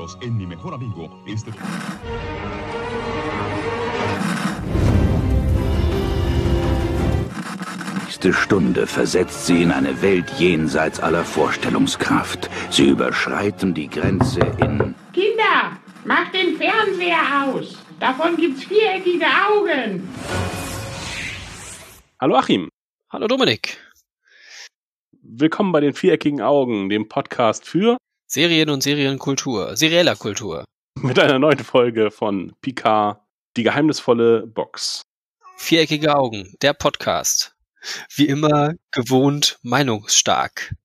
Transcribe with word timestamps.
nosotros 0.00 0.18
en 0.22 0.36
Mi 0.36 0.46
Mejor 0.46 0.74
Amigo. 0.74 1.10
Este... 1.26 1.52
nächste 8.04 8.32
Stunde 8.32 8.86
versetzt 8.86 9.46
sie 9.46 9.62
in 9.62 9.70
eine 9.70 10.02
Welt 10.02 10.30
jenseits 10.38 11.00
aller 11.00 11.24
Vorstellungskraft. 11.24 12.50
Sie 12.70 12.88
überschreiten 12.88 13.72
die 13.74 13.88
Grenze 13.88 14.40
in... 14.58 14.94
Kinder, 15.12 15.78
macht 16.04 16.34
den 16.34 16.56
Fernseher 16.56 17.44
aus. 17.44 17.78
Davon 17.98 18.36
gibt's 18.36 18.64
viereckige 18.64 19.26
Augen. 19.26 20.08
Hallo 22.20 22.36
Achim. 22.36 22.68
Hallo 23.10 23.26
Dominik. 23.26 23.78
Willkommen 25.22 25.72
bei 25.72 25.80
den 25.80 25.94
viereckigen 25.94 26.40
Augen, 26.40 26.88
dem 26.88 27.08
Podcast 27.08 27.66
für 27.66 27.96
Serien 28.32 28.70
und 28.70 28.80
Serienkultur, 28.80 29.76
serieller 29.76 30.14
Kultur. 30.14 30.64
Mit 31.00 31.18
einer 31.18 31.40
neuen 31.40 31.58
Folge 31.58 32.12
von 32.12 32.52
Picard, 32.62 33.18
die 33.56 33.64
geheimnisvolle 33.64 34.46
Box. 34.46 35.02
Viereckige 35.56 36.14
Augen, 36.14 36.54
der 36.62 36.72
Podcast. 36.72 37.56
Wie 38.14 38.28
immer 38.28 38.74
gewohnt 38.92 39.58
meinungsstark. 39.62 40.76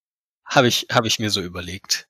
Habe 0.43 0.69
ich, 0.69 0.87
hab 0.91 1.05
ich 1.05 1.19
mir 1.19 1.29
so 1.29 1.39
überlegt. 1.39 2.07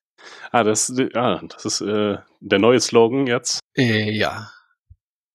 Ah, 0.54 0.64
das, 0.64 0.90
ah, 1.16 1.42
das 1.50 1.66
ist 1.66 1.82
äh, 1.82 2.18
der 2.40 2.60
neue 2.60 2.80
Slogan 2.80 3.28
jetzt. 3.28 3.60
Äh, 3.76 4.12
ja. 4.12 4.50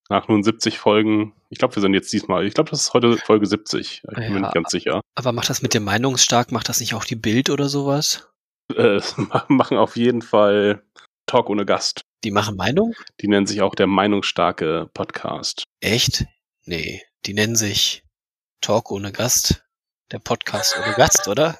Nach 0.08 0.28
nun 0.28 0.42
70 0.42 0.78
Folgen. 0.78 1.34
Ich 1.50 1.58
glaube, 1.58 1.76
wir 1.76 1.82
sind 1.82 1.92
jetzt 1.92 2.10
diesmal. 2.10 2.46
Ich 2.46 2.54
glaube, 2.54 2.70
das 2.70 2.80
ist 2.80 2.94
heute 2.94 3.18
Folge 3.18 3.44
70. 3.44 4.00
Ich 4.02 4.14
bin 4.14 4.22
Ja, 4.22 4.30
mir 4.30 4.40
nicht 4.40 4.54
ganz 4.54 4.70
sicher. 4.70 5.02
Aber 5.14 5.32
macht 5.32 5.50
das 5.50 5.60
mit 5.60 5.74
dem 5.74 5.84
meinungsstark, 5.84 6.52
macht 6.52 6.70
das 6.70 6.80
nicht 6.80 6.94
auch 6.94 7.04
die 7.04 7.16
Bild 7.16 7.50
oder 7.50 7.68
sowas? 7.68 8.26
Äh, 8.76 9.00
machen 9.48 9.76
auf 9.76 9.96
jeden 9.96 10.22
Fall 10.22 10.82
Talk 11.26 11.48
ohne 11.48 11.64
Gast. 11.64 12.02
Die 12.24 12.30
machen 12.30 12.56
Meinung? 12.56 12.94
Die 13.20 13.28
nennen 13.28 13.46
sich 13.46 13.62
auch 13.62 13.74
der 13.74 13.86
meinungsstarke 13.86 14.90
Podcast. 14.92 15.64
Echt? 15.80 16.26
Nee, 16.64 17.02
die 17.24 17.34
nennen 17.34 17.56
sich 17.56 18.04
Talk 18.60 18.90
ohne 18.90 19.12
Gast. 19.12 19.64
Der 20.12 20.18
Podcast 20.18 20.76
ohne 20.76 20.94
Gast, 20.94 21.28
oder? 21.28 21.58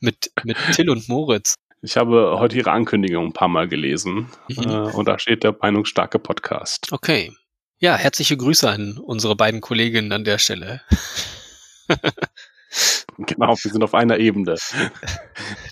Mit, 0.00 0.32
mit 0.42 0.56
Till 0.72 0.90
und 0.90 1.08
Moritz. 1.08 1.54
Ich 1.82 1.96
habe 1.96 2.36
heute 2.38 2.56
ihre 2.56 2.72
Ankündigung 2.72 3.26
ein 3.26 3.32
paar 3.32 3.48
Mal 3.48 3.68
gelesen. 3.68 4.30
Mhm. 4.48 4.62
Äh, 4.62 4.92
und 4.92 5.06
da 5.06 5.18
steht 5.18 5.44
der 5.44 5.56
meinungsstarke 5.58 6.18
Podcast. 6.18 6.92
Okay. 6.92 7.32
Ja, 7.78 7.96
herzliche 7.96 8.36
Grüße 8.36 8.68
an 8.68 8.98
unsere 8.98 9.36
beiden 9.36 9.60
Kolleginnen 9.60 10.12
an 10.12 10.24
der 10.24 10.38
Stelle. 10.38 10.80
Genau, 13.18 13.50
wir 13.50 13.70
sind 13.70 13.84
auf 13.84 13.94
einer 13.94 14.18
Ebene. 14.18 14.56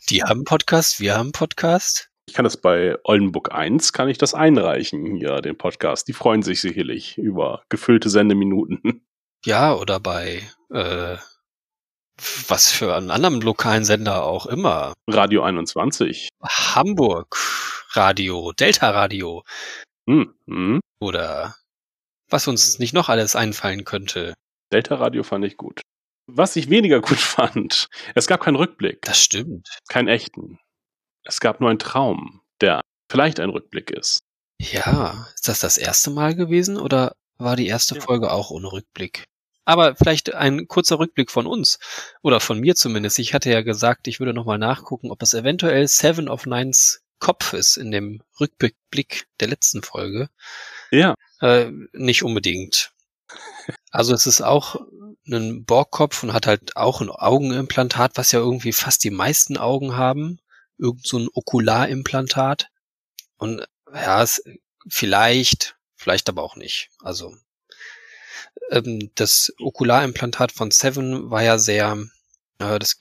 Die 0.08 0.22
haben 0.22 0.30
einen 0.30 0.44
Podcast, 0.44 1.00
wir 1.00 1.14
haben 1.14 1.26
einen 1.26 1.32
Podcast. 1.32 2.08
Ich 2.28 2.34
kann 2.34 2.44
das 2.44 2.56
bei 2.56 2.96
Oldenburg 3.04 3.52
1, 3.52 3.92
kann 3.92 4.08
ich 4.08 4.16
das 4.16 4.32
einreichen, 4.32 5.16
hier, 5.16 5.40
den 5.40 5.58
Podcast. 5.58 6.06
Die 6.06 6.12
freuen 6.12 6.42
sich 6.42 6.60
sicherlich 6.60 7.18
über 7.18 7.64
gefüllte 7.68 8.10
Sendeminuten. 8.10 9.04
Ja, 9.44 9.74
oder 9.74 9.98
bei 9.98 10.42
äh, 10.70 11.16
was 12.48 12.70
für 12.70 12.94
einen 12.94 13.10
anderen 13.10 13.40
lokalen 13.40 13.84
Sender 13.84 14.24
auch 14.24 14.46
immer. 14.46 14.94
Radio 15.08 15.42
21. 15.42 16.28
Hamburg 16.42 17.36
Radio, 17.94 18.52
Delta 18.52 18.90
Radio 18.90 19.42
Hm, 20.08 20.34
hm. 20.46 20.80
oder 21.00 21.56
was 22.28 22.48
uns 22.48 22.78
nicht 22.78 22.94
noch 22.94 23.08
alles 23.08 23.36
einfallen 23.36 23.84
könnte. 23.84 24.34
Delta 24.72 24.94
Radio 24.94 25.22
fand 25.22 25.44
ich 25.44 25.56
gut. 25.56 25.82
Was 26.34 26.56
ich 26.56 26.70
weniger 26.70 27.00
gut 27.00 27.18
fand, 27.18 27.88
es 28.14 28.26
gab 28.26 28.40
keinen 28.40 28.56
Rückblick, 28.56 29.02
Das 29.02 29.20
stimmt. 29.22 29.68
keinen 29.88 30.08
echten. 30.08 30.58
Es 31.24 31.40
gab 31.40 31.60
nur 31.60 31.70
einen 31.70 31.78
Traum, 31.78 32.40
der 32.60 32.80
vielleicht 33.10 33.38
ein 33.40 33.50
Rückblick 33.50 33.90
ist. 33.90 34.20
Ja, 34.60 35.26
ist 35.34 35.48
das 35.48 35.60
das 35.60 35.76
erste 35.78 36.10
Mal 36.10 36.34
gewesen 36.34 36.76
oder 36.78 37.16
war 37.36 37.56
die 37.56 37.66
erste 37.66 37.96
Ja. 37.96 38.00
Folge 38.00 38.30
auch 38.32 38.50
ohne 38.50 38.70
Rückblick? 38.72 39.24
Aber 39.64 39.94
vielleicht 39.94 40.34
ein 40.34 40.66
kurzer 40.66 40.98
Rückblick 40.98 41.30
von 41.30 41.46
uns 41.46 41.78
oder 42.22 42.40
von 42.40 42.58
mir 42.58 42.74
zumindest. 42.74 43.18
Ich 43.20 43.32
hatte 43.34 43.50
ja 43.50 43.62
gesagt, 43.62 44.08
ich 44.08 44.18
würde 44.18 44.34
nochmal 44.34 44.58
nachgucken, 44.58 45.10
ob 45.10 45.18
das 45.20 45.34
eventuell 45.34 45.86
Seven 45.86 46.28
of 46.28 46.46
Nines 46.46 47.02
Kopf 47.20 47.52
ist 47.52 47.76
in 47.76 47.92
dem 47.92 48.22
Rückblick 48.40 49.26
der 49.38 49.48
letzten 49.48 49.82
Folge. 49.82 50.28
Ja, 50.90 51.14
Äh, 51.40 51.70
nicht 51.92 52.22
unbedingt. 52.24 52.90
Also 53.90 54.14
es 54.14 54.26
ist 54.26 54.40
auch 54.42 54.80
ein 55.26 55.64
Borgkopf 55.64 56.22
und 56.22 56.32
hat 56.32 56.46
halt 56.46 56.76
auch 56.76 57.00
ein 57.00 57.10
Augenimplantat, 57.10 58.16
was 58.16 58.32
ja 58.32 58.40
irgendwie 58.40 58.72
fast 58.72 59.04
die 59.04 59.10
meisten 59.10 59.56
Augen 59.56 59.96
haben. 59.96 60.40
Irgend 60.78 61.06
so 61.06 61.18
ein 61.18 61.28
Okularimplantat. 61.32 62.68
Und 63.36 63.66
ja, 63.92 64.22
es, 64.22 64.42
vielleicht, 64.88 65.76
vielleicht 65.94 66.28
aber 66.28 66.42
auch 66.42 66.56
nicht. 66.56 66.90
Also 67.00 67.36
ähm, 68.70 69.10
das 69.14 69.52
Okularimplantat 69.58 70.52
von 70.52 70.70
Seven 70.70 71.30
war 71.30 71.42
ja 71.42 71.58
sehr, 71.58 71.98
äh, 72.58 72.78
das 72.78 72.96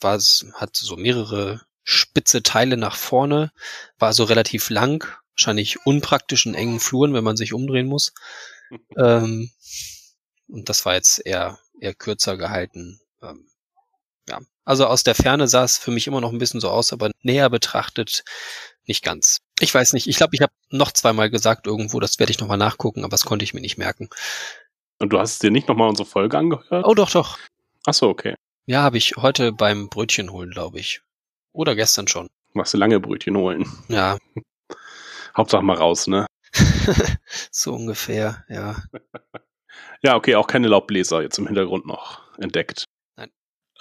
war, 0.00 0.18
hat 0.54 0.76
so 0.76 0.96
mehrere 0.96 1.62
spitze 1.82 2.42
Teile 2.42 2.76
nach 2.76 2.96
vorne, 2.96 3.52
war 3.98 4.12
so 4.12 4.24
relativ 4.24 4.70
lang, 4.70 5.06
wahrscheinlich 5.34 5.84
unpraktisch 5.86 6.46
in 6.46 6.54
engen 6.54 6.80
Fluren, 6.80 7.14
wenn 7.14 7.24
man 7.24 7.36
sich 7.36 7.52
umdrehen 7.52 7.86
muss. 7.86 8.12
ähm, 8.96 9.50
und 10.50 10.68
das 10.68 10.84
war 10.84 10.94
jetzt 10.94 11.24
eher, 11.24 11.58
eher 11.80 11.94
kürzer 11.94 12.36
gehalten. 12.36 13.00
Ähm, 13.22 13.46
ja. 14.28 14.40
Also 14.64 14.86
aus 14.86 15.02
der 15.02 15.14
Ferne 15.14 15.48
sah 15.48 15.64
es 15.64 15.78
für 15.78 15.90
mich 15.90 16.06
immer 16.06 16.20
noch 16.20 16.32
ein 16.32 16.38
bisschen 16.38 16.60
so 16.60 16.70
aus, 16.70 16.92
aber 16.92 17.10
näher 17.22 17.50
betrachtet 17.50 18.24
nicht 18.86 19.04
ganz. 19.04 19.38
Ich 19.58 19.74
weiß 19.74 19.92
nicht, 19.92 20.06
ich 20.06 20.16
glaube, 20.16 20.34
ich 20.34 20.42
habe 20.42 20.52
noch 20.70 20.92
zweimal 20.92 21.30
gesagt 21.30 21.66
irgendwo, 21.66 22.00
das 22.00 22.18
werde 22.18 22.30
ich 22.32 22.40
nochmal 22.40 22.58
nachgucken, 22.58 23.04
aber 23.04 23.10
das 23.10 23.24
konnte 23.24 23.44
ich 23.44 23.54
mir 23.54 23.60
nicht 23.60 23.78
merken. 23.78 24.08
und 24.98 25.10
du 25.12 25.18
hast 25.18 25.42
dir 25.42 25.50
nicht 25.50 25.68
nochmal 25.68 25.88
unsere 25.88 26.08
Folge 26.08 26.38
angehört? 26.38 26.84
Oh 26.86 26.94
doch, 26.94 27.10
doch. 27.10 27.38
Ach 27.86 27.94
so, 27.94 28.08
okay. 28.08 28.34
Ja, 28.66 28.82
habe 28.82 28.98
ich 28.98 29.16
heute 29.16 29.52
beim 29.52 29.88
Brötchen 29.88 30.30
holen, 30.30 30.50
glaube 30.50 30.78
ich. 30.78 31.00
Oder 31.52 31.74
gestern 31.74 32.06
schon. 32.06 32.28
Machst 32.52 32.74
du 32.74 32.78
lange 32.78 33.00
Brötchen 33.00 33.36
holen. 33.36 33.66
Ja, 33.88 34.18
Hauptsache 35.36 35.62
mal 35.62 35.76
raus, 35.76 36.06
ne? 36.06 36.26
so 37.50 37.74
ungefähr, 37.74 38.44
ja. 38.48 38.82
Ja, 40.02 40.16
okay, 40.16 40.34
auch 40.34 40.46
keine 40.46 40.68
Laubbläser 40.68 41.22
jetzt 41.22 41.38
im 41.38 41.46
Hintergrund 41.46 41.86
noch 41.86 42.20
entdeckt. 42.38 42.84
Nein. 43.16 43.30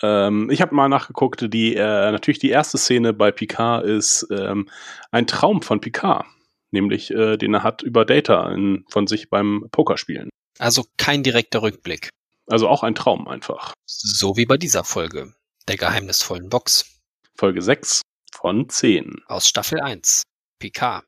Ähm, 0.02 0.50
ich 0.50 0.62
habe 0.62 0.76
mal 0.76 0.90
nachgeguckt, 0.90 1.54
die 1.54 1.76
äh, 1.76 2.12
natürlich 2.12 2.40
die 2.40 2.50
erste 2.50 2.78
Szene 2.78 3.14
bei 3.14 3.32
Picard 3.32 3.86
ist 3.86 4.28
ähm, 4.32 4.70
ein 5.12 5.28
Traum 5.28 5.62
von 5.62 5.82
Picard, 5.82 6.26
nämlich 6.72 7.12
äh, 7.12 7.38
den 7.38 7.54
er 7.54 7.64
hat 7.64 7.82
über 7.82 8.06
Data 8.06 8.52
in, 8.52 8.86
von 8.90 9.08
sich 9.08 9.30
beim 9.30 9.68
Pokerspielen. 9.72 10.30
Also 10.58 10.86
kein 10.98 11.24
direkter 11.24 11.62
Rückblick. 11.62 12.10
Also 12.48 12.68
auch 12.68 12.84
ein 12.84 12.96
Traum 12.96 13.28
einfach. 13.28 13.74
So 13.86 14.36
wie 14.36 14.46
bei 14.46 14.58
dieser 14.58 14.84
Folge. 14.84 15.34
Der 15.68 15.78
geheimnisvollen 15.78 16.50
Box. 16.50 17.00
Folge 17.36 17.62
6 17.62 18.02
von 18.34 18.68
10. 18.68 19.22
Aus 19.28 19.48
Staffel 19.48 19.80
1. 19.80 20.24
PK. 20.60 21.04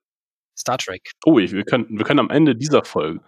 Star 0.62 0.78
Trek. 0.78 1.12
Oh, 1.26 1.38
ich, 1.40 1.52
wir, 1.52 1.64
können, 1.66 1.88
wir 1.90 2.06
können 2.06 2.20
am 2.20 2.30
Ende 2.30 2.56
dieser 2.56 2.84
Folge 2.86 3.22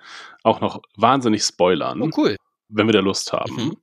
auch 0.44 0.62
noch 0.62 0.82
wahnsinnig 0.96 1.44
spoilern, 1.44 2.02
Oh, 2.02 2.10
cool. 2.18 2.38
wenn 2.70 2.88
wir 2.88 2.94
da 2.94 3.00
Lust 3.02 3.34
haben. 3.34 3.56
Mhm. 3.56 3.78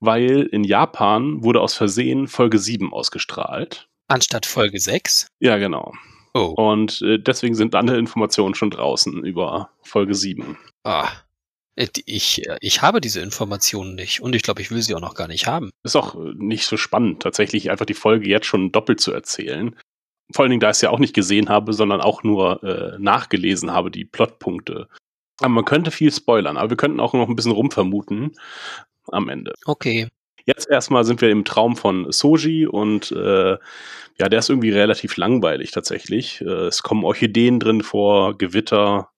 Weil 0.00 0.42
in 0.52 0.64
Japan 0.64 1.42
wurde 1.42 1.60
aus 1.60 1.74
Versehen 1.74 2.28
Folge 2.28 2.58
7 2.58 2.92
ausgestrahlt. 2.92 3.88
Anstatt 4.08 4.46
Folge 4.46 4.78
6. 4.78 5.26
Ja, 5.40 5.58
genau. 5.58 5.92
Oh. 6.34 6.54
Und 6.56 7.02
äh, 7.02 7.18
deswegen 7.18 7.54
sind 7.54 7.74
alle 7.74 7.98
Informationen 7.98 8.54
schon 8.54 8.70
draußen 8.70 9.24
über 9.24 9.70
Folge 9.82 10.14
7. 10.14 10.56
Ah. 10.84 11.08
Äh, 11.74 11.88
Ich, 12.06 12.46
äh, 12.46 12.56
ich 12.60 12.80
habe 12.82 13.00
diese 13.00 13.20
Informationen 13.20 13.94
nicht 13.96 14.20
und 14.20 14.34
ich 14.36 14.42
glaube, 14.42 14.62
ich 14.62 14.70
will 14.70 14.82
sie 14.82 14.94
auch 14.94 15.00
noch 15.00 15.14
gar 15.14 15.26
nicht 15.28 15.46
haben. 15.46 15.70
Ist 15.84 15.96
auch 15.96 16.14
äh, 16.14 16.32
nicht 16.36 16.66
so 16.66 16.76
spannend, 16.76 17.22
tatsächlich 17.22 17.70
einfach 17.70 17.86
die 17.86 17.94
Folge 17.94 18.28
jetzt 18.28 18.46
schon 18.46 18.70
doppelt 18.72 19.00
zu 19.00 19.12
erzählen. 19.12 19.74
Vor 20.34 20.42
allen 20.42 20.50
Dingen, 20.50 20.60
da 20.60 20.68
ich 20.70 20.76
es 20.76 20.80
ja 20.82 20.90
auch 20.90 20.98
nicht 20.98 21.14
gesehen 21.14 21.48
habe, 21.48 21.72
sondern 21.72 22.00
auch 22.00 22.22
nur 22.22 22.62
äh, 22.62 22.98
nachgelesen 22.98 23.72
habe, 23.72 23.90
die 23.90 24.04
Plotpunkte. 24.04 24.88
Aber 25.40 25.48
man 25.48 25.64
könnte 25.64 25.90
viel 25.90 26.12
spoilern, 26.12 26.56
aber 26.56 26.70
wir 26.70 26.76
könnten 26.76 27.00
auch 27.00 27.14
noch 27.14 27.28
ein 27.28 27.36
bisschen 27.36 27.52
rumvermuten 27.52 28.32
am 29.10 29.28
Ende. 29.28 29.54
Okay. 29.64 30.08
Jetzt 30.44 30.68
erstmal 30.68 31.04
sind 31.04 31.20
wir 31.20 31.30
im 31.30 31.44
Traum 31.44 31.76
von 31.76 32.10
Soji 32.10 32.66
und 32.66 33.12
äh, 33.12 33.56
ja, 34.18 34.28
der 34.28 34.38
ist 34.38 34.48
irgendwie 34.48 34.70
relativ 34.70 35.16
langweilig 35.16 35.70
tatsächlich. 35.70 36.40
Äh, 36.40 36.66
es 36.66 36.82
kommen 36.82 37.04
Orchideen 37.04 37.60
drin 37.60 37.82
vor, 37.82 38.36
Gewitter 38.36 39.10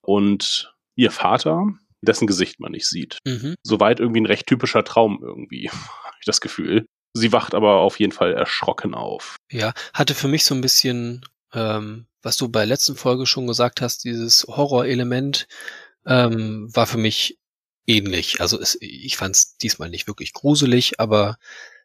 und 0.00 0.72
ihr 0.94 1.10
Vater, 1.10 1.66
dessen 2.02 2.26
Gesicht 2.26 2.60
man 2.60 2.72
nicht 2.72 2.86
sieht. 2.86 3.18
Mhm. 3.26 3.56
Soweit 3.62 4.00
irgendwie 4.00 4.20
ein 4.20 4.26
recht 4.26 4.46
typischer 4.46 4.84
Traum 4.84 5.18
irgendwie, 5.22 5.68
habe 6.04 6.16
ich 6.20 6.26
das 6.26 6.40
Gefühl. 6.40 6.86
Sie 7.12 7.32
wacht 7.32 7.54
aber 7.54 7.76
auf 7.80 7.98
jeden 7.98 8.12
Fall 8.12 8.34
erschrocken 8.34 8.94
auf. 8.94 9.36
Ja, 9.50 9.72
hatte 9.92 10.14
für 10.14 10.28
mich 10.28 10.44
so 10.44 10.54
ein 10.54 10.60
bisschen, 10.60 11.26
ähm, 11.52 12.06
was 12.22 12.36
du 12.36 12.48
bei 12.48 12.60
der 12.60 12.68
letzten 12.68 12.96
Folge 12.96 13.26
schon 13.26 13.46
gesagt 13.46 13.80
hast, 13.80 14.04
dieses 14.04 14.44
Horrorelement 14.44 15.48
ähm, 16.06 16.68
war 16.72 16.86
für 16.86 16.98
mich 16.98 17.38
ähnlich. 17.86 18.40
Also 18.40 18.60
es, 18.60 18.78
ich 18.80 19.16
fand 19.16 19.34
es 19.34 19.56
diesmal 19.56 19.90
nicht 19.90 20.06
wirklich 20.06 20.32
gruselig, 20.32 21.00
aber 21.00 21.36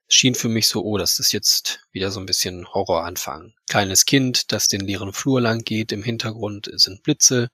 schien 0.07 0.35
für 0.35 0.49
mich 0.49 0.67
so, 0.67 0.83
oh, 0.83 0.97
das 0.97 1.17
ist 1.17 1.31
jetzt 1.31 1.79
wieder 1.91 2.11
so 2.11 2.19
ein 2.19 2.27
bisschen 2.27 2.71
Horroranfang. 2.71 3.53
Kleines 3.67 4.05
Kind, 4.05 4.51
das 4.51 4.67
den 4.67 4.81
leeren 4.81 5.13
Flur 5.13 5.41
lang 5.41 5.63
geht, 5.63 5.91
im 5.91 6.03
Hintergrund 6.03 6.69
sind 6.73 7.01
Blitze, 7.01 7.49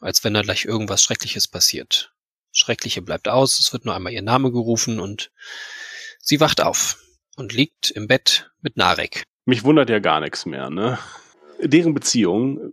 als 0.00 0.24
wenn 0.24 0.34
da 0.34 0.42
gleich 0.42 0.64
irgendwas 0.64 1.02
Schreckliches 1.02 1.46
passiert. 1.46 2.12
Schreckliche 2.50 3.02
bleibt 3.02 3.28
aus, 3.28 3.60
es 3.60 3.72
wird 3.72 3.84
nur 3.84 3.94
einmal 3.94 4.12
ihr 4.12 4.22
Name 4.22 4.50
gerufen 4.50 4.98
und 4.98 5.30
sie 6.20 6.40
wacht 6.40 6.60
auf 6.60 6.98
und 7.36 7.52
liegt 7.52 7.90
im 7.90 8.06
Bett 8.06 8.50
mit 8.60 8.76
Narek. 8.76 9.24
Mich 9.44 9.64
wundert 9.64 9.90
ja 9.90 9.98
gar 9.98 10.20
nichts 10.20 10.46
mehr, 10.46 10.70
ne? 10.70 10.98
Deren 11.60 11.94
Beziehung 11.94 12.72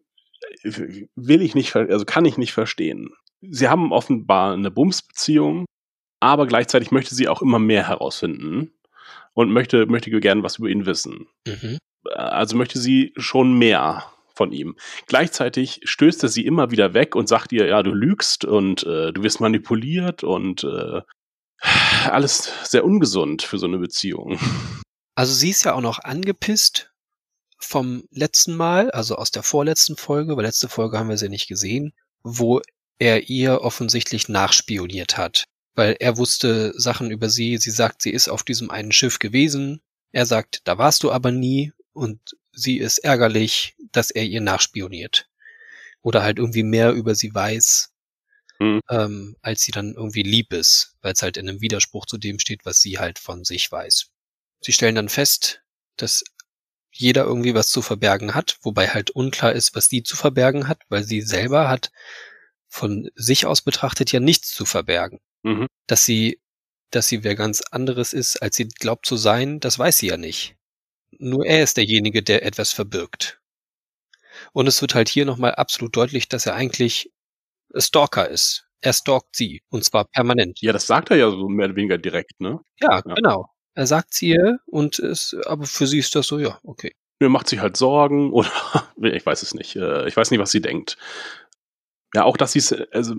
will 0.64 1.42
ich 1.42 1.56
nicht, 1.56 1.76
also 1.76 2.06
kann 2.06 2.26
ich 2.26 2.38
nicht 2.38 2.54
verstehen. 2.54 3.12
Sie 3.42 3.68
haben 3.68 3.92
offenbar 3.92 4.54
eine 4.54 4.72
Bumsbeziehung, 4.72 5.66
aber 6.20 6.48
gleichzeitig 6.48 6.92
möchte 6.92 7.16
sie 7.16 7.28
auch 7.28 7.42
immer 7.42 7.60
mehr 7.60 7.88
herausfinden 7.88 8.72
und 9.34 9.52
möchte, 9.52 9.86
möchte 9.88 10.12
gerne 10.20 10.44
was 10.44 10.58
über 10.58 10.70
ihn 10.70 10.86
wissen. 10.86 11.28
Mhm. 11.48 11.78
Also 12.14 12.56
möchte 12.56 12.80
sie 12.80 13.14
schon 13.18 13.58
mehr 13.58 14.06
von 14.34 14.52
ihm. 14.52 14.76
Gleichzeitig 15.08 15.82
stößt 15.84 16.24
er 16.24 16.30
sie 16.30 16.46
immer 16.46 16.72
wieder 16.72 16.94
weg 16.94 17.16
und 17.16 17.28
sagt 17.28 17.52
ihr, 17.52 17.68
ja, 17.68 17.84
du 17.84 17.92
lügst 17.92 18.46
und 18.46 18.84
äh, 18.84 19.12
du 19.12 19.24
wirst 19.24 19.42
manipuliert 19.42 20.24
und 20.24 20.64
äh, 20.64 21.02
alles 21.62 22.52
sehr 22.64 22.84
ungesund 22.84 23.42
für 23.44 23.58
so 23.58 23.68
eine 23.68 23.78
Beziehung. 23.78 24.40
Also 25.16 25.34
sie 25.34 25.50
ist 25.50 25.66
ja 25.66 25.74
auch 25.74 25.82
noch 25.82 26.00
angepisst 26.00 26.92
vom 27.60 28.04
letzten 28.12 28.56
Mal, 28.56 28.90
also 28.92 29.16
aus 29.16 29.32
der 29.32 29.44
vorletzten 29.44 29.96
Folge, 29.96 30.36
weil 30.36 30.46
letzte 30.46 30.70
Folge 30.70 30.98
haben 30.98 31.10
wir 31.10 31.18
sie 31.18 31.30
nicht 31.30 31.48
gesehen, 31.48 31.94
wo 32.24 32.62
er 32.98 33.30
ihr 33.30 33.62
offensichtlich 33.62 34.30
nachspioniert 34.30 35.18
hat. 35.18 35.46
Weil 35.76 35.96
er 36.00 36.18
wusste 36.18 36.74
Sachen 36.76 37.12
über 37.12 37.30
sie, 37.30 37.58
sie 37.58 37.72
sagt, 37.72 38.02
sie 38.02 38.12
ist 38.12 38.30
auf 38.30 38.44
diesem 38.44 38.70
einen 38.72 38.92
Schiff 38.92 39.20
gewesen, 39.20 39.82
er 40.12 40.26
sagt, 40.26 40.62
da 40.66 40.78
warst 40.78 41.04
du 41.04 41.12
aber 41.12 41.32
nie 41.32 41.72
und 41.94 42.20
sie 42.52 42.78
ist 42.78 42.98
ärgerlich, 43.00 43.76
dass 43.92 44.12
er 44.12 44.24
ihr 44.24 44.42
nachspioniert. 44.42 45.30
Oder 46.02 46.24
halt 46.24 46.40
irgendwie 46.40 46.64
mehr 46.64 46.92
über 46.94 47.16
sie 47.16 47.34
weiß, 47.34 47.92
mhm. 48.62 48.82
ähm, 48.90 49.36
als 49.42 49.62
sie 49.62 49.72
dann 49.72 49.94
irgendwie 49.96 50.24
lieb 50.24 50.54
ist, 50.54 50.96
weil 51.02 51.14
es 51.14 51.22
halt 51.22 51.38
in 51.38 51.50
einem 51.50 51.62
Widerspruch 51.62 52.06
zu 52.06 52.18
dem 52.18 52.40
steht, 52.40 52.64
was 52.64 52.80
sie 52.80 53.00
halt 53.00 53.20
von 53.20 53.44
sich 53.44 53.72
weiß. 53.72 54.08
Sie 54.62 54.72
stellen 54.72 54.96
dann 54.96 55.10
fest, 55.10 55.64
dass 55.98 56.24
jeder 56.94 57.24
irgendwie 57.24 57.56
was 57.56 57.70
zu 57.70 57.82
verbergen 57.82 58.36
hat, 58.36 58.58
wobei 58.62 58.90
halt 58.90 59.10
unklar 59.12 59.54
ist, 59.54 59.76
was 59.76 59.88
sie 59.88 60.04
zu 60.04 60.16
verbergen 60.16 60.68
hat, 60.68 60.84
weil 60.90 61.04
sie 61.04 61.22
selber 61.22 61.70
hat 61.70 61.92
von 62.68 63.10
sich 63.16 63.46
aus 63.46 63.62
betrachtet 63.62 64.12
ja 64.12 64.20
nichts 64.20 64.54
zu 64.54 64.66
verbergen. 64.66 65.20
Mhm. 65.44 65.68
Dass 65.88 66.06
sie, 66.06 66.40
dass 66.92 67.08
sie 67.08 67.24
wer 67.24 67.36
ganz 67.36 67.62
anderes 67.72 68.14
ist, 68.14 68.42
als 68.42 68.56
sie 68.56 68.68
glaubt 68.68 69.06
zu 69.06 69.18
sein, 69.18 69.60
das 69.60 69.80
weiß 69.80 69.98
sie 69.98 70.08
ja 70.08 70.18
nicht. 70.18 70.56
Nur 71.18 71.46
er 71.46 71.64
ist 71.64 71.78
derjenige, 71.78 72.24
der 72.24 72.46
etwas 72.46 72.72
verbirgt. 72.72 73.42
Und 74.54 74.68
es 74.68 74.82
wird 74.82 74.96
halt 74.96 75.10
hier 75.10 75.26
nochmal 75.26 75.56
absolut 75.56 75.96
deutlich, 75.96 76.30
dass 76.30 76.46
er 76.46 76.56
eigentlich 76.56 77.12
Stalker 77.76 78.30
ist. 78.30 78.66
Er 78.82 78.94
stalkt 78.94 79.36
sie. 79.36 79.62
Und 79.70 79.84
zwar 79.84 80.06
permanent. 80.06 80.60
Ja, 80.62 80.74
das 80.74 80.88
sagt 80.88 81.12
er 81.12 81.18
ja 81.18 81.30
so 81.30 81.48
mehr 81.48 81.68
oder 81.68 81.76
weniger 81.76 81.98
direkt, 81.98 82.40
ne? 82.42 82.60
Ja, 82.80 83.02
ja. 83.06 83.16
genau. 83.16 83.50
Er 83.74 83.88
sagt 83.88 84.14
sie 84.14 84.30
ihr 84.30 84.60
und 84.66 85.00
es, 85.00 85.36
aber 85.46 85.66
für 85.66 85.88
sie 85.88 86.00
ist 86.00 86.16
das 86.16 86.28
so, 86.28 86.40
ja, 86.40 86.60
okay. 86.64 86.94
Mir 87.20 87.30
macht 87.30 87.48
sie 87.48 87.62
halt 87.62 87.78
Sorgen 87.78 88.34
oder 88.34 88.52
ich 89.14 89.26
weiß 89.26 89.44
es 89.44 89.54
nicht. 89.54 89.76
Äh, 89.76 90.08
ich 90.08 90.18
weiß 90.18 90.32
nicht, 90.32 90.40
was 90.40 90.52
sie 90.52 90.62
denkt. 90.62 90.98
Ja, 92.14 92.24
auch, 92.24 92.36
dass 92.36 92.52
sie 92.52 92.88
also, 92.92 93.16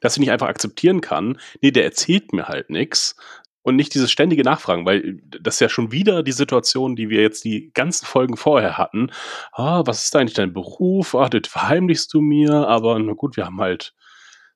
dass 0.00 0.14
sie 0.14 0.20
nicht 0.20 0.30
einfach 0.30 0.48
akzeptieren 0.48 1.00
kann. 1.00 1.40
Nee, 1.62 1.70
der 1.70 1.84
erzählt 1.84 2.32
mir 2.34 2.46
halt 2.46 2.68
nichts. 2.68 3.16
Und 3.64 3.76
nicht 3.76 3.94
dieses 3.94 4.10
ständige 4.10 4.44
Nachfragen, 4.44 4.84
weil 4.84 5.22
das 5.24 5.54
ist 5.54 5.60
ja 5.60 5.70
schon 5.70 5.90
wieder 5.90 6.22
die 6.22 6.32
Situation, 6.32 6.96
die 6.96 7.08
wir 7.08 7.22
jetzt 7.22 7.44
die 7.44 7.70
ganzen 7.72 8.04
Folgen 8.04 8.36
vorher 8.36 8.76
hatten. 8.76 9.10
Ah, 9.52 9.82
was 9.86 10.04
ist 10.04 10.14
eigentlich 10.14 10.34
dein 10.34 10.52
Beruf? 10.52 11.14
Ah, 11.14 11.30
das 11.30 11.48
verheimlichst 11.48 12.12
du 12.12 12.20
mir, 12.20 12.52
aber 12.68 12.98
na 12.98 13.14
gut, 13.14 13.38
wir 13.38 13.46
haben 13.46 13.60
halt 13.60 13.94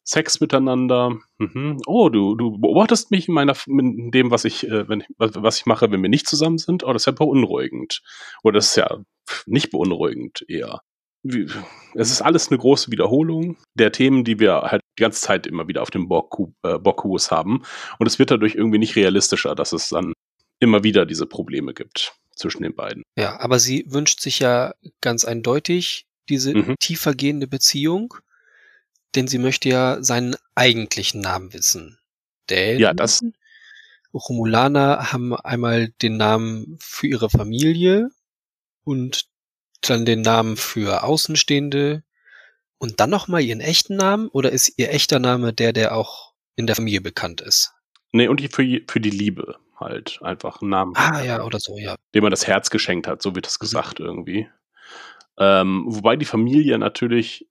Sex 0.05 0.41
miteinander. 0.41 1.17
Mhm. 1.39 1.81
Oh, 1.87 2.11
du, 2.11 2.35
du 2.35 2.59
beobachtest 2.59 3.11
mich 3.11 3.29
in 3.29 3.35
meiner, 3.35 3.55
in 3.67 4.11
dem, 4.11 4.31
was 4.31 4.45
ich, 4.45 4.69
äh, 4.69 4.87
wenn 4.89 5.01
ich, 5.01 5.07
was 5.17 5.59
ich 5.59 5.65
mache, 5.65 5.91
wenn 5.91 6.03
wir 6.03 6.11
nicht 6.11 6.29
zusammen 6.29 6.59
sind. 6.59 6.85
Oh, 6.85 6.93
das 6.93 7.03
ist 7.03 7.07
ja 7.07 7.13
beunruhigend. 7.13 8.03
Oder 8.43 8.59
das 8.59 8.69
ist 8.69 8.77
ja 8.77 8.99
nicht 9.47 9.71
beunruhigend 9.71 10.45
eher 10.49 10.83
es 11.95 12.11
ist 12.11 12.23
alles 12.23 12.49
eine 12.49 12.59
große 12.59 12.91
Wiederholung 12.91 13.57
der 13.75 13.93
Themen, 13.93 14.25
die 14.25 14.39
wir 14.39 14.63
halt 14.63 14.83
die 14.99 15.03
ganze 15.03 15.21
Zeit 15.21 15.47
immer 15.47 15.69
wieder 15.69 15.83
auf 15.83 15.91
dem 15.91 16.05
äh, 16.05 16.79
Bockhus 16.79 17.31
haben. 17.31 17.63
Und 17.99 18.07
es 18.07 18.19
wird 18.19 18.31
dadurch 18.31 18.55
irgendwie 18.55 18.79
nicht 18.79 18.97
realistischer, 18.97 19.55
dass 19.55 19.73
es 19.73 19.89
dann 19.89 20.13
immer 20.61 20.85
wieder 20.85 21.07
diese 21.07 21.27
Probleme 21.27 21.75
gibt 21.75 22.15
zwischen 22.35 22.63
den 22.63 22.75
beiden. 22.75 23.03
Ja, 23.17 23.41
aber 23.41 23.59
sie 23.59 23.85
wünscht 23.89 24.21
sich 24.21 24.39
ja 24.39 24.75
ganz 25.01 25.25
eindeutig 25.25 26.07
diese 26.29 26.55
mhm. 26.55 26.75
tiefergehende 26.79 27.47
Beziehung, 27.47 28.15
denn 29.15 29.29
sie 29.29 29.39
möchte 29.39 29.69
ja 29.69 30.03
seinen 30.03 30.37
eigentlichen 30.55 31.21
Namen 31.21 31.53
wissen. 31.53 31.99
Denn 32.51 32.79
ja, 32.79 32.95
das 32.95 33.21
Romulaner 34.13 35.13
haben 35.13 35.35
einmal 35.35 35.89
den 36.03 36.17
Namen 36.17 36.79
für 36.81 37.07
ihre 37.07 37.31
Familie 37.31 38.11
und 38.85 39.27
dann 39.83 40.05
den 40.05 40.23
Namen 40.23 40.57
für 40.57 41.03
Außenstehende 41.03 42.03
und 42.79 43.01
dann 43.01 43.11
nochmal 43.11 43.43
ihren 43.43 43.61
echten 43.61 43.97
Namen 43.97 44.29
oder 44.29 44.51
ist 44.51 44.73
ihr 44.77 44.91
echter 44.91 45.19
Name 45.19 45.53
der, 45.53 45.73
der 45.73 45.95
auch 45.95 46.33
in 46.57 46.67
der 46.67 46.77
Familie 46.77 47.01
bekannt 47.01 47.41
ist? 47.41 47.73
Nee, 48.13 48.29
und 48.29 48.41
die 48.41 48.49
für, 48.49 48.65
für 48.89 49.01
die 49.01 49.11
Liebe 49.11 49.57
halt 49.79 50.19
einfach 50.23 50.61
einen 50.61 50.71
Namen. 50.71 50.93
Ah, 50.97 51.23
ja, 51.23 51.45
oder 51.45 51.61
so, 51.61 51.77
ja. 51.79 51.97
Dem 52.15 52.23
man 52.23 52.31
das 52.31 52.47
Herz 52.47 52.71
geschenkt 52.71 53.07
hat, 53.07 53.23
so 53.23 53.35
wird 53.35 53.47
das 53.47 53.59
mhm. 53.59 53.65
gesagt 53.65 54.01
mhm. 54.01 54.07
irgendwie. 54.07 54.49
Ähm, 55.39 55.85
wobei 55.87 56.17
die 56.17 56.25
Familie 56.25 56.79
natürlich, 56.79 57.47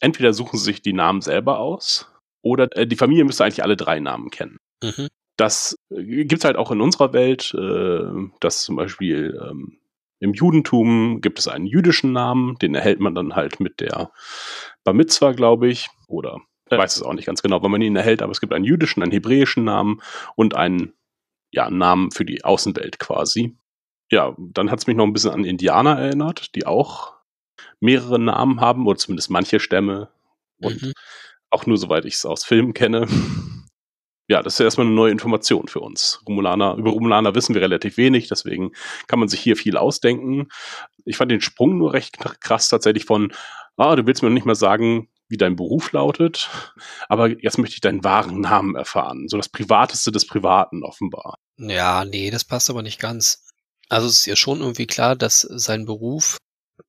entweder 0.00 0.32
suchen 0.32 0.58
sie 0.58 0.64
sich 0.64 0.82
die 0.82 0.92
Namen 0.92 1.20
selber 1.20 1.58
aus 1.58 2.06
oder 2.42 2.68
äh, 2.76 2.86
die 2.86 2.96
Familie 2.96 3.24
müsste 3.24 3.44
eigentlich 3.44 3.62
alle 3.62 3.76
drei 3.76 3.98
Namen 3.98 4.30
kennen. 4.30 4.58
Mhm. 4.82 5.08
Das 5.36 5.76
äh, 5.90 6.24
gibt's 6.24 6.44
halt 6.44 6.56
auch 6.56 6.70
in 6.70 6.80
unserer 6.80 7.12
Welt, 7.12 7.54
äh, 7.54 8.28
dass 8.40 8.62
zum 8.62 8.76
Beispiel 8.76 9.40
ähm, 9.48 9.78
im 10.20 10.34
Judentum 10.34 11.20
gibt 11.20 11.38
es 11.38 11.48
einen 11.48 11.66
jüdischen 11.66 12.12
Namen, 12.12 12.56
den 12.56 12.74
erhält 12.74 13.00
man 13.00 13.14
dann 13.14 13.36
halt 13.36 13.60
mit 13.60 13.80
der 13.80 14.10
Bar 14.84 14.94
Mitzwa, 14.94 15.32
glaube 15.32 15.68
ich, 15.68 15.88
oder 16.08 16.40
ich 16.70 16.76
weiß 16.76 16.96
es 16.96 17.02
auch 17.02 17.14
nicht 17.14 17.26
ganz 17.26 17.42
genau, 17.42 17.62
wann 17.62 17.70
man 17.70 17.82
ihn 17.82 17.96
erhält, 17.96 18.20
aber 18.20 18.32
es 18.32 18.40
gibt 18.40 18.52
einen 18.52 18.64
jüdischen, 18.64 19.02
einen 19.02 19.12
hebräischen 19.12 19.64
Namen 19.64 20.02
und 20.36 20.54
einen 20.54 20.92
ja, 21.50 21.70
Namen 21.70 22.10
für 22.10 22.24
die 22.24 22.44
Außenwelt 22.44 22.98
quasi. 22.98 23.56
Ja, 24.10 24.34
dann 24.38 24.70
hat 24.70 24.80
es 24.80 24.86
mich 24.86 24.96
noch 24.96 25.04
ein 25.04 25.12
bisschen 25.12 25.32
an 25.32 25.44
Indianer 25.44 25.98
erinnert, 25.98 26.54
die 26.54 26.66
auch 26.66 27.14
mehrere 27.80 28.18
Namen 28.18 28.60
haben, 28.60 28.86
oder 28.86 28.98
zumindest 28.98 29.30
manche 29.30 29.60
Stämme. 29.60 30.10
Und 30.60 30.82
mhm. 30.82 30.92
auch 31.50 31.66
nur 31.66 31.78
soweit 31.78 32.04
ich 32.04 32.14
es 32.14 32.26
aus 32.26 32.44
Filmen 32.44 32.74
kenne 32.74 33.06
ja, 34.28 34.42
das 34.42 34.54
ist 34.54 34.60
erstmal 34.60 34.86
eine 34.86 34.94
neue 34.94 35.10
Information 35.10 35.68
für 35.68 35.80
uns. 35.80 36.20
Romulaner, 36.28 36.74
über 36.74 36.90
Romulaner 36.90 37.34
wissen 37.34 37.54
wir 37.54 37.62
relativ 37.62 37.96
wenig, 37.96 38.28
deswegen 38.28 38.72
kann 39.06 39.18
man 39.18 39.28
sich 39.28 39.40
hier 39.40 39.56
viel 39.56 39.78
ausdenken. 39.78 40.48
Ich 41.06 41.16
fand 41.16 41.30
den 41.30 41.40
Sprung 41.40 41.78
nur 41.78 41.94
recht 41.94 42.18
krass 42.40 42.68
tatsächlich 42.68 43.06
von, 43.06 43.32
ah, 43.78 43.96
du 43.96 44.06
willst 44.06 44.22
mir 44.22 44.28
nicht 44.28 44.44
mal 44.44 44.54
sagen, 44.54 45.08
wie 45.30 45.38
dein 45.38 45.56
Beruf 45.56 45.92
lautet, 45.92 46.50
aber 47.08 47.28
jetzt 47.42 47.58
möchte 47.58 47.74
ich 47.74 47.80
deinen 47.80 48.04
wahren 48.04 48.40
Namen 48.42 48.76
erfahren. 48.76 49.28
So 49.28 49.38
das 49.38 49.48
Privateste 49.48 50.12
des 50.12 50.26
Privaten 50.26 50.84
offenbar. 50.84 51.36
Ja, 51.56 52.04
nee, 52.04 52.30
das 52.30 52.44
passt 52.44 52.68
aber 52.68 52.82
nicht 52.82 53.00
ganz. 53.00 53.46
Also 53.88 54.08
es 54.08 54.18
ist 54.18 54.26
ja 54.26 54.36
schon 54.36 54.60
irgendwie 54.60 54.86
klar, 54.86 55.16
dass 55.16 55.40
sein 55.40 55.86
Beruf, 55.86 56.36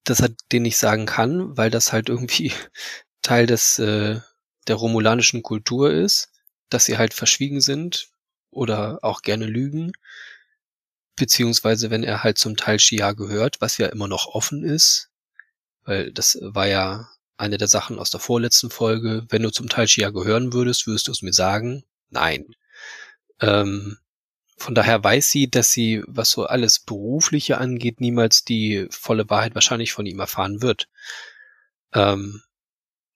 dass 0.03 0.19
er 0.19 0.29
den 0.51 0.63
nicht 0.63 0.77
sagen 0.77 1.05
kann, 1.05 1.55
weil 1.57 1.69
das 1.69 1.93
halt 1.93 2.09
irgendwie 2.09 2.51
Teil 3.21 3.45
des 3.45 3.79
äh, 3.79 4.19
der 4.67 4.75
romulanischen 4.75 5.41
Kultur 5.41 5.91
ist 5.91 6.28
dass 6.69 6.85
sie 6.85 6.97
halt 6.97 7.13
verschwiegen 7.13 7.61
sind 7.61 8.09
oder 8.51 8.99
auch 9.01 9.21
gerne 9.21 9.45
lügen. 9.45 9.91
Beziehungsweise 11.15 11.89
wenn 11.89 12.03
er 12.03 12.23
halt 12.23 12.37
zum 12.37 12.55
Teil 12.55 12.79
Shia 12.79 13.11
gehört, 13.11 13.61
was 13.61 13.77
ja 13.77 13.87
immer 13.87 14.07
noch 14.07 14.27
offen 14.27 14.63
ist, 14.63 15.09
weil 15.83 16.11
das 16.11 16.37
war 16.41 16.67
ja 16.67 17.09
eine 17.37 17.57
der 17.57 17.67
Sachen 17.67 17.99
aus 17.99 18.11
der 18.11 18.19
vorletzten 18.19 18.69
Folge. 18.69 19.25
Wenn 19.29 19.43
du 19.43 19.49
zum 19.49 19.69
Teil 19.69 19.87
Shia 19.87 20.09
gehören 20.09 20.53
würdest, 20.53 20.87
würdest 20.87 21.07
du 21.07 21.11
es 21.11 21.21
mir 21.21 21.33
sagen? 21.33 21.83
Nein. 22.09 22.55
Ähm, 23.41 23.97
von 24.57 24.75
daher 24.75 25.01
weiß 25.01 25.31
sie, 25.31 25.49
dass 25.49 25.71
sie, 25.71 26.03
was 26.05 26.31
so 26.31 26.45
alles 26.45 26.79
Berufliche 26.79 27.59
angeht, 27.59 28.01
niemals 28.01 28.43
die 28.43 28.87
volle 28.91 29.29
Wahrheit 29.29 29.55
wahrscheinlich 29.55 29.93
von 29.93 30.05
ihm 30.05 30.19
erfahren 30.19 30.61
wird. 30.61 30.89
Ähm, 31.93 32.43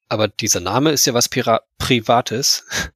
aber 0.08 0.30
dieser 0.30 0.62
Name 0.62 0.92
ist 0.92 1.06
ja 1.06 1.14
was 1.14 1.28
Pira 1.28 1.62
Privates. 1.78 2.66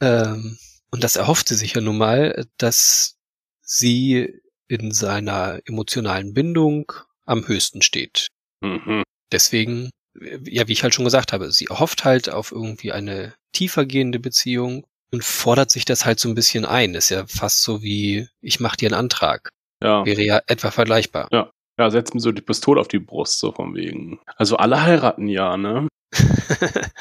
Ähm, 0.00 0.58
und 0.90 1.04
das 1.04 1.16
erhoffte 1.16 1.54
sich 1.54 1.74
ja 1.74 1.80
nun 1.80 1.98
mal, 1.98 2.46
dass 2.56 3.16
sie 3.62 4.40
in 4.68 4.92
seiner 4.92 5.60
emotionalen 5.66 6.34
Bindung 6.34 6.92
am 7.26 7.46
höchsten 7.46 7.82
steht. 7.82 8.28
Mhm. 8.60 9.02
Deswegen, 9.32 9.90
ja, 10.14 10.68
wie 10.68 10.72
ich 10.72 10.82
halt 10.82 10.94
schon 10.94 11.04
gesagt 11.04 11.32
habe, 11.32 11.52
sie 11.52 11.66
erhofft 11.66 12.04
halt 12.04 12.30
auf 12.30 12.52
irgendwie 12.52 12.92
eine 12.92 13.34
tiefergehende 13.52 14.18
Beziehung 14.18 14.86
und 15.10 15.24
fordert 15.24 15.70
sich 15.70 15.84
das 15.84 16.04
halt 16.04 16.20
so 16.20 16.28
ein 16.28 16.34
bisschen 16.34 16.64
ein. 16.64 16.94
Ist 16.94 17.10
ja 17.10 17.26
fast 17.26 17.62
so 17.62 17.82
wie, 17.82 18.28
ich 18.40 18.60
mache 18.60 18.76
dir 18.76 18.88
einen 18.88 19.00
Antrag. 19.00 19.50
Ja. 19.82 20.04
Wäre 20.04 20.22
ja 20.22 20.40
etwa 20.46 20.70
vergleichbar. 20.70 21.28
Ja. 21.32 21.50
Ja, 21.78 21.90
setzt 21.90 22.12
mir 22.12 22.20
so 22.20 22.32
die 22.32 22.42
Pistole 22.42 22.80
auf 22.80 22.88
die 22.88 22.98
Brust, 22.98 23.38
so 23.38 23.52
von 23.52 23.72
wegen. 23.76 24.18
Also 24.36 24.56
alle 24.56 24.82
heiraten 24.82 25.28
ja, 25.28 25.56
ne? 25.56 25.86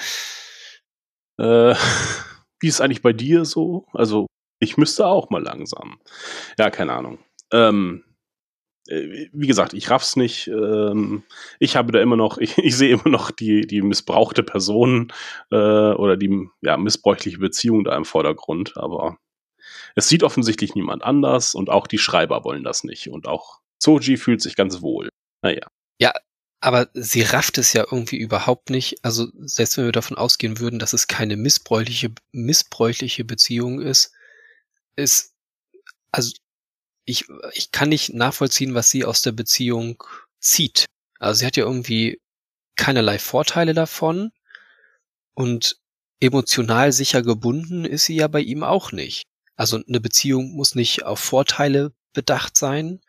Äh, 1.39 1.75
wie 2.59 2.67
ist 2.67 2.81
eigentlich 2.81 3.01
bei 3.01 3.13
dir 3.13 3.45
so? 3.45 3.85
Also, 3.93 4.27
ich 4.59 4.77
müsste 4.77 5.07
auch 5.07 5.29
mal 5.29 5.43
langsam. 5.43 5.99
Ja, 6.57 6.69
keine 6.69 6.93
Ahnung. 6.93 7.19
Ähm, 7.51 8.03
äh, 8.87 9.27
wie 9.31 9.47
gesagt, 9.47 9.73
ich 9.73 9.89
raff's 9.89 10.15
nicht. 10.15 10.47
Ähm, 10.47 11.23
ich 11.59 11.75
habe 11.75 11.91
da 11.91 12.01
immer 12.01 12.15
noch, 12.15 12.37
ich, 12.39 12.57
ich 12.57 12.75
sehe 12.75 12.93
immer 12.93 13.09
noch 13.09 13.31
die, 13.31 13.61
die 13.61 13.81
missbrauchte 13.81 14.43
Person 14.43 15.11
äh, 15.51 15.55
oder 15.55 16.17
die 16.17 16.49
ja, 16.61 16.77
missbräuchliche 16.77 17.39
Beziehung 17.39 17.83
da 17.83 17.95
im 17.95 18.05
Vordergrund, 18.05 18.77
aber 18.77 19.17
es 19.95 20.07
sieht 20.07 20.23
offensichtlich 20.23 20.75
niemand 20.75 21.03
anders 21.03 21.55
und 21.55 21.69
auch 21.69 21.87
die 21.87 21.97
Schreiber 21.97 22.43
wollen 22.43 22.63
das 22.63 22.83
nicht 22.83 23.09
und 23.09 23.27
auch 23.27 23.59
Soji 23.81 24.17
fühlt 24.17 24.41
sich 24.41 24.55
ganz 24.55 24.81
wohl. 24.81 25.09
Naja. 25.43 25.67
Ja, 25.99 26.13
aber 26.59 26.89
sie 26.93 27.21
rafft 27.21 27.57
es 27.57 27.73
ja 27.73 27.85
irgendwie 27.89 28.17
überhaupt 28.17 28.69
nicht. 28.69 29.03
Also 29.03 29.27
selbst 29.39 29.77
wenn 29.77 29.85
wir 29.85 29.91
davon 29.91 30.17
ausgehen 30.17 30.59
würden, 30.59 30.79
dass 30.79 30.93
es 30.93 31.07
keine 31.07 31.37
missbräuchliche, 31.37 32.11
missbräuchliche 32.31 33.23
Beziehung 33.23 33.81
ist, 33.81 34.11
ist, 34.95 35.33
also 36.11 36.33
ich, 37.05 37.25
ich 37.53 37.71
kann 37.71 37.89
nicht 37.89 38.13
nachvollziehen, 38.13 38.73
was 38.73 38.89
sie 38.89 39.05
aus 39.05 39.21
der 39.21 39.31
Beziehung 39.33 40.03
zieht. 40.39 40.85
Also 41.19 41.39
sie 41.39 41.45
hat 41.45 41.57
ja 41.57 41.63
irgendwie 41.63 42.19
keinerlei 42.75 43.19
Vorteile 43.19 43.73
davon 43.73 44.31
und 45.35 45.77
emotional 46.19 46.91
sicher 46.91 47.21
gebunden 47.21 47.85
ist 47.85 48.05
sie 48.05 48.15
ja 48.15 48.27
bei 48.27 48.41
ihm 48.41 48.63
auch 48.63 48.91
nicht. 48.91 49.23
Also 49.55 49.79
eine 49.87 49.99
Beziehung 49.99 50.51
muss 50.53 50.75
nicht 50.75 51.03
auf 51.03 51.19
Vorteile 51.19 51.93
bedacht 52.13 52.57
sein, 52.57 53.01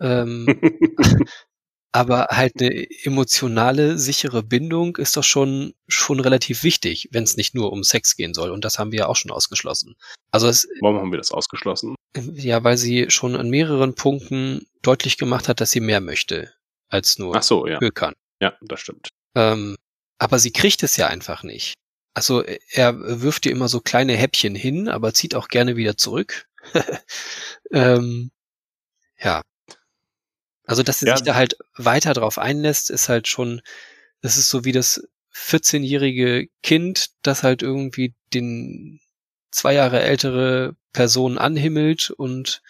ähm, 0.00 0.46
aber 1.94 2.26
halt 2.32 2.54
eine 2.60 2.88
emotionale, 3.04 3.98
sichere 3.98 4.42
Bindung 4.42 4.96
ist 4.96 5.16
doch 5.16 5.22
schon, 5.22 5.74
schon 5.86 6.18
relativ 6.18 6.64
wichtig, 6.64 7.08
wenn 7.12 7.22
es 7.22 7.36
nicht 7.36 7.54
nur 7.54 7.70
um 7.70 7.84
Sex 7.84 8.16
gehen 8.16 8.34
soll. 8.34 8.50
Und 8.50 8.64
das 8.64 8.80
haben 8.80 8.90
wir 8.90 8.98
ja 9.00 9.06
auch 9.06 9.14
schon 9.14 9.30
ausgeschlossen. 9.30 9.94
Also 10.32 10.48
es, 10.48 10.66
Warum 10.80 10.98
haben 10.98 11.12
wir 11.12 11.18
das 11.18 11.30
ausgeschlossen? 11.30 11.94
ja, 12.16 12.64
weil 12.64 12.78
sie 12.78 13.10
schon 13.10 13.36
an 13.36 13.48
mehreren 13.48 13.94
Punkten 13.94 14.66
deutlich 14.82 15.18
gemacht 15.18 15.48
hat, 15.48 15.60
dass 15.60 15.70
sie 15.70 15.78
mehr 15.78 16.00
möchte 16.00 16.52
als 16.88 17.20
nur 17.20 17.36
Ach 17.36 17.44
so, 17.44 17.64
ja. 17.64 17.78
Hökern. 17.78 18.14
Ja, 18.40 18.58
das 18.60 18.80
stimmt. 18.80 19.10
Ähm, 19.36 19.76
aber 20.18 20.40
sie 20.40 20.50
kriegt 20.50 20.82
es 20.82 20.96
ja 20.96 21.06
einfach 21.06 21.44
nicht. 21.44 21.74
Also 22.12 22.42
er 22.42 22.98
wirft 23.22 23.46
ihr 23.46 23.52
immer 23.52 23.68
so 23.68 23.80
kleine 23.80 24.16
Häppchen 24.16 24.56
hin, 24.56 24.88
aber 24.88 25.14
zieht 25.14 25.36
auch 25.36 25.46
gerne 25.46 25.76
wieder 25.76 25.96
zurück. 25.96 26.48
ähm, 27.72 28.32
ja. 29.16 29.42
Also, 30.66 30.82
dass 30.82 31.00
sie 31.00 31.06
Ja. 31.06 31.16
sich 31.16 31.24
da 31.24 31.34
halt 31.34 31.56
weiter 31.76 32.14
drauf 32.14 32.38
einlässt, 32.38 32.90
ist 32.90 33.08
halt 33.08 33.28
schon, 33.28 33.60
das 34.22 34.36
ist 34.36 34.48
so 34.50 34.64
wie 34.64 34.72
das 34.72 35.02
14-jährige 35.32 36.48
Kind, 36.62 37.10
das 37.22 37.42
halt 37.42 37.62
irgendwie 37.62 38.14
den 38.32 39.00
zwei 39.50 39.74
Jahre 39.74 40.02
ältere 40.02 40.76
Person 40.92 41.38
anhimmelt 41.38 42.10
und 42.10 42.62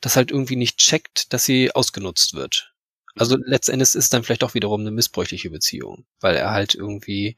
das 0.00 0.16
halt 0.16 0.30
irgendwie 0.30 0.56
nicht 0.56 0.78
checkt, 0.78 1.32
dass 1.32 1.44
sie 1.44 1.72
ausgenutzt 1.74 2.34
wird. 2.34 2.72
Also 3.16 3.36
letztendlich 3.36 3.94
ist 3.94 4.12
dann 4.12 4.22
vielleicht 4.22 4.44
auch 4.44 4.54
wiederum 4.54 4.80
eine 4.82 4.92
missbräuchliche 4.92 5.50
Beziehung, 5.50 6.06
weil 6.20 6.36
er 6.36 6.50
halt 6.52 6.74
irgendwie 6.74 7.36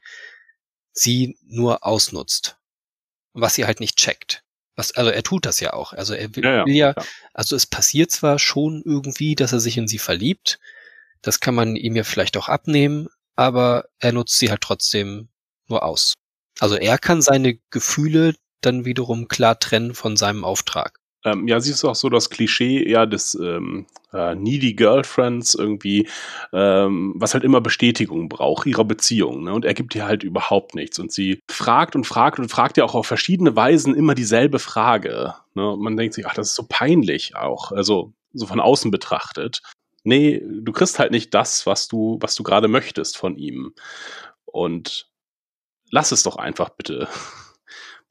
sie 0.93 1.37
nur 1.41 1.83
ausnutzt, 1.85 2.57
was 3.33 3.55
sie 3.55 3.65
halt 3.65 3.79
nicht 3.79 3.97
checkt. 3.97 4.43
Was, 4.75 4.93
also 4.93 5.11
er 5.11 5.23
tut 5.23 5.45
das 5.45 5.59
ja 5.59 5.73
auch. 5.73 5.93
Also 5.93 6.13
er 6.13 6.35
will 6.35 6.43
Ja, 6.45 6.65
ja, 6.65 6.73
ja, 6.73 6.93
also 7.33 7.55
es 7.55 7.65
passiert 7.65 8.11
zwar 8.11 8.39
schon 8.39 8.81
irgendwie, 8.85 9.35
dass 9.35 9.51
er 9.51 9.59
sich 9.59 9.77
in 9.77 9.87
sie 9.87 9.99
verliebt, 9.99 10.59
das 11.21 11.39
kann 11.39 11.55
man 11.55 11.75
ihm 11.75 11.95
ja 11.95 12.03
vielleicht 12.03 12.37
auch 12.37 12.49
abnehmen, 12.49 13.07
aber 13.35 13.85
er 13.99 14.13
nutzt 14.13 14.37
sie 14.37 14.49
halt 14.49 14.61
trotzdem 14.61 15.29
nur 15.67 15.83
aus. 15.83 16.13
Also 16.59 16.75
er 16.75 16.97
kann 16.97 17.21
seine 17.21 17.59
Gefühle 17.69 18.35
dann 18.61 18.85
wiederum 18.85 19.27
klar 19.27 19.59
trennen 19.59 19.93
von 19.93 20.17
seinem 20.17 20.43
Auftrag. 20.45 21.00
Ähm, 21.23 21.47
ja, 21.47 21.59
sie 21.59 21.71
ist 21.71 21.85
auch 21.85 21.95
so 21.95 22.09
das 22.09 22.29
Klischee 22.29 22.89
ja 22.89 23.05
des 23.05 23.35
ähm, 23.35 23.85
äh, 24.13 24.35
needy 24.35 24.73
Girlfriends 24.73 25.53
irgendwie, 25.53 26.07
ähm, 26.51 27.13
was 27.15 27.33
halt 27.33 27.43
immer 27.43 27.61
Bestätigung 27.61 28.27
braucht 28.27 28.65
ihrer 28.65 28.85
Beziehung. 28.85 29.43
Ne? 29.43 29.53
Und 29.53 29.65
er 29.65 29.73
gibt 29.73 29.93
ihr 29.95 30.05
halt 30.05 30.23
überhaupt 30.23 30.75
nichts. 30.75 30.99
Und 30.99 31.11
sie 31.11 31.39
fragt 31.49 31.95
und 31.95 32.05
fragt 32.05 32.39
und 32.39 32.49
fragt 32.49 32.77
ja 32.77 32.83
auch 32.83 32.95
auf 32.95 33.05
verschiedene 33.05 33.55
Weisen 33.55 33.95
immer 33.95 34.15
dieselbe 34.15 34.59
Frage. 34.59 35.35
Ne? 35.53 35.69
Und 35.71 35.81
man 35.81 35.95
denkt 35.95 36.15
sich, 36.15 36.25
ach, 36.25 36.33
das 36.33 36.49
ist 36.49 36.55
so 36.55 36.65
peinlich 36.67 37.35
auch. 37.35 37.71
Also 37.71 38.13
so 38.33 38.47
von 38.47 38.59
außen 38.59 38.89
betrachtet. 38.91 39.61
Nee, 40.03 40.41
du 40.43 40.71
kriegst 40.71 40.97
halt 40.97 41.11
nicht 41.11 41.33
das, 41.33 41.67
was 41.67 41.87
du, 41.87 42.17
was 42.21 42.33
du 42.35 42.43
gerade 42.43 42.67
möchtest 42.67 43.17
von 43.17 43.37
ihm. 43.37 43.73
Und 44.45 45.07
lass 45.91 46.11
es 46.11 46.23
doch 46.23 46.37
einfach 46.37 46.69
bitte. 46.69 47.07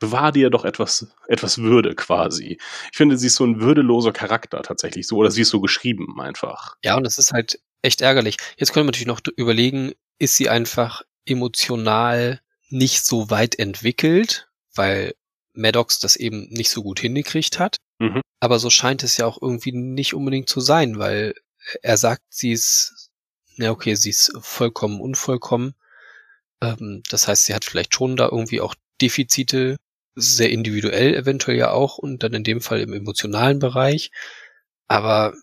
Bewahr 0.00 0.32
dir 0.32 0.50
doch 0.50 0.64
etwas, 0.64 1.06
etwas 1.28 1.58
Würde 1.58 1.94
quasi. 1.94 2.58
Ich 2.90 2.96
finde, 2.96 3.16
sie 3.16 3.28
ist 3.28 3.36
so 3.36 3.44
ein 3.44 3.60
würdeloser 3.60 4.12
Charakter 4.12 4.62
tatsächlich 4.62 5.06
so, 5.06 5.16
oder 5.16 5.30
sie 5.30 5.42
ist 5.42 5.50
so 5.50 5.60
geschrieben 5.60 6.20
einfach. 6.20 6.74
Ja, 6.82 6.96
und 6.96 7.06
es 7.06 7.18
ist 7.18 7.32
halt 7.32 7.60
echt 7.82 8.00
ärgerlich. 8.00 8.36
Jetzt 8.56 8.72
können 8.72 8.86
wir 8.86 8.90
natürlich 8.90 9.06
noch 9.06 9.20
überlegen, 9.36 9.92
ist 10.18 10.36
sie 10.36 10.48
einfach 10.48 11.02
emotional 11.26 12.40
nicht 12.70 13.04
so 13.04 13.30
weit 13.30 13.58
entwickelt, 13.58 14.48
weil 14.74 15.14
Maddox 15.52 15.98
das 15.98 16.16
eben 16.16 16.48
nicht 16.48 16.70
so 16.70 16.82
gut 16.82 17.00
hingekriegt 17.00 17.58
hat. 17.58 17.76
Mhm. 17.98 18.22
Aber 18.40 18.58
so 18.58 18.70
scheint 18.70 19.02
es 19.02 19.16
ja 19.16 19.26
auch 19.26 19.40
irgendwie 19.40 19.72
nicht 19.72 20.14
unbedingt 20.14 20.48
zu 20.48 20.60
sein, 20.60 20.98
weil 20.98 21.34
er 21.82 21.96
sagt, 21.96 22.22
sie 22.30 22.52
ist, 22.52 23.10
ja 23.56 23.70
okay, 23.70 23.94
sie 23.94 24.10
ist 24.10 24.32
vollkommen 24.40 25.00
unvollkommen. 25.00 25.74
Ähm, 26.62 27.02
das 27.10 27.28
heißt, 27.28 27.44
sie 27.44 27.54
hat 27.54 27.64
vielleicht 27.64 27.94
schon 27.94 28.16
da 28.16 28.28
irgendwie 28.30 28.60
auch 28.60 28.74
Defizite, 29.00 29.76
sehr 30.14 30.50
individuell 30.50 31.14
eventuell 31.14 31.56
ja 31.56 31.70
auch 31.70 31.98
und 31.98 32.22
dann 32.22 32.34
in 32.34 32.44
dem 32.44 32.60
Fall 32.60 32.80
im 32.80 32.92
emotionalen 32.92 33.58
Bereich. 33.58 34.10
Aber 34.88 35.34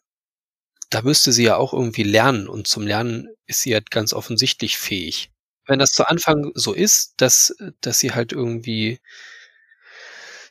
da 0.90 1.02
müsste 1.02 1.32
sie 1.32 1.44
ja 1.44 1.58
auch 1.58 1.74
irgendwie 1.74 2.04
lernen 2.04 2.48
und 2.48 2.68
zum 2.68 2.86
Lernen 2.86 3.30
ist 3.46 3.62
sie 3.62 3.74
halt 3.74 3.92
ganz 3.92 4.14
offensichtlich 4.14 4.78
fähig. 4.78 5.32
Wenn 5.66 5.80
das 5.80 5.92
zu 5.92 6.08
Anfang 6.08 6.52
so 6.54 6.74
ist, 6.74 7.16
dass, 7.18 7.56
dass 7.82 8.00
sie 8.00 8.14
halt 8.14 8.32
irgendwie 8.32 9.00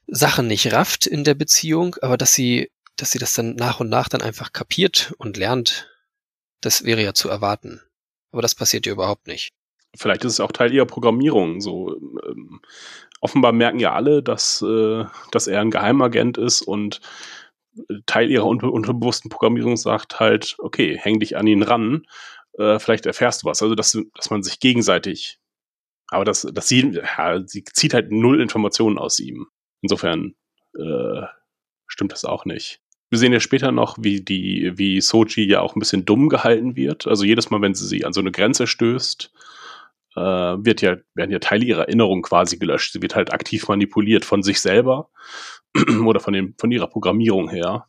Sachen 0.07 0.47
nicht 0.47 0.73
rafft 0.73 1.07
in 1.07 1.25
der 1.25 1.35
Beziehung, 1.35 1.97
aber 2.03 2.17
dass 2.17 2.35
sie, 2.35 2.71
dass 2.97 3.11
sie 3.11 3.19
das 3.19 3.33
dann 3.33 3.57
nach 3.57 3.81
und 3.81 3.89
nach 3.89 4.09
dann 4.09 4.23
einfach 4.23 4.53
kapiert 4.53 5.15
und 5.19 5.37
lernt, 5.37 5.91
das 6.61 6.85
wäre 6.85 7.03
ja 7.03 7.15
zu 7.15 7.29
erwarten. 7.29 7.81
Aber 8.31 8.43
das 8.43 8.55
passiert 8.55 8.87
ja 8.87 8.93
überhaupt 8.93 9.27
nicht. 9.27 9.53
Vielleicht 9.97 10.25
ist 10.25 10.35
es 10.35 10.41
auch 10.41 10.53
Teil 10.53 10.73
ihrer 10.73 10.87
Programmierung. 10.87 11.61
So 11.61 11.97
ähm, 11.97 12.61
offenbar 13.21 13.53
merken 13.53 13.79
ja 13.79 13.93
alle, 13.93 14.23
dass, 14.23 14.63
äh, 14.63 15.05
dass 15.33 15.47
er 15.47 15.61
ein 15.61 15.71
Geheimagent 15.71 16.39
ist 16.39 16.63
und 16.63 17.01
Teil 18.07 18.31
ihrer 18.31 18.47
unbe 18.47 18.71
unterbewussten 18.71 19.31
Programmierung 19.31 19.77
sagt 19.77 20.19
halt, 20.19 20.57
okay, 20.59 20.99
häng 20.99 21.21
dich 21.21 21.37
an 21.37 21.47
ihn 21.47 21.63
ran, 21.63 22.07
äh, 22.59 22.79
vielleicht 22.79 23.07
erfährst 23.07 23.43
du 23.43 23.47
was. 23.47 23.63
Also 23.63 23.75
dass, 23.75 23.99
dass 24.15 24.31
man 24.31 24.43
sich 24.43 24.61
gegenseitig, 24.61 25.39
aber 26.09 26.25
das, 26.25 26.47
das 26.53 26.69
sie, 26.69 26.93
ja, 26.93 27.43
sie 27.47 27.65
zieht 27.65 27.95
halt 27.95 28.11
null 28.11 28.41
Informationen 28.41 28.99
aus 28.99 29.19
ihm. 29.19 29.47
Insofern 29.83 30.35
äh, 30.79 31.23
stimmt 31.87 32.13
das 32.13 32.25
auch 32.25 32.45
nicht. 32.45 32.81
Wir 33.11 33.19
sehen 33.19 33.33
ja 33.33 33.41
später 33.41 33.71
noch, 33.71 33.99
wie 34.01 34.21
die, 34.21 34.73
wie 34.77 35.01
Soji 35.01 35.45
ja 35.45 35.61
auch 35.61 35.77
ein 35.77 35.81
bisschen 35.81 36.05
dumm 36.05 36.29
gehalten 36.29 36.75
wird. 36.75 37.07
Also 37.07 37.25
jedes 37.25 37.51
Mal, 37.51 37.61
wenn 37.61 37.75
sie 37.75 37.87
sie 37.87 38.05
an 38.05 38.13
so 38.13 38.21
eine 38.21 38.33
Grenze 38.33 38.67
stößt, 38.67 39.31
äh, 40.17 40.65
wird 40.65 40.83
ja, 40.83 40.97
werden 41.15 41.31
ja 41.31 41.39
Teile 41.39 41.65
ihrer 41.65 41.83
Erinnerung 41.83 42.23
quasi 42.23 42.59
gelöscht. 42.59 42.93
Sie 42.93 43.03
wird 43.03 43.15
halt 43.15 43.33
aktiv 43.33 43.69
manipuliert 43.69 44.25
von 44.25 44.43
sich 44.43 44.61
selber 44.61 45.11
oder 46.05 46.21
von, 46.21 46.33
dem, 46.33 46.55
von 46.59 46.73
ihrer 46.73 46.87
Programmierung 46.87 47.51
her. 47.51 47.89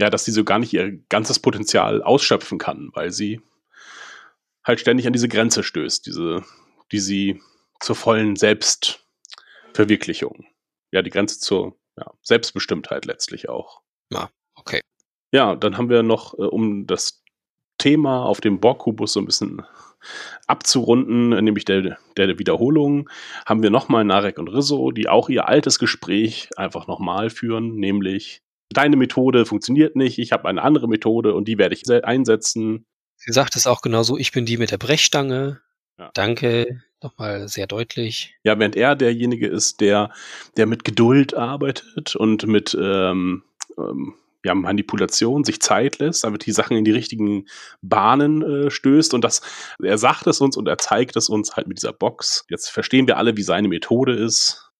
Ja, 0.00 0.10
dass 0.10 0.24
sie 0.24 0.32
so 0.32 0.44
gar 0.44 0.58
nicht 0.58 0.72
ihr 0.72 0.98
ganzes 1.08 1.38
Potenzial 1.38 2.02
ausschöpfen 2.02 2.58
kann, 2.58 2.90
weil 2.92 3.10
sie 3.10 3.40
halt 4.64 4.80
ständig 4.80 5.06
an 5.06 5.12
diese 5.12 5.28
Grenze 5.28 5.62
stößt, 5.62 6.06
diese, 6.06 6.44
die 6.92 7.00
sie 7.00 7.40
zur 7.80 7.96
vollen 7.96 8.36
Selbstverwirklichung. 8.36 10.46
Ja, 10.92 11.02
die 11.02 11.10
Grenze 11.10 11.40
zur 11.40 11.76
ja, 11.96 12.12
Selbstbestimmtheit 12.22 13.06
letztlich 13.06 13.48
auch. 13.48 13.82
Ja, 14.12 14.30
okay. 14.54 14.80
Ja, 15.32 15.56
dann 15.56 15.76
haben 15.76 15.90
wir 15.90 16.02
noch, 16.02 16.38
äh, 16.38 16.42
um 16.42 16.86
das 16.86 17.22
Thema 17.76 18.24
auf 18.24 18.40
dem 18.40 18.60
Borg-Kubus 18.60 19.12
so 19.12 19.20
ein 19.20 19.26
bisschen 19.26 19.62
abzurunden, 20.46 21.30
nämlich 21.44 21.64
der, 21.64 21.98
der 22.16 22.38
Wiederholung, 22.38 23.08
haben 23.46 23.62
wir 23.62 23.70
nochmal 23.70 24.04
Narek 24.04 24.38
und 24.38 24.48
Rizzo, 24.48 24.90
die 24.90 25.08
auch 25.08 25.28
ihr 25.28 25.48
altes 25.48 25.78
Gespräch 25.78 26.50
einfach 26.56 26.86
nochmal 26.86 27.30
führen, 27.30 27.76
nämlich 27.76 28.42
deine 28.70 28.96
Methode 28.96 29.46
funktioniert 29.46 29.96
nicht, 29.96 30.18
ich 30.18 30.32
habe 30.32 30.48
eine 30.48 30.62
andere 30.62 30.88
Methode 30.88 31.34
und 31.34 31.48
die 31.48 31.58
werde 31.58 31.74
ich 31.74 31.84
einsetzen. 32.04 32.86
Sie 33.16 33.32
sagt 33.32 33.56
es 33.56 33.66
auch 33.66 33.82
genauso, 33.82 34.16
ich 34.16 34.32
bin 34.32 34.46
die 34.46 34.58
mit 34.58 34.70
der 34.70 34.78
Brechstange. 34.78 35.60
Ja. 35.98 36.10
Danke, 36.14 36.82
nochmal 37.02 37.48
sehr 37.48 37.66
deutlich. 37.66 38.36
Ja, 38.44 38.58
während 38.58 38.76
er 38.76 38.94
derjenige 38.94 39.48
ist, 39.48 39.80
der, 39.80 40.12
der 40.56 40.66
mit 40.66 40.84
Geduld 40.84 41.34
arbeitet 41.34 42.14
und 42.14 42.46
mit 42.46 42.76
ähm, 42.80 43.42
ähm, 43.76 44.14
ja, 44.44 44.54
Manipulation 44.54 45.44
sich 45.44 45.60
Zeit 45.60 45.98
lässt, 45.98 46.24
damit 46.24 46.46
die 46.46 46.52
Sachen 46.52 46.76
in 46.76 46.84
die 46.84 46.92
richtigen 46.92 47.46
Bahnen 47.82 48.42
äh, 48.42 48.70
stößt. 48.70 49.14
Und 49.14 49.24
das, 49.24 49.42
er 49.82 49.98
sagt 49.98 50.26
es 50.26 50.40
uns 50.40 50.56
und 50.56 50.68
er 50.68 50.78
zeigt 50.78 51.16
es 51.16 51.28
uns 51.28 51.56
halt 51.56 51.66
mit 51.66 51.78
dieser 51.78 51.92
Box. 51.92 52.44
Jetzt 52.48 52.70
verstehen 52.70 53.06
wir 53.06 53.16
alle, 53.16 53.36
wie 53.36 53.42
seine 53.42 53.68
Methode 53.68 54.14
ist. 54.14 54.70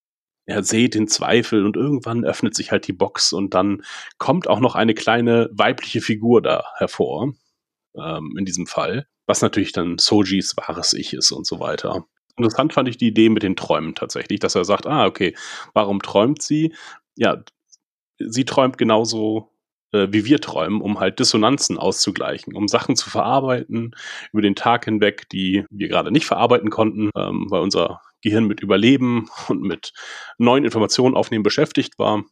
Er 0.47 0.63
sät 0.63 0.95
den 0.95 1.09
Zweifel 1.09 1.67
und 1.67 1.77
irgendwann 1.77 2.25
öffnet 2.25 2.55
sich 2.55 2.71
halt 2.71 2.87
die 2.87 2.95
Box 2.95 3.35
und 3.35 3.53
dann 3.53 3.83
kommt 4.17 4.49
auch 4.49 4.61
noch 4.61 4.77
eine 4.77 4.95
kleine 4.95 5.51
weibliche 5.53 6.01
Figur 6.01 6.41
da 6.41 6.65
hervor, 6.77 7.35
ähm, 7.95 8.35
in 8.39 8.47
diesem 8.47 8.67
Fall, 8.67 9.07
was 9.27 9.43
natürlich 9.43 9.73
dann 9.73 9.99
Sojis 9.99 10.57
wahres 10.57 10.95
Ich 10.95 11.13
ist 11.13 11.33
und 11.33 11.47
so 11.47 11.61
weiter. 11.61 12.07
Interessant 12.39 12.73
fand 12.73 12.89
ich 12.89 12.97
die 12.97 13.09
Idee 13.09 13.29
mit 13.29 13.43
den 13.43 13.57
Träumen 13.57 13.95
tatsächlich, 13.95 14.41
dass 14.41 14.55
er 14.55 14.65
sagt, 14.65 14.87
ah, 14.87 15.05
okay, 15.05 15.37
warum 15.75 16.01
träumt 16.01 16.41
sie? 16.41 16.75
Ja, 17.17 17.43
sie 18.19 18.45
träumt 18.45 18.79
genauso 18.79 19.51
äh, 19.93 20.09
wie 20.11 20.25
wir 20.25 20.41
träumen, 20.41 20.81
um 20.81 21.01
halt 21.01 21.19
Dissonanzen 21.19 21.79
auszugleichen, 21.79 22.55
um 22.55 22.69
Sachen 22.69 22.97
zu 22.97 23.09
verarbeiten 23.11 23.95
über 24.33 24.43
den 24.43 24.55
Tag 24.55 24.85
hinweg, 24.85 25.29
die 25.31 25.65
wir 25.71 25.89
gerade 25.89 26.11
nicht 26.11 26.27
verarbeiten 26.27 26.71
konnten, 26.71 27.11
ähm, 27.17 27.47
weil 27.49 27.63
unser 27.63 28.03
Gehirn 28.23 28.47
mit 28.47 28.61
Überleben 28.61 29.31
und 29.49 29.63
mit 29.63 29.93
neuen 30.39 30.65
Informationen 30.65 31.17
aufnehmen 31.17 31.43
beschäftigt 31.43 31.99
war. 31.99 32.25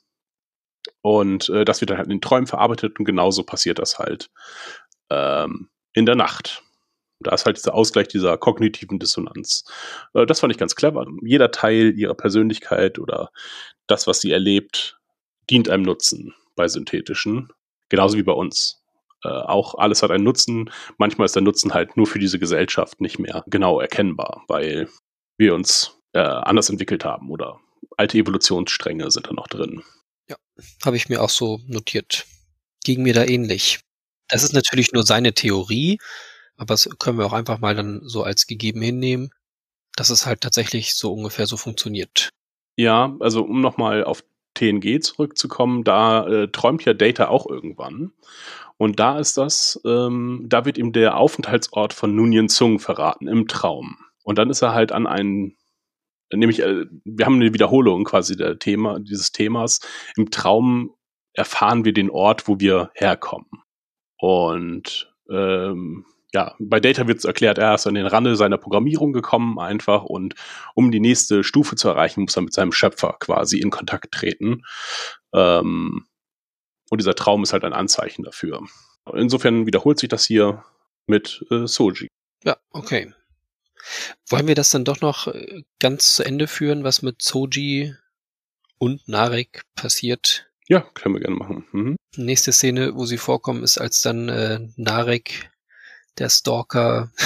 Und 1.02 1.48
äh, 1.48 1.64
das 1.64 1.80
wird 1.80 1.90
dann 1.90 1.98
halt 1.98 2.06
in 2.06 2.16
den 2.16 2.20
Träumen 2.20 2.46
verarbeitet 2.46 2.98
und 2.98 3.04
genauso 3.04 3.42
passiert 3.42 3.78
das 3.78 3.98
halt 3.98 4.30
ähm, 5.10 5.68
in 5.94 6.06
der 6.06 6.14
Nacht. 6.14 6.62
Da 7.20 7.32
ist 7.32 7.46
halt 7.46 7.56
dieser 7.56 7.74
Ausgleich 7.74 8.08
dieser 8.08 8.36
kognitiven 8.36 8.98
Dissonanz. 8.98 9.64
Äh, 10.14 10.26
das 10.26 10.40
fand 10.40 10.52
ich 10.52 10.58
ganz 10.58 10.74
clever. 10.74 11.06
Jeder 11.22 11.50
Teil 11.50 11.94
ihrer 11.96 12.14
Persönlichkeit 12.14 12.98
oder 12.98 13.30
das, 13.86 14.06
was 14.06 14.20
sie 14.20 14.30
erlebt, 14.30 15.00
dient 15.50 15.68
einem 15.68 15.84
Nutzen 15.84 16.34
bei 16.54 16.68
synthetischen. 16.68 17.50
Genauso 17.88 18.16
wie 18.16 18.22
bei 18.22 18.32
uns. 18.32 18.82
Äh, 19.22 19.28
auch 19.28 19.76
alles 19.76 20.02
hat 20.02 20.10
einen 20.10 20.24
Nutzen. 20.24 20.70
Manchmal 20.98 21.26
ist 21.26 21.34
der 21.34 21.42
Nutzen 21.42 21.74
halt 21.74 21.96
nur 21.96 22.06
für 22.06 22.18
diese 22.18 22.38
Gesellschaft 22.38 23.00
nicht 23.00 23.18
mehr 23.18 23.44
genau 23.46 23.80
erkennbar, 23.80 24.44
weil 24.48 24.88
wir 25.38 25.54
uns 25.54 25.98
äh, 26.12 26.18
anders 26.20 26.70
entwickelt 26.70 27.04
haben 27.04 27.30
oder 27.30 27.60
alte 27.96 28.18
Evolutionsstränge 28.18 29.10
sind 29.10 29.26
da 29.26 29.32
noch 29.32 29.48
drin. 29.48 29.82
Ja, 30.28 30.36
habe 30.84 30.96
ich 30.96 31.08
mir 31.08 31.22
auch 31.22 31.30
so 31.30 31.60
notiert. 31.66 32.26
Ging 32.84 33.02
mir 33.02 33.14
da 33.14 33.24
ähnlich. 33.24 33.80
Das 34.28 34.42
ist 34.42 34.52
natürlich 34.52 34.92
nur 34.92 35.04
seine 35.04 35.34
Theorie, 35.34 35.98
aber 36.56 36.74
das 36.74 36.88
können 36.98 37.18
wir 37.18 37.26
auch 37.26 37.32
einfach 37.32 37.58
mal 37.58 37.74
dann 37.74 38.00
so 38.04 38.22
als 38.22 38.46
gegeben 38.46 38.82
hinnehmen, 38.82 39.30
dass 39.94 40.10
es 40.10 40.26
halt 40.26 40.40
tatsächlich 40.40 40.96
so 40.96 41.12
ungefähr 41.12 41.46
so 41.46 41.56
funktioniert. 41.56 42.30
Ja, 42.76 43.16
also 43.20 43.42
um 43.44 43.60
nochmal 43.60 44.04
auf 44.04 44.22
TNG 44.56 45.00
zurückzukommen, 45.00 45.84
da 45.84 46.26
äh, 46.26 46.48
träumt 46.48 46.84
ja 46.84 46.94
Data 46.94 47.28
auch 47.28 47.46
irgendwann. 47.46 48.12
Und 48.78 49.00
da 49.00 49.18
ist 49.18 49.38
das, 49.38 49.80
ähm, 49.84 50.44
da 50.46 50.64
wird 50.64 50.78
ihm 50.78 50.92
der 50.92 51.16
Aufenthaltsort 51.16 51.92
von 51.92 52.14
Nunien 52.14 52.48
Zung 52.48 52.78
verraten, 52.78 53.26
im 53.28 53.48
Traum. 53.48 53.96
Und 54.22 54.38
dann 54.38 54.50
ist 54.50 54.62
er 54.62 54.74
halt 54.74 54.92
an 54.92 55.06
einen, 55.06 55.56
nämlich, 56.32 56.60
äh, 56.60 56.84
wir 57.04 57.26
haben 57.26 57.36
eine 57.36 57.54
Wiederholung 57.54 58.04
quasi 58.04 58.36
der 58.36 58.58
Thema, 58.58 58.98
dieses 58.98 59.32
Themas. 59.32 59.80
Im 60.16 60.30
Traum 60.30 60.94
erfahren 61.32 61.84
wir 61.84 61.92
den 61.92 62.10
Ort, 62.10 62.48
wo 62.48 62.60
wir 62.60 62.90
herkommen. 62.94 63.46
Und 64.18 65.14
ähm, 65.30 66.04
ja, 66.36 66.54
bei 66.58 66.80
Data 66.80 67.08
wird 67.08 67.16
es 67.16 67.24
erklärt, 67.24 67.56
er 67.56 67.74
ist 67.74 67.86
an 67.86 67.94
den 67.94 68.06
Rande 68.06 68.36
seiner 68.36 68.58
Programmierung 68.58 69.14
gekommen 69.14 69.58
einfach 69.58 70.02
und 70.02 70.34
um 70.74 70.90
die 70.90 71.00
nächste 71.00 71.42
Stufe 71.42 71.76
zu 71.76 71.88
erreichen, 71.88 72.20
muss 72.20 72.36
er 72.36 72.42
mit 72.42 72.52
seinem 72.52 72.72
Schöpfer 72.72 73.16
quasi 73.18 73.58
in 73.58 73.70
Kontakt 73.70 74.12
treten. 74.12 74.62
Ähm, 75.32 76.04
und 76.90 77.00
dieser 77.00 77.14
Traum 77.14 77.42
ist 77.42 77.54
halt 77.54 77.64
ein 77.64 77.72
Anzeichen 77.72 78.22
dafür. 78.22 78.60
Insofern 79.14 79.64
wiederholt 79.64 79.98
sich 79.98 80.10
das 80.10 80.26
hier 80.26 80.62
mit 81.06 81.42
äh, 81.50 81.66
Soji. 81.66 82.08
Ja, 82.44 82.58
okay. 82.70 83.14
Wollen 84.28 84.46
wir 84.46 84.54
das 84.54 84.68
dann 84.68 84.84
doch 84.84 85.00
noch 85.00 85.28
äh, 85.28 85.62
ganz 85.78 86.16
zu 86.16 86.22
Ende 86.22 86.48
führen, 86.48 86.84
was 86.84 87.00
mit 87.00 87.22
Soji 87.22 87.94
und 88.76 89.08
Narek 89.08 89.62
passiert? 89.74 90.50
Ja, 90.68 90.80
können 90.92 91.14
wir 91.14 91.22
gerne 91.22 91.36
machen. 91.36 91.64
Mhm. 91.72 91.96
Nächste 92.16 92.52
Szene, 92.52 92.94
wo 92.94 93.06
sie 93.06 93.16
vorkommen, 93.16 93.62
ist, 93.62 93.78
als 93.78 94.02
dann 94.02 94.28
äh, 94.28 94.60
Narek 94.76 95.50
der 96.18 96.28
Stalker 96.28 97.10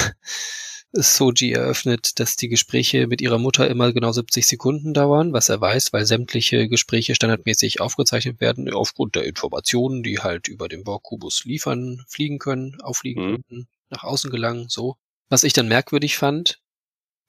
Soji 0.93 1.53
eröffnet, 1.53 2.19
dass 2.19 2.35
die 2.35 2.49
Gespräche 2.49 3.07
mit 3.07 3.21
ihrer 3.21 3.39
Mutter 3.39 3.69
immer 3.69 3.93
genau 3.93 4.11
70 4.11 4.47
Sekunden 4.47 4.93
dauern, 4.93 5.33
was 5.33 5.49
er 5.49 5.61
weiß, 5.61 5.93
weil 5.93 6.05
sämtliche 6.05 6.69
Gespräche 6.69 7.15
standardmäßig 7.15 7.81
aufgezeichnet 7.81 8.41
werden, 8.41 8.73
aufgrund 8.73 9.15
der 9.15 9.25
Informationen, 9.25 10.03
die 10.03 10.19
halt 10.19 10.49
über 10.49 10.69
den 10.69 10.83
Borg-Kubus 10.83 11.45
liefern, 11.45 12.05
fliegen 12.09 12.41
können, 12.41 12.81
auffliegen 12.81 13.31
mhm. 13.31 13.45
können, 13.49 13.69
nach 13.91 14.03
außen 14.03 14.31
gelangen, 14.31 14.69
so. 14.69 14.97
Was 15.29 15.45
ich 15.45 15.53
dann 15.53 15.69
merkwürdig 15.69 16.17
fand, 16.17 16.61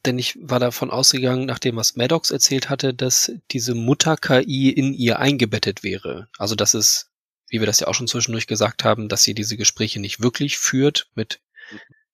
denn 0.06 0.17
ich 0.17 0.38
war 0.41 0.60
davon 0.60 0.89
ausgegangen, 0.89 1.45
nachdem 1.45 1.76
was 1.76 1.95
Maddox 1.95 2.32
erzählt 2.32 2.69
hatte, 2.69 2.93
dass 2.95 3.32
diese 3.52 3.76
Mutter-KI 3.76 4.71
in 4.71 4.93
ihr 4.93 5.19
eingebettet 5.19 5.84
wäre. 5.84 6.28
Also 6.39 6.56
dass 6.56 6.74
es, 6.74 7.12
wie 7.47 7.60
wir 7.60 7.67
das 7.67 7.80
ja 7.80 7.88
auch 7.88 7.93
schon 7.93 8.08
zwischendurch 8.08 8.47
gesagt 8.47 8.84
haben, 8.84 9.10
dass 9.10 9.21
sie 9.21 9.36
diese 9.36 9.58
Gespräche 9.58 10.00
nicht 10.00 10.21
wirklich 10.21 10.58
führt 10.58 11.10
mit 11.13 11.39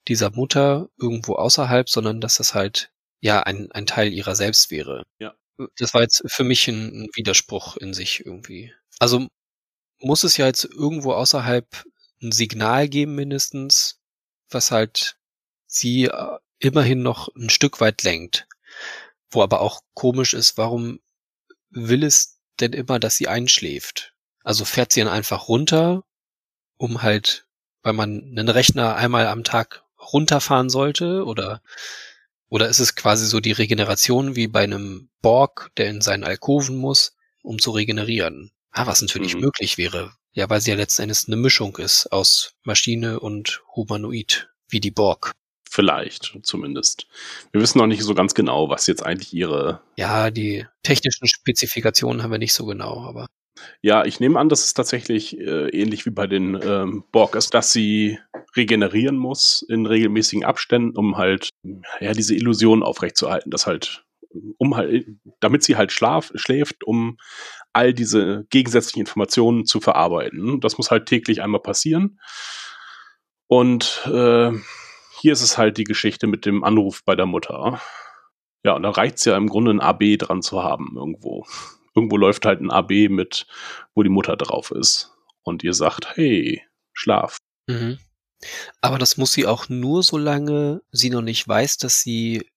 dieser 0.07 0.31
Mutter 0.31 0.89
irgendwo 0.97 1.35
außerhalb, 1.35 1.89
sondern 1.89 2.21
dass 2.21 2.37
das 2.37 2.53
halt 2.53 2.91
ja 3.19 3.41
ein, 3.41 3.71
ein 3.71 3.85
Teil 3.85 4.13
ihrer 4.13 4.35
selbst 4.35 4.71
wäre. 4.71 5.03
Ja. 5.19 5.35
Das 5.77 5.93
war 5.93 6.01
jetzt 6.01 6.23
für 6.27 6.43
mich 6.43 6.67
ein, 6.67 7.03
ein 7.03 7.09
Widerspruch 7.15 7.77
in 7.77 7.93
sich 7.93 8.25
irgendwie. 8.25 8.73
Also 8.99 9.27
muss 9.99 10.23
es 10.23 10.37
ja 10.37 10.45
jetzt 10.45 10.65
irgendwo 10.65 11.13
außerhalb 11.13 11.85
ein 12.21 12.31
Signal 12.31 12.87
geben 12.87 13.15
mindestens, 13.15 13.99
was 14.49 14.71
halt 14.71 15.17
sie 15.65 16.05
äh, 16.05 16.37
immerhin 16.59 17.01
noch 17.01 17.29
ein 17.35 17.49
Stück 17.49 17.81
weit 17.81 18.03
lenkt. 18.03 18.47
Wo 19.29 19.43
aber 19.43 19.61
auch 19.61 19.81
komisch 19.93 20.33
ist, 20.33 20.57
warum 20.57 20.99
will 21.69 22.03
es 22.03 22.39
denn 22.59 22.73
immer, 22.73 22.99
dass 22.99 23.17
sie 23.17 23.27
einschläft? 23.27 24.13
Also 24.43 24.63
fährt 24.65 24.93
sie 24.93 25.01
dann 25.01 25.09
einfach 25.09 25.47
runter, 25.49 26.03
um 26.77 27.01
halt, 27.01 27.46
weil 27.83 27.93
man 27.93 28.21
einen 28.23 28.49
Rechner 28.49 28.95
einmal 28.95 29.27
am 29.27 29.43
Tag 29.43 29.83
runterfahren 30.13 30.69
sollte 30.69 31.25
oder 31.25 31.61
oder 32.49 32.69
ist 32.69 32.79
es 32.79 32.95
quasi 32.95 33.25
so 33.25 33.39
die 33.39 33.51
Regeneration 33.51 34.35
wie 34.35 34.47
bei 34.47 34.63
einem 34.63 35.09
Borg, 35.21 35.71
der 35.77 35.89
in 35.89 36.01
seinen 36.01 36.23
Alkoven 36.23 36.77
muss, 36.77 37.15
um 37.43 37.59
zu 37.59 37.71
regenerieren? 37.71 38.51
Ah, 38.71 38.87
was 38.87 39.01
natürlich 39.01 39.35
mhm. 39.35 39.41
möglich 39.41 39.77
wäre. 39.77 40.13
Ja, 40.31 40.49
weil 40.49 40.61
sie 40.61 40.69
ja 40.69 40.77
letzten 40.77 41.03
Endes 41.03 41.27
eine 41.27 41.35
Mischung 41.35 41.77
ist 41.77 42.11
aus 42.11 42.53
Maschine 42.63 43.19
und 43.19 43.63
Humanoid, 43.75 44.49
wie 44.69 44.79
die 44.79 44.91
Borg. 44.91 45.33
Vielleicht, 45.69 46.39
zumindest. 46.43 47.07
Wir 47.51 47.59
wissen 47.59 47.79
noch 47.79 47.87
nicht 47.87 48.03
so 48.03 48.13
ganz 48.13 48.33
genau, 48.33 48.69
was 48.69 48.87
jetzt 48.87 49.05
eigentlich 49.05 49.33
ihre. 49.33 49.81
Ja, 49.97 50.31
die 50.31 50.65
technischen 50.83 51.27
Spezifikationen 51.27 52.23
haben 52.23 52.31
wir 52.31 52.37
nicht 52.37 52.53
so 52.53 52.65
genau, 52.65 53.05
aber. 53.05 53.27
Ja, 53.81 54.05
ich 54.05 54.19
nehme 54.19 54.39
an, 54.39 54.49
dass 54.49 54.65
es 54.65 54.73
tatsächlich 54.73 55.37
äh, 55.39 55.69
ähnlich 55.69 56.05
wie 56.05 56.11
bei 56.11 56.27
den 56.27 56.59
ähm, 56.61 57.03
Borg 57.11 57.35
ist, 57.35 57.53
dass 57.53 57.71
sie 57.71 58.19
regenerieren 58.55 59.17
muss 59.17 59.65
in 59.67 59.85
regelmäßigen 59.85 60.45
Abständen, 60.45 60.97
um 60.97 61.17
halt 61.17 61.49
ja 61.99 62.13
diese 62.13 62.35
Illusion 62.35 62.83
aufrechtzuerhalten, 62.83 63.51
dass 63.51 63.67
halt 63.67 64.03
um 64.57 64.75
halt, 64.75 65.07
damit 65.39 65.63
sie 65.63 65.77
halt 65.77 65.91
schlaf, 65.91 66.31
schläft, 66.35 66.83
um 66.83 67.17
all 67.73 67.93
diese 67.93 68.45
gegensätzlichen 68.49 69.01
Informationen 69.01 69.65
zu 69.65 69.79
verarbeiten. 69.79 70.59
Das 70.59 70.77
muss 70.77 70.91
halt 70.91 71.05
täglich 71.05 71.41
einmal 71.41 71.61
passieren. 71.61 72.19
Und 73.47 74.01
äh, 74.05 74.51
hier 75.19 75.33
ist 75.33 75.41
es 75.41 75.57
halt 75.57 75.77
die 75.77 75.85
Geschichte 75.85 76.27
mit 76.27 76.45
dem 76.45 76.63
Anruf 76.63 77.03
bei 77.05 77.15
der 77.15 77.25
Mutter. 77.25 77.81
Ja, 78.63 78.73
und 78.73 78.83
da 78.83 78.89
reicht 78.89 79.17
es 79.17 79.25
ja 79.25 79.37
im 79.37 79.47
Grunde 79.47 79.71
ein 79.71 79.79
AB 79.79 80.17
dran 80.17 80.41
zu 80.41 80.63
haben 80.63 80.93
irgendwo 80.95 81.45
irgendwo 81.97 82.15
läuft 82.15 82.45
halt 82.45 82.61
ein 82.61 82.69
AB 82.69 83.09
mit, 83.09 83.47
wo 83.95 84.03
die 84.03 84.09
Mutter 84.09 84.37
drauf 84.37 84.69
ist. 84.69 85.11
Und 85.41 85.63
ihr 85.63 85.73
sagt, 85.73 86.15
hey, 86.15 86.61
schlaf. 86.93 87.37
Mhm. 87.65 87.97
Aber 88.81 88.99
das 88.99 89.17
muss 89.17 89.33
sie 89.33 89.47
auch 89.47 89.67
nur, 89.67 90.03
solange 90.03 90.81
sie 90.91 91.09
noch 91.09 91.23
nicht 91.23 91.47
weiß, 91.47 91.77
dass 91.77 92.01
sie 92.01 92.47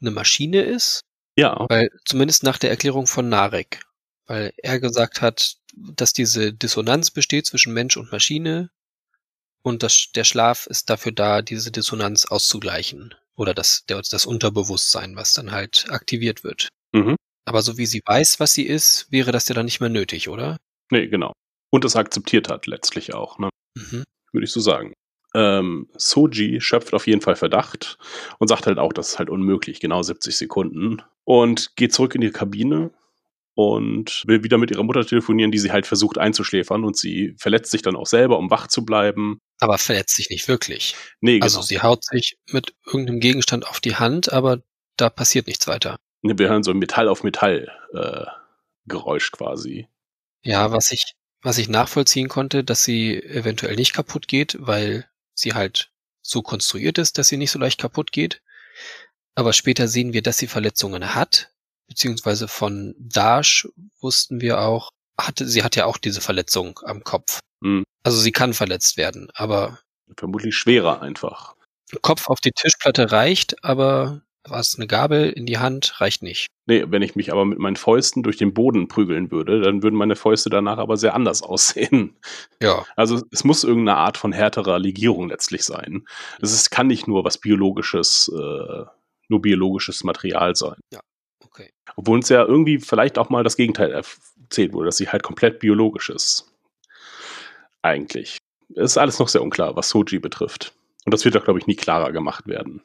eine 0.00 0.12
Maschine 0.12 0.62
ist. 0.62 1.00
Ja. 1.36 1.66
Weil 1.68 1.90
zumindest 2.04 2.44
nach 2.44 2.58
der 2.58 2.70
Erklärung 2.70 3.08
von 3.08 3.28
Narek, 3.28 3.82
weil 4.26 4.52
er 4.56 4.78
gesagt 4.78 5.20
hat, 5.20 5.56
dass 5.74 6.12
diese 6.12 6.52
Dissonanz 6.52 7.10
besteht 7.10 7.46
zwischen 7.46 7.74
Mensch 7.74 7.96
und 7.96 8.12
Maschine 8.12 8.70
und 9.62 9.82
das, 9.82 10.12
der 10.14 10.22
Schlaf 10.22 10.68
ist 10.68 10.90
dafür 10.90 11.10
da, 11.10 11.42
diese 11.42 11.72
Dissonanz 11.72 12.24
auszugleichen. 12.24 13.16
Oder 13.34 13.52
das, 13.52 13.84
der, 13.86 14.00
das 14.00 14.24
Unterbewusstsein, 14.24 15.16
was 15.16 15.34
dann 15.34 15.50
halt 15.50 15.86
aktiviert 15.90 16.44
wird. 16.44 16.68
Mhm. 16.92 17.16
Aber 17.46 17.62
so 17.62 17.78
wie 17.78 17.86
sie 17.86 18.02
weiß, 18.04 18.40
was 18.40 18.52
sie 18.52 18.64
ist, 18.64 19.06
wäre 19.10 19.32
das 19.32 19.48
ja 19.48 19.54
dann 19.54 19.64
nicht 19.64 19.80
mehr 19.80 19.88
nötig, 19.88 20.28
oder? 20.28 20.58
Nee, 20.90 21.06
genau. 21.06 21.32
Und 21.70 21.84
es 21.84 21.96
akzeptiert 21.96 22.48
hat 22.48 22.66
letztlich 22.66 23.14
auch, 23.14 23.38
ne? 23.38 23.48
Mhm. 23.76 24.04
Würde 24.32 24.44
ich 24.44 24.52
so 24.52 24.60
sagen. 24.60 24.92
Ähm, 25.34 25.88
Soji 25.96 26.60
schöpft 26.60 26.94
auf 26.94 27.06
jeden 27.06 27.20
Fall 27.20 27.36
Verdacht 27.36 27.98
und 28.38 28.48
sagt 28.48 28.66
halt 28.66 28.78
auch, 28.78 28.92
das 28.92 29.10
ist 29.10 29.18
halt 29.18 29.30
unmöglich, 29.30 29.80
genau 29.80 30.02
70 30.02 30.36
Sekunden. 30.36 31.02
Und 31.24 31.76
geht 31.76 31.92
zurück 31.92 32.14
in 32.14 32.20
die 32.20 32.30
Kabine 32.30 32.90
und 33.54 34.22
will 34.26 34.44
wieder 34.44 34.58
mit 34.58 34.70
ihrer 34.70 34.82
Mutter 34.82 35.04
telefonieren, 35.04 35.50
die 35.50 35.58
sie 35.58 35.72
halt 35.72 35.86
versucht 35.86 36.18
einzuschläfern 36.18 36.84
und 36.84 36.96
sie 36.96 37.34
verletzt 37.38 37.70
sich 37.70 37.82
dann 37.82 37.96
auch 37.96 38.06
selber, 38.06 38.38
um 38.38 38.50
wach 38.50 38.66
zu 38.66 38.84
bleiben. 38.84 39.38
Aber 39.60 39.78
verletzt 39.78 40.16
sich 40.16 40.30
nicht 40.30 40.48
wirklich. 40.48 40.94
Nee, 41.20 41.40
Also 41.40 41.58
genau. 41.58 41.66
sie 41.66 41.80
haut 41.80 42.04
sich 42.04 42.36
mit 42.50 42.74
irgendeinem 42.86 43.20
Gegenstand 43.20 43.66
auf 43.66 43.80
die 43.80 43.96
Hand, 43.96 44.32
aber 44.32 44.62
da 44.96 45.10
passiert 45.10 45.46
nichts 45.46 45.66
weiter. 45.66 45.98
Wir 46.38 46.48
hören 46.48 46.62
so 46.62 46.70
ein 46.70 46.78
Metall 46.78 47.08
auf 47.08 47.22
Metall 47.22 47.70
äh, 47.94 48.26
Geräusch 48.86 49.32
quasi. 49.32 49.88
Ja, 50.42 50.70
was 50.72 50.90
ich, 50.90 51.14
was 51.42 51.58
ich 51.58 51.68
nachvollziehen 51.68 52.28
konnte, 52.28 52.64
dass 52.64 52.84
sie 52.84 53.22
eventuell 53.22 53.76
nicht 53.76 53.92
kaputt 53.92 54.28
geht, 54.28 54.56
weil 54.60 55.08
sie 55.34 55.54
halt 55.54 55.90
so 56.22 56.42
konstruiert 56.42 56.98
ist, 56.98 57.18
dass 57.18 57.28
sie 57.28 57.36
nicht 57.36 57.50
so 57.50 57.58
leicht 57.58 57.80
kaputt 57.80 58.12
geht. 58.12 58.42
Aber 59.34 59.52
später 59.52 59.88
sehen 59.88 60.12
wir, 60.12 60.22
dass 60.22 60.38
sie 60.38 60.46
Verletzungen 60.46 61.14
hat, 61.14 61.50
beziehungsweise 61.88 62.48
von 62.48 62.94
Dash 62.98 63.68
wussten 64.00 64.40
wir 64.40 64.60
auch, 64.60 64.90
hatte, 65.18 65.46
sie 65.46 65.62
hat 65.62 65.76
ja 65.76 65.86
auch 65.86 65.98
diese 65.98 66.20
Verletzung 66.20 66.80
am 66.84 67.04
Kopf. 67.04 67.40
Hm. 67.62 67.84
Also 68.02 68.18
sie 68.18 68.32
kann 68.32 68.54
verletzt 68.54 68.96
werden, 68.96 69.30
aber 69.34 69.80
Vermutlich 70.16 70.56
schwerer 70.56 71.02
einfach. 71.02 71.56
Kopf 72.02 72.28
auf 72.28 72.40
die 72.40 72.52
Tischplatte 72.52 73.12
reicht, 73.12 73.64
aber 73.64 74.22
was 74.48 74.76
eine 74.76 74.86
Gabel 74.86 75.30
in 75.30 75.46
die 75.46 75.58
Hand 75.58 76.00
reicht 76.00 76.22
nicht. 76.22 76.46
Nee, 76.66 76.84
wenn 76.88 77.02
ich 77.02 77.14
mich 77.14 77.32
aber 77.32 77.44
mit 77.44 77.58
meinen 77.58 77.76
Fäusten 77.76 78.22
durch 78.22 78.36
den 78.36 78.54
Boden 78.54 78.88
prügeln 78.88 79.30
würde, 79.30 79.60
dann 79.60 79.82
würden 79.82 79.96
meine 79.96 80.16
Fäuste 80.16 80.50
danach 80.50 80.78
aber 80.78 80.96
sehr 80.96 81.14
anders 81.14 81.42
aussehen. 81.42 82.16
Ja, 82.62 82.84
Also 82.96 83.22
es 83.30 83.44
muss 83.44 83.64
irgendeine 83.64 83.98
Art 83.98 84.16
von 84.16 84.32
härterer 84.32 84.78
Legierung 84.78 85.28
letztlich 85.28 85.64
sein. 85.64 86.06
Es 86.40 86.52
ist, 86.52 86.70
kann 86.70 86.88
nicht 86.88 87.06
nur 87.06 87.24
was 87.24 87.38
biologisches, 87.38 88.30
äh, 88.34 88.84
nur 89.28 89.42
biologisches 89.42 90.04
Material 90.04 90.54
sein. 90.54 90.78
okay. 91.44 91.70
Obwohl 91.96 92.16
uns 92.16 92.28
ja 92.28 92.44
irgendwie 92.44 92.78
vielleicht 92.78 93.18
auch 93.18 93.30
mal 93.30 93.44
das 93.44 93.56
Gegenteil 93.56 93.92
erzählt 93.92 94.72
wurde, 94.72 94.86
dass 94.86 94.96
sie 94.96 95.08
halt 95.08 95.22
komplett 95.22 95.60
biologisch 95.60 96.10
ist. 96.10 96.52
Eigentlich. 97.82 98.38
Es 98.74 98.92
ist 98.92 98.98
alles 98.98 99.18
noch 99.18 99.28
sehr 99.28 99.42
unklar, 99.42 99.76
was 99.76 99.88
Soji 99.88 100.18
betrifft. 100.18 100.74
Und 101.04 101.14
das 101.14 101.24
wird 101.24 101.36
auch, 101.36 101.44
glaube 101.44 101.60
ich, 101.60 101.68
nie 101.68 101.76
klarer 101.76 102.10
gemacht 102.10 102.48
werden. 102.48 102.82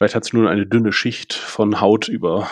Vielleicht 0.00 0.14
hat 0.14 0.24
sie 0.24 0.34
nur 0.34 0.48
eine 0.48 0.64
dünne 0.64 0.92
Schicht 0.92 1.34
von 1.34 1.82
Haut 1.82 2.08
über. 2.08 2.48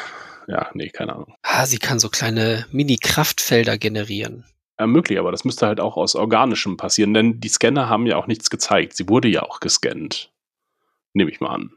Ja, 0.49 0.69
nee, 0.75 0.91
keine 0.91 1.15
Ahnung. 1.15 1.35
Ah, 1.43 1.65
sie 1.65 1.79
kann 1.79 1.99
so 1.99 2.11
kleine 2.11 2.67
Mini-Kraftfelder 2.73 3.79
generieren. 3.79 4.45
Ja, 4.79 4.87
möglich, 4.87 5.19
aber 5.19 5.33
das 5.33 5.47
müsste 5.47 5.67
halt 5.67 5.81
auch 5.81 5.97
aus 5.97 6.15
Organischem 6.15 6.77
passieren, 6.77 7.15
denn 7.15 7.41
die 7.41 7.49
Scanner 7.49 7.89
haben 7.89 8.05
ja 8.05 8.17
auch 8.19 8.27
nichts 8.27 8.51
gezeigt. 8.51 8.95
Sie 8.95 9.09
wurde 9.09 9.29
ja 9.29 9.45
auch 9.45 9.61
gescannt. 9.61 10.31
Nehme 11.15 11.31
ich 11.31 11.41
mal 11.41 11.49
an, 11.49 11.71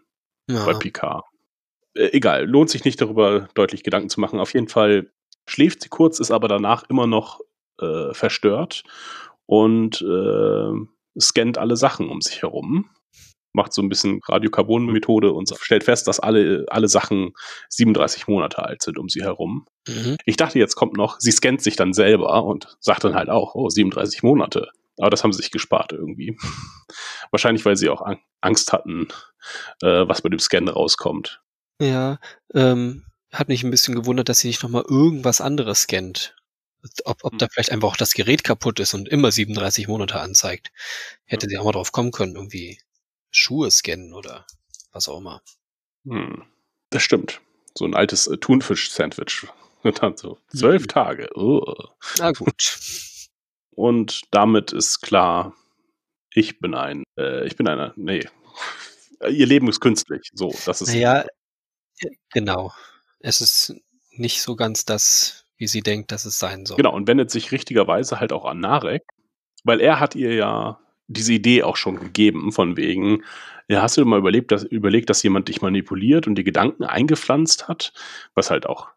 bei 0.47 0.53
Ja. 0.73 0.77
Picard. 0.77 1.23
Äh, 1.93 2.09
egal, 2.11 2.45
lohnt 2.47 2.69
sich 2.69 2.83
nicht 2.83 2.99
darüber 2.99 3.47
deutlich 3.53 3.83
Gedanken 3.83 4.09
zu 4.09 4.19
machen. 4.19 4.41
Auf 4.41 4.53
jeden 4.53 4.67
Fall 4.67 5.09
schläft 5.47 5.83
sie 5.83 5.89
kurz, 5.89 6.19
ist 6.19 6.31
aber 6.31 6.49
danach 6.49 6.83
immer 6.89 7.07
noch 7.07 7.39
äh, 7.79 8.13
verstört 8.13 8.83
und 9.45 10.01
äh, 10.01 11.19
scannt 11.19 11.57
alle 11.57 11.77
Sachen 11.77 12.09
um 12.09 12.19
sich 12.19 12.41
herum. 12.41 12.89
Macht 13.53 13.73
so 13.73 13.81
ein 13.81 13.89
bisschen 13.89 14.21
Radiokarbon-Methode 14.27 15.31
und 15.33 15.51
stellt 15.59 15.83
fest, 15.83 16.07
dass 16.07 16.19
alle, 16.19 16.65
alle 16.69 16.87
Sachen 16.87 17.33
37 17.69 18.27
Monate 18.27 18.63
alt 18.63 18.81
sind 18.81 18.97
um 18.97 19.09
sie 19.09 19.21
herum. 19.23 19.65
Mhm. 19.87 20.17
Ich 20.25 20.37
dachte, 20.37 20.59
jetzt 20.59 20.75
kommt 20.75 20.95
noch, 20.95 21.19
sie 21.19 21.31
scannt 21.31 21.61
sich 21.61 21.75
dann 21.75 21.93
selber 21.93 22.43
und 22.45 22.77
sagt 22.79 23.03
dann 23.03 23.15
halt 23.15 23.29
auch, 23.29 23.55
oh, 23.55 23.69
37 23.69 24.23
Monate. 24.23 24.69
Aber 24.97 25.09
das 25.09 25.23
haben 25.23 25.33
sie 25.33 25.41
sich 25.41 25.51
gespart 25.51 25.91
irgendwie. 25.93 26.37
Wahrscheinlich, 27.31 27.65
weil 27.65 27.75
sie 27.77 27.89
auch 27.89 28.01
Ang- 28.01 28.21
Angst 28.41 28.71
hatten, 28.73 29.07
äh, 29.81 30.07
was 30.07 30.21
bei 30.21 30.29
dem 30.29 30.39
Scan 30.39 30.67
rauskommt. 30.67 31.41
Ja, 31.81 32.19
ähm, 32.53 33.05
hat 33.31 33.47
mich 33.47 33.63
ein 33.63 33.71
bisschen 33.71 33.95
gewundert, 33.95 34.29
dass 34.29 34.39
sie 34.39 34.47
nicht 34.47 34.61
nochmal 34.61 34.83
irgendwas 34.87 35.41
anderes 35.41 35.83
scannt. 35.83 36.35
Ob, 37.05 37.23
ob 37.23 37.37
da 37.37 37.47
vielleicht 37.51 37.71
einfach 37.71 37.89
auch 37.89 37.97
das 37.97 38.13
Gerät 38.13 38.43
kaputt 38.43 38.79
ist 38.79 38.93
und 38.93 39.07
immer 39.07 39.31
37 39.31 39.87
Monate 39.87 40.19
anzeigt. 40.19 40.71
Hätte 41.25 41.47
sie 41.47 41.57
auch 41.57 41.63
mal 41.65 41.71
drauf 41.71 41.91
kommen 41.91 42.11
können, 42.11 42.35
irgendwie 42.35 42.79
Schuhe 43.31 43.71
scannen 43.71 44.13
oder 44.13 44.45
was 44.91 45.07
auch 45.09 45.19
immer. 45.19 45.41
Hm. 46.05 46.43
Das 46.89 47.03
stimmt. 47.03 47.41
So 47.77 47.85
ein 47.85 47.95
altes 47.95 48.27
äh, 48.27 48.37
Thunfisch-Sandwich. 48.37 49.47
Und 49.83 50.03
dann 50.03 50.15
so 50.15 50.37
zwölf 50.55 50.83
Mhm. 50.83 50.87
Tage. 50.87 51.29
Oh. 51.35 51.73
Na 52.19 52.31
gut. 52.31 52.79
Und 53.71 54.21
damit 54.29 54.73
ist 54.73 55.01
klar, 55.01 55.55
ich 56.33 56.59
bin 56.59 56.75
ein, 56.75 57.03
äh, 57.17 57.47
ich 57.47 57.55
bin 57.55 57.67
einer, 57.67 57.93
nee. 57.95 58.27
Ihr 59.27 59.45
Leben 59.47 59.67
ist 59.69 59.79
künstlich. 59.79 60.29
So, 60.33 60.53
das 60.65 60.81
ist. 60.81 60.89
Naja, 60.89 61.25
genau. 62.31 62.73
Es 63.19 63.41
ist 63.41 63.75
nicht 64.11 64.41
so 64.41 64.55
ganz 64.55 64.85
das, 64.85 65.45
wie 65.57 65.67
sie 65.67 65.81
denkt, 65.81 66.11
dass 66.11 66.25
es 66.25 66.37
sein 66.37 66.65
soll. 66.65 66.77
Genau, 66.77 66.93
und 66.93 67.07
wendet 67.07 67.31
sich 67.31 67.51
richtigerweise 67.51 68.19
halt 68.19 68.33
auch 68.33 68.45
an 68.45 68.59
Narek, 68.59 69.03
weil 69.63 69.79
er 69.79 69.99
hat 69.99 70.15
ihr 70.15 70.33
ja 70.33 70.79
diese 71.13 71.33
Idee 71.33 71.63
auch 71.63 71.75
schon 71.75 71.99
gegeben, 71.99 72.51
von 72.51 72.77
wegen, 72.77 73.23
ja, 73.67 73.81
hast 73.81 73.97
du 73.97 74.05
mal 74.05 74.19
überlegt 74.19 74.51
dass, 74.51 74.63
überlegt, 74.63 75.09
dass 75.09 75.23
jemand 75.23 75.47
dich 75.47 75.61
manipuliert 75.61 76.27
und 76.27 76.35
die 76.35 76.43
Gedanken 76.43 76.83
eingepflanzt 76.83 77.67
hat, 77.67 77.93
was 78.35 78.49
halt 78.49 78.65
auch 78.65 78.87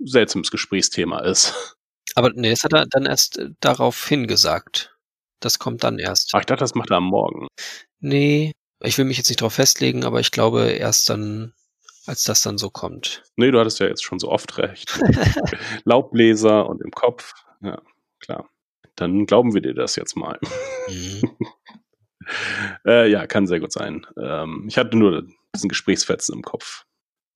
ein 0.00 0.06
seltsames 0.06 0.50
Gesprächsthema 0.50 1.20
ist. 1.20 1.76
Aber 2.14 2.30
nee, 2.34 2.50
das 2.50 2.64
hat 2.64 2.72
er 2.72 2.86
dann 2.86 3.06
erst 3.06 3.38
äh, 3.38 3.50
darauf 3.60 4.06
hingesagt. 4.06 4.96
Das 5.40 5.58
kommt 5.58 5.84
dann 5.84 5.98
erst. 5.98 6.32
Aber 6.32 6.40
ich 6.40 6.46
dachte, 6.46 6.60
das 6.60 6.74
macht 6.74 6.90
er 6.90 6.98
am 6.98 7.06
Morgen. 7.06 7.48
Nee, 8.00 8.52
ich 8.80 8.98
will 8.98 9.04
mich 9.04 9.18
jetzt 9.18 9.28
nicht 9.28 9.40
drauf 9.40 9.54
festlegen, 9.54 10.04
aber 10.04 10.20
ich 10.20 10.30
glaube 10.30 10.70
erst 10.70 11.08
dann, 11.10 11.52
als 12.06 12.24
das 12.24 12.42
dann 12.42 12.58
so 12.58 12.70
kommt. 12.70 13.22
Nee, 13.36 13.50
du 13.50 13.58
hattest 13.58 13.80
ja 13.80 13.86
jetzt 13.86 14.04
schon 14.04 14.18
so 14.18 14.30
oft 14.30 14.58
recht. 14.58 14.98
Laubbläser 15.84 16.68
und 16.68 16.82
im 16.82 16.90
Kopf. 16.90 17.34
Ja, 17.62 17.80
klar. 18.20 18.48
Dann 18.96 19.26
glauben 19.26 19.54
wir 19.54 19.60
dir 19.60 19.74
das 19.74 19.96
jetzt 19.96 20.16
mal. 20.16 20.38
Mhm. 20.88 21.30
Äh, 22.86 23.10
ja, 23.10 23.26
kann 23.26 23.46
sehr 23.46 23.60
gut 23.60 23.70
sein. 23.70 24.06
Ähm, 24.18 24.64
ich 24.66 24.78
hatte 24.78 24.96
nur 24.96 25.26
diesen 25.54 25.68
Gesprächsfetzen 25.68 26.34
im 26.34 26.42
Kopf. 26.42 26.84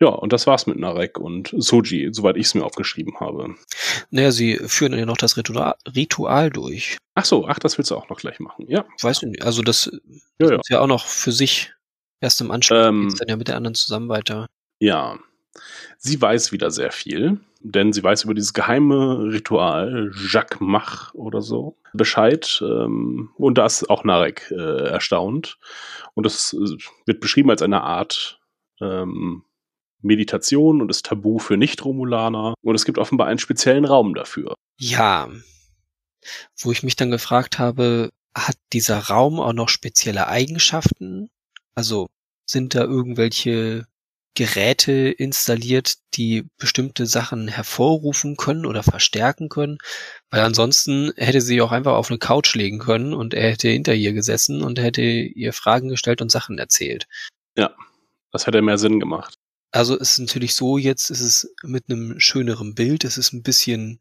Ja, 0.00 0.08
und 0.08 0.32
das 0.32 0.46
war's 0.46 0.66
mit 0.66 0.78
Narek 0.78 1.18
und 1.18 1.52
Soji, 1.56 2.08
soweit 2.12 2.36
ich 2.36 2.46
es 2.46 2.54
mir 2.54 2.64
aufgeschrieben 2.64 3.18
habe. 3.18 3.54
Naja, 4.10 4.30
sie 4.30 4.56
führen 4.56 4.92
dann 4.92 5.00
ja 5.00 5.06
noch 5.06 5.16
das 5.16 5.36
Ritual, 5.36 5.74
Ritual 5.94 6.50
durch. 6.50 6.98
Ach 7.14 7.24
so, 7.24 7.48
ach, 7.48 7.58
das 7.58 7.78
willst 7.78 7.90
du 7.90 7.96
auch 7.96 8.08
noch 8.08 8.18
gleich 8.18 8.38
machen. 8.38 8.66
Ja, 8.68 8.84
Weiß 9.02 9.22
ich 9.22 9.28
nicht. 9.28 9.42
Also 9.42 9.62
das 9.62 9.90
ja, 10.40 10.50
ja. 10.50 10.56
ist 10.60 10.70
ja 10.70 10.80
auch 10.80 10.86
noch 10.86 11.06
für 11.06 11.32
sich. 11.32 11.72
Erst 12.20 12.40
im 12.40 12.50
Anschluss 12.50 12.86
Ähm, 12.86 13.02
geht's 13.02 13.20
dann 13.20 13.28
ja 13.28 13.36
mit 13.36 13.48
der 13.48 13.56
anderen 13.56 13.74
zusammen 13.74 14.08
weiter. 14.08 14.46
Ja. 14.80 15.18
Sie 15.98 16.20
weiß 16.20 16.52
wieder 16.52 16.70
sehr 16.70 16.92
viel, 16.92 17.40
denn 17.60 17.92
sie 17.92 18.02
weiß 18.02 18.24
über 18.24 18.34
dieses 18.34 18.54
geheime 18.54 19.18
Ritual, 19.32 20.10
Jacques 20.30 20.60
Mach 20.60 21.12
oder 21.14 21.42
so, 21.42 21.76
Bescheid. 21.92 22.62
Ähm, 22.62 23.30
und 23.36 23.58
da 23.58 23.66
ist 23.66 23.90
auch 23.90 24.04
Narek 24.04 24.50
äh, 24.50 24.88
erstaunt. 24.88 25.58
Und 26.14 26.24
das 26.24 26.52
äh, 26.52 26.76
wird 27.06 27.20
beschrieben 27.20 27.50
als 27.50 27.62
eine 27.62 27.82
Art 27.82 28.40
ähm, 28.80 29.44
Meditation 30.00 30.80
und 30.80 30.90
ist 30.90 31.06
tabu 31.06 31.38
für 31.38 31.56
Nicht-Romulaner. 31.56 32.54
Und 32.62 32.74
es 32.74 32.84
gibt 32.84 32.98
offenbar 32.98 33.26
einen 33.26 33.38
speziellen 33.38 33.84
Raum 33.84 34.14
dafür. 34.14 34.54
Ja. 34.78 35.28
Wo 36.56 36.72
ich 36.72 36.82
mich 36.82 36.96
dann 36.96 37.10
gefragt 37.10 37.58
habe, 37.58 38.10
hat 38.34 38.56
dieser 38.72 38.98
Raum 38.98 39.40
auch 39.40 39.52
noch 39.52 39.68
spezielle 39.68 40.28
Eigenschaften? 40.28 41.28
Also 41.74 42.08
sind 42.46 42.74
da 42.74 42.84
irgendwelche 42.84 43.86
Geräte 44.38 44.92
installiert, 44.92 45.94
die 46.14 46.46
bestimmte 46.58 47.06
Sachen 47.06 47.48
hervorrufen 47.48 48.36
können 48.36 48.66
oder 48.66 48.84
verstärken 48.84 49.48
können? 49.48 49.78
Weil 50.30 50.42
ansonsten 50.42 51.12
hätte 51.16 51.40
sie 51.40 51.60
auch 51.60 51.72
einfach 51.72 51.94
auf 51.94 52.08
eine 52.08 52.20
Couch 52.20 52.54
legen 52.54 52.78
können 52.78 53.14
und 53.14 53.34
er 53.34 53.50
hätte 53.50 53.68
hinter 53.68 53.94
ihr 53.94 54.12
gesessen 54.12 54.62
und 54.62 54.78
hätte 54.78 55.02
ihr 55.02 55.52
Fragen 55.52 55.88
gestellt 55.88 56.22
und 56.22 56.30
Sachen 56.30 56.56
erzählt. 56.56 57.08
Das 58.30 58.46
hätte 58.46 58.62
mehr 58.62 58.78
Sinn 58.78 59.00
gemacht. 59.00 59.34
Also 59.72 59.98
es 59.98 60.12
ist 60.12 60.18
natürlich 60.20 60.54
so, 60.54 60.78
jetzt 60.78 61.10
ist 61.10 61.20
es 61.20 61.52
mit 61.64 61.90
einem 61.90 62.20
schöneren 62.20 62.76
Bild, 62.76 63.02
es 63.02 63.18
ist 63.18 63.32
ein 63.32 63.42
bisschen, 63.42 64.00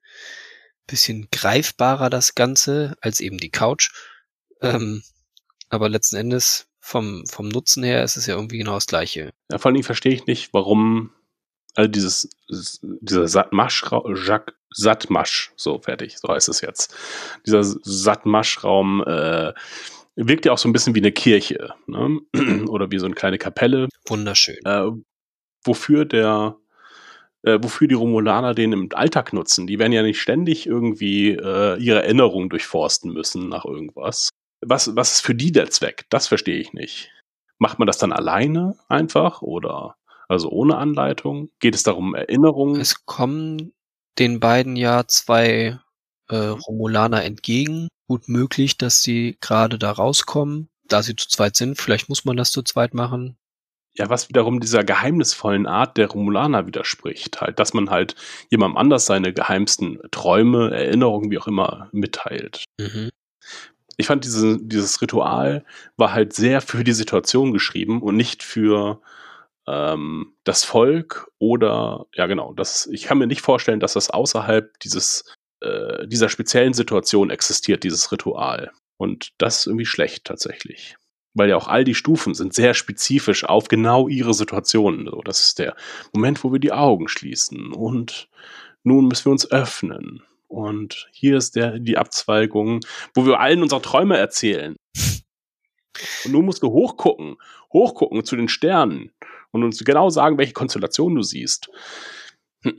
bisschen 0.86 1.30
greifbarer 1.32 2.12
das 2.12 2.36
Ganze 2.36 2.96
als 3.02 3.22
eben 3.22 3.40
die 3.40 3.50
Couch. 3.50 3.90
Ähm, 4.62 5.02
aber 5.70 5.90
letzten 5.90 6.18
Endes 6.18 6.67
vom, 6.88 7.26
vom 7.28 7.50
Nutzen 7.50 7.84
her 7.84 8.04
ist 8.04 8.16
es 8.16 8.28
ja 8.28 8.36
irgendwie 8.36 8.58
genau 8.58 8.76
das 8.76 8.88
gleiche. 8.88 9.32
Ja, 9.52 9.58
vor 9.58 9.72
allem 9.72 9.84
verstehe 9.84 10.14
ich 10.14 10.26
nicht, 10.26 10.54
warum 10.54 11.12
also 11.76 11.92
dieses, 11.92 12.30
dieser 12.82 13.28
Satmasch, 13.28 13.84
Jacques 14.26 14.56
Satmasch, 14.72 15.52
so 15.56 15.80
fertig, 15.80 16.18
so 16.18 16.30
heißt 16.30 16.50
es 16.50 16.62
jetzt. 16.62 16.96
Dieser 17.46 17.64
Satmasch-Raum 17.64 19.04
äh, 19.06 19.54
wirkt 20.16 20.46
ja 20.46 20.54
auch 20.54 20.58
so 20.58 20.68
ein 20.68 20.74
bisschen 20.74 20.96
wie 20.96 21.02
eine 21.02 21.12
Kirche, 21.12 21.74
ne? 21.88 22.20
Oder 22.68 22.90
wie 22.90 23.00
so 23.00 23.06
eine 23.06 23.16
kleine 23.16 23.38
Kapelle, 23.38 23.90
Wunderschön. 24.08 24.58
äh, 24.66 24.90
wofür 25.64 26.06
der 26.06 26.56
äh, 27.44 27.60
wofür 27.62 27.88
die 27.88 27.96
Romulaner 27.96 28.56
den 28.56 28.72
im 28.72 28.90
Alltag 28.94 29.34
nutzen. 29.34 29.68
Die 29.68 29.78
werden 29.78 29.94
ja 29.94 30.04
nicht 30.04 30.22
ständig 30.22 30.66
irgendwie 30.66 31.32
äh, 31.32 31.78
ihre 31.78 32.02
Erinnerung 32.04 32.50
durchforsten 32.50 33.14
müssen 33.14 33.50
nach 33.50 33.66
irgendwas. 33.66 34.30
Was, 34.62 34.96
was 34.96 35.14
ist 35.14 35.22
für 35.22 35.36
die 35.36 35.52
der 35.52 35.70
Zweck? 35.70 36.06
Das 36.10 36.28
verstehe 36.28 36.60
ich 36.60 36.74
nicht. 36.74 37.12
Macht 37.60 37.80
man 37.80 37.88
das 37.88 37.98
dann 37.98 38.14
alleine 38.14 38.78
einfach 38.88 39.42
oder 39.42 39.96
also 40.28 40.50
ohne 40.50 40.78
Anleitung? 40.78 41.50
Geht 41.60 41.76
es 41.76 41.84
darum, 41.84 42.16
Erinnerungen? 42.16 42.80
Es 42.80 43.06
kommen 43.06 43.74
den 44.20 44.40
beiden 44.40 44.76
ja 44.76 45.08
zwei 45.08 45.80
äh, 46.30 46.36
Romulaner 46.36 47.24
entgegen. 47.24 47.88
Gut 48.08 48.28
möglich, 48.30 48.78
dass 48.78 49.02
sie 49.02 49.38
gerade 49.42 49.78
da 49.78 49.92
rauskommen, 49.92 50.70
da 50.88 51.04
sie 51.04 51.16
zu 51.16 51.28
zweit 51.28 51.56
sind. 51.56 51.78
Vielleicht 51.78 52.10
muss 52.10 52.26
man 52.26 52.38
das 52.38 52.52
zu 52.52 52.62
zweit 52.62 52.94
machen. 52.94 53.38
Ja, 53.96 54.10
was 54.10 54.30
wiederum 54.30 54.60
dieser 54.60 54.84
geheimnisvollen 54.84 55.66
Art 55.66 55.98
der 55.98 56.08
Romulaner 56.08 56.68
widerspricht. 56.68 57.42
Halt, 57.42 57.58
dass 57.58 57.74
man 57.74 57.90
halt 57.90 58.16
jemandem 58.50 58.78
anders 58.78 59.08
seine 59.08 59.34
geheimsten 59.34 60.00
Träume, 60.12 60.72
Erinnerungen, 60.72 61.32
wie 61.32 61.40
auch 61.40 61.48
immer, 61.48 61.90
mitteilt. 61.92 62.64
Mhm. 62.80 63.10
Ich 63.98 64.08
fand 64.08 64.24
diese, 64.24 64.58
dieses 64.62 65.02
Ritual 65.02 65.66
war 65.98 66.14
halt 66.14 66.34
sehr 66.34 66.62
für 66.62 66.84
die 66.84 66.94
Situation 66.94 67.52
geschrieben 67.52 68.02
und 68.02 68.16
nicht 68.16 68.44
für 68.44 69.02
ähm, 69.68 70.34
das 70.44 70.64
Volk 70.64 71.30
oder 71.40 72.06
ja 72.14 72.28
genau. 72.28 72.54
Das, 72.54 72.88
ich 72.88 73.04
kann 73.04 73.18
mir 73.18 73.28
nicht 73.28 73.42
vorstellen, 73.42 73.80
dass 73.80 73.94
das 73.94 74.10
außerhalb 74.10 74.80
dieses 74.80 75.36
äh, 75.62 76.08
dieser 76.08 76.30
speziellen 76.30 76.74
Situation 76.74 77.30
existiert, 77.30 77.84
dieses 77.84 78.12
Ritual. 78.12 78.72
Und 78.98 79.34
das 79.40 79.60
ist 79.60 79.68
irgendwie 79.68 79.86
schlecht 79.86 80.26
tatsächlich 80.26 80.96
weil 81.38 81.50
ja 81.50 81.56
auch 81.56 81.68
all 81.68 81.84
die 81.84 81.96
Stufen 81.96 82.34
sind 82.34 82.54
sehr 82.54 82.74
spezifisch 82.74 83.44
auf 83.44 83.68
genau 83.68 84.08
ihre 84.08 84.34
Situationen. 84.34 85.08
So, 85.08 85.22
das 85.22 85.44
ist 85.44 85.60
der 85.60 85.76
Moment, 86.14 86.44
wo 86.44 86.52
wir 86.52 86.60
die 86.60 86.72
Augen 86.72 87.08
schließen 87.08 87.74
und 87.74 88.28
nun 88.84 89.08
müssen 89.08 89.26
wir 89.26 89.32
uns 89.32 89.50
öffnen. 89.52 90.24
Und 90.48 91.10
hier 91.12 91.38
ist 91.38 91.56
der, 91.56 91.80
die 91.80 91.98
Abzweigung, 91.98 92.82
wo 93.14 93.26
wir 93.26 93.40
allen 93.40 93.62
unsere 93.62 93.82
Träume 93.82 94.18
erzählen. 94.18 94.76
Und 96.26 96.32
nun 96.32 96.46
musst 96.46 96.64
du 96.64 96.72
hochgucken, 96.72 97.38
hochgucken 97.74 98.24
zu 98.24 98.36
den 98.36 98.48
Sternen 98.48 99.12
und 99.52 99.64
uns 99.64 99.84
genau 99.84 100.10
sagen, 100.10 100.38
welche 100.38 100.54
Konstellation 100.54 101.16
du 101.16 101.22
siehst. 101.22 101.70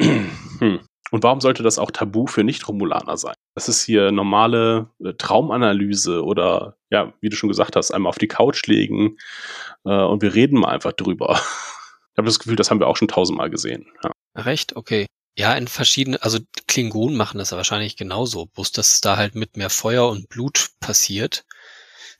Und 1.10 1.22
warum 1.22 1.40
sollte 1.40 1.62
das 1.62 1.78
auch 1.78 1.90
tabu 1.90 2.26
für 2.26 2.44
Nicht-Romulaner 2.44 3.16
sein? 3.16 3.34
Das 3.54 3.68
ist 3.68 3.82
hier 3.82 4.12
normale 4.12 4.90
äh, 5.02 5.14
Traumanalyse 5.14 6.22
oder, 6.22 6.76
ja, 6.90 7.14
wie 7.20 7.30
du 7.30 7.36
schon 7.36 7.48
gesagt 7.48 7.76
hast, 7.76 7.92
einmal 7.92 8.10
auf 8.10 8.18
die 8.18 8.28
Couch 8.28 8.66
legen 8.66 9.16
äh, 9.84 10.02
und 10.02 10.20
wir 10.20 10.34
reden 10.34 10.60
mal 10.60 10.68
einfach 10.68 10.92
drüber. 10.92 11.40
Ich 12.12 12.20
habe 12.20 12.26
das 12.26 12.40
Gefühl, 12.40 12.56
das 12.56 12.68
haben 12.68 12.80
wir 12.80 12.88
auch 12.88 12.96
schon 12.96 13.06
tausendmal 13.06 13.48
gesehen. 13.48 13.86
Ja. 14.02 14.10
Recht, 14.34 14.74
okay. 14.74 15.06
Ja, 15.38 15.54
in 15.54 15.68
verschiedenen, 15.68 16.20
also 16.20 16.40
Klingonen 16.66 17.16
machen 17.16 17.38
das 17.38 17.50
ja 17.50 17.56
wahrscheinlich 17.56 17.96
genauso, 17.96 18.46
bloß 18.46 18.72
dass 18.72 18.94
es 18.94 19.00
da 19.00 19.16
halt 19.16 19.36
mit 19.36 19.56
mehr 19.56 19.70
Feuer 19.70 20.08
und 20.08 20.28
Blut 20.28 20.70
passiert. 20.80 21.44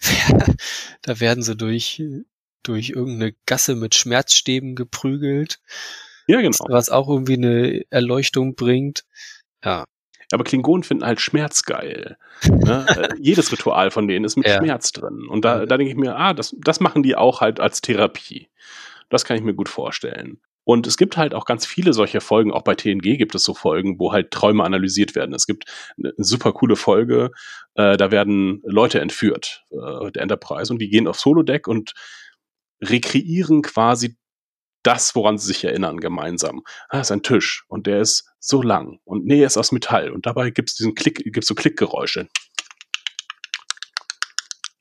da 1.02 1.18
werden 1.18 1.42
sie 1.42 1.56
durch, 1.56 2.00
durch 2.62 2.90
irgendeine 2.90 3.34
Gasse 3.44 3.74
mit 3.74 3.96
Schmerzstäben 3.96 4.76
geprügelt. 4.76 5.58
Ja, 6.28 6.40
genau. 6.40 6.64
Was 6.68 6.90
auch 6.90 7.08
irgendwie 7.08 7.34
eine 7.34 7.82
Erleuchtung 7.90 8.54
bringt. 8.54 9.04
Ja. 9.64 9.84
Aber 10.30 10.44
Klingonen 10.44 10.84
finden 10.84 11.04
halt 11.04 11.20
Schmerz 11.20 11.64
geil. 11.64 12.18
Ne? 12.48 12.86
Äh, 12.88 13.14
jedes 13.18 13.50
Ritual 13.50 13.90
von 13.90 14.06
denen 14.06 14.24
ist 14.24 14.36
mit 14.36 14.46
ja. 14.46 14.58
Schmerz 14.58 14.92
drin. 14.92 15.26
Und 15.28 15.44
da, 15.44 15.66
da 15.66 15.76
denke 15.76 15.90
ich 15.90 15.98
mir, 15.98 16.14
ah, 16.14 16.34
das, 16.34 16.54
das 16.56 16.78
machen 16.78 17.02
die 17.02 17.16
auch 17.16 17.40
halt 17.40 17.58
als 17.58 17.80
Therapie. 17.80 18.48
Das 19.08 19.24
kann 19.24 19.36
ich 19.36 19.42
mir 19.42 19.54
gut 19.54 19.68
vorstellen. 19.68 20.40
Und 20.68 20.86
es 20.86 20.98
gibt 20.98 21.16
halt 21.16 21.32
auch 21.32 21.46
ganz 21.46 21.64
viele 21.64 21.94
solcher 21.94 22.20
Folgen, 22.20 22.52
auch 22.52 22.60
bei 22.60 22.74
TNG 22.74 23.16
gibt 23.16 23.34
es 23.34 23.42
so 23.42 23.54
Folgen, 23.54 23.98
wo 23.98 24.12
halt 24.12 24.30
Träume 24.30 24.64
analysiert 24.64 25.14
werden. 25.14 25.34
Es 25.34 25.46
gibt 25.46 25.64
eine 25.96 26.12
super 26.18 26.52
coole 26.52 26.76
Folge, 26.76 27.30
äh, 27.74 27.96
da 27.96 28.10
werden 28.10 28.60
Leute 28.66 29.00
entführt, 29.00 29.64
äh, 29.70 30.12
der 30.12 30.20
Enterprise, 30.20 30.70
und 30.70 30.78
die 30.78 30.90
gehen 30.90 31.08
aufs 31.08 31.24
Holodeck 31.24 31.68
und 31.68 31.94
rekreieren 32.82 33.62
quasi 33.62 34.18
das, 34.82 35.14
woran 35.14 35.38
sie 35.38 35.46
sich 35.46 35.64
erinnern, 35.64 36.00
gemeinsam. 36.00 36.62
Ah, 36.90 37.00
ist 37.00 37.12
ein 37.12 37.22
Tisch 37.22 37.64
und 37.68 37.86
der 37.86 38.02
ist 38.02 38.28
so 38.38 38.60
lang 38.60 39.00
und 39.04 39.24
nee, 39.24 39.40
er 39.40 39.46
ist 39.46 39.56
aus 39.56 39.72
Metall 39.72 40.10
und 40.10 40.26
dabei 40.26 40.50
gibt 40.50 40.68
es 40.68 40.74
diesen 40.74 40.94
Klick, 40.94 41.24
gibt 41.32 41.46
so 41.46 41.54
Klickgeräusche. 41.54 42.28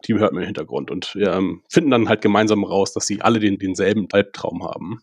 Die 0.06 0.16
hört 0.16 0.34
man 0.34 0.42
im 0.42 0.48
Hintergrund 0.48 0.92
und 0.92 1.18
ähm, 1.22 1.64
finden 1.70 1.92
dann 1.92 2.10
halt 2.10 2.20
gemeinsam 2.22 2.66
raus, 2.66 2.92
dass 2.92 3.08
sie 3.08 3.22
alle 3.22 3.40
den, 3.40 3.58
denselben 3.58 4.10
Albtraum 4.12 4.66
haben. 4.66 5.00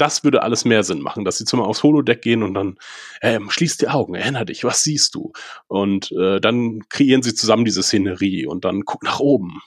Das 0.00 0.24
würde 0.24 0.42
alles 0.42 0.64
mehr 0.64 0.82
Sinn 0.82 1.00
machen, 1.00 1.24
dass 1.24 1.36
sie 1.36 1.44
zum 1.44 1.60
aufs 1.60 1.82
Holodeck 1.82 2.22
gehen 2.22 2.42
und 2.42 2.54
dann 2.54 2.78
ähm, 3.20 3.50
schließ 3.50 3.76
die 3.76 3.88
Augen, 3.88 4.14
erinner 4.14 4.44
dich, 4.46 4.64
was 4.64 4.82
siehst 4.82 5.14
du? 5.14 5.32
Und 5.68 6.10
äh, 6.12 6.40
dann 6.40 6.88
kreieren 6.88 7.22
sie 7.22 7.34
zusammen 7.34 7.64
diese 7.64 7.82
Szenerie 7.82 8.46
und 8.46 8.64
dann 8.64 8.84
guck 8.84 9.02
nach 9.02 9.20
oben. 9.20 9.60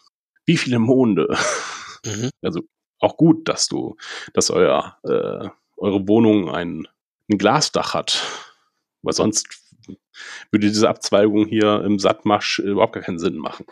Wie 0.46 0.58
viele 0.58 0.80
Monde? 0.80 1.28
Mhm. 2.06 2.32
Also 2.42 2.60
auch 3.00 3.16
gut, 3.16 3.48
dass 3.48 3.68
du, 3.68 3.96
dass 4.34 4.52
euer, 4.52 4.98
äh, 5.04 5.48
eure 5.78 6.06
Wohnung 6.10 6.50
ein, 6.50 6.86
ein 7.32 7.38
Glasdach 7.38 7.94
hat. 7.94 8.22
Weil 9.04 9.14
sonst 9.14 9.48
würde 10.52 10.68
diese 10.68 10.90
Abzweigung 10.90 11.46
hier 11.46 11.82
im 11.86 12.00
Sattmarsch 12.00 12.60
überhaupt 12.60 12.92
gar 12.92 13.04
keinen 13.04 13.20
Sinn 13.20 13.38
machen. 13.38 13.66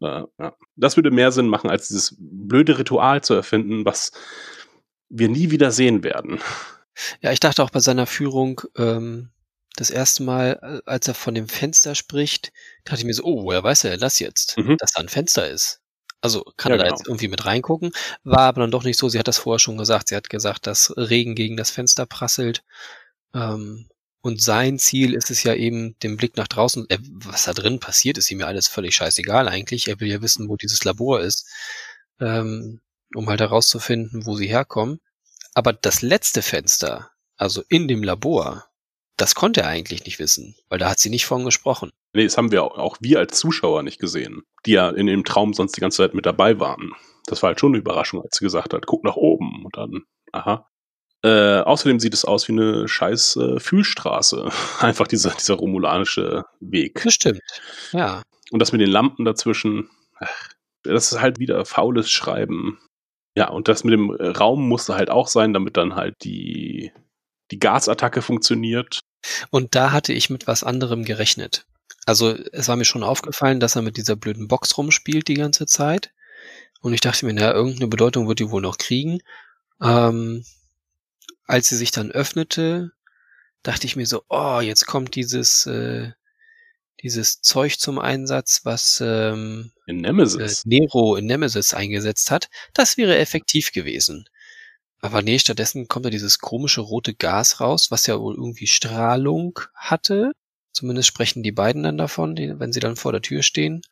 Äh, 0.00 0.22
ja. 0.38 0.56
Das 0.76 0.96
würde 0.96 1.10
mehr 1.10 1.32
Sinn 1.32 1.48
machen, 1.48 1.70
als 1.70 1.88
dieses 1.88 2.16
blöde 2.18 2.78
Ritual 2.78 3.22
zu 3.22 3.34
erfinden, 3.34 3.84
was 3.84 4.12
wir 5.12 5.28
nie 5.28 5.50
wieder 5.50 5.70
sehen 5.70 6.02
werden. 6.02 6.40
Ja, 7.20 7.32
ich 7.32 7.40
dachte 7.40 7.62
auch 7.62 7.70
bei 7.70 7.80
seiner 7.80 8.06
Führung, 8.06 8.62
ähm, 8.76 9.30
das 9.76 9.90
erste 9.90 10.22
Mal, 10.22 10.58
äh, 10.62 10.90
als 10.90 11.08
er 11.08 11.14
von 11.14 11.34
dem 11.34 11.48
Fenster 11.48 11.94
spricht, 11.94 12.52
dachte 12.84 13.00
ich 13.00 13.04
mir 13.04 13.14
so, 13.14 13.24
oh, 13.24 13.44
woher 13.44 13.62
weiß 13.62 13.84
er 13.84 13.96
das 13.96 14.18
jetzt, 14.18 14.58
mhm. 14.58 14.76
dass 14.78 14.92
da 14.92 15.00
ein 15.00 15.08
Fenster 15.08 15.48
ist? 15.48 15.80
Also 16.20 16.44
kann 16.56 16.70
ja, 16.70 16.76
er 16.76 16.78
da 16.78 16.84
genau. 16.84 16.96
jetzt 16.96 17.06
irgendwie 17.06 17.28
mit 17.28 17.44
reingucken, 17.44 17.92
war 18.22 18.42
aber 18.42 18.60
dann 18.60 18.70
doch 18.70 18.84
nicht 18.84 18.98
so. 18.98 19.08
Sie 19.08 19.18
hat 19.18 19.28
das 19.28 19.38
vorher 19.38 19.58
schon 19.58 19.78
gesagt. 19.78 20.08
Sie 20.08 20.16
hat 20.16 20.30
gesagt, 20.30 20.66
dass 20.66 20.92
Regen 20.96 21.34
gegen 21.34 21.56
das 21.56 21.70
Fenster 21.70 22.06
prasselt. 22.06 22.62
Ähm, 23.34 23.88
und 24.20 24.40
sein 24.40 24.78
Ziel 24.78 25.14
ist 25.14 25.30
es 25.30 25.42
ja 25.42 25.54
eben, 25.54 25.98
den 26.00 26.16
Blick 26.16 26.36
nach 26.36 26.46
draußen, 26.46 26.88
äh, 26.90 26.98
was 27.10 27.44
da 27.44 27.52
drin 27.52 27.80
passiert, 27.80 28.18
ist 28.18 28.30
ihm 28.30 28.40
ja 28.40 28.46
alles 28.46 28.68
völlig 28.68 28.94
scheißegal 28.94 29.48
eigentlich. 29.48 29.88
Er 29.88 29.98
will 29.98 30.08
ja 30.08 30.22
wissen, 30.22 30.48
wo 30.48 30.56
dieses 30.56 30.84
Labor 30.84 31.20
ist, 31.20 31.48
ähm, 32.20 32.80
um 33.14 33.28
halt 33.28 33.40
herauszufinden, 33.40 34.26
wo 34.26 34.36
sie 34.36 34.46
herkommen. 34.48 35.00
Aber 35.54 35.72
das 35.72 36.02
letzte 36.02 36.42
Fenster, 36.42 37.10
also 37.36 37.62
in 37.68 37.88
dem 37.88 38.02
Labor, 38.02 38.64
das 39.16 39.34
konnte 39.34 39.60
er 39.60 39.68
eigentlich 39.68 40.04
nicht 40.04 40.18
wissen, 40.18 40.56
weil 40.68 40.78
da 40.78 40.90
hat 40.90 40.98
sie 40.98 41.10
nicht 41.10 41.26
von 41.26 41.44
gesprochen. 41.44 41.92
Nee, 42.14 42.24
das 42.24 42.36
haben 42.36 42.50
wir 42.50 42.64
auch, 42.64 42.96
wir 43.00 43.18
als 43.18 43.38
Zuschauer 43.38 43.82
nicht 43.82 43.98
gesehen, 43.98 44.42
die 44.66 44.72
ja 44.72 44.90
in 44.90 45.06
dem 45.06 45.24
Traum 45.24 45.54
sonst 45.54 45.76
die 45.76 45.80
ganze 45.80 45.98
Zeit 45.98 46.14
mit 46.14 46.26
dabei 46.26 46.58
waren. 46.60 46.92
Das 47.26 47.42
war 47.42 47.48
halt 47.48 47.60
schon 47.60 47.72
eine 47.72 47.78
Überraschung, 47.78 48.22
als 48.22 48.36
sie 48.36 48.44
gesagt 48.44 48.74
hat, 48.74 48.86
guck 48.86 49.04
nach 49.04 49.16
oben 49.16 49.64
und 49.64 49.76
dann, 49.76 50.02
aha. 50.32 50.68
Äh, 51.24 51.60
außerdem 51.60 52.00
sieht 52.00 52.14
es 52.14 52.24
aus 52.24 52.48
wie 52.48 52.52
eine 52.52 52.88
scheiß 52.88 53.36
äh, 53.36 53.60
Fühlstraße. 53.60 54.50
Einfach 54.80 55.06
dieser, 55.06 55.30
dieser 55.30 55.54
romulanische 55.54 56.44
Weg. 56.60 57.00
Das 57.04 57.14
stimmt, 57.14 57.40
ja. 57.92 58.22
Und 58.50 58.58
das 58.58 58.72
mit 58.72 58.80
den 58.80 58.90
Lampen 58.90 59.24
dazwischen, 59.24 59.88
ach, 60.18 60.48
das 60.82 61.12
ist 61.12 61.20
halt 61.20 61.38
wieder 61.38 61.64
faules 61.64 62.10
Schreiben. 62.10 62.78
Ja, 63.34 63.48
und 63.48 63.68
das 63.68 63.84
mit 63.84 63.92
dem 63.94 64.10
Raum 64.10 64.68
musste 64.68 64.94
halt 64.94 65.10
auch 65.10 65.28
sein, 65.28 65.52
damit 65.52 65.76
dann 65.76 65.94
halt 65.94 66.16
die, 66.22 66.92
die 67.50 67.58
Gasattacke 67.58 68.20
funktioniert. 68.20 69.00
Und 69.50 69.74
da 69.74 69.92
hatte 69.92 70.12
ich 70.12 70.30
mit 70.30 70.46
was 70.46 70.64
anderem 70.64 71.04
gerechnet. 71.04 71.64
Also 72.04 72.36
es 72.52 72.68
war 72.68 72.76
mir 72.76 72.84
schon 72.84 73.04
aufgefallen, 73.04 73.60
dass 73.60 73.76
er 73.76 73.82
mit 73.82 73.96
dieser 73.96 74.16
blöden 74.16 74.48
Box 74.48 74.76
rumspielt 74.76 75.28
die 75.28 75.34
ganze 75.34 75.66
Zeit. 75.66 76.12
Und 76.80 76.94
ich 76.94 77.00
dachte 77.00 77.24
mir, 77.24 77.32
naja, 77.32 77.52
irgendeine 77.52 77.88
Bedeutung 77.88 78.28
wird 78.28 78.40
die 78.40 78.50
wohl 78.50 78.62
noch 78.62 78.76
kriegen. 78.76 79.20
Ähm, 79.80 80.44
als 81.46 81.68
sie 81.68 81.76
sich 81.76 81.92
dann 81.92 82.10
öffnete, 82.10 82.90
dachte 83.62 83.86
ich 83.86 83.96
mir 83.96 84.06
so, 84.06 84.24
oh, 84.28 84.60
jetzt 84.60 84.86
kommt 84.86 85.14
dieses, 85.14 85.66
äh, 85.66 86.10
dieses 87.02 87.40
Zeug 87.40 87.78
zum 87.78 87.98
Einsatz, 87.98 88.60
was 88.64 89.02
ähm, 89.04 89.72
in 89.86 89.98
Nemesis. 89.98 90.64
Äh, 90.64 90.68
Nero 90.68 91.16
in 91.16 91.26
Nemesis 91.26 91.74
eingesetzt 91.74 92.30
hat. 92.30 92.48
Das 92.74 92.96
wäre 92.96 93.18
effektiv 93.18 93.72
gewesen. 93.72 94.28
Aber 95.00 95.20
nee, 95.20 95.38
stattdessen 95.38 95.88
kommt 95.88 96.06
da 96.06 96.10
dieses 96.10 96.38
komische 96.38 96.80
rote 96.80 97.12
Gas 97.12 97.60
raus, 97.60 97.90
was 97.90 98.06
ja 98.06 98.20
wohl 98.20 98.36
irgendwie 98.36 98.68
Strahlung 98.68 99.58
hatte. 99.74 100.32
Zumindest 100.72 101.08
sprechen 101.08 101.42
die 101.42 101.52
beiden 101.52 101.82
dann 101.82 101.98
davon, 101.98 102.36
wenn 102.36 102.72
sie 102.72 102.80
dann 102.80 102.96
vor 102.96 103.10
der 103.12 103.20
Tür 103.20 103.42
stehen. 103.42 103.82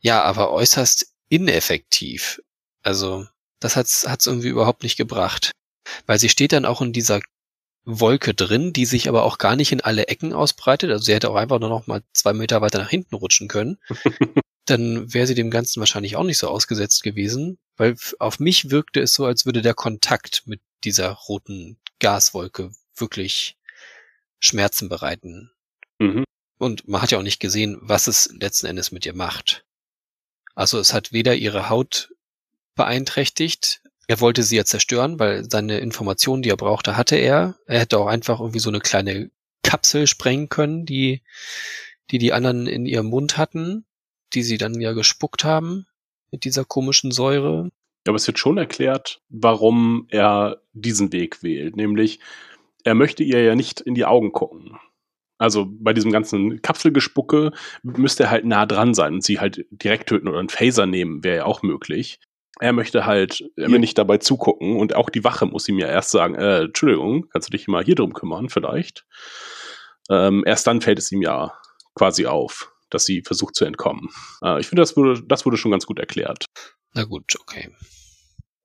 Ja, 0.00 0.22
aber 0.22 0.52
äußerst 0.52 1.12
ineffektiv. 1.28 2.40
Also, 2.82 3.26
das 3.58 3.74
hat's, 3.74 4.06
hat's 4.08 4.26
irgendwie 4.26 4.48
überhaupt 4.48 4.84
nicht 4.84 4.96
gebracht. 4.96 5.50
Weil 6.06 6.18
sie 6.20 6.28
steht 6.28 6.52
dann 6.52 6.64
auch 6.64 6.80
in 6.80 6.92
dieser 6.92 7.20
Wolke 7.90 8.34
drin, 8.34 8.74
die 8.74 8.84
sich 8.84 9.08
aber 9.08 9.22
auch 9.22 9.38
gar 9.38 9.56
nicht 9.56 9.72
in 9.72 9.80
alle 9.80 10.08
Ecken 10.08 10.34
ausbreitet. 10.34 10.90
Also 10.90 11.04
sie 11.04 11.14
hätte 11.14 11.30
auch 11.30 11.36
einfach 11.36 11.58
nur 11.58 11.70
noch 11.70 11.86
mal 11.86 12.02
zwei 12.12 12.34
Meter 12.34 12.60
weiter 12.60 12.78
nach 12.78 12.90
hinten 12.90 13.14
rutschen 13.14 13.48
können. 13.48 13.78
dann 14.66 15.14
wäre 15.14 15.26
sie 15.26 15.34
dem 15.34 15.50
Ganzen 15.50 15.80
wahrscheinlich 15.80 16.16
auch 16.16 16.24
nicht 16.24 16.36
so 16.36 16.48
ausgesetzt 16.48 17.02
gewesen. 17.02 17.58
Weil 17.78 17.96
auf 18.18 18.40
mich 18.40 18.70
wirkte 18.70 19.00
es 19.00 19.14
so, 19.14 19.24
als 19.24 19.46
würde 19.46 19.62
der 19.62 19.72
Kontakt 19.72 20.42
mit 20.44 20.60
dieser 20.84 21.12
roten 21.12 21.78
Gaswolke 21.98 22.72
wirklich 22.94 23.56
Schmerzen 24.38 24.90
bereiten. 24.90 25.50
Mhm. 25.98 26.24
Und 26.58 26.86
man 26.86 27.00
hat 27.00 27.10
ja 27.10 27.18
auch 27.18 27.22
nicht 27.22 27.40
gesehen, 27.40 27.78
was 27.80 28.06
es 28.06 28.28
letzten 28.38 28.66
Endes 28.66 28.92
mit 28.92 29.06
ihr 29.06 29.14
macht. 29.14 29.64
Also 30.54 30.78
es 30.78 30.92
hat 30.92 31.12
weder 31.12 31.36
ihre 31.36 31.70
Haut 31.70 32.12
beeinträchtigt, 32.74 33.80
er 34.08 34.20
wollte 34.20 34.42
sie 34.42 34.56
ja 34.56 34.64
zerstören, 34.64 35.20
weil 35.20 35.48
seine 35.48 35.78
Informationen, 35.78 36.42
die 36.42 36.48
er 36.48 36.56
brauchte, 36.56 36.96
hatte 36.96 37.16
er. 37.16 37.56
Er 37.66 37.80
hätte 37.80 37.98
auch 37.98 38.06
einfach 38.06 38.40
irgendwie 38.40 38.58
so 38.58 38.70
eine 38.70 38.80
kleine 38.80 39.30
Kapsel 39.62 40.06
sprengen 40.06 40.48
können, 40.48 40.86
die 40.86 41.22
die, 42.10 42.16
die 42.16 42.32
anderen 42.32 42.66
in 42.66 42.86
ihrem 42.86 43.06
Mund 43.06 43.36
hatten, 43.36 43.84
die 44.32 44.42
sie 44.42 44.56
dann 44.56 44.80
ja 44.80 44.92
gespuckt 44.92 45.44
haben 45.44 45.86
mit 46.30 46.44
dieser 46.44 46.64
komischen 46.64 47.10
Säure. 47.10 47.70
Aber 48.06 48.16
es 48.16 48.26
wird 48.26 48.38
schon 48.38 48.56
erklärt, 48.56 49.20
warum 49.28 50.06
er 50.08 50.62
diesen 50.72 51.12
Weg 51.12 51.42
wählt. 51.42 51.76
Nämlich, 51.76 52.20
er 52.84 52.94
möchte 52.94 53.22
ihr 53.22 53.42
ja 53.42 53.54
nicht 53.54 53.82
in 53.82 53.94
die 53.94 54.06
Augen 54.06 54.32
gucken. 54.32 54.78
Also 55.36 55.66
bei 55.68 55.92
diesem 55.92 56.12
ganzen 56.12 56.62
Kapselgespucke 56.62 57.52
müsste 57.82 58.24
er 58.24 58.30
halt 58.30 58.46
nah 58.46 58.64
dran 58.64 58.94
sein 58.94 59.14
und 59.14 59.24
sie 59.24 59.38
halt 59.38 59.66
direkt 59.70 60.08
töten 60.08 60.28
oder 60.28 60.38
einen 60.38 60.48
Phaser 60.48 60.86
nehmen, 60.86 61.22
wäre 61.22 61.36
ja 61.36 61.44
auch 61.44 61.62
möglich. 61.62 62.18
Er 62.60 62.72
möchte 62.72 63.06
halt 63.06 63.44
er 63.56 63.70
will 63.70 63.78
nicht 63.78 63.98
dabei 63.98 64.18
zugucken 64.18 64.76
und 64.76 64.94
auch 64.94 65.10
die 65.10 65.24
Wache 65.24 65.46
muss 65.46 65.68
ihm 65.68 65.78
ja 65.78 65.86
erst 65.86 66.10
sagen, 66.10 66.34
äh, 66.34 66.62
Entschuldigung, 66.62 67.28
kannst 67.30 67.48
du 67.48 67.56
dich 67.56 67.68
mal 67.68 67.84
hier 67.84 67.94
drum 67.94 68.12
kümmern 68.12 68.48
vielleicht? 68.48 69.04
Ähm, 70.10 70.42
erst 70.46 70.66
dann 70.66 70.80
fällt 70.80 70.98
es 70.98 71.12
ihm 71.12 71.22
ja 71.22 71.52
quasi 71.94 72.26
auf, 72.26 72.72
dass 72.90 73.04
sie 73.04 73.22
versucht 73.22 73.54
zu 73.54 73.64
entkommen. 73.64 74.08
Äh, 74.42 74.60
ich 74.60 74.68
finde, 74.68 74.82
das 74.82 74.96
wurde, 74.96 75.22
das 75.26 75.44
wurde 75.44 75.56
schon 75.56 75.70
ganz 75.70 75.86
gut 75.86 75.98
erklärt. 75.98 76.46
Na 76.94 77.04
gut, 77.04 77.36
okay. 77.40 77.70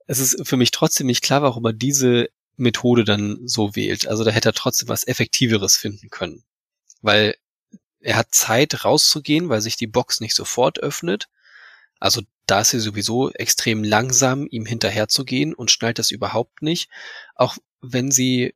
Es 0.07 0.19
ist 0.19 0.47
für 0.47 0.57
mich 0.57 0.71
trotzdem 0.71 1.07
nicht 1.07 1.23
klar, 1.23 1.41
warum 1.41 1.65
er 1.65 1.73
diese 1.73 2.29
Methode 2.55 3.03
dann 3.03 3.39
so 3.45 3.75
wählt. 3.75 4.07
Also 4.07 4.23
da 4.23 4.31
hätte 4.31 4.49
er 4.49 4.53
trotzdem 4.53 4.89
was 4.89 5.07
Effektiveres 5.07 5.75
finden 5.75 6.09
können. 6.09 6.43
Weil 7.01 7.35
er 7.99 8.17
hat 8.17 8.35
Zeit 8.35 8.85
rauszugehen, 8.85 9.49
weil 9.49 9.61
sich 9.61 9.75
die 9.75 9.87
Box 9.87 10.19
nicht 10.19 10.35
sofort 10.35 10.79
öffnet. 10.79 11.29
Also 12.03 12.21
da 12.47 12.59
ist 12.59 12.71
sie 12.71 12.81
sowieso 12.81 13.31
extrem 13.31 13.81
langsam, 13.81 14.45
ihm 14.51 14.65
hinterherzugehen 14.65 15.53
und 15.53 15.71
schnallt 15.71 15.99
das 15.99 16.11
überhaupt 16.11 16.61
nicht. 16.61 16.89
Auch 17.33 17.55
wenn 17.79 18.11
sie 18.11 18.55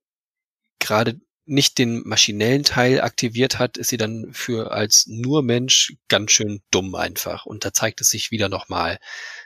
gerade 0.80 1.22
nicht 1.46 1.78
den 1.78 2.06
maschinellen 2.06 2.64
Teil 2.64 3.00
aktiviert 3.00 3.58
hat, 3.58 3.78
ist 3.78 3.88
sie 3.88 3.96
dann 3.96 4.34
für 4.34 4.74
als 4.74 5.06
nur 5.08 5.44
Mensch 5.44 5.94
ganz 6.10 6.34
schön 6.34 6.62
dumm 6.72 6.94
einfach. 6.94 7.46
Und 7.46 7.64
da 7.64 7.72
zeigt 7.72 8.02
es 8.02 8.10
sich 8.10 8.32
wieder 8.32 8.50
nochmal, 8.50 9.00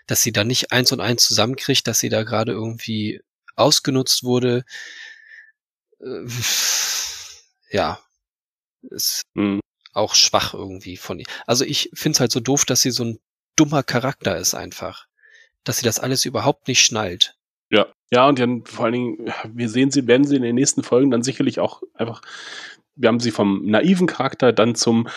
dass 0.08 0.24
sie 0.24 0.32
da 0.32 0.44
nicht 0.44 0.72
eins 0.72 0.92
und 0.92 1.00
eins 1.00 1.24
zusammenkriegt, 1.24 1.86
dass 1.86 2.00
sie 2.00 2.10
da 2.10 2.24
gerade 2.24 2.54
irgendwie 2.54 3.22
ausgenutzt 3.56 4.24
wurde. 4.24 4.66
Äh, 6.00 6.26
ja, 7.70 8.00
ist 8.82 9.22
mhm. 9.36 9.60
auch 9.94 10.16
schwach 10.16 10.56
irgendwie 10.56 10.98
von 10.98 11.20
ihr. 11.20 11.28
Also 11.46 11.66
ich 11.66 11.92
finde 11.94 12.16
es 12.16 12.20
halt 12.20 12.32
so 12.32 12.40
doof, 12.40 12.66
dass 12.66 12.82
sie 12.82 12.90
so 12.90 13.04
ein 13.04 13.20
dummer 13.62 13.84
Charakter 13.84 14.38
ist 14.38 14.54
einfach. 14.54 15.06
Dass 15.63 15.78
sie 15.78 15.86
das 15.86 16.00
alles 16.00 16.26
überhaupt 16.26 16.67
nicht 16.67 16.84
schnallt. 16.84 17.36
Ja, 17.69 17.88
ja, 18.12 18.28
und 18.28 18.39
dann 18.39 18.65
vor 18.65 18.86
allen 18.86 18.93
Dingen, 18.93 19.34
wir 19.47 19.69
sehen 19.69 19.91
sie, 19.91 20.08
werden 20.08 20.26
sie 20.26 20.36
in 20.36 20.41
den 20.41 20.56
nächsten 20.56 20.84
Folgen 20.84 21.12
dann 21.12 21.24
sicherlich 21.24 21.60
auch 21.60 21.82
einfach, 21.93 22.21
wir 22.95 23.08
haben 23.08 23.19
sie 23.19 23.32
vom 23.32 23.65
naiven 23.65 24.08
Charakter 24.08 24.52
dann 24.52 24.76
zum 24.76 25.08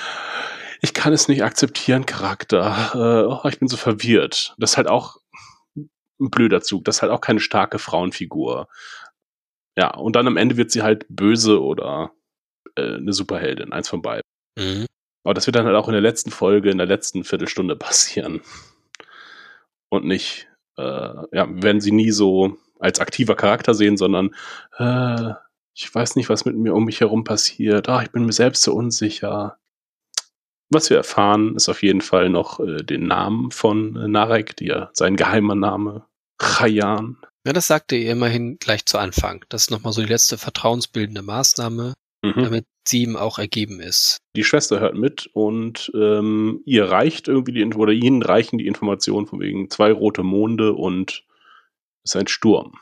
ich 0.80 0.92
kann 0.92 1.14
es 1.14 1.28
nicht 1.28 1.42
akzeptieren 1.42 2.04
Charakter. 2.04 2.90
Äh, 2.94 3.26
oh, 3.26 3.48
ich 3.48 3.58
bin 3.58 3.68
so 3.68 3.78
verwirrt. 3.78 4.54
Das 4.58 4.72
ist 4.72 4.76
halt 4.76 4.88
auch 4.88 5.16
ein 5.74 5.88
blöder 6.30 6.60
Zug. 6.60 6.84
Das 6.84 6.96
ist 6.96 7.02
halt 7.02 7.10
auch 7.10 7.22
keine 7.22 7.40
starke 7.40 7.78
Frauenfigur. 7.78 8.68
Ja, 9.78 9.94
und 9.94 10.14
dann 10.14 10.26
am 10.26 10.36
Ende 10.36 10.58
wird 10.58 10.70
sie 10.70 10.82
halt 10.82 11.06
böse 11.08 11.62
oder 11.62 12.12
äh, 12.76 12.96
eine 12.96 13.14
Superheldin, 13.14 13.72
eins 13.72 13.88
von 13.88 14.02
beiden. 14.02 14.28
Mhm. 14.58 14.84
Aber 15.24 15.34
das 15.34 15.46
wird 15.46 15.56
dann 15.56 15.66
halt 15.66 15.76
auch 15.76 15.88
in 15.88 15.92
der 15.92 16.00
letzten 16.00 16.30
Folge, 16.30 16.70
in 16.70 16.78
der 16.78 16.86
letzten 16.86 17.24
Viertelstunde 17.24 17.76
passieren. 17.76 18.40
Und 19.88 20.04
nicht, 20.04 20.48
äh, 20.76 20.82
ja, 20.82 21.46
werden 21.48 21.80
sie 21.80 21.92
nie 21.92 22.10
so 22.10 22.56
als 22.78 23.00
aktiver 23.00 23.34
Charakter 23.34 23.74
sehen, 23.74 23.96
sondern 23.96 24.34
äh, 24.78 25.32
ich 25.74 25.92
weiß 25.92 26.16
nicht, 26.16 26.28
was 26.28 26.44
mit 26.44 26.56
mir 26.56 26.74
um 26.74 26.84
mich 26.84 27.00
herum 27.00 27.24
passiert. 27.24 27.88
Ah, 27.88 28.02
ich 28.02 28.10
bin 28.10 28.26
mir 28.26 28.32
selbst 28.32 28.62
so 28.62 28.74
unsicher. 28.74 29.58
Was 30.70 30.90
wir 30.90 30.96
erfahren, 30.96 31.56
ist 31.56 31.68
auf 31.68 31.82
jeden 31.82 32.00
Fall 32.00 32.30
noch 32.30 32.60
äh, 32.60 32.82
den 32.82 33.06
Namen 33.06 33.50
von 33.50 33.96
äh, 33.96 34.08
Narek, 34.08 34.56
die 34.56 34.66
ja 34.66 34.90
sein 34.92 35.16
geheimer 35.16 35.54
Name, 35.54 36.06
Chayan. 36.40 37.16
Ja, 37.46 37.52
das 37.52 37.66
sagte 37.66 37.96
ihr 37.96 38.12
immerhin 38.12 38.58
gleich 38.58 38.86
zu 38.86 38.98
Anfang. 38.98 39.44
Das 39.48 39.64
ist 39.64 39.70
nochmal 39.70 39.92
so 39.92 40.00
die 40.00 40.08
letzte 40.08 40.38
vertrauensbildende 40.38 41.22
Maßnahme, 41.22 41.94
mhm. 42.22 42.42
damit 42.42 42.66
sie 42.86 43.02
ihm 43.02 43.16
auch 43.16 43.38
ergeben 43.38 43.80
ist. 43.80 44.18
Die 44.36 44.44
Schwester 44.44 44.80
hört 44.80 44.94
mit 44.94 45.28
und 45.32 45.90
ähm, 45.94 46.62
ihr 46.64 46.90
reicht 46.90 47.28
irgendwie 47.28 47.52
die 47.52 47.64
oder 47.64 47.92
ihnen 47.92 48.22
reichen 48.22 48.58
die 48.58 48.66
Informationen 48.66 49.26
von 49.26 49.40
wegen 49.40 49.70
zwei 49.70 49.92
rote 49.92 50.22
Monde 50.22 50.72
und 50.74 51.24
es 52.04 52.14
ist 52.14 52.16
ein 52.16 52.26
Sturm. 52.26 52.74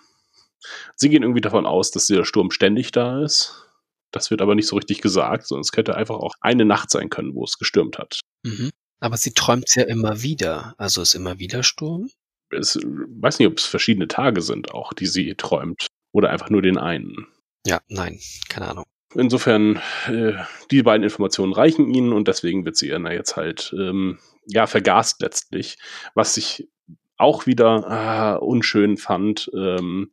Sie 0.97 1.09
gehen 1.09 1.23
irgendwie 1.23 1.41
davon 1.41 1.67
aus, 1.67 1.91
dass 1.91 2.07
der 2.07 2.25
Sturm 2.25 2.51
ständig 2.51 2.93
da 2.93 3.23
ist. 3.23 3.67
Das 4.11 4.31
wird 4.31 4.43
aber 4.43 4.55
nicht 4.55 4.69
so 4.69 4.77
richtig 4.77 5.01
gesagt, 5.01 5.47
sondern 5.47 5.63
es 5.63 5.73
könnte 5.73 5.97
einfach 5.97 6.17
auch 6.17 6.35
eine 6.41 6.65
Nacht 6.65 6.91
sein 6.91 7.09
können, 7.09 7.35
wo 7.35 7.45
es 7.45 7.59
gestürmt 7.59 7.99
hat. 7.99 8.21
Mhm. 8.45 8.71
Aber 9.01 9.17
sie 9.17 9.33
träumt 9.33 9.65
es 9.67 9.75
ja 9.75 9.85
immer 9.85 10.23
wieder. 10.23 10.75
Also 10.79 11.03
ist 11.03 11.15
immer 11.15 11.39
wieder 11.39 11.63
Sturm? 11.63 12.11
Ich 12.53 12.77
weiß 12.77 13.39
nicht, 13.39 13.49
ob 13.49 13.59
es 13.59 13.65
verschiedene 13.65 14.09
Tage 14.09 14.43
sind, 14.43 14.73
auch 14.73 14.93
die 14.93 15.07
sie 15.07 15.35
träumt. 15.35 15.87
Oder 16.13 16.31
einfach 16.31 16.51
nur 16.51 16.61
den 16.61 16.77
einen. 16.77 17.27
Ja, 17.67 17.81
nein, 17.89 18.21
keine 18.49 18.69
Ahnung. 18.69 18.85
Insofern, 19.15 19.81
äh, 20.09 20.33
die 20.71 20.83
beiden 20.83 21.05
Informationen 21.05 21.53
reichen 21.53 21.93
ihnen 21.93 22.13
und 22.13 22.29
deswegen 22.29 22.65
wird 22.65 22.77
sie 22.77 22.89
ihr 22.89 23.13
jetzt 23.13 23.37
halt, 23.37 23.75
ähm, 23.79 24.19
ja, 24.47 24.67
vergast 24.67 25.21
letztlich. 25.21 25.79
Was 26.15 26.37
ich 26.37 26.69
auch 27.17 27.47
wieder 27.47 28.39
äh, 28.41 28.45
unschön 28.45 28.97
fand, 28.97 29.51
ähm, 29.55 30.13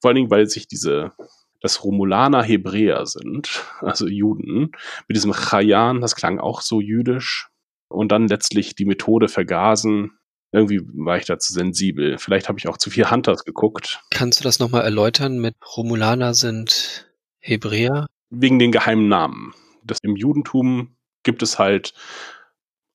vor 0.00 0.10
allen 0.10 0.16
Dingen, 0.16 0.30
weil 0.30 0.46
sich 0.46 0.68
diese, 0.68 1.12
das 1.60 1.82
Romulaner 1.82 2.42
Hebräer 2.42 3.06
sind, 3.06 3.64
also 3.80 4.06
Juden, 4.06 4.72
mit 5.08 5.16
diesem 5.16 5.32
Chayan, 5.32 6.00
das 6.00 6.14
klang 6.16 6.38
auch 6.38 6.60
so 6.60 6.80
jüdisch, 6.80 7.50
und 7.88 8.12
dann 8.12 8.28
letztlich 8.28 8.74
die 8.74 8.84
Methode 8.84 9.28
vergasen. 9.28 10.12
Irgendwie 10.52 10.80
war 10.94 11.18
ich 11.18 11.26
dazu 11.26 11.52
sensibel. 11.52 12.18
Vielleicht 12.18 12.48
habe 12.48 12.58
ich 12.58 12.68
auch 12.68 12.78
zu 12.78 12.90
viel 12.90 13.10
Hunters 13.10 13.44
geguckt. 13.44 14.00
Kannst 14.10 14.40
du 14.40 14.44
das 14.44 14.58
nochmal 14.58 14.82
erläutern 14.82 15.38
mit 15.38 15.54
Romulaner 15.76 16.34
sind 16.34 17.08
Hebräer? 17.40 18.06
Wegen 18.30 18.58
den 18.58 18.72
geheimen 18.72 19.08
Namen. 19.08 19.54
Das 19.84 19.98
im 20.02 20.16
Judentum 20.16 20.96
gibt 21.22 21.42
es 21.42 21.58
halt 21.58 21.94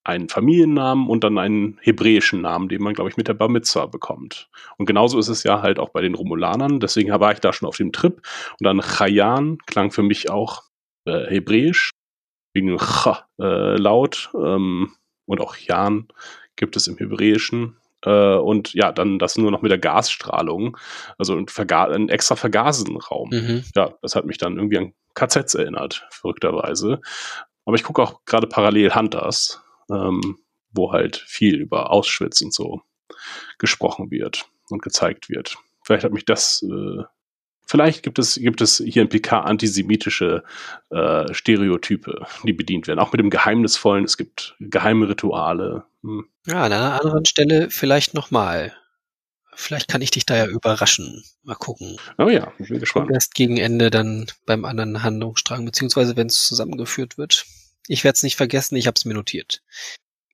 einen 0.04 0.28
Familiennamen 0.28 1.08
und 1.08 1.22
dann 1.22 1.38
einen 1.38 1.78
hebräischen 1.80 2.40
Namen, 2.40 2.68
den 2.68 2.82
man, 2.82 2.94
glaube 2.94 3.10
ich, 3.10 3.16
mit 3.16 3.28
der 3.28 3.34
Bar 3.34 3.48
Mitzvah 3.48 3.86
bekommt. 3.86 4.48
Und 4.76 4.86
genauso 4.86 5.18
ist 5.18 5.28
es 5.28 5.44
ja 5.44 5.62
halt 5.62 5.78
auch 5.78 5.90
bei 5.90 6.00
den 6.00 6.14
Romulanern. 6.14 6.80
Deswegen 6.80 7.10
war 7.10 7.32
ich 7.32 7.38
da 7.38 7.52
schon 7.52 7.68
auf 7.68 7.76
dem 7.76 7.92
Trip. 7.92 8.20
Und 8.58 8.64
dann 8.64 8.80
Chayan 8.80 9.58
klang 9.66 9.92
für 9.92 10.02
mich 10.02 10.28
auch 10.30 10.64
äh, 11.04 11.26
hebräisch, 11.28 11.90
wegen 12.52 12.76
Ch 12.78 13.06
äh, 13.40 13.76
laut. 13.76 14.30
Ähm, 14.34 14.92
und 15.26 15.40
auch 15.40 15.56
Jan 15.56 16.08
gibt 16.56 16.76
es 16.76 16.88
im 16.88 16.96
Hebräischen. 16.96 17.76
Äh, 18.04 18.34
und 18.36 18.74
ja, 18.74 18.90
dann 18.90 19.20
das 19.20 19.38
nur 19.38 19.52
noch 19.52 19.62
mit 19.62 19.70
der 19.70 19.78
Gasstrahlung. 19.78 20.76
Also 21.16 21.36
ein, 21.36 21.46
Verga 21.46 21.84
ein 21.84 22.08
extra 22.08 22.34
Vergasenraum. 22.34 23.30
Mhm. 23.30 23.64
Ja, 23.76 23.94
das 24.02 24.16
hat 24.16 24.26
mich 24.26 24.38
dann 24.38 24.56
irgendwie 24.56 24.78
an 24.78 24.92
KZs 25.14 25.54
erinnert, 25.54 26.06
verrückterweise. 26.10 27.00
Aber 27.64 27.76
ich 27.76 27.84
gucke 27.84 28.02
auch 28.02 28.24
gerade 28.24 28.46
parallel 28.46 28.94
Hunters 28.94 29.62
ähm, 29.90 30.38
wo 30.72 30.92
halt 30.92 31.16
viel 31.16 31.56
über 31.56 31.90
Auschwitz 31.90 32.40
und 32.40 32.52
so 32.52 32.82
gesprochen 33.58 34.10
wird 34.10 34.46
und 34.70 34.82
gezeigt 34.82 35.28
wird. 35.28 35.56
Vielleicht 35.84 36.04
hat 36.04 36.12
mich 36.12 36.24
das, 36.24 36.62
äh, 36.62 37.02
vielleicht 37.66 38.02
gibt 38.02 38.18
es, 38.18 38.36
gibt 38.36 38.60
es 38.60 38.78
hier 38.84 39.02
in 39.02 39.08
PK 39.08 39.40
antisemitische 39.40 40.44
äh, 40.90 41.32
Stereotype, 41.32 42.26
die 42.44 42.52
bedient 42.52 42.86
werden. 42.86 43.00
Auch 43.00 43.12
mit 43.12 43.20
dem 43.20 43.30
Geheimnisvollen, 43.30 44.04
es 44.04 44.16
gibt 44.16 44.56
geheime 44.60 45.08
Rituale. 45.08 45.84
Hm. 46.02 46.26
Ja, 46.46 46.64
an 46.64 46.72
einer 46.72 47.00
anderen 47.00 47.24
Stelle 47.24 47.70
vielleicht 47.70 48.14
nochmal. 48.14 48.74
Vielleicht 49.54 49.88
kann 49.88 50.02
ich 50.02 50.10
dich 50.10 50.24
da 50.24 50.36
ja 50.36 50.46
überraschen. 50.46 51.22
Mal 51.42 51.54
gucken. 51.54 51.98
Oh 52.18 52.28
ja, 52.28 52.52
ich 52.58 52.68
bin 52.68 52.80
gespannt. 52.80 53.10
erst 53.12 53.34
gegen 53.34 53.58
Ende 53.58 53.90
dann 53.90 54.26
beim 54.46 54.64
anderen 54.64 55.02
Handlungsstrang, 55.02 55.64
beziehungsweise 55.64 56.16
wenn 56.16 56.28
es 56.28 56.46
zusammengeführt 56.46 57.18
wird. 57.18 57.44
Ich 57.86 58.04
werde 58.04 58.16
es 58.16 58.22
nicht 58.22 58.36
vergessen, 58.36 58.76
ich 58.76 58.86
habe 58.86 58.94
es 58.96 59.04
mir 59.04 59.14
notiert. 59.14 59.62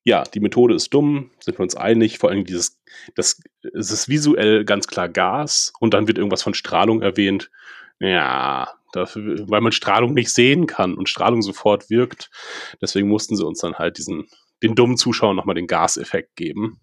Ja, 0.04 0.22
die 0.22 0.40
Methode 0.40 0.74
ist 0.74 0.94
dumm, 0.94 1.30
sind 1.40 1.58
wir 1.58 1.62
uns 1.62 1.76
einig. 1.76 2.18
Vor 2.18 2.30
allem 2.30 2.44
dieses, 2.44 2.78
das, 3.14 3.40
es 3.74 3.90
ist 3.90 4.08
visuell 4.08 4.64
ganz 4.64 4.86
klar 4.86 5.08
Gas 5.08 5.72
und 5.80 5.94
dann 5.94 6.06
wird 6.06 6.18
irgendwas 6.18 6.42
von 6.42 6.54
Strahlung 6.54 7.02
erwähnt. 7.02 7.50
Ja, 8.00 8.72
dafür, 8.92 9.48
weil 9.48 9.60
man 9.60 9.72
Strahlung 9.72 10.14
nicht 10.14 10.30
sehen 10.30 10.66
kann 10.66 10.94
und 10.94 11.08
Strahlung 11.08 11.42
sofort 11.42 11.90
wirkt. 11.90 12.30
Deswegen 12.80 13.08
mussten 13.08 13.36
sie 13.36 13.44
uns 13.44 13.60
dann 13.60 13.74
halt 13.74 13.98
diesen, 13.98 14.28
den 14.62 14.74
dummen 14.74 14.96
Zuschauern 14.96 15.36
nochmal 15.36 15.56
den 15.56 15.66
Gaseffekt 15.66 16.36
geben. 16.36 16.80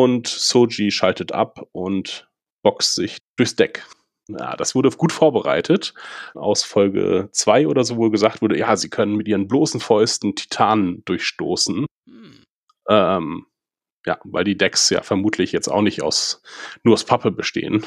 Und 0.00 0.28
Soji 0.28 0.90
schaltet 0.90 1.32
ab 1.32 1.68
und 1.72 2.26
boxt 2.62 2.94
sich 2.94 3.18
durchs 3.36 3.54
Deck. 3.54 3.84
Ja, 4.28 4.56
das 4.56 4.74
wurde 4.74 4.88
gut 4.88 5.12
vorbereitet. 5.12 5.92
Aus 6.32 6.62
Folge 6.62 7.28
2 7.32 7.66
oder 7.66 7.84
so 7.84 7.98
wohl 7.98 8.10
gesagt 8.10 8.40
wurde, 8.40 8.58
ja, 8.58 8.76
sie 8.76 8.88
können 8.88 9.14
mit 9.14 9.28
ihren 9.28 9.46
bloßen 9.46 9.78
Fäusten 9.78 10.34
Titanen 10.34 11.04
durchstoßen. 11.04 11.84
Hm. 12.06 12.44
Ähm, 12.88 13.46
ja, 14.06 14.18
weil 14.24 14.44
die 14.44 14.56
Decks 14.56 14.88
ja 14.88 15.02
vermutlich 15.02 15.52
jetzt 15.52 15.68
auch 15.68 15.82
nicht 15.82 16.00
aus 16.00 16.40
nur 16.82 16.94
aus 16.94 17.04
Pappe 17.04 17.30
bestehen. 17.30 17.84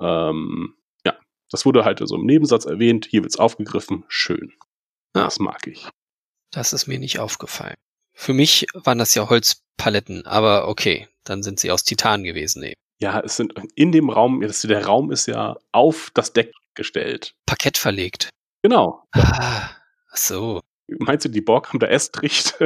Ähm, 0.00 0.74
ja, 1.04 1.18
das 1.50 1.66
wurde 1.66 1.84
halt 1.84 2.00
so 2.02 2.16
im 2.16 2.24
Nebensatz 2.24 2.64
erwähnt. 2.64 3.06
Hier 3.10 3.22
wird's 3.22 3.38
aufgegriffen. 3.38 4.04
Schön. 4.08 4.54
Das 5.12 5.38
mag 5.38 5.66
ich. 5.66 5.86
Das 6.50 6.72
ist 6.72 6.86
mir 6.86 6.98
nicht 6.98 7.18
aufgefallen. 7.18 7.76
Für 8.14 8.32
mich 8.32 8.66
waren 8.72 8.98
das 8.98 9.14
ja 9.14 9.28
Holzpaletten, 9.78 10.26
aber 10.26 10.68
okay, 10.68 11.08
dann 11.24 11.42
sind 11.42 11.60
sie 11.60 11.70
aus 11.70 11.84
Titan 11.84 12.24
gewesen 12.24 12.62
eben. 12.62 12.80
Ja, 13.00 13.20
es 13.20 13.36
sind 13.36 13.54
in 13.74 13.92
dem 13.92 14.08
Raum, 14.08 14.40
der 14.40 14.86
Raum 14.86 15.10
ist 15.10 15.26
ja 15.26 15.56
auf 15.72 16.10
das 16.14 16.32
Deck 16.32 16.52
gestellt. 16.74 17.34
Parkett 17.46 17.76
verlegt. 17.76 18.30
Genau. 18.62 19.04
Ah, 19.12 19.70
ach 20.10 20.16
so. 20.16 20.60
Meinst 20.86 21.24
du, 21.24 21.28
die 21.28 21.40
Borg 21.40 21.68
haben 21.68 21.78
da 21.78 21.86
Estricht? 21.86 22.54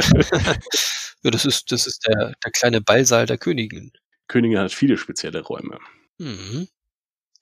Ja, 1.24 1.32
das 1.32 1.44
ist, 1.44 1.72
das 1.72 1.88
ist 1.88 2.06
der, 2.06 2.34
der 2.44 2.52
kleine 2.52 2.80
Ballsaal 2.80 3.26
der 3.26 3.38
Königin. 3.38 3.90
Königin 4.28 4.60
hat 4.60 4.72
viele 4.72 4.96
spezielle 4.96 5.40
Räume. 5.40 5.80
Mhm. 6.18 6.68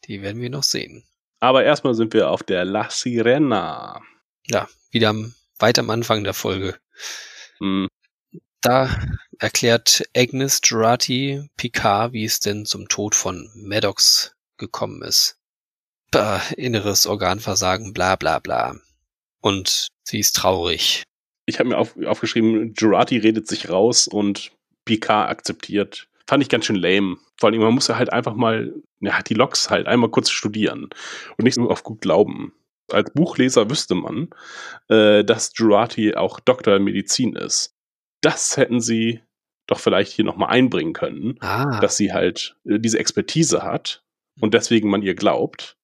Die 0.07 0.23
werden 0.23 0.41
wir 0.41 0.49
noch 0.49 0.63
sehen. 0.63 1.05
Aber 1.41 1.63
erstmal 1.63 1.93
sind 1.93 2.15
wir 2.15 2.31
auf 2.31 2.43
der 2.43 2.65
La 2.65 2.89
Sirena. 2.89 4.01
Ja, 4.47 4.67
wieder 4.93 5.11
am, 5.11 5.35
weit 5.59 5.79
am 5.79 5.91
Anfang 5.91 6.25
der 6.25 6.33
Folge. 6.33 6.79
Hm, 7.59 7.89
Da 8.67 8.91
erklärt 9.39 10.03
Agnes 10.17 10.61
Jurati 10.65 11.49
Picard, 11.57 12.13
wie 12.13 12.25
es 12.25 12.41
denn 12.41 12.65
zum 12.65 12.89
Tod 12.89 13.15
von 13.15 13.49
Maddox 13.55 14.35
gekommen 14.57 15.03
ist. 15.03 15.39
Bah, 16.11 16.43
inneres 16.57 17.07
Organversagen, 17.07 17.93
bla 17.93 18.17
bla 18.17 18.41
bla. 18.41 18.75
Und 19.41 19.87
sie 20.03 20.19
ist 20.19 20.35
traurig. 20.35 21.05
Ich 21.45 21.61
habe 21.61 21.69
mir 21.69 21.79
auf, 21.79 21.97
aufgeschrieben, 22.07 22.75
Jurati 22.77 23.19
redet 23.19 23.47
sich 23.47 23.69
raus 23.69 24.09
und 24.09 24.51
Picard 24.85 25.31
akzeptiert. 25.31 26.09
Fand 26.27 26.43
ich 26.43 26.49
ganz 26.49 26.65
schön 26.65 26.75
lame. 26.75 27.19
Vor 27.39 27.49
allem, 27.49 27.61
man 27.61 27.73
muss 27.73 27.87
ja 27.87 27.97
halt 27.97 28.13
einfach 28.13 28.35
mal, 28.35 28.75
ja, 28.99 29.23
die 29.23 29.35
Logs 29.35 29.71
halt 29.71 29.87
einmal 29.87 30.11
kurz 30.11 30.31
studieren 30.31 30.91
und 31.39 31.45
nicht 31.45 31.57
nur 31.57 31.71
auf 31.71 31.85
gut 31.85 32.01
glauben. 32.01 32.53
Als 32.91 33.13
Buchleser 33.13 33.71
wüsste 33.71 33.95
man, 33.95 34.31
äh, 34.89 35.23
dass 35.23 35.53
Jurati 35.55 36.17
auch 36.17 36.41
Doktor 36.41 36.81
Medizin 36.81 37.37
ist. 37.37 37.76
Das 38.27 38.57
hätten 38.57 38.81
sie 38.81 39.21
doch 39.67 39.79
vielleicht 39.79 40.13
hier 40.13 40.25
nochmal 40.25 40.51
einbringen 40.51 40.93
können, 40.93 41.37
Ah, 41.41 41.81
dass 41.81 41.97
sie 41.97 42.13
halt 42.13 42.57
äh, 42.65 42.79
diese 42.81 42.99
Expertise 42.99 43.63
hat 43.63 44.03
und 44.41 44.53
deswegen 44.55 44.91
man 44.91 45.03
ihr 45.03 45.15
glaubt. 45.15 45.77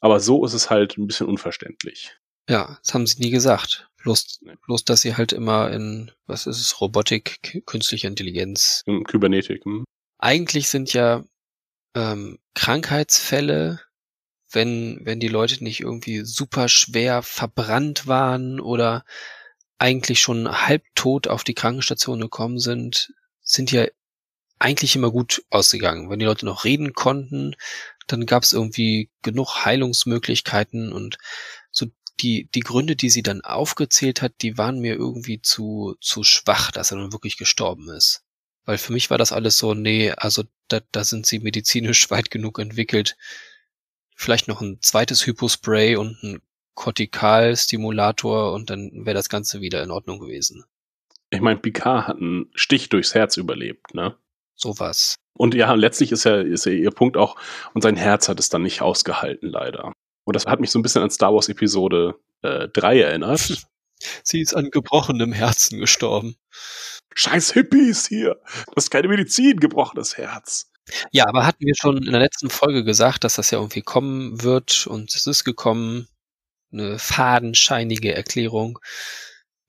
Aber 0.00 0.20
so 0.20 0.44
ist 0.44 0.52
es 0.52 0.68
halt 0.70 0.98
ein 0.98 1.06
bisschen 1.06 1.26
unverständlich. 1.26 2.16
ja, 2.48 2.78
das 2.82 2.92
haben 2.94 3.06
sie 3.06 3.20
nie 3.22 3.30
gesagt. 3.30 3.88
Bloß, 4.02 4.38
Nee. 4.42 4.54
bloß, 4.66 4.84
dass 4.84 5.00
sie 5.00 5.16
halt 5.16 5.32
immer 5.32 5.70
in, 5.72 6.12
was 6.26 6.46
ist 6.46 6.60
es, 6.60 6.80
Robotik, 6.80 7.62
künstliche 7.66 8.06
Intelligenz. 8.06 8.82
Im 8.86 9.04
Kybernetik. 9.04 9.64
Hm? 9.64 9.84
Eigentlich 10.18 10.68
sind 10.68 10.92
ja 10.92 11.24
ähm, 11.96 12.38
Krankheitsfälle, 12.54 13.80
wenn, 14.52 15.00
wenn 15.02 15.18
die 15.18 15.28
Leute 15.28 15.62
nicht 15.64 15.80
irgendwie 15.80 16.20
super 16.24 16.68
schwer 16.68 17.22
verbrannt 17.22 18.06
waren 18.06 18.60
oder 18.60 19.04
eigentlich 19.78 20.20
schon 20.20 20.50
halbtot 20.50 21.28
auf 21.28 21.44
die 21.44 21.54
Krankenstation 21.54 22.20
gekommen 22.20 22.58
sind, 22.58 23.12
sind 23.42 23.72
ja 23.72 23.86
eigentlich 24.58 24.96
immer 24.96 25.10
gut 25.10 25.44
ausgegangen. 25.50 26.08
Wenn 26.10 26.18
die 26.18 26.24
Leute 26.24 26.46
noch 26.46 26.64
reden 26.64 26.94
konnten, 26.94 27.54
dann 28.06 28.26
gab 28.26 28.42
es 28.42 28.52
irgendwie 28.52 29.10
genug 29.22 29.64
Heilungsmöglichkeiten 29.64 30.92
und 30.92 31.18
so 31.70 31.86
die, 32.20 32.48
die 32.54 32.60
Gründe, 32.60 32.96
die 32.96 33.10
sie 33.10 33.22
dann 33.22 33.42
aufgezählt 33.42 34.22
hat, 34.22 34.34
die 34.40 34.56
waren 34.56 34.80
mir 34.80 34.94
irgendwie 34.94 35.42
zu, 35.42 35.96
zu 36.00 36.22
schwach, 36.22 36.70
dass 36.70 36.90
er 36.90 36.96
nun 36.96 37.12
wirklich 37.12 37.36
gestorben 37.36 37.90
ist. 37.90 38.22
Weil 38.64 38.78
für 38.78 38.92
mich 38.92 39.10
war 39.10 39.18
das 39.18 39.32
alles 39.32 39.58
so, 39.58 39.74
nee, 39.74 40.10
also 40.12 40.44
da, 40.68 40.80
da 40.92 41.04
sind 41.04 41.26
sie 41.26 41.40
medizinisch 41.40 42.10
weit 42.10 42.30
genug 42.30 42.58
entwickelt. 42.58 43.16
Vielleicht 44.14 44.48
noch 44.48 44.62
ein 44.62 44.78
zweites 44.80 45.26
Hypospray 45.26 45.96
und 45.96 46.22
ein 46.22 46.40
Kortikalstimulator 46.76 48.52
und 48.52 48.70
dann 48.70 49.04
wäre 49.04 49.14
das 49.14 49.28
Ganze 49.28 49.60
wieder 49.60 49.82
in 49.82 49.90
Ordnung 49.90 50.20
gewesen. 50.20 50.64
Ich 51.30 51.40
meine, 51.40 51.58
Picard 51.58 52.06
hat 52.06 52.18
einen 52.18 52.50
Stich 52.54 52.88
durchs 52.88 53.14
Herz 53.14 53.36
überlebt, 53.36 53.94
ne? 53.94 54.16
Sowas. 54.54 55.16
Und 55.36 55.54
ja, 55.54 55.74
letztlich 55.74 56.12
ist 56.12 56.24
ja, 56.24 56.40
ist 56.40 56.66
ja 56.66 56.72
ihr 56.72 56.92
Punkt 56.92 57.16
auch, 57.16 57.36
und 57.74 57.82
sein 57.82 57.96
Herz 57.96 58.28
hat 58.28 58.38
es 58.38 58.48
dann 58.48 58.62
nicht 58.62 58.80
ausgehalten, 58.80 59.50
leider. 59.50 59.92
Und 60.24 60.36
das 60.36 60.46
hat 60.46 60.60
mich 60.60 60.70
so 60.70 60.78
ein 60.78 60.82
bisschen 60.82 61.02
an 61.02 61.10
Star 61.10 61.34
Wars 61.34 61.48
Episode 61.48 62.14
äh, 62.42 62.68
3 62.68 63.00
erinnert. 63.00 63.66
Sie 64.22 64.40
ist 64.40 64.54
an 64.54 64.70
gebrochenem 64.70 65.32
Herzen 65.32 65.80
gestorben. 65.80 66.36
Scheiß 67.14 67.52
Hippies 67.52 68.06
hier! 68.06 68.36
Das 68.74 68.84
ist 68.84 68.90
keine 68.90 69.08
Medizin, 69.08 69.58
gebrochenes 69.58 70.18
Herz. 70.18 70.70
Ja, 71.10 71.26
aber 71.26 71.46
hatten 71.46 71.64
wir 71.64 71.74
schon 71.74 71.98
in 71.98 72.12
der 72.12 72.20
letzten 72.20 72.50
Folge 72.50 72.84
gesagt, 72.84 73.24
dass 73.24 73.36
das 73.36 73.50
ja 73.50 73.58
irgendwie 73.58 73.82
kommen 73.82 74.42
wird 74.42 74.86
und 74.86 75.14
es 75.14 75.26
ist 75.26 75.44
gekommen. 75.44 76.08
Eine 76.72 76.98
fadenscheinige 76.98 78.14
Erklärung. 78.14 78.78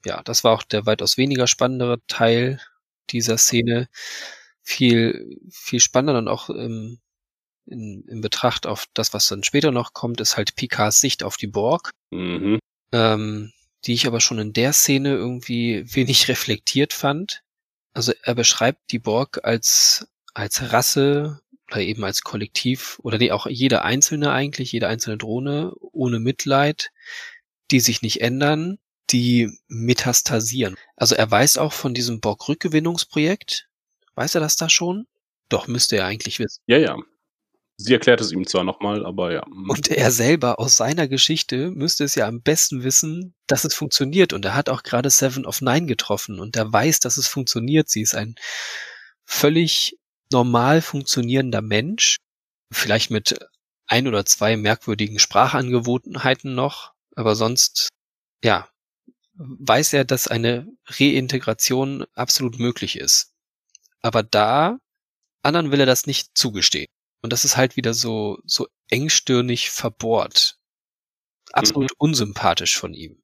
Ja, 0.06 0.22
das 0.24 0.44
war 0.44 0.54
auch 0.54 0.64
der 0.64 0.86
weitaus 0.86 1.18
weniger 1.18 1.48
spannendere 1.48 2.00
Teil 2.08 2.62
dieser 3.10 3.38
Szene. 3.38 3.88
Viel, 4.64 5.38
viel 5.50 5.80
spannender 5.80 6.20
und 6.20 6.28
auch 6.28 6.50
im, 6.50 7.00
in, 7.66 8.04
in 8.08 8.22
Betracht 8.22 8.68
auf 8.68 8.86
das, 8.94 9.14
was 9.14 9.28
dann 9.28 9.44
später 9.44 9.72
noch 9.72 9.94
kommt, 9.94 10.22
ist 10.22 10.38
halt 10.38 10.56
Picards 10.56 11.00
Sicht 11.02 11.24
auf 11.24 11.38
die 11.38 11.48
Borg, 11.48 11.92
Mhm. 12.12 12.60
ähm, 12.94 13.52
die 13.86 13.94
ich 13.94 14.08
aber 14.08 14.22
schon 14.22 14.40
in 14.40 14.54
der 14.54 14.74
Szene 14.74 15.10
irgendwie 15.12 15.84
wenig 15.94 16.28
reflektiert 16.30 16.94
fand. 16.94 17.42
Also 17.94 18.14
er 18.24 18.36
beschreibt 18.36 18.92
die 18.92 19.00
Borg 19.00 19.44
als 19.44 20.08
als 20.34 20.72
Rasse 20.72 21.42
oder 21.72 21.82
eben 21.82 22.04
als 22.04 22.22
Kollektiv 22.22 23.00
oder 23.04 23.18
nee, 23.18 23.32
auch 23.32 23.48
jede 23.48 23.82
einzelne 23.84 24.32
eigentlich, 24.32 24.72
jede 24.72 24.88
einzelne 24.88 25.18
Drohne 25.18 25.74
ohne 25.92 26.20
Mitleid, 26.20 26.92
die 27.72 27.80
sich 27.80 28.02
nicht 28.02 28.22
ändern, 28.22 28.78
die 29.10 29.52
metastasieren. 29.68 30.76
Also 30.96 31.16
er 31.16 31.30
weiß 31.30 31.58
auch 31.58 31.74
von 31.74 31.94
diesem 31.94 32.20
Borg-Rückgewinnungsprojekt. 32.20 33.68
Weiß 34.16 34.36
er 34.36 34.42
das 34.42 34.56
da 34.56 34.70
schon? 34.70 35.08
Doch, 35.50 35.68
müsste 35.68 35.98
er 35.98 36.06
eigentlich 36.06 36.40
wissen. 36.40 36.62
Ja, 36.68 36.78
ja. 36.78 36.98
Sie 37.80 37.94
erklärt 37.94 38.22
es 38.22 38.32
ihm 38.32 38.48
zwar 38.48 38.64
nochmal, 38.64 39.06
aber 39.06 39.32
ja. 39.32 39.44
mm. 39.48 39.70
Und 39.70 39.90
er 39.90 40.12
selber 40.12 40.60
aus 40.60 40.78
seiner 40.78 41.08
Geschichte 41.08 41.70
müsste 41.70 42.04
es 42.04 42.16
ja 42.16 42.28
am 42.28 42.42
besten 42.42 42.84
wissen, 42.84 43.36
dass 43.46 43.66
es 43.66 43.76
funktioniert. 43.76 44.34
Und 44.34 44.44
er 44.46 44.56
hat 44.56 44.70
auch 44.70 44.82
gerade 44.82 45.10
Seven 45.10 45.46
of 45.46 45.62
Nine 45.62 45.86
getroffen 45.86 46.40
und 46.40 46.56
er 46.56 46.72
weiß, 46.74 47.00
dass 47.00 47.18
es 47.18 47.28
funktioniert. 47.28 47.88
Sie 47.88 48.02
ist 48.02 48.16
ein 48.16 48.36
völlig 49.26 49.98
normal 50.32 50.82
funktionierender 50.82 51.62
Mensch, 51.62 52.18
vielleicht 52.72 53.12
mit 53.12 53.38
ein 53.88 54.08
oder 54.08 54.26
zwei 54.26 54.58
merkwürdigen 54.58 55.20
Sprachangewohnheiten 55.20 56.54
noch, 56.54 56.94
aber 57.16 57.36
sonst, 57.36 57.90
ja, 58.44 58.70
weiß 59.36 59.94
er, 59.94 60.06
dass 60.06 60.28
eine 60.28 60.68
Reintegration 60.88 62.06
absolut 62.14 62.60
möglich 62.60 62.98
ist. 62.98 63.34
Aber 64.02 64.24
da, 64.24 64.80
anderen 65.44 65.72
will 65.72 65.80
er 65.80 65.86
das 65.86 66.06
nicht 66.06 66.38
zugestehen. 66.38 66.88
Und 67.22 67.34
das 67.34 67.46
ist 67.46 67.58
halt 67.58 67.78
wieder 67.78 67.94
so, 67.94 68.40
so 68.46 68.68
engstirnig 68.90 69.70
verbohrt. 69.70 70.58
Absolut 71.54 71.92
unsympathisch 71.98 72.78
von 72.78 72.94
ihm. 72.94 73.22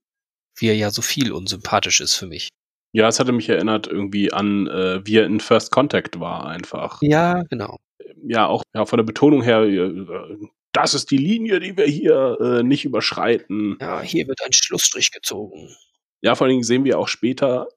Wie 0.56 0.68
er 0.68 0.76
ja 0.76 0.92
so 0.92 1.02
viel 1.02 1.32
unsympathisch 1.32 2.00
ist 2.00 2.16
für 2.16 2.28
mich. 2.28 2.50
Ja, 2.94 3.08
es 3.08 3.20
hatte 3.20 3.32
mich 3.32 3.50
erinnert 3.50 3.88
irgendwie 3.88 4.32
an, 4.32 4.68
äh, 4.68 5.06
wie 5.06 5.18
er 5.18 5.26
in 5.26 5.40
First 5.40 5.72
Contact 5.72 6.20
war 6.20 6.46
einfach. 6.46 7.00
Ja, 7.02 7.42
genau. 7.50 7.80
Ja, 8.26 8.46
auch 8.46 8.64
ja, 8.74 8.86
von 8.86 8.98
der 8.98 9.04
Betonung 9.04 9.42
her, 9.42 9.64
äh, 9.64 10.38
das 10.74 10.94
ist 10.94 11.10
die 11.10 11.18
Linie, 11.18 11.60
die 11.60 11.76
wir 11.76 11.86
hier 11.86 12.38
äh, 12.40 12.64
nicht 12.64 12.86
überschreiten. 12.86 13.78
Ja, 13.82 14.02
hier 14.02 14.28
wird 14.28 14.40
ein 14.46 14.54
Schlussstrich 14.54 15.12
gezogen. 15.12 15.76
Ja, 16.22 16.36
vor 16.36 16.46
allen 16.46 16.52
Dingen 16.54 16.64
sehen 16.64 16.86
wir 16.86 17.00
auch 17.00 17.08
später, 17.08 17.68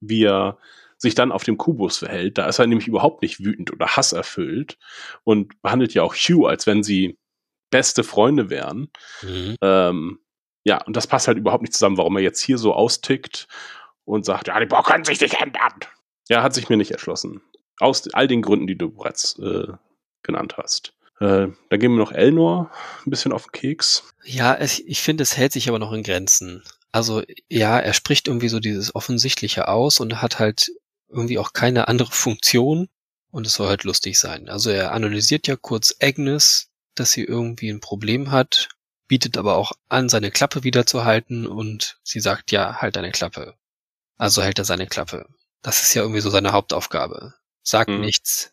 wie 0.00 0.24
er 0.24 0.58
sich 0.96 1.14
dann 1.14 1.32
auf 1.32 1.44
dem 1.44 1.58
Kubus 1.58 1.98
verhält. 1.98 2.38
Da 2.38 2.46
ist 2.46 2.60
er 2.60 2.66
nämlich 2.68 2.88
überhaupt 2.88 3.22
nicht 3.22 3.44
wütend 3.44 3.72
oder 3.72 3.86
hasserfüllt 3.86 4.78
und 5.24 5.60
behandelt 5.60 5.92
ja 5.94 6.02
auch 6.02 6.14
Hugh, 6.14 6.48
als 6.48 6.66
wenn 6.66 6.82
sie 6.82 7.18
beste 7.70 8.02
Freunde 8.02 8.48
wären. 8.50 8.88
Ähm, 9.60 10.18
ja, 10.64 10.82
und 10.84 10.96
das 10.96 11.06
passt 11.06 11.28
halt 11.28 11.38
überhaupt 11.38 11.62
nicht 11.62 11.72
zusammen, 11.72 11.98
warum 11.98 12.16
er 12.16 12.22
jetzt 12.22 12.40
hier 12.40 12.58
so 12.58 12.74
austickt 12.74 13.46
und 14.08 14.24
sagt, 14.24 14.48
ja, 14.48 14.58
die 14.58 14.66
Borg 14.66 14.86
können 14.86 15.04
sich 15.04 15.20
nicht 15.20 15.40
ändern. 15.40 15.80
Ja, 16.28 16.42
hat 16.42 16.54
sich 16.54 16.68
mir 16.68 16.76
nicht 16.76 16.90
erschlossen. 16.90 17.42
Aus 17.78 18.08
all 18.12 18.26
den 18.26 18.42
Gründen, 18.42 18.66
die 18.66 18.76
du 18.76 18.90
bereits 18.90 19.38
äh, 19.38 19.68
genannt 20.22 20.56
hast. 20.56 20.94
Äh, 21.20 21.48
dann 21.68 21.80
gehen 21.80 21.92
wir 21.92 21.98
noch 21.98 22.12
Elnor 22.12 22.70
ein 23.06 23.10
bisschen 23.10 23.32
auf 23.32 23.44
den 23.44 23.52
Keks. 23.52 24.14
Ja, 24.24 24.54
es, 24.54 24.78
ich 24.80 25.02
finde, 25.02 25.22
es 25.22 25.36
hält 25.36 25.52
sich 25.52 25.68
aber 25.68 25.78
noch 25.78 25.92
in 25.92 26.02
Grenzen. 26.02 26.62
Also 26.90 27.22
ja, 27.48 27.78
er 27.78 27.92
spricht 27.92 28.28
irgendwie 28.28 28.48
so 28.48 28.60
dieses 28.60 28.94
Offensichtliche 28.94 29.68
aus 29.68 30.00
und 30.00 30.22
hat 30.22 30.38
halt 30.38 30.70
irgendwie 31.08 31.38
auch 31.38 31.52
keine 31.52 31.88
andere 31.88 32.10
Funktion 32.10 32.88
und 33.30 33.46
es 33.46 33.54
soll 33.54 33.68
halt 33.68 33.84
lustig 33.84 34.18
sein. 34.18 34.48
Also 34.48 34.70
er 34.70 34.92
analysiert 34.92 35.46
ja 35.46 35.56
kurz 35.56 35.94
Agnes, 36.00 36.70
dass 36.94 37.12
sie 37.12 37.24
irgendwie 37.24 37.70
ein 37.70 37.80
Problem 37.80 38.30
hat, 38.30 38.68
bietet 39.06 39.36
aber 39.36 39.56
auch 39.56 39.72
an, 39.88 40.08
seine 40.08 40.30
Klappe 40.30 40.64
wieder 40.64 40.86
zu 40.86 41.04
halten 41.04 41.46
und 41.46 41.98
sie 42.02 42.20
sagt, 42.20 42.52
ja, 42.52 42.76
halt 42.80 42.96
deine 42.96 43.12
Klappe. 43.12 43.54
Also 44.18 44.42
hält 44.42 44.58
er 44.58 44.64
seine 44.64 44.86
Klappe. 44.86 45.26
Das 45.62 45.82
ist 45.82 45.94
ja 45.94 46.02
irgendwie 46.02 46.20
so 46.20 46.30
seine 46.30 46.52
Hauptaufgabe. 46.52 47.34
Sag 47.62 47.88
Mhm. 47.88 48.00
nichts, 48.00 48.52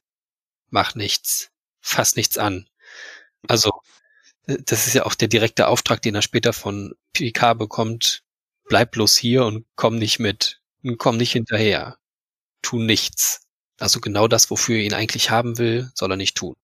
mach 0.70 0.95
nichts, 0.95 1.51
fass 1.82 2.16
nichts 2.16 2.38
an. 2.38 2.68
Also, 3.47 3.72
äh, 4.47 4.57
das 4.66 4.88
ist 4.88 4.93
ja 4.95 5.05
auch 5.05 5.16
der 5.16 5.28
direkte 5.30 5.68
Auftrag, 5.68 6.01
den 6.01 6.16
er 6.16 6.22
später 6.24 6.53
von 6.53 6.95
Picard 7.13 7.59
bekommt. 7.59 8.24
Bleib 8.70 8.91
bloß 8.91 9.16
hier 9.18 9.45
und 9.45 9.66
komm 9.76 9.97
nicht 9.97 10.20
mit. 10.20 10.61
Und 10.84 10.97
komm 10.99 11.18
nicht 11.18 11.32
hinterher. 11.34 11.97
Tu 12.63 12.80
nichts. 12.80 13.41
Also 13.80 13.99
genau 14.01 14.28
das, 14.28 14.51
wofür 14.51 14.78
er 14.78 14.84
ihn 14.84 14.93
eigentlich 14.93 15.32
haben 15.32 15.57
will, 15.57 15.91
soll 15.95 16.11
er 16.11 16.18
nicht 16.18 16.38
tun. 16.38 16.55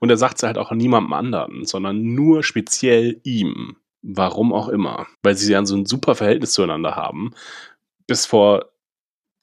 Und 0.00 0.10
er 0.10 0.16
sagt 0.18 0.38
es 0.38 0.42
halt 0.44 0.58
auch 0.58 0.72
niemandem 0.72 1.12
anderen, 1.14 1.64
sondern 1.66 2.02
nur 2.14 2.42
speziell 2.44 3.20
ihm. 3.24 3.76
Warum 4.02 4.52
auch 4.54 4.68
immer. 4.68 5.06
Weil 5.22 5.36
sie 5.36 5.52
ja 5.52 5.64
so 5.66 5.76
ein 5.76 5.86
super 5.86 6.14
Verhältnis 6.14 6.52
zueinander 6.52 6.96
haben. 6.96 7.34
Bis 8.10 8.26
vor 8.26 8.72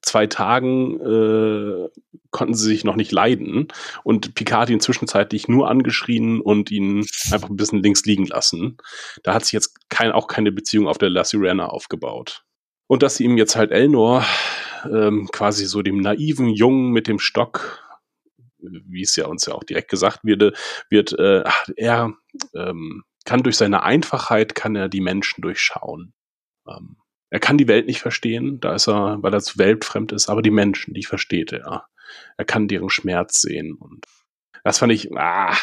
zwei 0.01 0.27
Tagen 0.27 0.99
äh, 0.99 1.87
konnten 2.31 2.53
sie 2.53 2.65
sich 2.65 2.83
noch 2.83 2.97
nicht 2.97 3.13
leiden. 3.13 3.69
Und 4.03 4.35
Picard 4.35 4.69
ihn 4.69 4.81
zwischenzeitlich 4.81 5.47
nur 5.47 5.69
angeschrien 5.69 6.41
und 6.41 6.69
ihn 6.69 7.05
einfach 7.31 7.49
ein 7.49 7.55
bisschen 7.55 7.81
links 7.81 8.03
liegen 8.03 8.25
lassen. 8.25 8.75
Da 9.23 9.33
hat 9.33 9.45
sich 9.45 9.53
jetzt 9.53 9.89
kein, 9.89 10.11
auch 10.11 10.27
keine 10.27 10.51
Beziehung 10.51 10.89
auf 10.89 10.97
der 10.97 11.09
La 11.09 11.23
Sirena 11.23 11.67
aufgebaut. 11.67 12.43
Und 12.87 13.03
dass 13.03 13.15
sie 13.15 13.23
ihm 13.23 13.37
jetzt 13.37 13.55
halt 13.55 13.71
Elnor 13.71 14.25
ähm, 14.83 15.29
quasi 15.31 15.65
so 15.65 15.81
dem 15.81 16.01
naiven 16.01 16.49
Jungen 16.49 16.91
mit 16.91 17.07
dem 17.07 17.19
Stock, 17.19 17.81
wie 18.59 19.03
es 19.03 19.15
ja 19.15 19.27
uns 19.27 19.45
ja 19.45 19.53
auch 19.53 19.63
direkt 19.63 19.89
gesagt 19.89 20.25
wird, 20.25 20.57
wird 20.89 21.13
äh, 21.17 21.45
er 21.77 22.13
ähm, 22.53 23.05
kann 23.23 23.43
durch 23.43 23.55
seine 23.55 23.83
Einfachheit 23.83 24.55
kann 24.55 24.75
er 24.75 24.89
die 24.89 24.99
Menschen 24.99 25.41
durchschauen. 25.41 26.13
Ähm, 26.67 26.97
er 27.29 27.39
kann 27.39 27.57
die 27.57 27.67
Welt 27.67 27.87
nicht 27.87 27.99
verstehen, 27.99 28.59
da 28.59 28.75
ist 28.75 28.87
er, 28.87 29.21
weil 29.21 29.33
er 29.33 29.41
zu 29.41 29.57
weltfremd 29.57 30.11
ist, 30.11 30.29
aber 30.29 30.41
die 30.41 30.51
Menschen, 30.51 30.93
die 30.93 31.03
versteht 31.03 31.51
er. 31.51 31.87
Er 32.37 32.45
kann 32.45 32.67
deren 32.67 32.89
Schmerz 32.89 33.41
sehen 33.41 33.75
und 33.75 34.05
das 34.63 34.79
fand 34.79 34.91
ich, 34.93 35.11
ah, 35.15 35.55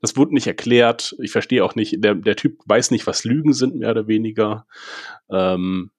das 0.00 0.16
wurde 0.16 0.34
nicht 0.34 0.46
erklärt. 0.46 1.16
Ich 1.20 1.32
verstehe 1.32 1.64
auch 1.64 1.74
nicht, 1.74 2.02
der, 2.04 2.14
der 2.14 2.36
Typ 2.36 2.60
weiß 2.66 2.90
nicht, 2.90 3.06
was 3.06 3.24
Lügen 3.24 3.52
sind, 3.52 3.76
mehr 3.76 3.90
oder 3.90 4.06
weniger. 4.06 4.66
Ähm, 5.30 5.90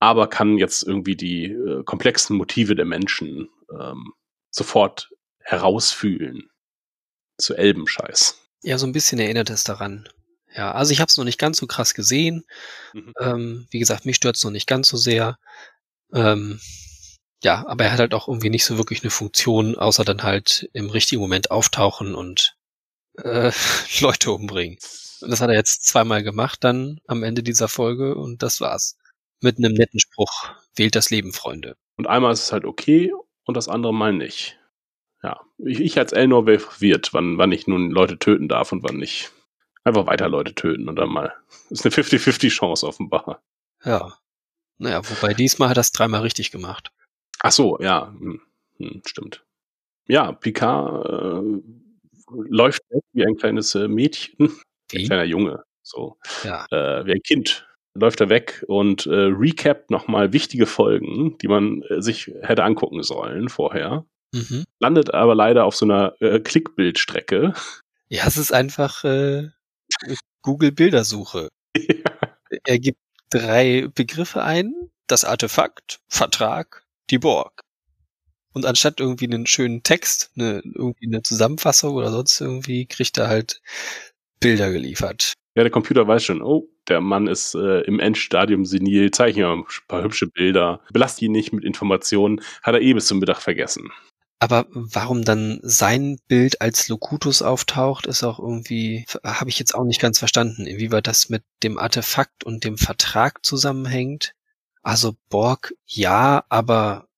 aber 0.00 0.28
kann 0.28 0.58
jetzt 0.58 0.82
irgendwie 0.82 1.16
die 1.16 1.46
äh, 1.46 1.82
komplexen 1.84 2.36
Motive 2.36 2.74
der 2.74 2.84
Menschen 2.84 3.48
ähm, 3.72 4.14
sofort 4.50 5.10
herausfühlen. 5.40 6.50
Zu 7.36 7.54
Elbenscheiß. 7.54 8.40
Ja, 8.62 8.78
so 8.78 8.86
ein 8.86 8.92
bisschen 8.92 9.20
erinnert 9.20 9.50
es 9.50 9.62
daran. 9.62 10.08
Ja, 10.54 10.72
also 10.72 10.92
ich 10.92 11.00
habe 11.00 11.08
es 11.08 11.16
noch 11.16 11.24
nicht 11.24 11.38
ganz 11.38 11.58
so 11.58 11.66
krass 11.66 11.94
gesehen. 11.94 12.44
Mhm. 12.92 13.12
Ähm, 13.20 13.66
wie 13.70 13.78
gesagt, 13.78 14.06
mich 14.06 14.16
stört 14.16 14.36
es 14.36 14.44
noch 14.44 14.50
nicht 14.50 14.66
ganz 14.66 14.88
so 14.88 14.96
sehr. 14.96 15.38
Ähm, 16.12 16.60
ja, 17.42 17.64
aber 17.68 17.84
er 17.84 17.92
hat 17.92 18.00
halt 18.00 18.14
auch 18.14 18.28
irgendwie 18.28 18.50
nicht 18.50 18.64
so 18.64 18.78
wirklich 18.78 19.02
eine 19.02 19.10
Funktion, 19.10 19.76
außer 19.76 20.04
dann 20.04 20.22
halt 20.22 20.68
im 20.72 20.90
richtigen 20.90 21.20
Moment 21.20 21.50
auftauchen 21.50 22.14
und 22.14 22.56
äh, 23.22 23.52
Leute 24.00 24.32
umbringen. 24.32 24.78
Und 25.20 25.30
das 25.30 25.40
hat 25.40 25.50
er 25.50 25.56
jetzt 25.56 25.84
zweimal 25.86 26.22
gemacht 26.22 26.62
dann 26.64 27.00
am 27.06 27.22
Ende 27.22 27.42
dieser 27.42 27.68
Folge 27.68 28.14
und 28.14 28.42
das 28.42 28.60
war's. 28.60 28.96
Mit 29.40 29.58
einem 29.58 29.74
netten 29.74 30.00
Spruch. 30.00 30.50
Wählt 30.74 30.96
das 30.96 31.10
Leben, 31.10 31.32
Freunde. 31.32 31.76
Und 31.96 32.08
einmal 32.08 32.32
ist 32.32 32.44
es 32.44 32.52
halt 32.52 32.64
okay 32.64 33.12
und 33.44 33.56
das 33.56 33.68
andere 33.68 33.94
Mal 33.94 34.12
nicht. 34.12 34.58
Ja, 35.22 35.40
ich, 35.58 35.80
ich 35.80 35.98
als 35.98 36.12
Elnor 36.12 36.46
wäre 36.46 36.60
verwirrt, 36.60 37.12
wann, 37.12 37.38
wann 37.38 37.52
ich 37.52 37.66
nun 37.66 37.90
Leute 37.90 38.18
töten 38.18 38.48
darf 38.48 38.72
und 38.72 38.82
wann 38.82 38.96
nicht. 38.96 39.32
Einfach 39.84 40.06
weiter 40.06 40.28
Leute 40.28 40.54
töten 40.54 40.88
und 40.88 40.96
dann 40.96 41.08
mal. 41.10 41.32
Das 41.70 41.84
ist 41.84 41.86
eine 41.86 41.94
50-50 41.94 42.48
Chance 42.50 42.86
offenbar. 42.86 43.42
Ja. 43.84 44.14
Naja, 44.78 45.00
wobei 45.08 45.34
diesmal 45.34 45.68
hat 45.70 45.76
er 45.78 45.80
es 45.82 45.92
dreimal 45.92 46.22
richtig 46.22 46.50
gemacht. 46.50 46.90
Ach 47.40 47.52
so, 47.52 47.78
ja, 47.80 48.08
hm, 48.08 48.40
hm, 48.78 49.02
stimmt. 49.06 49.44
Ja, 50.06 50.32
Picard 50.32 51.04
äh, 51.06 51.60
läuft 52.48 52.82
weg 52.90 53.02
wie 53.12 53.26
ein 53.26 53.36
kleines 53.36 53.74
äh, 53.74 53.88
Mädchen, 53.88 54.36
ein 54.48 54.52
Wie? 54.90 55.04
kleiner 55.06 55.24
Junge, 55.24 55.62
so 55.82 56.16
Ja. 56.44 56.66
äh, 56.70 57.04
wie 57.06 57.12
ein 57.12 57.22
Kind. 57.22 57.66
Läuft 57.94 58.20
er 58.20 58.28
weg 58.28 58.64
und 58.68 59.06
äh, 59.06 59.10
recapt 59.14 59.90
nochmal 59.90 60.32
wichtige 60.32 60.66
Folgen, 60.66 61.36
die 61.38 61.48
man 61.48 61.82
äh, 61.88 62.00
sich 62.00 62.32
hätte 62.42 62.62
angucken 62.64 63.02
sollen 63.02 63.48
vorher. 63.48 64.04
Mhm. 64.32 64.64
Landet 64.78 65.12
aber 65.14 65.34
leider 65.34 65.64
auf 65.64 65.74
so 65.74 65.84
einer 65.86 66.14
äh, 66.20 66.38
Klickbildstrecke. 66.38 67.54
Ja, 68.08 68.26
es 68.26 68.36
ist 68.36 68.52
einfach 68.52 69.04
äh, 69.04 69.48
Google 70.42 70.72
Bildersuche. 70.72 71.48
Er 72.64 72.78
gibt 72.78 72.98
drei 73.28 73.88
Begriffe 73.94 74.42
ein. 74.42 74.72
Das 75.06 75.24
Artefakt, 75.24 76.00
Vertrag, 76.08 76.86
die 77.10 77.18
Borg. 77.18 77.60
Und 78.54 78.64
anstatt 78.64 79.00
irgendwie 79.00 79.26
einen 79.26 79.46
schönen 79.46 79.82
Text, 79.82 80.30
eine, 80.34 80.62
irgendwie 80.64 81.06
eine 81.06 81.22
Zusammenfassung 81.22 81.94
oder 81.94 82.10
sonst 82.10 82.40
irgendwie, 82.40 82.86
kriegt 82.86 83.18
er 83.18 83.28
halt 83.28 83.60
Bilder 84.40 84.70
geliefert. 84.70 85.34
Ja, 85.54 85.62
der 85.62 85.72
Computer 85.72 86.06
weiß 86.06 86.24
schon, 86.24 86.42
oh, 86.42 86.68
der 86.88 87.00
Mann 87.00 87.26
ist 87.26 87.54
äh, 87.54 87.80
im 87.80 88.00
Endstadium 88.00 88.64
senil, 88.64 89.10
zeichne 89.10 89.48
ein 89.50 89.64
paar 89.88 90.02
hübsche 90.02 90.26
Bilder, 90.26 90.80
belast 90.92 91.20
ihn 91.20 91.32
nicht 91.32 91.52
mit 91.52 91.64
Informationen, 91.64 92.40
hat 92.62 92.74
er 92.74 92.80
eh 92.80 92.94
bis 92.94 93.06
zum 93.06 93.18
Mittag 93.18 93.40
vergessen. 93.40 93.90
Aber 94.40 94.66
warum 94.70 95.24
dann 95.24 95.58
sein 95.62 96.18
Bild 96.28 96.60
als 96.60 96.88
Locutus 96.88 97.42
auftaucht, 97.42 98.06
ist 98.06 98.22
auch 98.22 98.38
irgendwie, 98.38 99.04
habe 99.24 99.50
ich 99.50 99.58
jetzt 99.58 99.74
auch 99.74 99.84
nicht 99.84 100.00
ganz 100.00 100.20
verstanden, 100.20 100.66
inwieweit 100.66 101.08
das 101.08 101.28
mit 101.28 101.42
dem 101.64 101.76
Artefakt 101.76 102.44
und 102.44 102.62
dem 102.62 102.78
Vertrag 102.78 103.44
zusammenhängt. 103.44 104.34
Also 104.82 105.16
Borg, 105.28 105.74
ja, 105.86 106.44
aber 106.48 107.08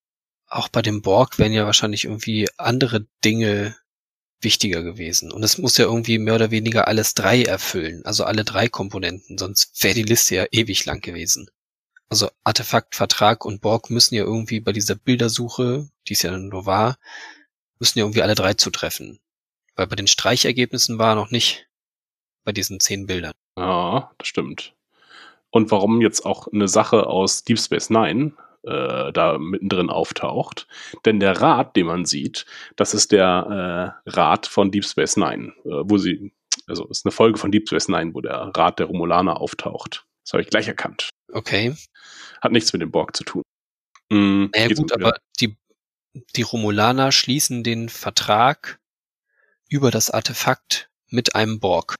auch 0.46 0.68
bei 0.68 0.82
dem 0.82 1.02
Borg 1.02 1.38
wären 1.38 1.52
ja 1.52 1.66
wahrscheinlich 1.66 2.04
irgendwie 2.04 2.48
andere 2.56 3.06
Dinge 3.22 3.76
wichtiger 4.40 4.82
gewesen. 4.82 5.30
Und 5.30 5.42
es 5.42 5.58
muss 5.58 5.76
ja 5.76 5.84
irgendwie 5.84 6.18
mehr 6.18 6.34
oder 6.34 6.50
weniger 6.50 6.88
alles 6.88 7.14
drei 7.14 7.42
erfüllen, 7.42 8.04
also 8.06 8.24
alle 8.24 8.44
drei 8.44 8.68
Komponenten, 8.68 9.36
sonst 9.36 9.82
wäre 9.82 9.94
die 9.94 10.02
Liste 10.02 10.36
ja 10.36 10.46
ewig 10.50 10.86
lang 10.86 11.00
gewesen. 11.00 11.48
Also 12.10 12.28
Artefakt, 12.42 12.96
Vertrag 12.96 13.44
und 13.44 13.60
Borg 13.60 13.88
müssen 13.88 14.16
ja 14.16 14.24
irgendwie 14.24 14.58
bei 14.58 14.72
dieser 14.72 14.96
Bildersuche, 14.96 15.88
die 16.08 16.12
es 16.12 16.22
ja 16.22 16.36
nur 16.36 16.66
war, 16.66 16.98
müssen 17.78 18.00
ja 18.00 18.04
irgendwie 18.04 18.22
alle 18.22 18.34
drei 18.34 18.54
zutreffen. 18.54 19.20
Weil 19.76 19.86
bei 19.86 19.96
den 19.96 20.08
Streichergebnissen 20.08 20.98
war 20.98 21.12
er 21.12 21.14
noch 21.14 21.30
nicht 21.30 21.68
bei 22.44 22.52
diesen 22.52 22.80
zehn 22.80 23.06
Bildern. 23.06 23.32
Ja, 23.56 24.10
das 24.18 24.26
stimmt. 24.26 24.74
Und 25.50 25.70
warum 25.70 26.00
jetzt 26.00 26.26
auch 26.26 26.48
eine 26.48 26.68
Sache 26.68 27.06
aus 27.06 27.44
Deep 27.44 27.60
Space 27.60 27.90
Nine 27.90 28.32
äh, 28.62 29.12
da 29.12 29.38
mittendrin 29.38 29.88
auftaucht. 29.88 30.66
Denn 31.04 31.20
der 31.20 31.40
Rat, 31.40 31.76
den 31.76 31.86
man 31.86 32.04
sieht, 32.04 32.44
das 32.76 32.92
ist 32.92 33.12
der 33.12 33.94
äh, 34.06 34.10
Rat 34.10 34.46
von 34.46 34.70
Deep 34.70 34.84
Space 34.84 35.16
Nine, 35.16 35.52
äh, 35.64 35.82
wo 35.84 35.96
sie, 35.96 36.32
also 36.66 36.86
ist 36.88 37.06
eine 37.06 37.12
Folge 37.12 37.38
von 37.38 37.52
Deep 37.52 37.68
Space 37.68 37.88
Nine, 37.88 38.14
wo 38.14 38.20
der 38.20 38.50
Rat 38.54 38.78
der 38.78 38.86
Romulaner 38.86 39.40
auftaucht. 39.40 40.04
Das 40.24 40.34
habe 40.34 40.42
ich 40.42 40.50
gleich 40.50 40.68
erkannt. 40.68 41.10
Okay. 41.32 41.74
Hat 42.40 42.52
nichts 42.52 42.72
mit 42.72 42.82
dem 42.82 42.90
Borg 42.90 43.16
zu 43.16 43.24
tun. 43.24 43.42
Mhm, 44.10 44.50
Naja 44.54 44.74
gut, 44.74 44.92
aber 44.92 45.14
die, 45.40 45.56
die 46.36 46.42
Romulaner 46.42 47.12
schließen 47.12 47.62
den 47.62 47.88
Vertrag 47.88 48.80
über 49.68 49.90
das 49.90 50.10
Artefakt 50.10 50.90
mit 51.08 51.34
einem 51.34 51.60
Borg. 51.60 51.94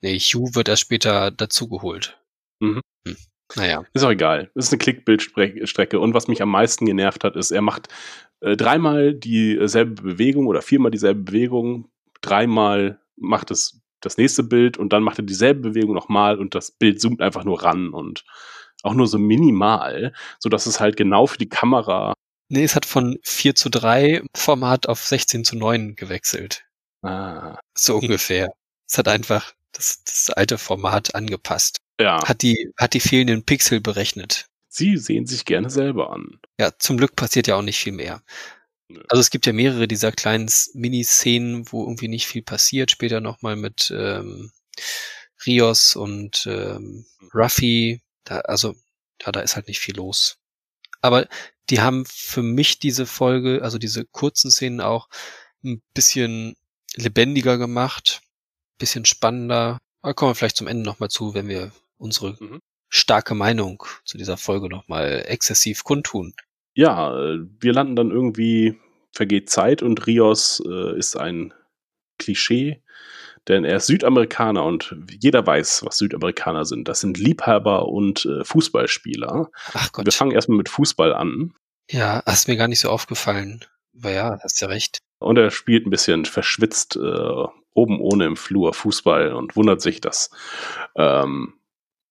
Nee, 0.00 0.18
Hugh 0.18 0.54
wird 0.54 0.68
erst 0.68 0.82
später 0.82 1.30
dazugeholt. 1.30 2.20
Mhm. 2.60 2.80
Hm. 3.06 3.16
Naja. 3.56 3.84
Ist 3.94 4.04
auch 4.04 4.10
egal. 4.10 4.50
Ist 4.54 4.72
eine 4.72 4.78
Klickbildstrecke. 4.78 5.98
Und 5.98 6.14
was 6.14 6.28
mich 6.28 6.42
am 6.42 6.50
meisten 6.50 6.86
genervt 6.86 7.24
hat, 7.24 7.34
ist, 7.34 7.50
er 7.50 7.62
macht 7.62 7.88
äh, 8.40 8.56
dreimal 8.56 9.14
dieselbe 9.14 10.02
Bewegung 10.02 10.46
oder 10.46 10.62
viermal 10.62 10.90
dieselbe 10.90 11.22
Bewegung. 11.22 11.90
Dreimal 12.20 13.00
macht 13.16 13.50
es 13.50 13.80
das 14.00 14.16
nächste 14.16 14.42
Bild 14.42 14.76
und 14.76 14.92
dann 14.92 15.02
macht 15.02 15.18
er 15.18 15.24
dieselbe 15.24 15.70
Bewegung 15.70 15.94
nochmal 15.94 16.38
und 16.38 16.54
das 16.54 16.70
Bild 16.70 17.00
zoomt 17.00 17.20
einfach 17.20 17.44
nur 17.44 17.62
ran 17.62 17.88
und 17.88 18.24
auch 18.82 18.94
nur 18.94 19.06
so 19.06 19.18
minimal, 19.18 20.12
so 20.38 20.48
dass 20.48 20.66
es 20.66 20.80
halt 20.80 20.96
genau 20.96 21.26
für 21.26 21.38
die 21.38 21.48
Kamera. 21.48 22.14
Nee, 22.50 22.64
es 22.64 22.74
hat 22.76 22.86
von 22.86 23.18
4 23.24 23.54
zu 23.54 23.68
3 23.68 24.22
Format 24.34 24.88
auf 24.88 25.04
16 25.04 25.44
zu 25.44 25.56
9 25.56 25.96
gewechselt. 25.96 26.64
Ah, 27.02 27.58
So 27.76 27.96
ungefähr. 27.96 28.48
Es 28.88 28.96
hat 28.98 29.08
einfach 29.08 29.52
das, 29.72 30.02
das 30.04 30.30
alte 30.30 30.56
Format 30.58 31.14
angepasst. 31.14 31.76
ja, 32.00 32.26
Hat 32.26 32.42
die, 32.42 32.70
hat 32.78 32.94
die 32.94 33.00
fehlenden 33.00 33.44
Pixel 33.44 33.80
berechnet. 33.80 34.46
sie 34.68 34.96
sehen 34.96 35.26
sich 35.26 35.44
gerne 35.44 35.68
selber 35.70 36.10
an. 36.12 36.40
Ja, 36.58 36.70
zum 36.78 36.96
Glück 36.96 37.16
passiert 37.16 37.46
ja 37.48 37.56
auch 37.56 37.62
nicht 37.62 37.78
viel 37.78 37.92
mehr. 37.92 38.22
Also 39.08 39.20
es 39.20 39.28
gibt 39.30 39.44
ja 39.44 39.52
mehrere 39.52 39.86
dieser 39.86 40.12
kleinen 40.12 40.50
Miniszenen, 40.72 41.70
wo 41.70 41.82
irgendwie 41.84 42.08
nicht 42.08 42.26
viel 42.26 42.42
passiert. 42.42 42.90
Später 42.90 43.20
nochmal 43.20 43.56
mit 43.56 43.92
ähm, 43.94 44.50
Rios 45.44 45.94
und 45.96 46.46
ähm, 46.50 47.04
Ruffy. 47.34 48.00
Da, 48.28 48.40
also, 48.40 48.74
ja, 49.22 49.32
da 49.32 49.40
ist 49.40 49.56
halt 49.56 49.68
nicht 49.68 49.80
viel 49.80 49.96
los. 49.96 50.38
Aber 51.00 51.26
die 51.70 51.80
haben 51.80 52.04
für 52.06 52.42
mich 52.42 52.78
diese 52.78 53.06
Folge, 53.06 53.60
also 53.62 53.78
diese 53.78 54.04
kurzen 54.04 54.50
Szenen 54.50 54.80
auch 54.80 55.08
ein 55.64 55.82
bisschen 55.94 56.56
lebendiger 56.94 57.58
gemacht, 57.58 58.20
bisschen 58.78 59.04
spannender. 59.04 59.78
Da 60.02 60.12
kommen 60.12 60.30
wir 60.30 60.34
vielleicht 60.34 60.56
zum 60.56 60.66
Ende 60.66 60.84
nochmal 60.84 61.10
zu, 61.10 61.34
wenn 61.34 61.48
wir 61.48 61.72
unsere 61.98 62.36
Mhm. 62.40 62.60
starke 62.88 63.34
Meinung 63.34 63.82
zu 64.04 64.18
dieser 64.18 64.36
Folge 64.36 64.68
nochmal 64.68 65.24
exzessiv 65.26 65.84
kundtun. 65.84 66.34
ja, 66.74 67.12
wir 67.12 67.72
landen 67.72 67.96
dann 67.96 68.10
irgendwie, 68.12 68.78
vergeht 69.12 69.50
Zeit 69.50 69.82
und 69.82 70.06
Rios 70.06 70.62
äh, 70.64 70.96
ist 70.96 71.16
ein 71.16 71.52
Klischee, 72.18 72.82
denn 73.48 73.64
er 73.64 73.76
ist 73.76 73.86
Südamerikaner 73.86 74.64
und 74.64 74.94
jeder 75.20 75.46
weiß, 75.46 75.84
was 75.84 75.98
Südamerikaner 75.98 76.64
sind. 76.64 76.88
Das 76.88 77.00
sind 77.00 77.18
Liebhaber 77.18 77.88
und 77.88 78.26
äh, 78.26 78.44
Fußballspieler. 78.44 79.50
Ach 79.74 79.92
Gott. 79.92 80.04
Wir 80.04 80.12
fangen 80.12 80.32
erstmal 80.32 80.58
mit 80.58 80.68
Fußball 80.68 81.14
an. 81.14 81.54
Ja, 81.90 82.22
hast 82.26 82.48
mir 82.48 82.56
gar 82.56 82.68
nicht 82.68 82.80
so 82.80 82.90
aufgefallen. 82.90 83.64
Aber 83.98 84.12
ja, 84.12 84.38
hast 84.42 84.60
ja 84.60 84.68
recht. 84.68 84.98
Und 85.20 85.38
er 85.38 85.50
spielt 85.50 85.86
ein 85.86 85.90
bisschen 85.90 86.24
verschwitzt 86.24 86.96
äh, 86.96 87.44
oben 87.74 88.00
ohne 88.00 88.26
im 88.26 88.36
Flur 88.36 88.74
Fußball 88.74 89.32
und 89.32 89.56
wundert 89.56 89.80
sich, 89.80 90.00
dass 90.00 90.30
ähm, 90.96 91.54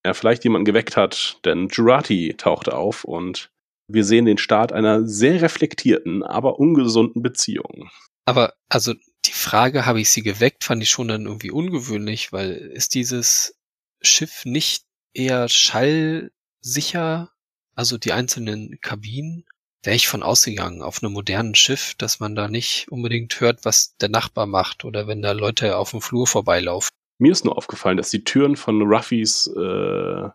er 0.04 0.14
vielleicht 0.14 0.44
jemanden 0.44 0.66
geweckt 0.66 0.98
hat, 0.98 1.40
denn 1.46 1.68
Jurati 1.68 2.36
taucht 2.38 2.72
auf 2.72 3.04
und 3.04 3.50
wir 3.90 4.04
sehen 4.04 4.26
den 4.26 4.38
Start 4.38 4.74
einer 4.74 5.08
sehr 5.08 5.42
reflektierten, 5.42 6.24
aber 6.24 6.60
ungesunden 6.60 7.22
Beziehung. 7.22 7.90
Aber 8.26 8.54
also 8.70 8.94
die 9.28 9.34
Frage, 9.34 9.86
habe 9.86 10.02
ich 10.02 10.10
sie 10.10 10.24
geweckt, 10.24 10.64
fand 10.64 10.82
ich 10.84 10.90
schon 10.90 11.08
dann 11.08 11.26
irgendwie 11.26 11.52
ungewöhnlich, 11.52 12.32
weil 12.32 12.52
ist 12.52 12.96
dieses 12.96 13.56
Schiff 14.02 14.46
nicht 14.46 14.86
eher 15.14 15.50
schallsicher, 15.50 17.32
also 17.76 17.98
die 17.98 18.14
einzelnen 18.14 18.80
Kabinen? 18.82 19.46
Wäre 19.84 19.96
ich 19.96 20.08
von 20.08 20.24
ausgegangen 20.24 20.82
auf 20.82 21.02
einem 21.02 21.14
modernen 21.14 21.56
Schiff, 21.56 21.94
dass 21.98 22.20
man 22.20 22.36
da 22.36 22.48
nicht 22.48 22.88
unbedingt 22.90 23.40
hört, 23.40 23.64
was 23.64 23.96
der 23.98 24.10
Nachbar 24.10 24.48
macht 24.48 24.84
oder 24.84 25.08
wenn 25.08 25.22
da 25.22 25.32
Leute 25.32 25.78
auf 25.78 25.92
dem 25.92 26.02
Flur 26.02 26.28
vorbeilaufen. 26.28 26.90
Mir 27.20 27.32
ist 27.32 27.46
nur 27.46 27.58
aufgefallen, 27.58 27.98
dass 27.98 28.10
die 28.10 28.24
Türen 28.24 28.56
von 28.56 28.82
Ruffys 28.82 29.48
äh, 29.48 30.30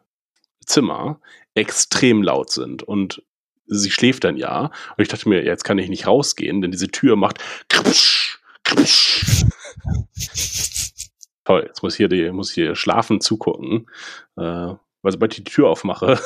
Zimmer 0.65 1.21
extrem 1.55 2.23
laut 2.23 2.51
sind 2.51 2.83
und 2.83 3.23
sie 3.67 3.91
schläft 3.91 4.25
dann 4.25 4.37
ja. 4.37 4.71
Und 4.97 5.03
ich 5.03 5.09
dachte 5.09 5.29
mir, 5.29 5.45
jetzt 5.45 5.65
kann 5.65 5.79
ich 5.79 5.89
nicht 5.89 6.07
rausgehen, 6.07 6.61
denn 6.61 6.71
diese 6.71 6.89
Tür 6.89 7.17
macht 7.17 7.39
krpsch. 7.69 8.32
Toll, 11.45 11.65
jetzt 11.67 11.83
muss 11.83 11.97
hier 11.97 12.09
die, 12.09 12.31
muss 12.31 12.53
hier 12.53 12.77
schlafen 12.77 13.21
zugucken. 13.21 13.89
Äh, 14.37 14.75
weil 15.03 15.13
sobald 15.13 15.33
ich 15.33 15.45
die 15.45 15.51
Tür 15.51 15.69
aufmache, 15.69 16.21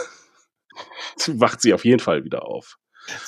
wacht 1.27 1.63
sie 1.63 1.75
auf 1.75 1.85
jeden 1.85 2.01
Fall 2.01 2.25
wieder 2.25 2.45
auf. 2.45 2.79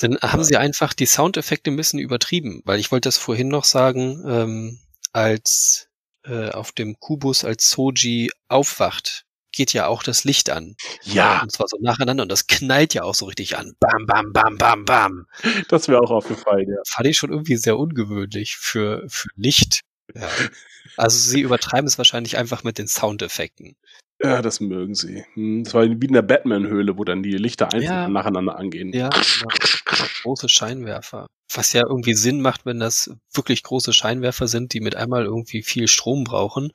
Dann 0.01 0.19
haben 0.19 0.45
sie 0.45 0.57
einfach 0.57 0.93
die 0.93 1.07
Soundeffekte 1.07 1.71
ein 1.71 1.77
bisschen 1.77 2.01
übertrieben, 2.01 2.63
weil 2.65 2.81
ich 2.81 2.91
wollte 2.91 3.09
das 3.09 3.17
vorhin 3.17 3.49
noch 3.49 3.65
sagen, 3.65 4.25
ähm, 4.27 4.81
als 5.13 5.89
äh, 6.25 6.51
auf 6.51 6.73
dem 6.73 6.99
Kubus 6.99 7.45
als 7.45 7.71
Soji 7.71 8.31
aufwacht, 8.49 9.25
geht 9.59 9.73
ja 9.73 9.89
auch 9.89 10.03
das 10.05 10.23
Licht 10.25 10.49
an. 10.51 10.77
Ja. 11.03 11.43
Und 11.43 11.51
zwar 11.53 11.67
so 11.69 11.77
nacheinander 11.81 12.23
und 12.23 12.31
das 12.33 12.47
knallt 12.47 12.95
ja 12.95 13.03
auch 13.03 13.15
so 13.17 13.27
richtig 13.27 13.59
an. 13.59 13.75
Bam, 13.81 14.07
bam, 14.07 14.33
bam, 14.33 14.57
bam, 14.57 14.85
bam. 14.85 15.27
Das 15.69 15.89
wäre 15.89 16.01
auch 16.01 16.13
aufgefallen, 16.13 16.69
ja. 16.71 16.77
Fand 16.87 17.09
ich 17.09 17.19
schon 17.19 17.31
irgendwie 17.33 17.57
sehr 17.57 17.77
ungewöhnlich 17.77 18.57
für, 18.57 19.05
für 19.09 19.29
Licht. 19.35 19.81
Ja. 20.15 20.29
Also 20.97 21.19
sie 21.19 21.41
übertreiben 21.41 21.87
es 21.89 21.99
wahrscheinlich 21.99 22.39
einfach 22.39 22.63
mit 22.65 22.79
den 22.79 22.87
Soundeffekten. 22.89 23.75
Ja, 24.23 24.43
das 24.43 24.61
mögen 24.61 24.95
sie. 24.95 25.25
Hm, 25.35 25.65
Das 25.65 25.75
war 25.75 25.85
wie 25.85 26.07
in 26.07 26.13
der 26.13 26.23
Batman-Höhle, 26.23 26.97
wo 26.97 27.05
dann 27.05 27.23
die 27.23 27.37
Lichter 27.37 27.67
einzeln 27.67 27.83
Ja. 27.83 28.09
nacheinander 28.09 28.57
angehen. 28.57 28.93
Ja, 28.93 29.11
genau. 29.11 30.05
große 30.23 30.49
Scheinwerfer. 30.49 31.27
Was 31.53 31.73
ja 31.73 31.83
irgendwie 31.87 32.15
Sinn 32.15 32.41
macht, 32.41 32.65
wenn 32.67 32.79
das 32.81 33.11
wirklich 33.33 33.63
große 33.65 33.93
Scheinwerfer 33.93 34.47
sind, 34.49 34.73
die 34.73 34.81
mit 34.81 34.97
einmal 34.97 35.25
irgendwie 35.25 35.63
viel 35.63 35.89
Strom 35.89 36.25
brauchen. 36.25 36.73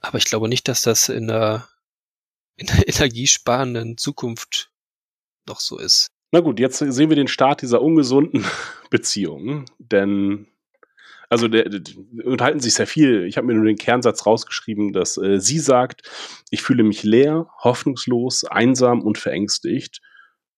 Aber 0.00 0.18
ich 0.18 0.24
glaube 0.26 0.48
nicht, 0.48 0.68
dass 0.68 0.82
das 0.82 1.08
in 1.08 1.26
der, 1.28 1.66
in 2.56 2.66
der 2.66 2.88
energiesparenden 2.88 3.96
Zukunft 3.98 4.70
noch 5.46 5.60
so 5.60 5.78
ist. 5.78 6.08
Na 6.32 6.40
gut, 6.40 6.58
jetzt 6.58 6.78
sehen 6.78 7.10
wir 7.10 7.16
den 7.16 7.28
Start 7.28 7.62
dieser 7.62 7.80
ungesunden 7.80 8.44
Beziehung, 8.90 9.66
denn 9.78 10.48
also 11.30 11.48
der, 11.48 11.68
der, 11.68 11.80
unterhalten 12.24 12.60
sich 12.60 12.74
sehr 12.74 12.86
viel. 12.86 13.24
Ich 13.24 13.36
habe 13.36 13.46
mir 13.46 13.54
nur 13.54 13.64
den 13.64 13.76
Kernsatz 13.76 14.26
rausgeschrieben, 14.26 14.92
dass 14.92 15.16
äh, 15.16 15.40
sie 15.40 15.58
sagt, 15.58 16.02
ich 16.50 16.62
fühle 16.62 16.84
mich 16.84 17.02
leer, 17.02 17.48
hoffnungslos, 17.62 18.44
einsam 18.44 19.02
und 19.02 19.18
verängstigt. 19.18 20.00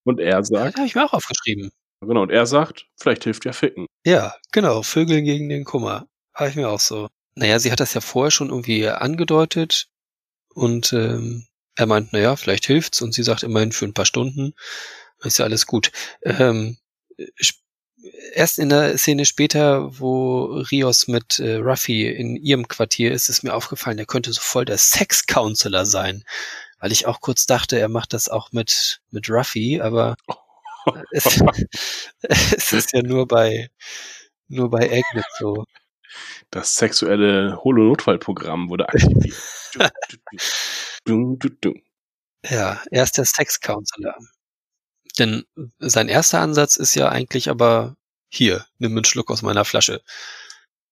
Und 0.05 0.21
er 0.21 0.45
sagt, 0.45 0.77
habe 0.77 0.87
ich 0.87 0.95
mir 0.95 1.05
auch 1.05 1.13
aufgeschrieben. 1.13 1.71
genau, 2.01 2.23
und 2.23 2.31
er 2.31 2.47
sagt, 2.47 2.87
vielleicht 2.97 3.25
hilft 3.25 3.45
ja 3.45 3.53
Ficken. 3.53 3.87
Ja, 4.05 4.35
genau. 4.53 4.83
Vögel 4.83 5.23
gegen 5.23 5.49
den 5.49 5.65
Kummer. 5.65 6.07
Habe 6.35 6.51
ich 6.51 6.57
mir 6.57 6.69
auch 6.69 6.81
so. 6.81 7.09
Naja, 7.35 7.59
sie 7.59 7.73
hat 7.73 7.81
das 7.81 7.95
ja 7.95 8.01
vorher 8.01 8.31
schon 8.31 8.51
irgendwie 8.51 8.89
angedeutet 8.89 9.89
und 10.55 10.93
ähm, 10.93 11.47
er 11.77 11.87
meint, 11.87 12.13
naja, 12.13 12.37
vielleicht 12.37 12.67
hilft's 12.67 13.03
und 13.03 13.13
sie 13.13 13.23
sagt 13.23 13.43
immerhin 13.43 13.73
für 13.73 13.85
ein 13.85 13.95
paar 13.95 14.07
Stunden 14.07 14.55
ist 15.25 15.39
ja 15.39 15.45
alles 15.45 15.67
gut. 15.67 15.93
Ähm, 16.23 16.77
erst 18.33 18.59
in 18.59 18.69
der 18.69 18.97
Szene 18.99 19.25
später, 19.25 19.99
wo 19.99 20.63
Rios 20.71 21.09
mit 21.09 21.39
äh, 21.39 21.57
Ruffy 21.57 22.09
in 22.09 22.37
ihrem 22.37 22.69
Quartier 22.69 23.13
ist, 23.13 23.29
ist 23.29 23.43
mir 23.43 23.55
aufgefallen, 23.55 23.99
er 23.99 24.07
könnte 24.07 24.33
so 24.33 24.41
voll 24.41 24.65
der 24.65 24.79
Sex-Counselor 24.79 25.87
sein. 25.87 26.25
Weil 26.79 26.93
ich 26.93 27.07
auch 27.07 27.21
kurz 27.21 27.47
dachte, 27.47 27.79
er 27.79 27.89
macht 27.89 28.13
das 28.13 28.29
auch 28.29 28.53
mit, 28.53 29.01
mit 29.11 29.31
Ruffy, 29.31 29.81
aber 29.81 30.17
es, 31.11 31.25
es 32.21 32.73
ist 32.73 32.93
ja 32.93 33.03
nur 33.03 33.27
bei, 33.27 33.71
nur 34.49 34.71
bei 34.71 34.85
Agnes 34.85 35.25
so. 35.39 35.65
Das 36.51 36.77
sexuelle 36.77 37.59
Holo-Notfallprogramm 37.65 38.69
wurde 38.69 38.89
aktiviert. 38.89 39.37
Ja, 42.49 42.81
er 42.91 43.03
ist 43.03 43.17
der 43.19 43.25
Sex-Counselor. 43.25 44.15
Denn 45.19 45.45
sein 45.79 46.09
erster 46.09 46.41
Ansatz 46.41 46.77
ist 46.77 46.95
ja 46.95 47.09
eigentlich 47.09 47.49
aber, 47.51 47.97
hier, 48.29 48.67
nimm 48.79 48.93
einen 48.93 49.05
Schluck 49.05 49.31
aus 49.31 49.43
meiner 49.43 49.65
Flasche. 49.65 50.03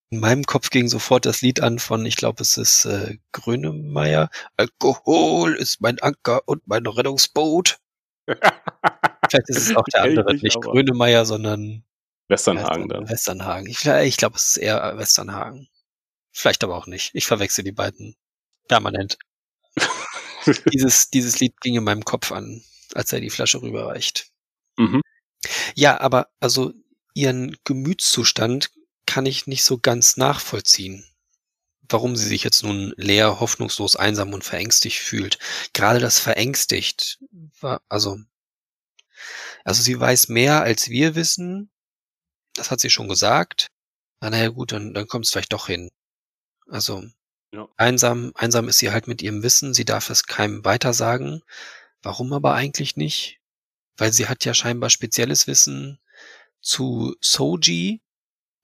In 0.09 0.19
meinem 0.19 0.43
Kopf 0.43 0.69
ging 0.69 0.87
sofort 0.87 1.25
das 1.25 1.41
Lied 1.41 1.61
an 1.61 1.79
von, 1.79 2.05
ich 2.05 2.15
glaube, 2.15 2.41
es 2.41 2.57
ist 2.57 2.85
äh, 2.85 3.17
Grönemeyer. 3.31 4.29
Alkohol 4.57 5.55
ist 5.55 5.81
mein 5.81 5.99
Anker 5.99 6.41
und 6.47 6.67
mein 6.67 6.85
Rettungsboot. 6.85 7.77
Vielleicht 8.27 9.49
ist 9.49 9.57
es 9.57 9.75
auch 9.75 9.85
der 9.85 10.03
andere, 10.03 10.33
nicht, 10.33 10.43
nicht 10.43 10.57
aber- 10.57 10.71
Grönemeyer, 10.71 11.25
sondern 11.25 11.83
Westernhagen 12.27 12.89
dann. 12.89 13.09
Westernhagen. 13.09 13.67
Ich, 13.67 13.85
ich 13.85 14.17
glaube, 14.17 14.35
es 14.35 14.49
ist 14.49 14.57
eher 14.57 14.97
Westernhagen. 14.97 15.69
Vielleicht 16.31 16.63
aber 16.63 16.75
auch 16.75 16.87
nicht. 16.87 17.11
Ich 17.13 17.25
verwechsel 17.27 17.63
die 17.63 17.71
beiden 17.71 18.15
permanent. 18.67 19.17
dieses, 20.73 21.09
dieses 21.09 21.39
Lied 21.39 21.59
ging 21.61 21.75
in 21.75 21.83
meinem 21.83 22.03
Kopf 22.03 22.31
an, 22.31 22.63
als 22.93 23.13
er 23.13 23.21
die 23.21 23.29
Flasche 23.29 23.61
rüberreicht. 23.61 24.31
Mhm. 24.77 25.01
Ja, 25.75 25.99
aber 25.99 26.29
also 26.39 26.73
ihren 27.13 27.55
Gemütszustand 27.63 28.71
kann 29.05 29.25
ich 29.25 29.47
nicht 29.47 29.63
so 29.63 29.77
ganz 29.77 30.17
nachvollziehen. 30.17 31.05
Warum 31.87 32.15
sie 32.15 32.27
sich 32.27 32.43
jetzt 32.43 32.63
nun 32.63 32.93
leer, 32.97 33.39
hoffnungslos, 33.39 33.95
einsam 33.95 34.33
und 34.33 34.43
verängstigt 34.43 34.97
fühlt. 34.97 35.37
Gerade 35.73 35.99
das 35.99 36.19
verängstigt 36.19 37.19
war, 37.61 37.81
also, 37.89 38.17
also 39.63 39.83
sie 39.83 39.99
weiß 39.99 40.29
mehr 40.29 40.63
als 40.63 40.89
wir 40.89 41.13
wissen. 41.13 41.71
Das 42.55 42.71
hat 42.71 42.79
sie 42.79 42.89
schon 42.89 43.07
gesagt. 43.07 43.67
Na, 44.21 44.29
naja, 44.29 44.49
gut, 44.49 44.71
dann, 44.71 44.93
dann 44.93 45.07
kommt 45.07 45.25
es 45.25 45.31
vielleicht 45.31 45.53
doch 45.53 45.67
hin. 45.67 45.89
Also, 46.67 47.03
Ja. 47.53 47.67
einsam, 47.77 48.31
einsam 48.35 48.67
ist 48.69 48.79
sie 48.79 48.91
halt 48.91 49.07
mit 49.07 49.21
ihrem 49.21 49.43
Wissen. 49.43 49.73
Sie 49.73 49.85
darf 49.85 50.09
es 50.09 50.25
keinem 50.25 50.65
weitersagen. 50.65 51.41
Warum 52.01 52.33
aber 52.33 52.53
eigentlich 52.55 52.95
nicht? 52.97 53.39
Weil 53.97 54.11
sie 54.13 54.27
hat 54.27 54.45
ja 54.45 54.53
scheinbar 54.53 54.89
spezielles 54.89 55.47
Wissen 55.47 55.99
zu 56.61 57.15
Soji, 57.21 58.01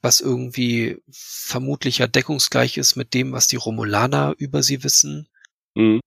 was 0.01 0.19
irgendwie 0.19 1.01
vermutlich 1.11 1.99
ja 1.99 2.07
deckungsgleich 2.07 2.77
ist 2.77 2.95
mit 2.95 3.13
dem, 3.13 3.31
was 3.33 3.47
die 3.47 3.55
Romulaner 3.57 4.33
über 4.37 4.63
sie 4.63 4.83
wissen. 4.83 5.29
Mhm. 5.75 5.99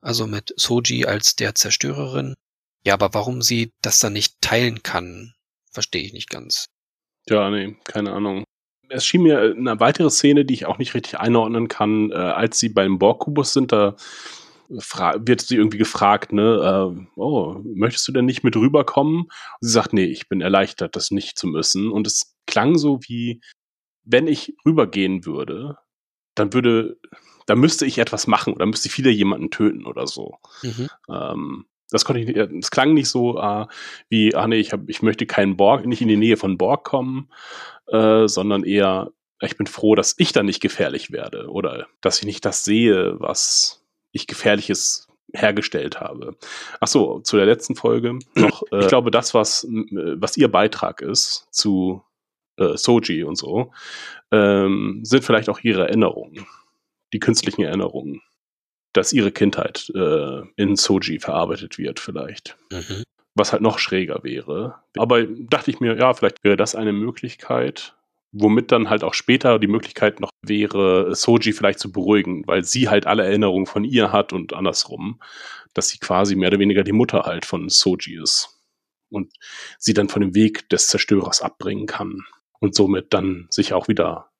Also 0.00 0.26
mit 0.26 0.52
Soji 0.56 1.06
als 1.06 1.34
der 1.34 1.54
Zerstörerin. 1.54 2.34
Ja, 2.84 2.94
aber 2.94 3.14
warum 3.14 3.42
sie 3.42 3.72
das 3.82 3.98
dann 3.98 4.12
nicht 4.12 4.40
teilen 4.40 4.82
kann, 4.82 5.34
verstehe 5.72 6.02
ich 6.02 6.12
nicht 6.12 6.30
ganz. 6.30 6.66
Ja, 7.28 7.50
nee, 7.50 7.76
keine 7.84 8.12
Ahnung. 8.12 8.44
Es 8.88 9.04
schien 9.04 9.22
mir 9.22 9.40
eine 9.40 9.80
weitere 9.80 10.10
Szene, 10.10 10.44
die 10.44 10.54
ich 10.54 10.66
auch 10.66 10.78
nicht 10.78 10.94
richtig 10.94 11.18
einordnen 11.18 11.68
kann, 11.68 12.10
äh, 12.10 12.14
als 12.14 12.58
sie 12.58 12.70
beim 12.70 12.98
Borgkubus 12.98 13.52
sind, 13.52 13.70
da 13.70 13.96
fra- 14.78 15.16
wird 15.20 15.42
sie 15.42 15.56
irgendwie 15.56 15.78
gefragt, 15.78 16.32
ne, 16.32 16.94
äh, 16.96 17.06
oh, 17.16 17.60
möchtest 17.64 18.08
du 18.08 18.12
denn 18.12 18.24
nicht 18.24 18.44
mit 18.44 18.56
rüberkommen? 18.56 19.22
Und 19.24 19.30
sie 19.60 19.72
sagt, 19.72 19.92
nee, 19.92 20.04
ich 20.06 20.28
bin 20.28 20.40
erleichtert, 20.40 20.96
das 20.96 21.10
nicht 21.10 21.38
zu 21.38 21.46
müssen. 21.46 21.90
Und 21.90 22.06
es 22.06 22.34
klang 22.46 22.78
so 22.78 23.00
wie, 23.06 23.40
wenn 24.04 24.26
ich 24.26 24.54
rübergehen 24.64 25.26
würde, 25.26 25.76
dann 26.34 26.54
würde, 26.54 26.98
dann 27.46 27.58
müsste 27.58 27.84
ich 27.84 27.98
etwas 27.98 28.26
machen 28.26 28.54
oder 28.54 28.64
müsste 28.64 28.88
ich 28.88 28.96
wieder 28.96 29.10
jemanden 29.10 29.50
töten 29.50 29.84
oder 29.84 30.06
so. 30.06 30.38
Mhm. 30.62 30.88
Ähm, 31.10 31.66
das 31.90 32.04
konnte 32.04 32.22
ich 32.22 32.36
es 32.36 32.70
klang 32.70 32.94
nicht 32.94 33.08
so 33.08 33.38
äh, 33.38 33.66
wie, 34.08 34.34
ah 34.34 34.46
nee, 34.46 34.58
ich, 34.58 34.72
hab, 34.72 34.88
ich 34.88 35.02
möchte 35.02 35.26
keinen 35.26 35.56
Borg, 35.56 35.86
nicht 35.86 36.02
in 36.02 36.08
die 36.08 36.16
Nähe 36.16 36.36
von 36.36 36.58
Borg 36.58 36.84
kommen, 36.84 37.30
äh, 37.86 38.28
sondern 38.28 38.64
eher, 38.64 39.10
ich 39.40 39.56
bin 39.56 39.66
froh, 39.66 39.94
dass 39.94 40.14
ich 40.18 40.32
dann 40.32 40.46
nicht 40.46 40.60
gefährlich 40.60 41.10
werde 41.10 41.48
oder 41.48 41.86
dass 42.00 42.18
ich 42.18 42.26
nicht 42.26 42.44
das 42.44 42.64
sehe, 42.64 43.18
was 43.20 43.84
ich 44.12 44.26
gefährliches 44.26 45.08
hergestellt 45.34 46.00
habe. 46.00 46.36
Ach 46.80 46.88
so, 46.88 47.20
zu 47.20 47.36
der 47.36 47.46
letzten 47.46 47.74
Folge 47.74 48.18
noch. 48.34 48.62
Äh, 48.72 48.80
ich 48.80 48.88
glaube, 48.88 49.10
das, 49.10 49.34
was, 49.34 49.66
was 49.68 50.36
ihr 50.36 50.50
Beitrag 50.50 51.00
ist 51.00 51.48
zu 51.50 52.02
äh, 52.56 52.76
Soji 52.76 53.24
und 53.24 53.36
so, 53.36 53.72
ähm, 54.30 55.00
sind 55.02 55.24
vielleicht 55.24 55.48
auch 55.48 55.60
ihre 55.60 55.88
Erinnerungen, 55.88 56.46
die 57.12 57.18
künstlichen 57.18 57.62
Erinnerungen, 57.62 58.22
dass 58.92 59.12
ihre 59.12 59.32
Kindheit 59.32 59.90
äh, 59.94 60.42
in 60.56 60.76
Soji 60.76 61.20
verarbeitet 61.20 61.78
wird 61.78 62.00
vielleicht. 62.00 62.56
Mhm. 62.72 63.02
Was 63.34 63.52
halt 63.52 63.62
noch 63.62 63.78
schräger 63.78 64.24
wäre. 64.24 64.76
Aber 64.96 65.24
dachte 65.24 65.70
ich 65.70 65.80
mir, 65.80 65.96
ja, 65.96 66.14
vielleicht 66.14 66.42
wäre 66.42 66.56
das 66.56 66.74
eine 66.74 66.92
Möglichkeit, 66.92 67.94
womit 68.32 68.72
dann 68.72 68.90
halt 68.90 69.04
auch 69.04 69.14
später 69.14 69.58
die 69.58 69.68
Möglichkeit 69.68 70.20
noch 70.20 70.30
wäre, 70.42 71.14
Soji 71.14 71.52
vielleicht 71.52 71.78
zu 71.78 71.92
beruhigen, 71.92 72.46
weil 72.46 72.64
sie 72.64 72.88
halt 72.88 73.06
alle 73.06 73.24
Erinnerungen 73.24 73.66
von 73.66 73.84
ihr 73.84 74.12
hat 74.12 74.32
und 74.32 74.52
andersrum, 74.52 75.20
dass 75.74 75.88
sie 75.88 75.98
quasi 75.98 76.34
mehr 76.34 76.48
oder 76.48 76.58
weniger 76.58 76.84
die 76.84 76.92
Mutter 76.92 77.22
halt 77.22 77.44
von 77.44 77.68
Soji 77.68 78.20
ist 78.20 78.58
und 79.10 79.32
sie 79.78 79.94
dann 79.94 80.08
von 80.08 80.22
dem 80.22 80.34
Weg 80.34 80.68
des 80.68 80.88
Zerstörers 80.88 81.42
abbringen 81.42 81.86
kann 81.86 82.24
und 82.60 82.74
somit 82.74 83.14
dann 83.14 83.46
sich 83.50 83.72
auch 83.72 83.88
wieder 83.88 84.30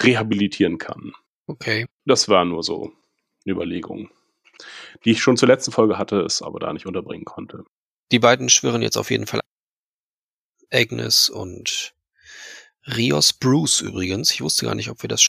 rehabilitieren 0.00 0.78
kann. 0.78 1.12
Okay. 1.46 1.86
Das 2.04 2.28
war 2.28 2.44
nur 2.44 2.62
so 2.62 2.92
eine 3.44 3.54
Überlegung, 3.54 4.10
die 5.04 5.12
ich 5.12 5.22
schon 5.22 5.36
zur 5.36 5.48
letzten 5.48 5.72
Folge 5.72 5.98
hatte, 5.98 6.20
es 6.20 6.42
aber 6.42 6.58
da 6.58 6.72
nicht 6.72 6.86
unterbringen 6.86 7.24
konnte. 7.24 7.64
Die 8.12 8.18
beiden 8.18 8.48
schwirren 8.48 8.82
jetzt 8.82 8.96
auf 8.96 9.10
jeden 9.10 9.26
Fall 9.26 9.40
Agnes 10.70 11.28
und 11.28 11.94
Rios 12.86 13.32
Bruce 13.32 13.80
übrigens. 13.80 14.30
Ich 14.30 14.40
wusste 14.40 14.66
gar 14.66 14.74
nicht, 14.74 14.90
ob 14.90 15.02
wir 15.02 15.08
das. 15.08 15.26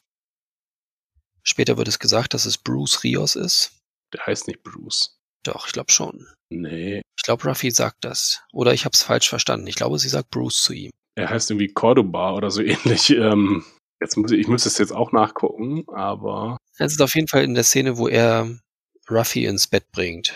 Später 1.44 1.78
wird 1.78 1.88
es 1.88 2.00
gesagt, 2.00 2.34
dass 2.34 2.46
es 2.46 2.58
Bruce 2.58 3.04
Rios 3.04 3.36
ist. 3.36 3.80
Der 4.14 4.26
heißt 4.26 4.48
nicht 4.48 4.64
Bruce. 4.64 5.20
Doch, 5.44 5.68
ich 5.68 5.74
glaube 5.74 5.92
schon. 5.92 6.28
Nee. 6.50 7.02
Ich 7.18 7.24
glaube, 7.24 7.48
Ruffy 7.48 7.72
sagt 7.72 8.04
das. 8.04 8.42
Oder 8.52 8.74
ich 8.74 8.86
habe 8.86 8.94
es 8.94 9.04
falsch 9.04 9.30
verstanden. 9.30 9.68
Ich 9.68 9.76
glaube, 9.76 10.00
sie 10.00 10.10
sagt 10.10 10.32
Bruce 10.32 10.64
zu 10.64 10.74
ihm. 10.74 10.92
Er 11.16 11.30
heißt 11.30 11.52
irgendwie 11.52 11.72
Cordoba 11.72 12.34
oder 12.34 12.50
so 12.50 12.62
ähnlich. 12.62 13.10
Ähm, 13.10 13.66
jetzt 14.02 14.18
muss 14.18 14.32
ich, 14.32 14.40
ich 14.40 14.48
müsste 14.48 14.70
es 14.70 14.78
jetzt 14.78 14.92
auch 14.92 15.12
nachgucken, 15.12 15.84
aber. 15.90 16.58
Es 16.78 16.94
ist 16.94 17.02
auf 17.02 17.16
jeden 17.16 17.28
Fall 17.28 17.44
in 17.44 17.54
der 17.54 17.64
Szene, 17.64 17.98
wo 17.98 18.08
er 18.08 18.60
Ruffy 19.10 19.46
ins 19.46 19.68
Bett 19.68 19.92
bringt. 19.92 20.36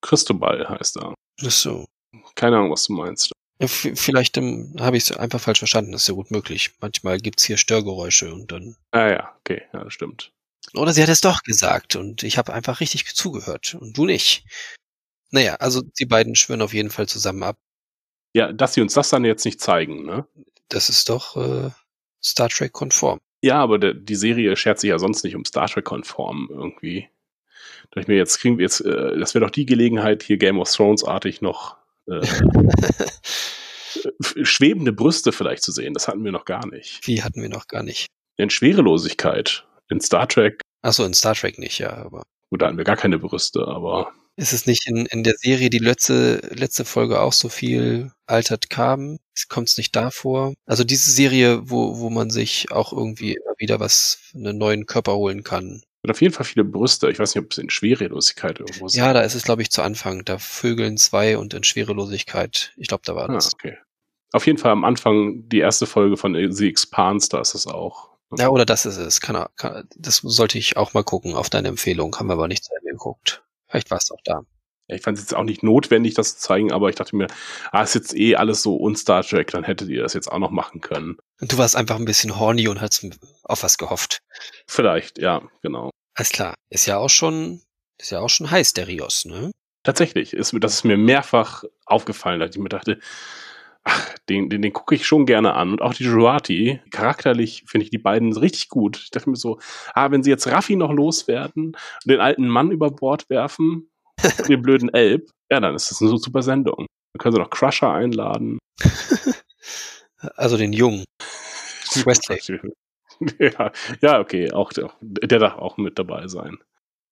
Cristobal 0.00 0.68
heißt 0.68 0.96
er. 0.98 1.14
Ach 1.44 1.50
so. 1.50 1.86
Keine 2.34 2.56
Ahnung, 2.56 2.70
was 2.70 2.84
du 2.84 2.94
meinst. 2.94 3.32
Vielleicht 3.60 4.36
ähm, 4.36 4.76
habe 4.78 4.96
ich 4.96 5.10
es 5.10 5.16
einfach 5.16 5.40
falsch 5.40 5.58
verstanden, 5.58 5.90
das 5.92 6.02
ist 6.02 6.08
ja 6.08 6.14
gut 6.14 6.30
möglich. 6.30 6.72
Manchmal 6.80 7.18
gibt's 7.18 7.44
hier 7.44 7.56
Störgeräusche 7.56 8.32
und 8.32 8.52
dann. 8.52 8.76
Ah 8.92 9.08
ja, 9.08 9.36
okay, 9.40 9.62
ja, 9.72 9.82
das 9.82 9.92
stimmt. 9.92 10.30
Oder 10.74 10.92
sie 10.92 11.02
hat 11.02 11.08
es 11.08 11.20
doch 11.20 11.42
gesagt 11.42 11.96
und 11.96 12.22
ich 12.22 12.38
habe 12.38 12.52
einfach 12.52 12.80
richtig 12.80 13.06
zugehört 13.14 13.74
und 13.74 13.96
du 13.96 14.04
nicht. 14.04 14.44
Naja, 15.30 15.56
also 15.56 15.82
die 15.98 16.06
beiden 16.06 16.36
schwören 16.36 16.62
auf 16.62 16.72
jeden 16.72 16.90
Fall 16.90 17.08
zusammen 17.08 17.42
ab. 17.42 17.56
Ja, 18.32 18.52
dass 18.52 18.74
sie 18.74 18.80
uns 18.80 18.94
das 18.94 19.08
dann 19.08 19.24
jetzt 19.24 19.44
nicht 19.44 19.60
zeigen, 19.60 20.04
ne? 20.04 20.26
Das 20.68 20.88
ist 20.88 21.08
doch 21.08 21.36
äh, 21.36 21.70
Star 22.22 22.48
Trek 22.48 22.72
konform. 22.72 23.18
Ja, 23.42 23.60
aber 23.60 23.78
der, 23.78 23.94
die 23.94 24.16
Serie 24.16 24.56
schert 24.56 24.80
sich 24.80 24.88
ja 24.88 24.98
sonst 24.98 25.22
nicht 25.24 25.36
um 25.36 25.44
Star 25.44 25.68
Trek 25.68 25.84
konform 25.84 26.48
irgendwie. 26.50 27.08
Da 27.90 28.00
ich 28.00 28.08
mir 28.08 28.16
jetzt 28.16 28.38
kriegen 28.38 28.58
wir 28.58 28.64
jetzt, 28.64 28.80
äh, 28.80 29.18
das 29.18 29.34
wäre 29.34 29.44
doch 29.44 29.50
die 29.50 29.66
Gelegenheit, 29.66 30.22
hier 30.22 30.36
Game 30.36 30.58
of 30.58 30.70
Thrones 30.70 31.04
artig 31.04 31.40
noch 31.40 31.76
äh, 32.06 32.26
schwebende 34.42 34.92
Brüste 34.92 35.32
vielleicht 35.32 35.62
zu 35.62 35.72
sehen. 35.72 35.94
Das 35.94 36.08
hatten 36.08 36.24
wir 36.24 36.32
noch 36.32 36.44
gar 36.44 36.66
nicht. 36.66 37.06
Wie 37.06 37.22
hatten 37.22 37.42
wir 37.42 37.48
noch 37.48 37.66
gar 37.68 37.82
nicht? 37.82 38.06
In 38.36 38.50
Schwerelosigkeit. 38.50 39.66
In 39.90 40.00
Star 40.00 40.28
Trek. 40.28 40.60
Achso, 40.82 41.04
in 41.04 41.14
Star 41.14 41.34
Trek 41.34 41.58
nicht, 41.58 41.78
ja, 41.78 41.92
aber. 41.92 42.22
Gut, 42.50 42.62
da 42.62 42.66
hatten 42.66 42.78
wir 42.78 42.84
gar 42.84 42.96
keine 42.96 43.18
Brüste, 43.18 43.66
aber. 43.66 44.12
Ist 44.38 44.52
es 44.52 44.66
nicht 44.66 44.86
in, 44.86 45.04
in 45.06 45.24
der 45.24 45.34
Serie 45.36 45.68
die 45.68 45.78
letzte, 45.78 46.40
letzte 46.54 46.84
Folge 46.84 47.20
auch 47.20 47.32
so 47.32 47.48
viel 47.48 48.12
altert 48.26 48.70
kam? 48.70 49.18
Kommt 49.48 49.68
es 49.68 49.76
nicht 49.76 49.96
davor? 49.96 50.54
Also 50.64 50.84
diese 50.84 51.10
Serie, 51.10 51.68
wo, 51.68 51.98
wo 51.98 52.08
man 52.08 52.30
sich 52.30 52.70
auch 52.70 52.92
irgendwie 52.92 53.36
wieder 53.56 53.80
was, 53.80 54.30
einen 54.36 54.56
neuen 54.56 54.86
Körper 54.86 55.16
holen 55.16 55.42
kann. 55.42 55.82
Hat 56.04 56.12
auf 56.12 56.20
jeden 56.20 56.32
Fall 56.32 56.46
viele 56.46 56.62
Brüste. 56.62 57.10
Ich 57.10 57.18
weiß 57.18 57.34
nicht, 57.34 57.44
ob 57.44 57.50
es 57.50 57.58
in 57.58 57.68
Schwerelosigkeit 57.68 58.60
irgendwo 58.60 58.86
ist. 58.86 58.94
Ja, 58.94 59.12
da 59.12 59.22
ist 59.22 59.34
es, 59.34 59.42
glaube 59.42 59.62
ich, 59.62 59.72
zu 59.72 59.82
Anfang. 59.82 60.24
Da 60.24 60.38
Vögeln 60.38 60.98
zwei 60.98 61.36
und 61.36 61.52
in 61.52 61.64
Schwerelosigkeit. 61.64 62.72
Ich 62.76 62.86
glaube, 62.86 63.02
da 63.04 63.16
war 63.16 63.28
ah, 63.28 63.34
das. 63.34 63.52
okay. 63.52 63.76
Auf 64.30 64.46
jeden 64.46 64.58
Fall 64.58 64.70
am 64.70 64.84
Anfang 64.84 65.48
die 65.48 65.58
erste 65.58 65.86
Folge 65.86 66.16
von 66.16 66.36
The 66.52 66.68
Expanse, 66.68 67.28
da 67.28 67.40
ist 67.40 67.54
es 67.54 67.66
auch. 67.66 68.10
Ja, 68.36 68.50
oder 68.50 68.64
das 68.64 68.86
ist 68.86 68.98
es. 68.98 69.20
Kann, 69.20 69.46
kann, 69.56 69.88
das 69.96 70.18
sollte 70.18 70.58
ich 70.58 70.76
auch 70.76 70.94
mal 70.94 71.02
gucken 71.02 71.34
auf 71.34 71.50
deine 71.50 71.66
Empfehlung. 71.66 72.14
Haben 72.16 72.28
wir 72.28 72.34
aber 72.34 72.46
nicht 72.46 72.62
zu 72.62 72.70
Ende 72.78 72.92
geguckt. 72.92 73.42
Vielleicht 73.68 73.90
war 73.90 73.98
es 73.98 74.10
auch 74.10 74.20
da. 74.24 74.40
Ja, 74.88 74.96
ich 74.96 75.02
fand 75.02 75.18
es 75.18 75.24
jetzt 75.24 75.34
auch 75.34 75.44
nicht 75.44 75.62
notwendig, 75.62 76.14
das 76.14 76.38
zu 76.38 76.40
zeigen, 76.40 76.72
aber 76.72 76.88
ich 76.88 76.96
dachte 76.96 77.14
mir, 77.14 77.26
ah, 77.72 77.82
ist 77.82 77.94
jetzt 77.94 78.16
eh 78.16 78.36
alles 78.36 78.62
so 78.62 78.76
un-Star 78.80 79.22
Trek, 79.22 79.50
dann 79.50 79.64
hättet 79.64 79.90
ihr 79.90 80.02
das 80.02 80.14
jetzt 80.14 80.32
auch 80.32 80.38
noch 80.38 80.50
machen 80.50 80.80
können. 80.80 81.18
Und 81.40 81.52
du 81.52 81.58
warst 81.58 81.76
einfach 81.76 81.96
ein 81.96 82.06
bisschen 82.06 82.38
horny 82.38 82.68
und 82.68 82.80
hast 82.80 83.06
auf 83.44 83.62
was 83.62 83.76
gehofft. 83.76 84.20
Vielleicht, 84.66 85.18
ja, 85.18 85.42
genau. 85.62 85.90
Alles 86.14 86.30
klar. 86.30 86.54
Ist 86.70 86.86
ja 86.86 86.96
auch 86.96 87.10
schon, 87.10 87.60
ist 87.98 88.10
ja 88.10 88.20
auch 88.20 88.30
schon 88.30 88.50
heiß, 88.50 88.72
der 88.72 88.88
Rios, 88.88 89.26
ne? 89.26 89.50
Tatsächlich. 89.82 90.32
Ist, 90.32 90.54
das 90.58 90.74
ist 90.74 90.84
mir 90.84 90.96
mehrfach 90.96 91.64
aufgefallen, 91.84 92.40
dass 92.40 92.50
ich 92.50 92.58
mir 92.58 92.68
dachte, 92.68 92.98
ach, 93.88 94.14
den, 94.28 94.50
den, 94.50 94.62
den 94.62 94.72
gucke 94.72 94.94
ich 94.94 95.06
schon 95.06 95.26
gerne 95.26 95.54
an. 95.54 95.72
Und 95.72 95.82
auch 95.82 95.94
die 95.94 96.04
Joati, 96.04 96.80
charakterlich 96.90 97.64
finde 97.66 97.84
ich 97.84 97.90
die 97.90 97.98
beiden 97.98 98.36
richtig 98.36 98.68
gut. 98.68 99.00
Ich 99.02 99.10
dachte 99.10 99.30
mir 99.30 99.36
so, 99.36 99.58
ah, 99.94 100.10
wenn 100.10 100.22
sie 100.22 100.30
jetzt 100.30 100.46
Raffi 100.46 100.76
noch 100.76 100.92
loswerden 100.92 101.68
und 101.68 102.06
den 102.06 102.20
alten 102.20 102.48
Mann 102.48 102.70
über 102.70 102.90
Bord 102.90 103.28
werfen, 103.30 103.90
den 104.48 104.62
blöden 104.62 104.92
Elb, 104.92 105.30
ja, 105.50 105.60
dann 105.60 105.74
ist 105.74 105.90
das 105.90 106.02
eine 106.02 106.16
super 106.18 106.42
Sendung. 106.42 106.86
Dann 107.12 107.18
können 107.18 107.34
sie 107.34 107.40
noch 107.40 107.50
Crusher 107.50 107.92
einladen. 107.92 108.58
Also 110.34 110.56
den 110.56 110.72
Jungen. 110.72 111.04
Wesley. 111.94 112.60
ja, 113.38 113.70
ja, 114.00 114.18
okay, 114.18 114.50
auch 114.50 114.72
der, 114.72 114.90
der 115.00 115.38
darf 115.38 115.58
auch 115.58 115.76
mit 115.76 115.96
dabei 115.96 116.26
sein. 116.26 116.58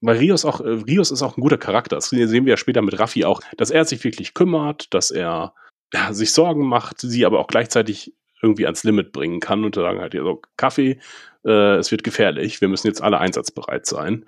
Weil 0.01 0.19
Rios 0.19 0.45
auch, 0.45 0.61
äh, 0.61 0.71
Rios 0.71 1.13
ist 1.13 1.23
auch 1.23 1.37
ein 1.37 1.41
guter 1.41 1.57
Charakter. 1.57 1.95
Das 1.95 2.09
sehen 2.09 2.45
wir 2.45 2.51
ja 2.51 2.57
später 2.57 2.83
mit 2.83 2.99
Raffi 2.99 3.25
auch, 3.25 3.43
dass 3.57 3.71
er 3.71 3.85
sich 3.85 4.03
wirklich 4.03 4.35
kümmert, 4.35 4.93
dass 4.93 5.13
er 5.13 5.55
ja, 5.93 6.13
sich 6.13 6.33
Sorgen 6.33 6.67
macht, 6.67 7.01
sie 7.01 7.25
aber 7.25 7.39
auch 7.41 7.47
gleichzeitig 7.47 8.15
irgendwie 8.43 8.67
ans 8.67 8.85
Limit 8.85 9.13
bringen 9.13 9.41
kann 9.41 9.65
und 9.65 9.75
sagen 9.75 10.01
halt, 10.01 10.15
ja, 10.15 10.23
so, 10.23 10.43
Kaffee, 10.57 10.99
äh, 11.45 11.77
es 11.77 11.91
wird 11.91 12.05
gefährlich, 12.05 12.61
wir 12.61 12.69
müssen 12.69 12.87
jetzt 12.87 13.03
alle 13.03 13.19
einsatzbereit 13.19 13.87
sein. 13.87 14.27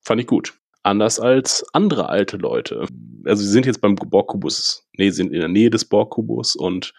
Fand 0.00 0.20
ich 0.20 0.26
gut. 0.26 0.54
Anders 0.82 1.18
als 1.18 1.66
andere 1.72 2.08
alte 2.08 2.36
Leute. 2.36 2.86
Also 3.24 3.42
sie 3.42 3.50
sind 3.50 3.66
jetzt 3.66 3.80
beim 3.80 3.96
Borgkubus, 3.96 4.86
nee, 4.96 5.10
sind 5.10 5.32
in 5.32 5.40
der 5.40 5.48
Nähe 5.48 5.70
des 5.70 5.84
Borgkubus 5.84 6.54
und 6.54 6.94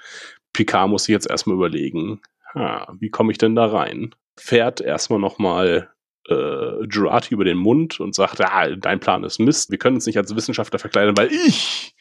Picard 0.52 0.90
muss 0.90 1.06
sich 1.06 1.14
jetzt 1.14 1.30
erstmal 1.30 1.56
überlegen, 1.56 2.22
ha, 2.54 2.94
wie 3.00 3.10
komme 3.10 3.32
ich 3.32 3.38
denn 3.38 3.56
da 3.56 3.66
rein? 3.66 4.14
Fährt 4.36 4.82
erstmal 4.82 5.20
nochmal 5.20 5.90
äh, 6.28 6.84
Jurati 6.86 7.34
über 7.34 7.46
den 7.46 7.58
Mund 7.58 8.02
und 8.02 8.14
sagt, 8.14 8.42
ah, 8.42 8.76
dein 8.76 9.00
Plan 9.00 9.24
ist 9.24 9.40
Mist, 9.40 9.72
wir 9.72 9.78
können 9.78 9.96
uns 9.96 10.06
nicht 10.06 10.18
als 10.18 10.36
Wissenschaftler 10.36 10.80
verkleiden, 10.80 11.16
weil 11.16 11.32
ich 11.32 11.96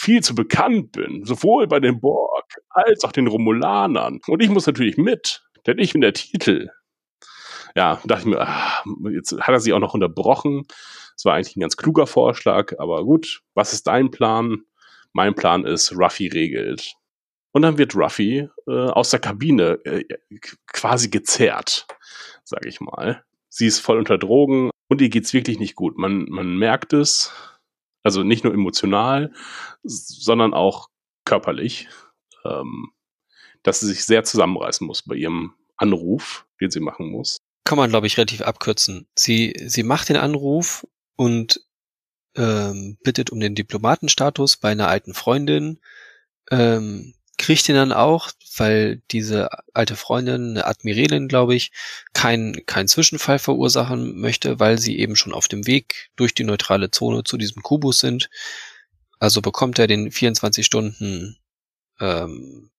viel 0.00 0.22
zu 0.22 0.34
bekannt 0.34 0.92
bin, 0.92 1.26
sowohl 1.26 1.66
bei 1.66 1.78
den 1.78 2.00
Borg 2.00 2.46
als 2.70 3.04
auch 3.04 3.12
den 3.12 3.26
Romulanern. 3.26 4.20
Und 4.26 4.42
ich 4.42 4.48
muss 4.48 4.66
natürlich 4.66 4.96
mit, 4.96 5.42
denn 5.66 5.78
ich 5.78 5.92
bin 5.92 6.00
der 6.00 6.14
Titel. 6.14 6.70
Ja, 7.76 8.00
dachte 8.06 8.22
ich 8.22 8.34
mir, 8.34 8.40
ah, 8.40 8.82
jetzt 9.12 9.32
hat 9.32 9.50
er 9.50 9.60
sich 9.60 9.74
auch 9.74 9.78
noch 9.78 9.92
unterbrochen. 9.92 10.62
Das 11.14 11.26
war 11.26 11.34
eigentlich 11.34 11.54
ein 11.54 11.60
ganz 11.60 11.76
kluger 11.76 12.06
Vorschlag, 12.06 12.72
aber 12.78 13.04
gut, 13.04 13.42
was 13.52 13.74
ist 13.74 13.88
dein 13.88 14.10
Plan? 14.10 14.62
Mein 15.12 15.34
Plan 15.34 15.66
ist, 15.66 15.92
Ruffy 15.92 16.28
regelt. 16.28 16.94
Und 17.52 17.60
dann 17.60 17.76
wird 17.76 17.94
Ruffy 17.94 18.48
äh, 18.66 18.70
aus 18.70 19.10
der 19.10 19.20
Kabine 19.20 19.80
äh, 19.84 20.04
quasi 20.66 21.10
gezerrt, 21.10 21.86
sage 22.42 22.70
ich 22.70 22.80
mal. 22.80 23.22
Sie 23.50 23.66
ist 23.66 23.80
voll 23.80 23.98
unter 23.98 24.16
Drogen 24.16 24.70
und 24.88 25.02
ihr 25.02 25.10
geht's 25.10 25.34
wirklich 25.34 25.58
nicht 25.58 25.74
gut. 25.74 25.98
Man, 25.98 26.24
man 26.30 26.56
merkt 26.56 26.94
es, 26.94 27.34
also 28.02 28.22
nicht 28.22 28.44
nur 28.44 28.54
emotional, 28.54 29.32
sondern 29.82 30.54
auch 30.54 30.88
körperlich, 31.24 31.88
ähm, 32.44 32.90
dass 33.62 33.80
sie 33.80 33.86
sich 33.86 34.04
sehr 34.04 34.24
zusammenreißen 34.24 34.86
muss 34.86 35.02
bei 35.02 35.16
ihrem 35.16 35.54
Anruf, 35.76 36.46
den 36.60 36.70
sie 36.70 36.80
machen 36.80 37.10
muss. 37.10 37.38
Kann 37.64 37.78
man, 37.78 37.90
glaube 37.90 38.06
ich, 38.06 38.16
relativ 38.16 38.42
abkürzen. 38.42 39.06
Sie, 39.14 39.54
sie 39.66 39.82
macht 39.82 40.08
den 40.08 40.16
Anruf 40.16 40.86
und 41.16 41.60
ähm, 42.36 42.96
bittet 43.02 43.30
um 43.30 43.40
den 43.40 43.54
Diplomatenstatus 43.54 44.56
bei 44.56 44.70
einer 44.70 44.88
alten 44.88 45.14
Freundin. 45.14 45.80
Ähm, 46.50 47.14
kriegt 47.40 47.70
ihn 47.70 47.74
dann 47.74 47.92
auch, 47.92 48.30
weil 48.58 49.00
diese 49.10 49.48
alte 49.72 49.96
Freundin, 49.96 50.50
eine 50.50 50.66
Admiralin, 50.66 51.26
glaube 51.26 51.54
ich, 51.54 51.72
keinen 52.12 52.66
kein 52.66 52.86
Zwischenfall 52.86 53.38
verursachen 53.38 54.20
möchte, 54.20 54.60
weil 54.60 54.78
sie 54.78 54.98
eben 54.98 55.16
schon 55.16 55.32
auf 55.32 55.48
dem 55.48 55.66
Weg 55.66 56.10
durch 56.16 56.34
die 56.34 56.44
neutrale 56.44 56.90
Zone 56.90 57.24
zu 57.24 57.38
diesem 57.38 57.62
Kubus 57.62 57.98
sind. 57.98 58.28
Also 59.18 59.40
bekommt 59.40 59.78
er 59.78 59.86
den 59.86 60.12
24 60.12 60.66
Stunden, 60.66 61.38
ähm, 61.98 62.70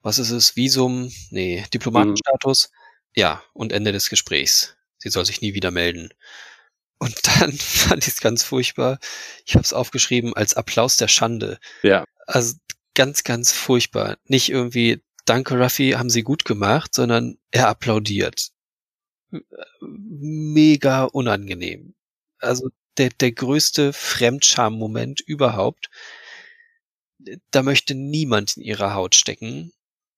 was 0.00 0.18
ist 0.18 0.30
es, 0.30 0.56
Visum, 0.56 1.12
nee, 1.28 1.64
Diplomatenstatus. 1.72 2.70
Mhm. 2.70 2.76
Ja, 3.14 3.42
und 3.52 3.72
Ende 3.72 3.92
des 3.92 4.08
Gesprächs. 4.08 4.74
Sie 4.96 5.10
soll 5.10 5.26
sich 5.26 5.42
nie 5.42 5.52
wieder 5.52 5.70
melden. 5.70 6.14
Und 6.96 7.14
dann 7.40 7.52
fand 7.52 8.06
ich 8.06 8.14
es 8.14 8.20
ganz 8.22 8.42
furchtbar. 8.42 8.98
Ich 9.44 9.54
habe 9.54 9.64
es 9.64 9.74
aufgeschrieben 9.74 10.34
als 10.34 10.54
Applaus 10.54 10.96
der 10.96 11.08
Schande. 11.08 11.60
Ja. 11.82 12.04
Also 12.26 12.54
ganz, 12.94 13.24
ganz 13.24 13.52
furchtbar. 13.52 14.16
Nicht 14.26 14.48
irgendwie, 14.50 15.02
danke 15.24 15.58
Ruffy, 15.58 15.92
haben 15.92 16.10
Sie 16.10 16.22
gut 16.22 16.44
gemacht, 16.44 16.94
sondern 16.94 17.38
er 17.50 17.68
applaudiert. 17.68 18.48
Mega 19.80 21.04
unangenehm. 21.04 21.94
Also 22.38 22.68
der, 22.98 23.10
der 23.10 23.32
größte 23.32 23.92
Fremdscham-Moment 23.92 25.20
überhaupt. 25.20 25.88
Da 27.50 27.62
möchte 27.62 27.94
niemand 27.94 28.56
in 28.56 28.62
ihrer 28.64 28.94
Haut 28.94 29.14
stecken, 29.14 29.72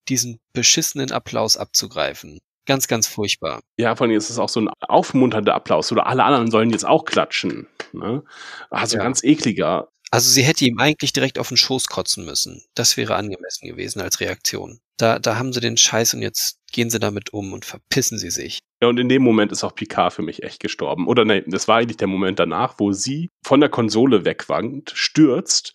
diesen 0.08 0.40
beschissenen 0.52 1.12
Applaus 1.12 1.56
abzugreifen. 1.56 2.40
Ganz, 2.66 2.88
ganz 2.88 3.06
furchtbar. 3.06 3.60
Ja, 3.76 3.94
vor 3.94 4.06
allem 4.06 4.16
ist 4.16 4.30
es 4.30 4.38
auch 4.38 4.48
so 4.48 4.60
ein 4.60 4.68
aufmunternder 4.80 5.54
Applaus 5.54 5.92
oder 5.92 6.06
alle 6.06 6.24
anderen 6.24 6.50
sollen 6.50 6.70
jetzt 6.70 6.86
auch 6.86 7.04
klatschen. 7.04 7.66
Ne? 7.92 8.24
Also 8.70 8.96
Ja. 8.96 9.02
ganz 9.02 9.22
ekliger. 9.22 9.88
Also 10.14 10.30
sie 10.30 10.44
hätte 10.44 10.64
ihm 10.64 10.78
eigentlich 10.78 11.12
direkt 11.12 11.40
auf 11.40 11.48
den 11.48 11.56
Schoß 11.56 11.88
kotzen 11.88 12.24
müssen. 12.24 12.62
Das 12.76 12.96
wäre 12.96 13.16
angemessen 13.16 13.66
gewesen 13.66 14.00
als 14.00 14.20
Reaktion. 14.20 14.78
Da, 14.96 15.18
da 15.18 15.34
haben 15.34 15.52
sie 15.52 15.58
den 15.58 15.76
Scheiß 15.76 16.14
und 16.14 16.22
jetzt 16.22 16.60
gehen 16.70 16.88
sie 16.88 17.00
damit 17.00 17.32
um 17.32 17.52
und 17.52 17.64
verpissen 17.64 18.16
sie 18.16 18.30
sich. 18.30 18.60
Ja, 18.80 18.86
und 18.86 19.00
in 19.00 19.08
dem 19.08 19.24
Moment 19.24 19.50
ist 19.50 19.64
auch 19.64 19.74
Picard 19.74 20.12
für 20.12 20.22
mich 20.22 20.44
echt 20.44 20.60
gestorben. 20.60 21.08
Oder 21.08 21.24
nein, 21.24 21.42
das 21.48 21.66
war 21.66 21.78
eigentlich 21.78 21.96
der 21.96 22.06
Moment 22.06 22.38
danach, 22.38 22.76
wo 22.78 22.92
sie 22.92 23.32
von 23.42 23.58
der 23.58 23.70
Konsole 23.70 24.24
wegwankt, 24.24 24.92
stürzt 24.94 25.72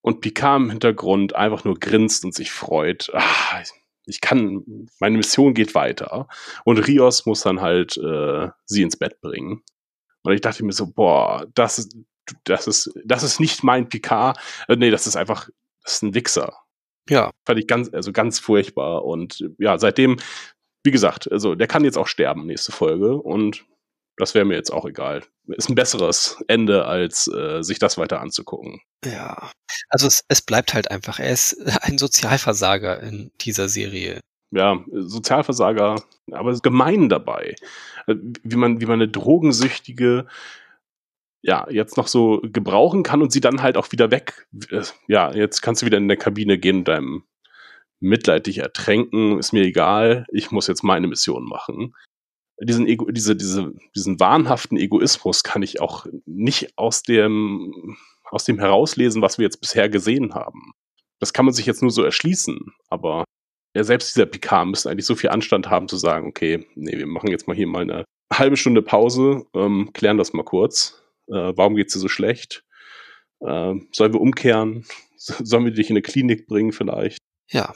und 0.00 0.20
Picard 0.20 0.62
im 0.62 0.70
Hintergrund 0.70 1.36
einfach 1.36 1.62
nur 1.62 1.78
grinst 1.78 2.24
und 2.24 2.34
sich 2.34 2.50
freut. 2.50 3.12
Ah, 3.14 3.62
ich 4.04 4.20
kann, 4.20 4.88
meine 4.98 5.16
Mission 5.16 5.54
geht 5.54 5.76
weiter. 5.76 6.26
Und 6.64 6.78
Rios 6.78 7.24
muss 7.24 7.42
dann 7.42 7.60
halt 7.60 7.96
äh, 7.98 8.48
sie 8.64 8.82
ins 8.82 8.96
Bett 8.96 9.20
bringen. 9.20 9.62
Und 10.24 10.32
ich 10.32 10.40
dachte 10.40 10.64
mir 10.64 10.72
so, 10.72 10.88
boah, 10.88 11.46
das 11.54 11.88
das 12.44 12.66
ist, 12.66 12.90
das 13.04 13.22
ist 13.22 13.40
nicht 13.40 13.62
mein 13.62 13.88
Picard. 13.88 14.38
Äh, 14.68 14.76
nee, 14.76 14.90
das 14.90 15.06
ist 15.06 15.16
einfach, 15.16 15.48
das 15.82 15.94
ist 15.94 16.02
ein 16.02 16.14
Wichser 16.14 16.52
Ja, 17.08 17.30
fand 17.46 17.60
ich 17.60 17.66
ganz, 17.66 17.92
also 17.92 18.12
ganz 18.12 18.38
furchtbar. 18.38 19.04
Und 19.04 19.44
ja, 19.58 19.78
seitdem, 19.78 20.16
wie 20.84 20.90
gesagt, 20.90 21.30
also 21.30 21.54
der 21.54 21.66
kann 21.66 21.84
jetzt 21.84 21.98
auch 21.98 22.08
sterben, 22.08 22.46
nächste 22.46 22.72
Folge. 22.72 23.16
Und 23.16 23.64
das 24.16 24.34
wäre 24.34 24.44
mir 24.44 24.54
jetzt 24.54 24.72
auch 24.72 24.86
egal. 24.86 25.22
Ist 25.48 25.68
ein 25.68 25.74
besseres 25.74 26.42
Ende, 26.48 26.86
als 26.86 27.28
äh, 27.28 27.62
sich 27.62 27.78
das 27.78 27.98
weiter 27.98 28.20
anzugucken. 28.20 28.80
ja. 29.04 29.50
Also 29.88 30.06
es, 30.06 30.24
es 30.28 30.42
bleibt 30.42 30.74
halt 30.74 30.90
einfach. 30.90 31.18
Er 31.18 31.30
ist 31.30 31.56
ein 31.82 31.98
Sozialversager 31.98 33.00
in 33.02 33.30
dieser 33.40 33.68
Serie. 33.68 34.20
Ja, 34.52 34.82
Sozialversager, 34.92 36.02
aber 36.32 36.58
gemein 36.60 37.08
dabei. 37.08 37.56
Äh, 38.06 38.14
Wie 38.42 38.56
man, 38.56 38.80
wie 38.80 38.86
man 38.86 38.94
eine 38.94 39.08
drogensüchtige 39.08 40.26
ja, 41.46 41.66
jetzt 41.70 41.96
noch 41.96 42.08
so 42.08 42.40
gebrauchen 42.42 43.04
kann 43.04 43.22
und 43.22 43.30
sie 43.30 43.40
dann 43.40 43.62
halt 43.62 43.76
auch 43.76 43.92
wieder 43.92 44.10
weg. 44.10 44.46
äh, 44.70 44.82
Ja, 45.06 45.32
jetzt 45.32 45.62
kannst 45.62 45.80
du 45.80 45.86
wieder 45.86 45.98
in 45.98 46.08
der 46.08 46.16
Kabine 46.16 46.58
gehen 46.58 46.78
und 46.78 46.88
deinem 46.88 47.22
Mitleid 48.00 48.46
dich 48.46 48.58
ertränken, 48.58 49.38
ist 49.38 49.52
mir 49.52 49.62
egal, 49.62 50.26
ich 50.32 50.50
muss 50.50 50.66
jetzt 50.66 50.82
meine 50.82 51.06
Mission 51.06 51.44
machen. 51.44 51.94
Diesen, 52.60 52.86
Ego, 52.86 53.10
diese, 53.10 53.36
diese, 53.36 53.72
diesen 53.94 54.18
wahnhaften 54.18 54.76
Egoismus 54.76 55.44
kann 55.44 55.62
ich 55.62 55.80
auch 55.80 56.06
nicht 56.24 56.76
aus 56.76 57.02
dem, 57.02 57.96
aus 58.24 58.44
dem 58.44 58.58
herauslesen, 58.58 59.22
was 59.22 59.38
wir 59.38 59.44
jetzt 59.44 59.60
bisher 59.60 59.88
gesehen 59.88 60.34
haben. 60.34 60.72
Das 61.20 61.32
kann 61.32 61.44
man 61.44 61.54
sich 61.54 61.66
jetzt 61.66 61.82
nur 61.82 61.90
so 61.90 62.02
erschließen, 62.02 62.58
aber 62.88 63.24
ja, 63.74 63.84
selbst 63.84 64.14
dieser 64.14 64.26
Picard 64.26 64.68
müsste 64.68 64.90
eigentlich 64.90 65.06
so 65.06 65.14
viel 65.14 65.30
Anstand 65.30 65.70
haben 65.70 65.86
zu 65.86 65.96
sagen, 65.96 66.26
okay, 66.26 66.66
nee, 66.74 66.98
wir 66.98 67.06
machen 67.06 67.30
jetzt 67.30 67.46
mal 67.46 67.56
hier 67.56 67.66
mal 67.66 67.82
eine 67.82 68.04
halbe 68.32 68.56
Stunde 68.56 68.82
Pause, 68.82 69.46
ähm, 69.54 69.90
klären 69.92 70.18
das 70.18 70.32
mal 70.32 70.44
kurz. 70.44 71.02
Äh, 71.28 71.52
warum 71.56 71.74
geht's 71.76 71.92
dir 71.94 72.00
so 72.00 72.08
schlecht? 72.08 72.64
Äh, 73.40 73.74
sollen 73.92 74.12
wir 74.12 74.20
umkehren? 74.20 74.84
Sollen 75.18 75.64
wir 75.64 75.72
dich 75.72 75.90
in 75.90 75.94
eine 75.96 76.02
Klinik 76.02 76.46
bringen 76.46 76.72
vielleicht? 76.72 77.18
Ja, 77.50 77.72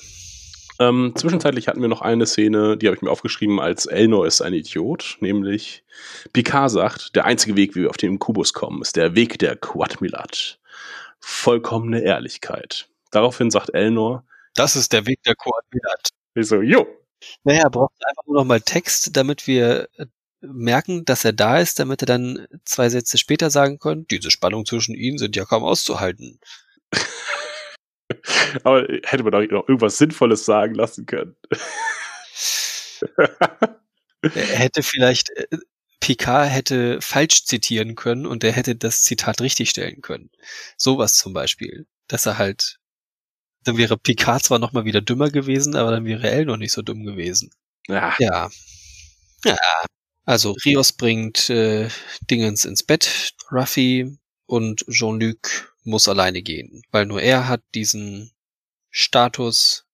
Ähm, 0.79 1.13
zwischenzeitlich 1.15 1.69
hatten 1.69 1.83
wir 1.83 1.89
noch 1.89 2.01
eine 2.01 2.25
Szene, 2.27 2.79
die 2.79 2.87
habe 2.87 2.97
ich 2.97 3.03
mir 3.03 3.11
aufgeschrieben, 3.11 3.61
als 3.61 3.85
Elnor 3.87 4.27
ist 4.27 4.41
ein 4.41 4.55
Idiot, 4.55 5.19
nämlich 5.21 5.85
Picard 6.33 6.71
sagt, 6.71 7.15
der 7.17 7.27
einzige 7.27 7.55
Weg, 7.57 7.75
wie 7.75 7.83
wir 7.83 7.91
auf 7.91 7.99
den 7.99 8.19
Kubus 8.19 8.55
kommen, 8.55 8.81
ist 8.81 8.97
der 8.97 9.15
Weg 9.15 9.39
der 9.39 9.57
Quadmilat. 9.57 10.59
Vollkommene 11.21 12.01
Ehrlichkeit. 12.03 12.89
Daraufhin 13.11 13.51
sagt 13.51 13.75
Elnor, 13.75 14.25
das 14.55 14.75
ist 14.77 14.93
der 14.95 15.07
Weg 15.07 15.23
der 15.25 15.35
Koordinat. 15.35 16.09
ich 16.35 16.47
so, 16.47 16.63
jo, 16.63 16.87
Naja, 17.45 17.69
braucht 17.69 17.93
einfach 18.09 18.27
nur 18.27 18.37
noch 18.37 18.45
mal 18.47 18.61
Text, 18.63 19.17
damit 19.17 19.47
wir 19.47 19.89
merken, 20.41 21.05
dass 21.05 21.25
er 21.25 21.33
da 21.33 21.59
ist, 21.59 21.79
damit 21.79 22.03
er 22.03 22.07
dann 22.07 22.47
zwei 22.65 22.89
Sätze 22.89 23.19
später 23.19 23.51
sagen 23.51 23.79
können, 23.79 24.07
diese 24.11 24.31
Spannung 24.31 24.67
zwischen 24.67 24.95
ihnen 24.95 25.19
sind 25.19 25.37
ja 25.37 25.45
kaum 25.45 25.65
auszuhalten. 25.65 26.41
aber 28.65 28.87
hätte 29.05 29.23
man 29.23 29.33
doch 29.33 29.43
noch 29.51 29.69
irgendwas 29.69 29.99
Sinnvolles 29.99 30.45
sagen 30.45 30.75
lassen 30.75 31.07
können. 31.07 31.37
Er 34.35 34.59
hätte 34.59 34.83
vielleicht, 34.83 35.31
äh, 35.31 35.47
Picard 36.01 36.51
hätte 36.51 37.01
falsch 37.01 37.45
zitieren 37.45 37.95
können 37.95 38.27
und 38.27 38.43
er 38.45 38.53
hätte 38.53 38.77
das 38.77 39.03
Zitat 39.03 39.41
richtig 39.41 39.71
stellen 39.71 40.01
können. 40.03 40.31
Sowas 40.77 41.15
zum 41.15 41.33
Beispiel. 41.33 41.87
Dass 42.09 42.27
er 42.27 42.39
halt, 42.39 42.79
dann 43.65 43.77
wäre 43.79 43.99
Picard 43.99 44.43
zwar 44.45 44.59
noch 44.59 44.73
mal 44.73 44.85
wieder 44.85 45.01
dümmer 45.03 45.31
gewesen, 45.31 45.77
aber 45.77 45.91
dann 45.91 46.05
wäre 46.05 46.31
Elle 46.31 46.47
noch 46.47 46.57
nicht 46.57 46.73
so 46.73 46.83
dumm 46.83 47.05
gewesen. 47.05 47.51
Ja, 47.89 48.15
Ja. 48.19 48.51
Ja. 49.45 49.57
Also 50.31 50.55
Rios 50.65 50.93
bringt 50.93 51.51
äh, 51.51 51.89
Dingens 52.31 52.65
ins 52.65 52.85
Bett, 52.85 53.35
Ruffy 53.51 54.17
und 54.47 54.85
Jean-Luc 54.89 55.75
muss 55.83 56.07
alleine 56.07 56.41
gehen, 56.43 56.85
weil 56.93 57.05
nur 57.07 57.21
er 57.21 57.49
hat 57.49 57.63
diesen 57.75 58.31
Status 58.91 59.89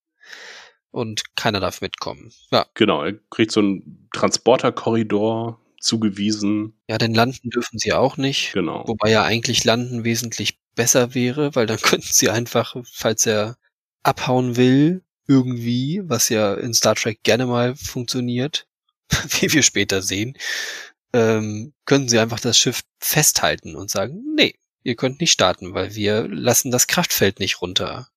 und 0.91 1.35
keiner 1.37 1.59
darf 1.61 1.81
mitkommen. 1.81 2.35
Ja, 2.51 2.67
genau, 2.75 3.03
er 3.03 3.15
kriegt 3.31 3.51
so 3.51 3.61
einen 3.61 4.11
Transporterkorridor 4.13 5.59
zugewiesen. 5.81 6.75
ja, 6.87 6.99
denn 6.99 7.15
landen 7.15 7.49
dürfen 7.49 7.79
sie 7.79 7.95
auch 7.95 8.19
nicht. 8.19 8.53
Genau. 8.53 8.85
Wobei 8.87 9.11
ja 9.11 9.25
eigentlich 9.25 9.65
Landen 9.65 10.05
wesentlich 10.05 10.59
besser 10.75 11.15
wäre, 11.15 11.55
weil 11.55 11.65
dann 11.65 11.79
könnten 11.81 12.13
sie 12.13 12.29
einfach, 12.29 12.77
falls 12.93 13.25
er 13.25 13.57
abhauen 14.03 14.57
will, 14.57 15.03
irgendwie, 15.27 16.03
was 16.05 16.29
ja 16.29 16.53
in 16.53 16.75
Star 16.75 16.95
Trek 16.95 17.23
gerne 17.23 17.47
mal 17.47 17.75
funktioniert, 17.75 18.67
wie 19.41 19.53
wir 19.53 19.63
später 19.63 20.03
sehen, 20.03 20.37
ähm, 21.13 21.73
können 21.85 22.09
sie 22.09 22.19
einfach 22.19 22.41
das 22.41 22.59
Schiff 22.59 22.83
festhalten 23.01 23.77
und 23.77 23.91
sagen, 23.91 24.23
nee, 24.37 24.55
ihr 24.83 24.97
könnt 24.97 25.21
nicht 25.21 25.33
starten, 25.33 25.75
weil 25.75 25.95
wir 25.95 26.29
lassen 26.29 26.71
das 26.71 26.87
Kraftfeld 26.87 27.41
nicht 27.41 27.61
runter. 27.63 28.09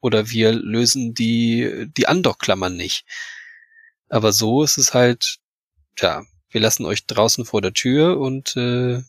Oder 0.00 0.30
wir 0.30 0.52
lösen 0.52 1.14
die, 1.14 1.86
die 1.96 2.06
Andockklammern 2.08 2.76
nicht. 2.76 3.04
Aber 4.08 4.32
so 4.32 4.62
ist 4.62 4.78
es 4.78 4.94
halt, 4.94 5.38
ja, 5.98 6.24
wir 6.50 6.60
lassen 6.60 6.86
euch 6.86 7.06
draußen 7.06 7.44
vor 7.44 7.60
der 7.60 7.72
Tür 7.74 8.18
und 8.18 8.56
äh, 8.56 9.02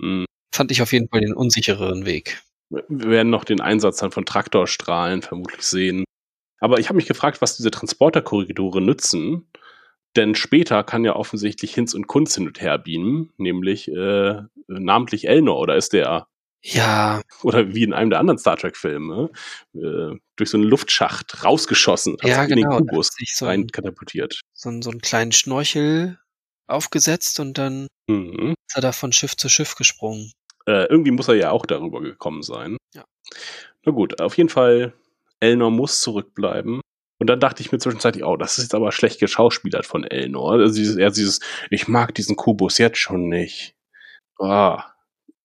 Mhm. 0.00 0.26
fand 0.54 0.70
ich 0.70 0.82
auf 0.82 0.92
jeden 0.92 1.08
Fall 1.08 1.20
den 1.20 1.34
unsichereren 1.34 2.06
Weg. 2.06 2.42
Wir 2.70 3.10
werden 3.10 3.30
noch 3.30 3.44
den 3.44 3.60
Einsatz 3.60 3.98
dann 3.98 4.10
von 4.10 4.26
Traktorstrahlen 4.26 5.22
vermutlich 5.22 5.62
sehen. 5.62 6.04
Aber 6.60 6.78
ich 6.78 6.88
habe 6.88 6.96
mich 6.96 7.06
gefragt, 7.06 7.42
was 7.42 7.56
diese 7.56 7.70
Transporterkorridore 7.70 8.80
nützen. 8.80 9.46
Denn 10.16 10.34
später 10.34 10.84
kann 10.84 11.04
ja 11.04 11.16
offensichtlich 11.16 11.74
Hinz 11.74 11.94
und 11.94 12.06
Kunz 12.06 12.34
hin 12.36 12.46
und 12.46 12.60
her 12.60 12.78
beamen, 12.78 13.32
nämlich 13.36 13.88
äh, 13.88 14.42
namentlich 14.68 15.26
Elnor, 15.28 15.58
oder 15.58 15.76
ist 15.76 15.92
der, 15.92 16.26
Ja, 16.62 17.20
oder 17.42 17.74
wie 17.74 17.82
in 17.82 17.92
einem 17.92 18.10
der 18.10 18.20
anderen 18.20 18.38
Star 18.38 18.56
Trek-Filme, 18.56 19.30
äh, 19.74 20.16
durch 20.36 20.50
so 20.50 20.56
einen 20.56 20.66
Luftschacht 20.66 21.44
rausgeschossen, 21.44 22.16
also 22.20 22.28
ja, 22.28 22.42
in 22.44 22.48
genau. 22.48 22.78
den 22.78 22.86
da 22.86 22.90
Kubus 22.92 23.08
hat 23.08 23.14
sich 23.14 23.34
so, 23.36 23.46
rein 23.46 23.60
ein, 23.62 23.66
katapultiert. 23.68 24.40
so, 24.52 24.70
so 24.80 24.90
einen 24.90 25.00
kleinen 25.00 25.32
Schnorchel 25.32 26.18
aufgesetzt 26.66 27.40
und 27.40 27.58
dann 27.58 27.88
Mhm. 28.08 28.54
ist 28.68 28.76
er 28.76 28.82
da 28.82 28.92
von 28.92 29.12
Schiff 29.12 29.36
zu 29.36 29.48
Schiff 29.48 29.74
gesprungen. 29.76 30.30
Äh, 30.66 30.84
irgendwie 30.86 31.10
muss 31.10 31.28
er 31.28 31.34
ja 31.34 31.50
auch 31.50 31.66
darüber 31.66 32.00
gekommen 32.00 32.42
sein. 32.42 32.76
Ja. 32.94 33.04
Na 33.84 33.92
gut, 33.92 34.20
auf 34.20 34.36
jeden 34.36 34.48
Fall, 34.48 34.94
Elnor 35.40 35.70
muss 35.70 36.00
zurückbleiben. 36.00 36.80
Und 37.24 37.28
dann 37.28 37.40
dachte 37.40 37.62
ich 37.62 37.72
mir 37.72 37.78
zwischenzeitlich, 37.78 38.22
oh, 38.22 38.36
das 38.36 38.58
ist 38.58 38.64
jetzt 38.64 38.74
aber 38.74 38.92
schlecht 38.92 39.18
geschauspielert 39.18 39.86
von 39.86 40.04
Elnor. 40.04 40.52
Also 40.52 40.74
dieses, 40.74 40.96
er 40.96 41.10
dieses, 41.10 41.40
ich 41.70 41.88
mag 41.88 42.14
diesen 42.14 42.36
Kubus 42.36 42.76
jetzt 42.76 42.98
schon 42.98 43.30
nicht. 43.30 43.74
Ah, 44.38 44.92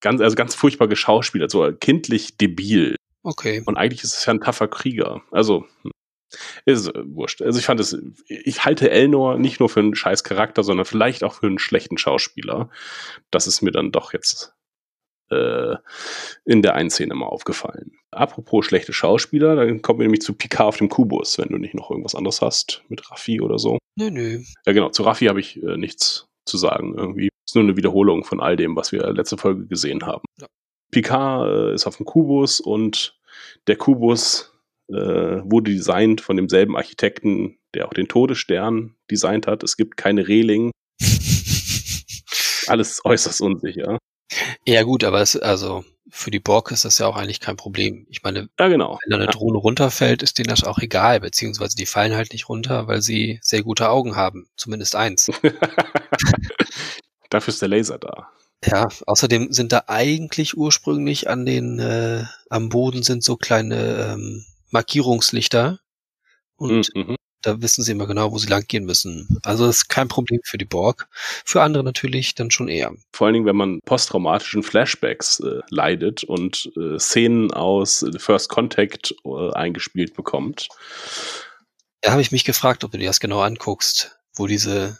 ganz, 0.02 0.20
also 0.20 0.36
ganz 0.36 0.56
furchtbar 0.56 0.90
geschauspielert, 0.90 1.50
so 1.50 1.72
kindlich 1.72 2.36
debil. 2.36 2.98
Okay. 3.24 3.64
Und 3.66 3.78
eigentlich 3.78 4.04
ist 4.04 4.18
es 4.18 4.26
ja 4.26 4.34
ein 4.34 4.42
taffer 4.42 4.68
Krieger. 4.68 5.22
Also, 5.32 5.68
hm, 5.84 5.92
ist 6.66 6.90
äh, 6.90 7.16
wurscht. 7.16 7.42
Also 7.42 7.60
ich 7.60 7.66
fand 7.66 7.80
es, 7.80 7.98
ich 8.28 8.66
halte 8.66 8.92
Elnor 8.92 9.38
nicht 9.38 9.62
nur 9.62 9.70
für 9.70 9.80
einen 9.80 9.96
scheiß 9.96 10.26
Charakter, 10.26 10.64
sondern 10.64 10.86
vielleicht 10.86 11.24
auch 11.24 11.36
für 11.36 11.48
einen 11.48 11.60
schlechten 11.60 11.98
Schauspieler. 11.98 12.70
Das 13.32 13.48
ist 13.48 13.62
mir 13.62 13.72
dann 13.72 13.94
doch 13.94 14.12
jetzt 14.12 14.54
äh, 15.32 15.76
in 16.46 16.62
der 16.62 16.76
einen 16.76 16.90
Szene 16.90 17.16
mal 17.16 17.28
aufgefallen. 17.28 17.92
Apropos 18.12 18.66
schlechte 18.66 18.94
Schauspieler, 18.94 19.56
dann 19.56 19.82
kommen 19.82 20.00
wir 20.00 20.06
nämlich 20.06 20.22
zu 20.22 20.34
Picard 20.34 20.68
auf 20.68 20.78
dem 20.78 20.90
Kubus, 20.90 21.38
wenn 21.38 21.50
du 21.50 21.58
nicht 21.58 21.76
noch 21.76 21.92
irgendwas 21.92 22.16
anderes 22.16 22.42
hast 22.42 22.84
mit 22.90 23.10
Raffi 23.12 23.42
oder 23.42 23.60
so. 23.60 23.78
Nö, 23.96 24.10
nö. 24.10 24.42
Ja 24.66 24.74
genau, 24.74 24.90
zu 24.90 25.04
Raffi 25.04 25.26
habe 25.26 25.40
ich 25.40 25.62
äh, 25.62 25.78
nichts 25.78 26.28
zu 26.46 26.58
sagen 26.58 26.96
irgendwie. 26.98 27.30
Ist 27.46 27.56
nur 27.56 27.64
eine 27.64 27.78
Wiederholung 27.78 28.24
von 28.24 28.40
all 28.40 28.56
dem, 28.56 28.76
was 28.76 28.92
wir 28.92 29.12
letzte 29.12 29.38
Folge 29.38 29.68
gesehen 29.68 30.06
haben. 30.06 30.24
Ja. 30.40 30.48
Picard 30.92 31.48
äh, 31.48 31.74
ist 31.74 31.86
auf 31.86 31.98
dem 31.98 32.06
Kubus 32.06 32.60
und 32.60 33.20
der 33.68 33.76
Kubus 33.76 34.52
äh, 34.90 34.96
wurde 35.44 35.72
designt 35.72 36.22
von 36.22 36.36
demselben 36.36 36.76
Architekten, 36.76 37.60
der 37.74 37.88
auch 37.88 37.94
den 37.94 38.08
Todesstern 38.08 38.96
designt 39.10 39.48
hat. 39.48 39.64
Es 39.64 39.78
gibt 39.78 39.98
keine 39.98 40.28
Reling. 40.28 40.72
Alles 42.68 43.02
äußerst 43.04 43.42
unsicher. 43.42 43.98
Ja 44.66 44.84
gut, 44.84 45.04
aber 45.04 45.22
es, 45.22 45.36
also 45.36 45.84
für 46.12 46.32
die 46.32 46.40
Borg 46.40 46.72
ist 46.72 46.86
das 46.86 46.98
ja 46.98 47.08
auch 47.08 47.16
eigentlich 47.16 47.40
kein 47.40 47.56
Problem. 47.58 48.06
Ich 48.10 48.24
meine, 48.24 48.50
Ja, 48.60 48.68
genau. 48.68 48.98
wenn 49.04 49.10
da 49.12 49.16
eine 49.18 49.26
Ja. 49.26 49.32
Drohne 49.32 49.58
runterfällt, 49.60 50.24
ist 50.24 50.38
denen 50.40 50.50
das 50.50 50.64
auch 50.64 50.80
egal, 50.80 51.20
beziehungsweise 51.20 51.76
die 51.76 51.86
fallen 51.86 52.16
halt 52.16 52.34
nicht 52.34 52.50
runter, 52.50 52.88
weil 52.88 53.02
sie 53.02 53.40
sehr 53.44 53.64
gute 53.64 53.90
Augen 53.90 54.16
haben. 54.16 54.48
Zumindest 54.56 54.96
eins. 54.96 55.30
Dafür 57.30 57.54
ist 57.54 57.62
der 57.62 57.70
Laser 57.70 58.00
da. 58.00 58.30
Ja, 58.66 58.90
außerdem 59.06 59.54
sind 59.54 59.72
da 59.72 59.84
eigentlich 59.88 60.58
ursprünglich 60.58 61.30
an 61.30 61.46
den, 61.46 61.80
äh, 61.80 62.24
am 62.50 62.70
Boden 62.70 63.04
sind 63.04 63.24
so 63.24 63.38
kleine 63.38 64.14
ähm, 64.14 64.46
Markierungslichter. 64.72 65.80
Und 66.58 66.90
Mhm. 66.96 67.16
Da 67.42 67.62
wissen 67.62 67.84
sie 67.84 67.92
immer 67.94 68.08
genau, 68.08 68.32
wo 68.32 68.38
sie 68.38 68.48
lang 68.48 68.66
gehen 68.68 68.86
müssen. 68.86 69.40
Also 69.44 69.66
das 69.66 69.78
ist 69.78 69.88
kein 69.90 70.08
Problem 70.08 70.40
für 70.44 70.58
die 70.58 70.66
Borg. 70.66 71.08
Für 71.46 71.62
andere 71.62 71.84
natürlich 71.84 72.36
dann 72.36 72.52
schon 72.52 72.68
eher. 72.68 72.94
Vor 73.14 73.28
allen 73.28 73.34
Dingen, 73.36 73.46
wenn 73.46 73.56
man 73.56 73.80
posttraumatischen 73.86 74.64
Flashbacks 74.64 75.40
äh, 75.40 75.60
leidet 75.70 76.24
und 76.24 76.72
äh, 76.78 77.00
Szenen 77.00 77.52
aus 77.52 78.04
äh, 78.04 78.18
First 78.20 78.50
Contact 78.50 79.16
äh, 79.26 79.52
eingespielt 79.54 80.14
bekommt. 80.16 80.68
Da 82.02 82.12
habe 82.12 82.22
ich 82.22 82.32
mich 82.32 82.46
gefragt, 82.46 82.84
ob 82.84 82.92
du 82.92 82.98
dir 82.98 83.08
das 83.08 83.20
genau 83.20 83.42
anguckst, 83.42 84.20
wo 84.36 84.48
diese 84.48 85.00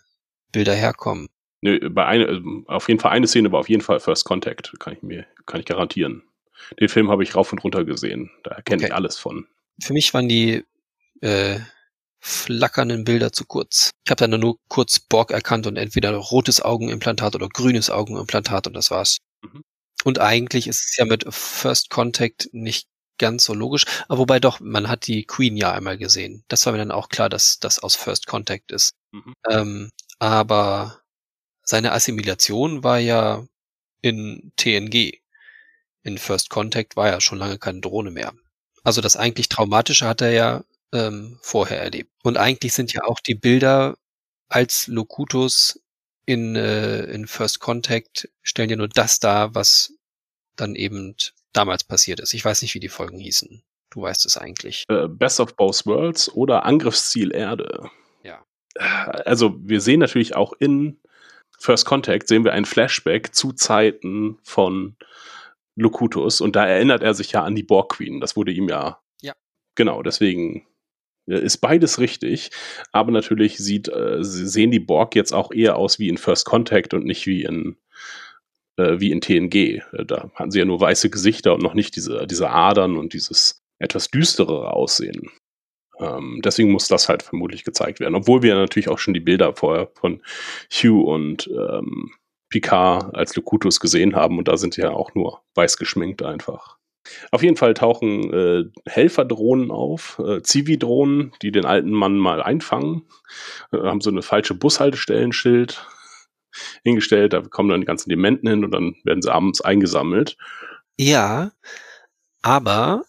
Bilder 0.52 0.76
herkommen. 0.76 1.28
Nö, 1.62 1.90
bei 1.90 2.06
eine, 2.06 2.26
äh, 2.26 2.42
auf 2.68 2.88
jeden 2.88 3.00
Fall 3.00 3.12
eine 3.12 3.28
Szene 3.28 3.52
war 3.52 3.60
auf 3.60 3.70
jeden 3.70 3.82
Fall 3.82 4.00
First 4.00 4.26
Contact, 4.26 4.74
kann 4.80 4.94
ich 4.94 5.02
mir, 5.02 5.26
kann 5.46 5.60
ich 5.60 5.66
garantieren. 5.66 6.24
Den 6.80 6.90
Film 6.90 7.10
habe 7.10 7.24
ich 7.24 7.36
rauf 7.36 7.52
und 7.52 7.64
runter 7.64 7.84
gesehen. 7.86 8.32
Da 8.44 8.62
kenne 8.62 8.84
ich 8.84 8.90
Okay. 8.90 8.94
alles 8.94 9.18
von. 9.18 9.48
Für 9.82 9.94
mich 9.94 10.14
waren 10.14 10.28
die 10.28 10.66
äh, 11.22 11.60
flackernden 12.20 13.04
Bilder 13.06 13.32
zu 13.32 13.46
kurz. 13.46 13.92
Ich 14.06 14.12
habe 14.12 14.28
dann 14.28 14.40
nur 14.40 14.58
kurz 14.68 15.00
Borg 15.00 15.32
erkannt 15.32 15.68
und 15.68 15.78
entweder 15.78 16.16
rotes 16.16 16.62
Augenimplantat 16.62 17.36
oder 17.36 17.48
grünes 17.48 17.90
Augenimplantat 17.90 18.68
und 18.68 18.74
das 18.74 18.92
war's. 18.92 19.18
Mhm. 19.42 19.64
Und 20.04 20.20
eigentlich 20.20 20.68
ist 20.68 20.90
es 20.92 20.98
ja 20.98 21.06
mit 21.06 21.26
First 21.34 21.90
Contact 21.90 22.50
nicht 22.52 22.88
ganz 23.18 23.44
so 23.44 23.54
logisch, 23.54 23.86
aber 24.08 24.20
wobei 24.20 24.40
doch, 24.40 24.60
man 24.62 24.88
hat 24.88 25.08
die 25.08 25.26
Queen 25.26 25.58
ja 25.58 25.74
einmal 25.74 25.98
gesehen. 25.98 26.44
Das 26.48 26.66
war 26.66 26.74
mir 26.74 26.80
dann 26.80 26.92
auch 26.92 27.10
klar, 27.10 27.30
dass 27.30 27.60
das 27.60 27.80
aus 27.80 27.96
First 27.96 28.28
Contact 28.28 28.72
ist. 28.72 28.94
Mhm. 29.12 29.34
Ähm, 29.50 29.92
aber 30.20 31.02
seine 31.64 31.92
Assimilation 31.92 32.84
war 32.84 33.00
ja 33.00 33.46
in 34.02 34.54
TNG. 34.56 35.22
In 36.04 36.18
First 36.18 36.50
Contact 36.50 36.96
war 36.96 37.10
ja 37.10 37.22
schon 37.22 37.38
lange 37.38 37.58
keine 37.60 37.82
Drohne 37.82 38.12
mehr. 38.12 38.34
Also 38.84 39.02
das 39.02 39.18
eigentlich 39.18 39.50
Traumatische 39.50 40.08
hat 40.08 40.22
er 40.22 40.32
ja 40.32 40.64
ähm, 40.94 41.40
vorher 41.42 41.82
erlebt. 41.82 42.12
Und 42.24 42.38
eigentlich 42.38 42.74
sind 42.74 42.94
ja 42.94 43.04
auch 43.04 43.20
die 43.20 43.36
Bilder 43.36 43.98
als 44.48 44.88
Locutus 44.88 45.82
in, 46.26 46.56
äh, 46.56 47.04
in 47.06 47.28
First 47.28 47.60
Contact 47.60 48.30
stellen 48.42 48.70
ja 48.70 48.76
nur 48.76 48.88
das 48.88 49.20
dar, 49.20 49.56
was 49.56 49.94
dann 50.56 50.76
eben 50.76 51.16
damals 51.54 51.84
passiert 51.84 52.20
ist. 52.20 52.34
Ich 52.34 52.46
weiß 52.46 52.62
nicht, 52.62 52.76
wie 52.76 52.80
die 52.80 52.90
Folgen 52.90 53.18
hießen. 53.18 53.64
Du 53.90 54.02
weißt 54.02 54.26
es 54.26 54.38
eigentlich. 54.38 54.86
Äh, 54.90 55.08
Best 55.08 55.40
of 55.40 55.56
Both 55.56 55.86
Worlds 55.86 56.32
oder 56.32 56.66
Angriffsziel 56.66 57.34
Erde. 57.34 57.90
Ja. 58.24 58.46
Also 58.76 59.56
wir 59.60 59.82
sehen 59.82 60.00
natürlich 60.00 60.36
auch 60.36 60.54
in 60.60 61.00
First 61.60 61.86
Contact 61.86 62.28
sehen 62.28 62.46
wir 62.46 62.54
ein 62.54 62.66
Flashback 62.66 63.36
zu 63.36 63.52
Zeiten 63.52 64.40
von 64.44 64.96
Locutus 65.76 66.40
und 66.42 66.56
da 66.56 66.66
erinnert 66.66 67.04
er 67.04 67.14
sich 67.14 67.34
ja 67.34 67.44
an 67.44 67.56
die 67.56 67.64
Borg 67.64 67.94
Queen. 67.94 68.22
Das 68.22 68.36
wurde 68.36 68.52
ihm 68.52 68.70
ja. 68.70 69.02
Ja. 69.22 69.34
Genau, 69.76 70.02
deswegen 70.02 70.66
ist 71.38 71.58
beides 71.58 72.00
richtig, 72.00 72.50
aber 72.92 73.12
natürlich 73.12 73.58
sieht, 73.58 73.88
äh, 73.90 74.18
sehen 74.22 74.72
die 74.72 74.80
Borg 74.80 75.16
jetzt 75.16 75.34
auch 75.34 75.52
eher 75.52 75.78
aus 75.78 76.00
wie 76.00 76.10
in 76.10 76.18
First 76.18 76.46
Contact 76.46 76.94
und 76.94 77.06
nicht 77.06 77.28
wie 77.28 77.44
in 77.44 77.78
äh, 78.78 79.00
wie 79.00 79.12
in 79.12 79.22
TNG. 79.22 79.56
Äh, 79.94 80.06
Da 80.06 80.32
hatten 80.36 80.52
sie 80.52 80.60
ja 80.60 80.66
nur 80.66 80.82
weiße 80.82 81.10
Gesichter 81.10 81.54
und 81.54 81.62
noch 81.62 81.74
nicht 81.74 81.96
diese, 81.96 82.26
diese 82.26 82.50
Adern 82.50 82.98
und 82.98 83.14
dieses 83.14 83.62
etwas 83.80 84.10
düsterere 84.10 84.74
Aussehen. 84.74 85.30
Ähm, 86.00 86.42
deswegen 86.44 86.72
muss 86.72 86.88
das 86.88 87.10
halt 87.10 87.24
vermutlich 87.24 87.64
gezeigt 87.64 88.00
werden. 88.00 88.16
Obwohl 88.16 88.42
wir 88.42 88.56
natürlich 88.56 88.90
auch 88.90 89.00
schon 89.00 89.14
die 89.14 89.20
Bilder 89.20 89.54
vorher 89.56 89.90
von 89.96 90.22
Hugh 90.72 91.04
und 91.04 91.48
ähm, 91.48 92.12
Picard 92.50 93.16
als 93.16 93.36
Locutus 93.36 93.80
gesehen 93.80 94.16
haben 94.16 94.38
und 94.40 94.48
da 94.48 94.58
sind 94.58 94.74
sie 94.74 94.82
ja 94.82 94.92
auch 94.92 95.14
nur 95.14 95.42
weiß 95.56 95.78
geschminkt 95.78 96.24
einfach. 96.24 96.79
Auf 97.32 97.44
jeden 97.44 97.56
Fall 97.56 97.74
tauchen 97.74 98.34
äh, 98.34 98.64
Helferdrohnen 98.86 99.72
auf, 99.72 100.20
äh, 100.26 100.42
Zivi-Drohnen, 100.42 101.34
die 101.42 101.52
den 101.52 101.66
alten 101.66 101.92
Mann 101.92 102.18
mal 102.18 102.42
einfangen, 102.42 103.04
äh, 103.72 103.78
haben 103.78 104.02
so 104.02 104.10
eine 104.10 104.22
falsche 104.22 104.54
Bushaltestellenschild 104.54 105.86
hingestellt, 106.84 107.34
da 107.34 107.42
kommen 107.42 107.70
dann 107.70 107.82
die 107.82 107.88
ganzen 107.88 108.10
Dementen 108.10 108.48
hin 108.48 108.64
und 108.64 108.72
dann 108.72 108.96
werden 109.04 109.22
sie 109.22 109.32
abends 109.32 109.62
eingesammelt. 109.62 110.38
Ja, 110.98 111.52
aber 112.42 113.04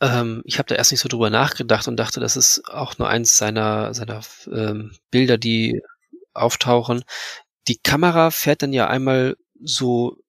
ähm, 0.00 0.42
ich 0.44 0.58
habe 0.58 0.68
da 0.68 0.74
erst 0.74 0.90
nicht 0.90 1.00
so 1.00 1.08
drüber 1.08 1.30
nachgedacht 1.30 1.88
und 1.88 1.96
dachte, 1.96 2.20
das 2.20 2.36
ist 2.36 2.68
auch 2.68 2.98
nur 2.98 3.08
eins 3.08 3.38
seiner, 3.38 3.94
seiner 3.94 4.20
ähm, 4.50 4.92
Bilder, 5.10 5.38
die 5.38 5.80
auftauchen. 6.34 7.04
Die 7.68 7.78
Kamera 7.78 8.30
fährt 8.30 8.62
dann 8.62 8.72
ja 8.72 8.88
einmal 8.88 9.36
so 9.62 10.21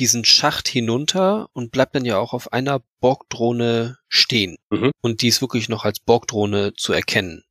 diesen 0.00 0.24
Schacht 0.24 0.66
hinunter 0.66 1.50
und 1.52 1.70
bleibt 1.70 1.94
dann 1.94 2.04
ja 2.04 2.18
auch 2.18 2.32
auf 2.32 2.52
einer 2.52 2.82
Borgdrohne 3.00 3.98
stehen. 4.08 4.56
Mhm. 4.70 4.90
Und 5.00 5.22
die 5.22 5.28
ist 5.28 5.42
wirklich 5.42 5.68
noch 5.68 5.84
als 5.84 6.00
Borgdrohne 6.00 6.72
zu 6.74 6.92
erkennen. 6.92 7.44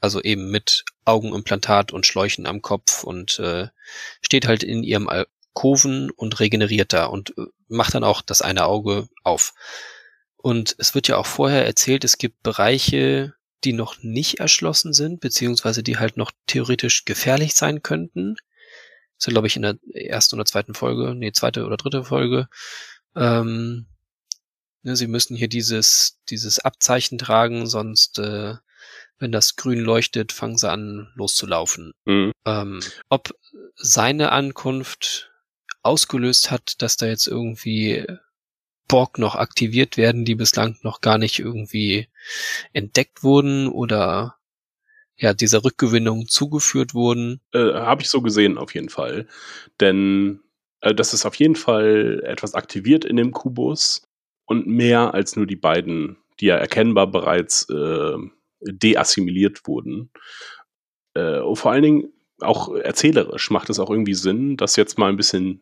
Also 0.00 0.22
eben 0.22 0.50
mit 0.50 0.84
Augenimplantat 1.06 1.92
und 1.92 2.06
Schläuchen 2.06 2.46
am 2.46 2.62
Kopf 2.62 3.02
und 3.02 3.38
äh, 3.40 3.68
steht 4.20 4.46
halt 4.46 4.62
in 4.62 4.84
ihrem 4.84 5.08
Alkoven 5.08 6.10
und 6.10 6.38
regeneriert 6.38 6.92
da 6.92 7.06
und 7.06 7.30
äh, 7.36 7.46
macht 7.68 7.94
dann 7.94 8.04
auch 8.04 8.22
das 8.22 8.42
eine 8.42 8.66
Auge 8.66 9.08
auf. 9.24 9.54
Und 10.36 10.76
es 10.78 10.94
wird 10.94 11.08
ja 11.08 11.16
auch 11.16 11.26
vorher 11.26 11.66
erzählt, 11.66 12.04
es 12.04 12.18
gibt 12.18 12.42
Bereiche, 12.42 13.34
die 13.64 13.72
noch 13.72 14.02
nicht 14.02 14.38
erschlossen 14.38 14.92
sind, 14.92 15.20
beziehungsweise 15.20 15.82
die 15.82 15.96
halt 15.96 16.16
noch 16.16 16.30
theoretisch 16.46 17.04
gefährlich 17.06 17.56
sein 17.56 17.82
könnten. 17.82 18.36
Das 19.18 19.24
ist 19.24 19.26
ja, 19.26 19.32
glaube 19.32 19.48
ich, 19.48 19.56
in 19.56 19.62
der 19.62 19.78
ersten 19.92 20.36
oder 20.36 20.44
zweiten 20.44 20.74
Folge, 20.74 21.14
nee, 21.14 21.32
zweite 21.32 21.66
oder 21.66 21.76
dritte 21.76 22.04
Folge. 22.04 22.48
Ähm, 23.16 23.86
ne, 24.82 24.94
sie 24.94 25.08
müssen 25.08 25.36
hier 25.36 25.48
dieses, 25.48 26.20
dieses 26.28 26.60
Abzeichen 26.60 27.18
tragen, 27.18 27.66
sonst, 27.66 28.20
äh, 28.20 28.54
wenn 29.18 29.32
das 29.32 29.56
grün 29.56 29.80
leuchtet, 29.80 30.32
fangen 30.32 30.56
sie 30.56 30.70
an 30.70 31.12
loszulaufen. 31.16 31.94
Mhm. 32.04 32.32
Ähm, 32.46 32.80
ob 33.08 33.34
seine 33.74 34.30
Ankunft 34.30 35.32
ausgelöst 35.82 36.52
hat, 36.52 36.80
dass 36.80 36.96
da 36.96 37.06
jetzt 37.06 37.26
irgendwie 37.26 38.06
Borg 38.86 39.18
noch 39.18 39.34
aktiviert 39.34 39.96
werden, 39.96 40.24
die 40.24 40.36
bislang 40.36 40.78
noch 40.82 41.00
gar 41.00 41.18
nicht 41.18 41.40
irgendwie 41.40 42.08
entdeckt 42.72 43.24
wurden 43.24 43.68
oder 43.68 44.37
ja, 45.18 45.34
dieser 45.34 45.64
Rückgewinnung 45.64 46.28
zugeführt 46.28 46.94
wurden. 46.94 47.40
Äh, 47.52 47.72
Habe 47.74 48.02
ich 48.02 48.08
so 48.08 48.22
gesehen, 48.22 48.56
auf 48.56 48.74
jeden 48.74 48.88
Fall. 48.88 49.26
Denn 49.80 50.40
äh, 50.80 50.94
das 50.94 51.12
ist 51.12 51.26
auf 51.26 51.34
jeden 51.34 51.56
Fall 51.56 52.22
etwas 52.24 52.54
aktiviert 52.54 53.04
in 53.04 53.16
dem 53.16 53.32
Kubus 53.32 54.02
und 54.46 54.66
mehr 54.66 55.14
als 55.14 55.36
nur 55.36 55.46
die 55.46 55.56
beiden, 55.56 56.16
die 56.40 56.46
ja 56.46 56.56
erkennbar 56.56 57.08
bereits 57.08 57.68
äh, 57.68 58.16
deassimiliert 58.60 59.66
wurden. 59.66 60.10
Äh, 61.14 61.40
und 61.40 61.56
vor 61.56 61.72
allen 61.72 61.82
Dingen 61.82 62.12
auch 62.40 62.72
erzählerisch 62.74 63.50
macht 63.50 63.68
es 63.70 63.80
auch 63.80 63.90
irgendwie 63.90 64.14
Sinn, 64.14 64.56
dass 64.56 64.76
jetzt 64.76 64.98
mal 64.98 65.08
ein 65.08 65.16
bisschen 65.16 65.60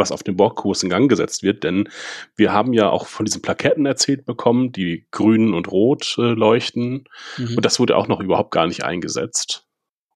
was 0.00 0.10
auf 0.10 0.24
dem 0.24 0.36
Borgkurs 0.36 0.82
in 0.82 0.90
Gang 0.90 1.08
gesetzt 1.08 1.44
wird, 1.44 1.62
denn 1.62 1.88
wir 2.34 2.52
haben 2.52 2.72
ja 2.72 2.88
auch 2.88 3.06
von 3.06 3.24
diesen 3.24 3.42
Plaketten 3.42 3.86
erzählt 3.86 4.24
bekommen, 4.24 4.72
die 4.72 5.06
grün 5.12 5.54
und 5.54 5.70
rot 5.70 6.16
äh, 6.18 6.32
leuchten. 6.32 7.08
Mhm. 7.38 7.56
Und 7.56 7.64
das 7.64 7.78
wurde 7.78 7.96
auch 7.96 8.08
noch 8.08 8.20
überhaupt 8.20 8.50
gar 8.50 8.66
nicht 8.66 8.84
eingesetzt. 8.84 9.66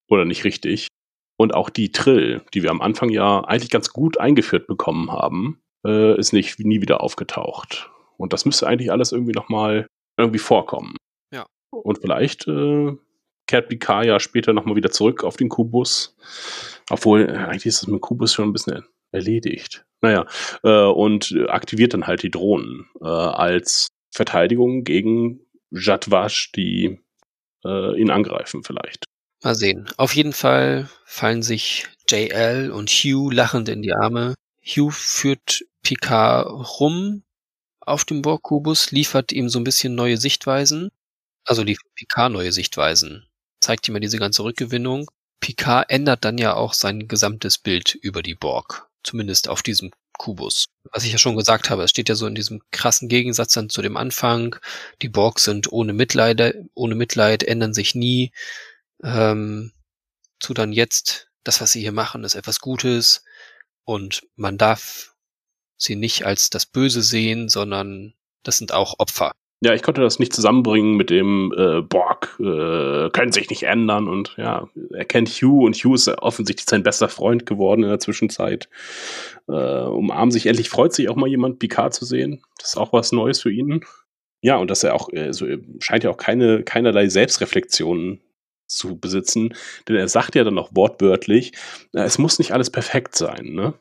Oder 0.08 0.24
nicht 0.24 0.44
richtig. 0.44 0.88
Und 1.36 1.54
auch 1.54 1.70
die 1.70 1.92
Trill, 1.92 2.42
die 2.52 2.62
wir 2.62 2.70
am 2.70 2.80
Anfang 2.80 3.10
ja 3.10 3.40
eigentlich 3.40 3.70
ganz 3.70 3.90
gut 3.92 4.18
eingeführt 4.18 4.66
bekommen 4.66 5.10
haben, 5.10 5.60
äh, 5.84 6.18
ist 6.18 6.32
nicht 6.32 6.58
nie 6.60 6.80
wieder 6.80 7.00
aufgetaucht. 7.00 7.90
Und 8.16 8.32
das 8.32 8.44
müsste 8.44 8.66
eigentlich 8.66 8.90
alles 8.90 9.12
irgendwie 9.12 9.32
nochmal 9.32 9.86
irgendwie 10.16 10.38
vorkommen. 10.38 10.96
Ja. 11.32 11.46
Und 11.70 11.98
vielleicht 12.00 12.46
äh, 12.46 12.96
kehrt 13.46 13.68
Picard 13.68 14.06
ja 14.06 14.20
später 14.20 14.52
nochmal 14.52 14.76
wieder 14.76 14.90
zurück 14.90 15.24
auf 15.24 15.36
den 15.36 15.48
Kubus. 15.48 16.16
Obwohl, 16.90 17.28
äh, 17.28 17.32
eigentlich 17.32 17.66
ist 17.66 17.82
das 17.82 17.88
mit 17.88 17.98
dem 17.98 18.00
Kubus 18.00 18.32
schon 18.32 18.48
ein 18.48 18.52
bisschen 18.52 18.84
erledigt. 19.14 19.84
Naja, 20.00 20.26
äh, 20.62 20.84
und 20.84 21.34
aktiviert 21.48 21.94
dann 21.94 22.06
halt 22.06 22.22
die 22.22 22.30
Drohnen 22.30 22.86
äh, 23.00 23.06
als 23.06 23.88
Verteidigung 24.10 24.84
gegen 24.84 25.40
Jadwash, 25.70 26.52
die 26.52 27.00
äh, 27.64 28.00
ihn 28.00 28.10
angreifen 28.10 28.62
vielleicht. 28.64 29.04
Mal 29.42 29.54
sehen. 29.54 29.88
Auf 29.96 30.14
jeden 30.14 30.32
Fall 30.32 30.88
fallen 31.04 31.42
sich 31.42 31.86
JL 32.08 32.70
und 32.70 32.90
Hugh 32.90 33.34
lachend 33.34 33.68
in 33.68 33.82
die 33.82 33.92
Arme. 33.92 34.34
Hugh 34.62 34.90
führt 34.90 35.64
Picard 35.82 36.46
rum 36.80 37.22
auf 37.80 38.04
dem 38.04 38.22
Borg-Kubus, 38.22 38.90
liefert 38.90 39.32
ihm 39.32 39.48
so 39.48 39.58
ein 39.58 39.64
bisschen 39.64 39.94
neue 39.94 40.16
Sichtweisen. 40.16 40.90
Also 41.44 41.64
die 41.64 41.76
Picard 41.94 42.32
neue 42.32 42.52
Sichtweisen. 42.52 43.26
Zeigt 43.60 43.88
ihm 43.88 43.94
ja 43.94 44.00
diese 44.00 44.18
ganze 44.18 44.44
Rückgewinnung. 44.44 45.10
Picard 45.40 45.90
ändert 45.90 46.24
dann 46.24 46.38
ja 46.38 46.54
auch 46.54 46.72
sein 46.72 47.06
gesamtes 47.08 47.58
Bild 47.58 47.94
über 47.94 48.22
die 48.22 48.34
Borg. 48.34 48.88
Zumindest 49.04 49.48
auf 49.48 49.62
diesem 49.62 49.92
Kubus. 50.18 50.66
Was 50.90 51.04
ich 51.04 51.12
ja 51.12 51.18
schon 51.18 51.36
gesagt 51.36 51.70
habe, 51.70 51.82
es 51.84 51.90
steht 51.90 52.08
ja 52.08 52.14
so 52.14 52.26
in 52.26 52.34
diesem 52.34 52.62
krassen 52.70 53.08
Gegensatz 53.08 53.52
dann 53.52 53.68
zu 53.68 53.82
dem 53.82 53.96
Anfang. 53.96 54.56
Die 55.02 55.08
Borg 55.08 55.38
sind 55.40 55.70
ohne 55.70 55.92
Mitleid, 55.92 56.54
ohne 56.74 56.94
Mitleid, 56.94 57.42
ändern 57.42 57.74
sich 57.74 57.94
nie. 57.94 58.32
Ähm, 59.02 59.72
zu 60.40 60.54
dann 60.54 60.72
jetzt, 60.72 61.28
das, 61.44 61.60
was 61.60 61.72
sie 61.72 61.80
hier 61.80 61.92
machen, 61.92 62.24
ist 62.24 62.34
etwas 62.34 62.60
Gutes. 62.60 63.24
Und 63.84 64.26
man 64.36 64.56
darf 64.56 65.14
sie 65.76 65.96
nicht 65.96 66.24
als 66.24 66.50
das 66.50 66.66
Böse 66.66 67.02
sehen, 67.02 67.48
sondern 67.48 68.14
das 68.42 68.56
sind 68.56 68.72
auch 68.72 68.98
Opfer. 68.98 69.34
Ja, 69.64 69.72
ich 69.72 69.80
konnte 69.80 70.02
das 70.02 70.18
nicht 70.18 70.34
zusammenbringen 70.34 70.94
mit 70.94 71.08
dem 71.08 71.50
äh, 71.56 71.80
Borg, 71.80 72.36
äh, 72.38 73.08
können 73.08 73.32
sich 73.32 73.48
nicht 73.48 73.62
ändern 73.62 74.08
und 74.08 74.34
ja, 74.36 74.68
er 74.92 75.06
kennt 75.06 75.30
Hugh 75.30 75.64
und 75.64 75.74
Hugh 75.74 75.94
ist 75.94 76.06
offensichtlich 76.08 76.68
sein 76.68 76.82
bester 76.82 77.08
Freund 77.08 77.46
geworden 77.46 77.82
in 77.82 77.88
der 77.88 77.98
Zwischenzeit. 77.98 78.68
Äh, 79.48 79.52
umarmen 79.52 80.32
sich 80.32 80.44
endlich, 80.44 80.68
freut 80.68 80.92
sich 80.92 81.08
auch 81.08 81.16
mal 81.16 81.30
jemand, 81.30 81.60
Picard 81.60 81.94
zu 81.94 82.04
sehen. 82.04 82.42
Das 82.58 82.74
ist 82.74 82.76
auch 82.76 82.92
was 82.92 83.10
Neues 83.12 83.40
für 83.40 83.50
ihn. 83.50 83.80
Ja, 84.42 84.58
und 84.58 84.70
dass 84.70 84.84
er 84.84 84.94
auch, 84.94 85.10
äh, 85.14 85.32
so, 85.32 85.46
scheint 85.78 86.04
ja 86.04 86.10
auch 86.10 86.18
keine, 86.18 86.62
keinerlei 86.62 87.08
Selbstreflexion 87.08 88.20
zu 88.66 88.98
besitzen, 88.98 89.54
denn 89.88 89.96
er 89.96 90.08
sagt 90.08 90.34
ja 90.34 90.44
dann 90.44 90.58
auch 90.58 90.70
wortwörtlich, 90.72 91.52
äh, 91.92 92.02
es 92.02 92.18
muss 92.18 92.38
nicht 92.38 92.52
alles 92.52 92.70
perfekt 92.70 93.16
sein. 93.16 93.46
Ne? 93.52 93.74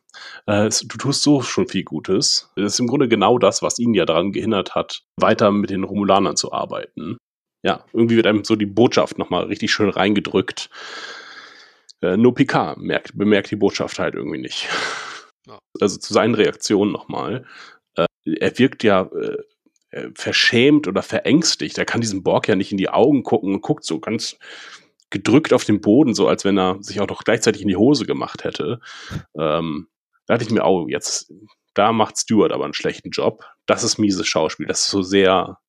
Äh, 0.46 0.70
du 0.70 0.98
tust 0.98 1.24
so 1.24 1.42
schon 1.42 1.68
viel 1.68 1.84
Gutes. 1.84 2.52
Das 2.56 2.74
ist 2.74 2.80
im 2.80 2.88
Grunde 2.88 3.08
genau 3.08 3.38
das, 3.38 3.62
was 3.62 3.80
ihn 3.80 3.94
ja 3.94 4.06
daran 4.06 4.32
gehindert 4.32 4.76
hat, 4.76 5.04
weiter 5.20 5.52
mit 5.52 5.70
den 5.70 5.84
Romulanern 5.84 6.36
zu 6.36 6.52
arbeiten. 6.52 7.18
Ja, 7.66 7.86
irgendwie 7.94 8.18
wird 8.18 8.28
einem 8.28 8.44
so 8.44 8.56
die 8.56 8.66
Botschaft 8.66 9.18
nochmal 9.18 9.46
richtig 9.46 9.72
schön 9.72 9.90
reingedrückt. 9.90 10.70
Äh, 12.02 12.18
nur 12.18 12.36
Picard 12.36 12.78
merkt, 12.78 13.18
bemerkt 13.18 13.52
die 13.52 13.56
Botschaft 13.56 14.00
halt 14.00 14.16
irgendwie 14.16 14.40
nicht. 14.40 14.68
Also 15.80 15.98
zu 15.98 16.14
seinen 16.14 16.36
Reaktionen 16.36 16.92
nochmal. 16.92 17.46
er 18.26 18.58
wirkt 18.58 18.84
ja 18.84 19.10
verschämt 20.16 20.88
oder 20.88 21.02
verängstigt. 21.02 21.78
Er 21.78 21.86
kann 21.86 22.02
diesem 22.02 22.24
Borg 22.24 22.48
ja 22.48 22.56
nicht 22.56 22.72
in 22.72 22.78
die 22.78 22.90
Augen 22.90 23.24
gucken 23.24 23.54
und 23.54 23.62
guckt 23.62 23.86
so 23.86 24.00
ganz 24.00 24.38
gedrückt 25.10 25.54
auf 25.54 25.64
den 25.64 25.80
Boden, 25.80 26.16
so 26.16 26.28
als 26.28 26.44
wenn 26.44 26.58
er 26.58 26.78
sich 26.82 27.00
auch 27.00 27.08
noch 27.08 27.24
gleichzeitig 27.24 27.62
in 27.62 27.68
die 27.68 27.76
Hose 27.76 28.06
gemacht 28.06 28.44
hätte. 28.44 28.80
Ähm, 29.38 29.88
da 30.26 30.34
dachte 30.34 30.46
ich 30.46 30.52
mir, 30.52 30.66
oh, 30.66 30.88
jetzt, 30.90 31.32
da 31.74 31.92
macht 31.92 32.18
Stewart 32.18 32.52
aber 32.52 32.66
einen 32.66 32.74
schlechten 32.74 33.12
Job. 33.12 33.46
Das 33.66 33.84
ist 33.84 33.98
mieses 34.00 34.28
Schauspiel. 34.28 34.66
Das 34.66 34.82
ist 34.82 34.90
so 34.90 35.04
sehr, 35.04 35.60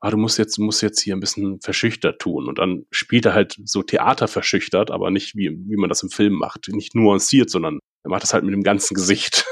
ah, 0.00 0.10
du 0.10 0.16
musst 0.16 0.38
jetzt, 0.38 0.58
musst 0.58 0.82
jetzt 0.82 1.00
hier 1.00 1.14
ein 1.14 1.20
bisschen 1.20 1.60
verschüchtert 1.60 2.18
tun. 2.20 2.48
Und 2.48 2.58
dann 2.58 2.86
spielt 2.90 3.26
er 3.26 3.34
halt 3.34 3.60
so 3.64 3.82
Theater 3.82 4.26
verschüchtert, 4.26 4.90
aber 4.90 5.10
nicht 5.10 5.36
wie, 5.36 5.50
wie 5.50 5.76
man 5.76 5.90
das 5.90 6.02
im 6.02 6.10
Film 6.10 6.34
macht. 6.34 6.68
Nicht 6.68 6.94
nuanciert, 6.94 7.50
sondern 7.50 7.80
er 8.04 8.10
macht 8.10 8.22
das 8.22 8.32
halt 8.32 8.44
mit 8.44 8.54
dem 8.54 8.62
ganzen 8.62 8.94
Gesicht. 8.94 9.44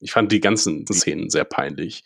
Ich 0.00 0.12
fand 0.12 0.30
die 0.30 0.38
ganzen 0.38 0.86
Szenen 0.86 1.28
sehr 1.28 1.44
peinlich. 1.44 2.04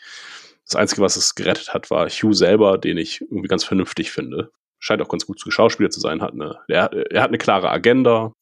Das 0.64 0.76
Einzige, 0.76 1.02
was 1.02 1.16
es 1.16 1.34
gerettet 1.34 1.74
hat, 1.74 1.90
war 1.90 2.08
Hugh 2.08 2.34
selber, 2.34 2.78
den 2.78 2.98
ich 2.98 3.20
irgendwie 3.20 3.48
ganz 3.48 3.64
vernünftig 3.64 4.10
finde 4.10 4.50
scheint 4.82 5.00
auch 5.00 5.08
ganz 5.08 5.26
gut 5.26 5.42
geschauspielt 5.42 5.92
zu 5.92 6.00
sein, 6.00 6.20
hat 6.20 6.32
eine, 6.32 6.58
er, 6.66 6.92
er 6.92 7.22
hat 7.22 7.28
eine 7.28 7.38
klare 7.38 7.70
Agenda. 7.70 8.32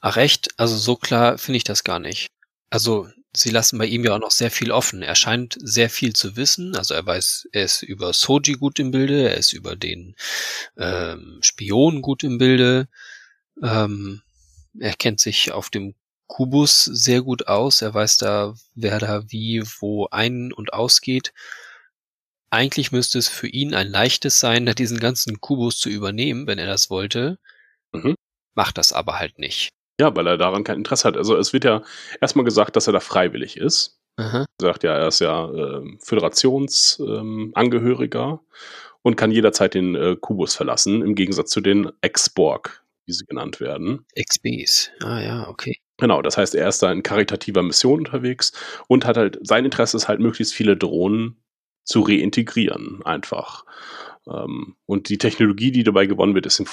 Ach 0.00 0.18
echt? 0.18 0.50
Also 0.58 0.76
so 0.76 0.94
klar 0.94 1.38
finde 1.38 1.56
ich 1.56 1.64
das 1.64 1.84
gar 1.84 1.98
nicht. 1.98 2.28
Also 2.68 3.08
sie 3.34 3.48
lassen 3.48 3.78
bei 3.78 3.86
ihm 3.86 4.04
ja 4.04 4.14
auch 4.14 4.20
noch 4.20 4.30
sehr 4.30 4.50
viel 4.50 4.72
offen. 4.72 5.00
Er 5.02 5.14
scheint 5.14 5.56
sehr 5.58 5.88
viel 5.88 6.12
zu 6.12 6.36
wissen. 6.36 6.76
Also 6.76 6.92
er 6.92 7.06
weiß, 7.06 7.48
er 7.52 7.64
ist 7.64 7.82
über 7.82 8.12
Soji 8.12 8.54
gut 8.54 8.78
im 8.78 8.90
Bilde, 8.90 9.30
er 9.30 9.38
ist 9.38 9.54
über 9.54 9.74
den 9.74 10.16
ähm, 10.76 11.38
Spion 11.40 12.02
gut 12.02 12.22
im 12.24 12.36
Bilde. 12.36 12.88
Ähm, 13.62 14.20
er 14.78 14.92
kennt 14.92 15.20
sich 15.20 15.52
auf 15.52 15.70
dem 15.70 15.94
Kubus 16.26 16.84
sehr 16.84 17.22
gut 17.22 17.48
aus. 17.48 17.80
Er 17.80 17.94
weiß 17.94 18.18
da, 18.18 18.54
wer 18.74 18.98
da 18.98 19.30
wie 19.30 19.62
wo 19.80 20.08
ein- 20.10 20.52
und 20.52 20.74
ausgeht. 20.74 21.32
Eigentlich 22.50 22.92
müsste 22.92 23.18
es 23.18 23.28
für 23.28 23.48
ihn 23.48 23.74
ein 23.74 23.88
leichtes 23.88 24.40
sein, 24.40 24.66
diesen 24.76 25.00
ganzen 25.00 25.40
Kubus 25.40 25.78
zu 25.78 25.88
übernehmen, 25.88 26.46
wenn 26.46 26.58
er 26.58 26.66
das 26.66 26.90
wollte. 26.90 27.38
Mhm. 27.92 28.14
Macht 28.54 28.78
das 28.78 28.92
aber 28.92 29.18
halt 29.18 29.38
nicht. 29.38 29.70
Ja, 30.00 30.14
weil 30.14 30.26
er 30.26 30.36
daran 30.36 30.64
kein 30.64 30.78
Interesse 30.78 31.08
hat. 31.08 31.16
Also 31.16 31.36
es 31.36 31.52
wird 31.52 31.64
ja 31.64 31.82
erstmal 32.20 32.44
gesagt, 32.44 32.76
dass 32.76 32.86
er 32.86 32.92
da 32.92 33.00
freiwillig 33.00 33.56
ist. 33.56 33.98
Er 34.18 34.46
sagt 34.60 34.82
ja, 34.82 34.96
er 34.96 35.08
ist 35.08 35.20
ja 35.20 35.50
äh, 35.50 35.82
Föderationsangehöriger 36.00 38.28
ähm, 38.28 38.38
und 39.02 39.16
kann 39.16 39.30
jederzeit 39.30 39.74
den 39.74 39.94
äh, 39.94 40.16
Kubus 40.18 40.54
verlassen, 40.54 41.02
im 41.02 41.14
Gegensatz 41.14 41.50
zu 41.50 41.60
den 41.60 41.92
Ex-Borg, 42.00 42.82
wie 43.04 43.12
sie 43.12 43.26
genannt 43.26 43.60
werden. 43.60 44.06
XBs, 44.18 44.90
ah 45.02 45.20
ja, 45.20 45.46
okay. 45.48 45.76
Genau, 45.98 46.22
das 46.22 46.38
heißt, 46.38 46.54
er 46.54 46.68
ist 46.68 46.82
da 46.82 46.90
in 46.92 47.02
karitativer 47.02 47.62
Mission 47.62 47.98
unterwegs 48.00 48.52
und 48.88 49.04
hat 49.04 49.18
halt, 49.18 49.38
sein 49.42 49.66
Interesse 49.66 49.98
ist 49.98 50.08
halt, 50.08 50.20
möglichst 50.20 50.54
viele 50.54 50.78
Drohnen 50.78 51.36
zu 51.86 52.00
reintegrieren, 52.02 53.00
einfach. 53.04 53.64
Ähm, 54.28 54.76
und 54.84 55.08
die 55.08 55.18
Technologie, 55.18 55.70
die 55.70 55.84
dabei 55.84 56.06
gewonnen 56.06 56.34
wird, 56.34 56.44
ist 56.44 56.60
ihm 56.60 56.66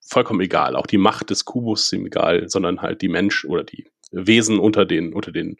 vollkommen 0.00 0.40
egal. 0.40 0.76
Auch 0.76 0.86
die 0.86 0.98
Macht 0.98 1.30
des 1.30 1.44
Kubus 1.44 1.84
ist 1.84 1.92
ihm 1.92 2.06
egal, 2.06 2.48
sondern 2.48 2.82
halt 2.82 3.02
die 3.02 3.08
Mensch 3.08 3.44
oder 3.44 3.64
die 3.64 3.88
Wesen 4.12 4.58
unter 4.58 4.84
den, 4.84 5.12
unter 5.14 5.32
den 5.32 5.56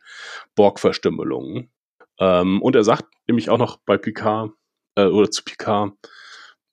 Borg-Verstümmelungen. 0.54 1.70
Ähm, 2.18 2.62
und 2.62 2.76
er 2.76 2.84
sagt 2.84 3.06
nämlich 3.26 3.48
auch 3.48 3.58
noch 3.58 3.78
bei 3.78 3.96
Picard, 3.96 4.52
äh, 4.96 5.06
oder 5.06 5.30
zu 5.30 5.44
Picard, 5.44 5.94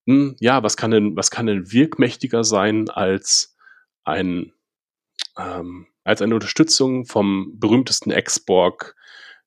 hm, 0.06 0.36
ja, 0.40 0.64
was 0.64 0.76
kann 0.76 0.92
denn, 0.92 1.16
was 1.16 1.32
kann 1.32 1.48
denn 1.48 1.72
wirkmächtiger 1.72 2.44
sein 2.44 2.90
als 2.90 3.56
ein, 4.04 4.54
ähm, 5.38 5.88
als 6.04 6.22
eine 6.22 6.34
Unterstützung 6.34 7.06
vom 7.06 7.60
berühmtesten 7.60 8.12
Ex-Borg, 8.12 8.96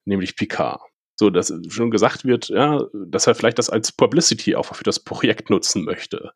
nämlich 0.05 0.37
Picard 0.37 0.81
so 1.21 1.31
dass 1.31 1.53
schon 1.69 1.91
gesagt 1.91 2.25
wird, 2.25 2.49
ja, 2.49 2.81
dass 2.93 3.27
er 3.27 3.35
vielleicht 3.35 3.59
das 3.59 3.71
als 3.71 3.93
Publicity 3.93 4.57
auch 4.57 4.75
für 4.75 4.85
das 4.85 4.99
Projekt 4.99 5.51
nutzen 5.51 5.85
möchte, 5.85 6.33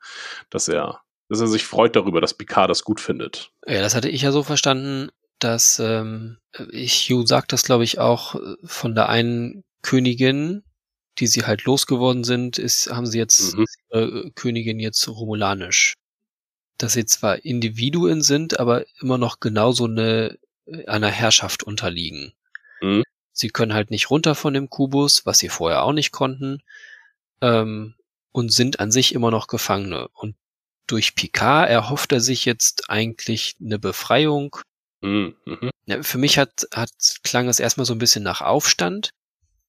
dass 0.51 0.69
er, 0.69 1.01
dass 1.29 1.41
er 1.41 1.49
sich 1.49 1.65
freut 1.65 1.97
darüber, 1.97 2.21
dass 2.21 2.35
Picard 2.35 2.69
das 2.71 2.85
gut 2.85 3.01
findet. 3.01 3.51
Ja, 3.67 3.81
das 3.81 3.95
hatte 3.95 4.11
ich 4.11 4.23
ja 4.23 4.31
so 4.31 4.43
verstanden, 4.43 5.09
dass 5.39 5.79
ähm, 5.81 6.37
Hugh 6.55 7.27
sagt 7.27 7.53
das, 7.53 7.63
glaube 7.63 7.83
ich, 7.83 7.99
auch 7.99 8.37
von 8.63 8.95
der 8.95 9.09
einen 9.09 9.65
Königin, 9.83 10.63
die 11.19 11.27
sie 11.27 11.45
halt 11.45 11.65
losgeworden 11.65 12.23
sind, 12.23 12.59
ist, 12.59 12.91
haben 12.91 13.07
sie 13.07 13.19
jetzt 13.19 13.57
mhm. 13.57 13.65
ihre 13.91 14.31
Königin 14.33 14.81
jetzt 14.81 15.09
romulanisch. 15.09 15.95
Dass 16.77 16.93
sie 16.93 17.07
zwar 17.07 17.43
Individuen 17.45 18.21
sind, 18.21 18.61
aber 18.61 18.85
immer 19.01 19.17
noch 19.17 19.41
genauso 19.41 19.87
eine 19.87 20.39
einer 20.87 21.11
Herrschaft 21.11 21.63
unterliegen. 21.63 22.33
Mhm. 22.81 23.03
Sie 23.35 23.49
können 23.49 23.75
halt 23.75 23.91
nicht 23.91 24.11
runter 24.11 24.35
von 24.35 24.55
dem 24.55 24.71
Kubus, 24.71 25.27
was 25.27 25.39
sie 25.39 25.49
vorher 25.49 25.83
auch 25.83 25.93
nicht 25.93 26.13
konnten, 26.13 26.63
ähm, 27.43 27.95
und 28.33 28.53
sind 28.53 28.81
an 28.81 28.93
sich 28.93 29.15
immer 29.15 29.31
noch 29.31 29.49
Gefangene. 29.49 30.09
Und 30.09 30.37
durch 30.87 31.17
Picard 31.17 31.69
erhofft 31.69 32.13
er 32.13 32.21
sich 32.21 32.45
jetzt 32.45 32.89
eigentlich 32.89 33.57
eine 33.61 33.79
Befreiung. 33.79 34.57
Mhm. 35.01 35.35
Ja, 35.87 36.03
für 36.03 36.19
mich 36.19 36.39
hat, 36.39 36.67
hat, 36.73 36.91
klang 37.25 37.49
es 37.49 37.59
erstmal 37.59 37.87
so 37.87 37.93
ein 37.93 37.99
bisschen 37.99 38.23
nach 38.23 38.41
Aufstand, 38.41 39.11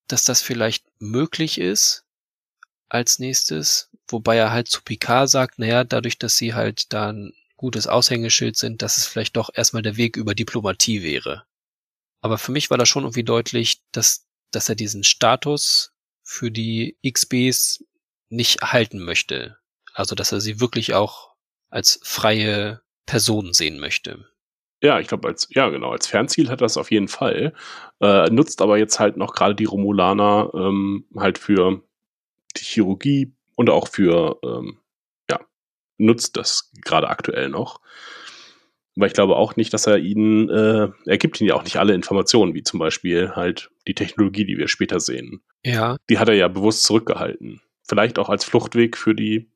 dass 0.08 0.24
das 0.24 0.42
vielleicht 0.42 0.86
möglich 1.00 1.60
ist 1.60 2.04
als 2.88 3.18
nächstes, 3.18 3.90
wobei 4.08 4.38
er 4.38 4.52
halt 4.52 4.68
zu 4.68 4.84
Picard 4.84 5.30
sagt, 5.30 5.58
naja, 5.58 5.84
dadurch, 5.84 6.20
dass 6.20 6.38
sie 6.38 6.54
halt 6.54 6.94
da 6.94 7.12
ein 7.12 7.34
gutes 7.58 7.88
Aushängeschild 7.88 8.58
sind, 8.58 8.84
dass 8.84 8.98
es 8.98 9.08
vielleicht 9.08 9.36
doch 9.38 9.50
erstmal 9.52 9.82
der 9.82 9.98
Weg 9.98 10.18
über 10.18 10.36
Diplomatie 10.36 11.02
wäre. 11.02 11.46
Aber 12.26 12.40
für 12.40 12.52
mich 12.52 12.72
war 12.72 12.80
das 12.80 12.90
schon 12.90 13.04
irgendwie 13.04 13.24
deutlich, 13.24 13.84
dass, 13.92 14.26
dass 14.50 14.68
er 14.68 14.74
diesen 14.74 15.04
Status 15.04 15.94
für 16.24 16.50
die 16.50 16.98
XBs 17.08 17.86
nicht 18.30 18.64
halten 18.64 18.98
möchte. 18.98 19.58
Also, 19.94 20.16
dass 20.16 20.32
er 20.32 20.42
sie 20.42 20.60
wirklich 20.60 20.96
auch 20.96 21.36
als 21.70 22.00
freie 22.02 22.82
Person 23.06 23.54
sehen 23.54 23.80
möchte. 23.80 24.26
Ja, 24.82 25.00
ich 25.00 25.08
glaube, 25.08 25.28
als, 25.28 25.48
ja, 25.52 25.70
genau, 25.70 25.92
als 25.92 26.08
Fernziel 26.08 26.50
hat 26.50 26.62
das 26.62 26.78
auf 26.78 26.90
jeden 26.90 27.10
Fall. 27.10 27.54
Äh, 28.02 28.32
nutzt 28.32 28.60
aber 28.60 28.80
jetzt 28.80 29.00
halt 29.00 29.18
noch 29.18 29.36
gerade 29.36 29.54
die 29.54 29.66
Romulaner 29.66 30.50
ähm, 30.56 31.06
halt 31.16 31.38
für 31.38 31.84
die 32.58 32.64
Chirurgie 32.64 33.36
und 33.54 33.70
auch 33.70 33.88
für, 33.88 34.40
ähm, 34.44 34.80
ja, 35.30 35.42
nutzt 36.00 36.38
das 36.38 36.72
gerade 36.82 37.08
aktuell 37.08 37.50
noch. 37.50 37.82
Weil 38.96 39.08
ich 39.08 39.14
glaube 39.14 39.36
auch 39.36 39.56
nicht, 39.56 39.74
dass 39.74 39.88
er 39.88 39.98
ihnen, 39.98 40.50
äh, 40.50 40.90
er 41.06 41.18
gibt 41.18 41.42
ihnen 41.42 41.50
ja 41.50 41.56
auch 41.56 41.64
nicht 41.64 41.78
alle 41.78 41.94
Informationen, 41.94 42.54
wie 42.54 42.64
zum 42.64 42.80
Beispiel 42.80 43.32
halt 43.32 43.70
die 43.88 43.94
Technologie, 43.96 44.46
die 44.46 44.58
wir 44.58 44.68
später 44.68 45.00
sehen. 45.00 45.42
Ja. 45.64 45.98
Die 46.10 46.18
hat 46.18 46.30
er 46.30 46.36
ja 46.36 46.48
bewusst 46.48 46.84
zurückgehalten. 46.84 47.62
Vielleicht 47.84 48.18
auch 48.18 48.30
als 48.30 48.46
Fluchtweg 48.46 48.98
für 48.98 49.14
die 49.14 49.52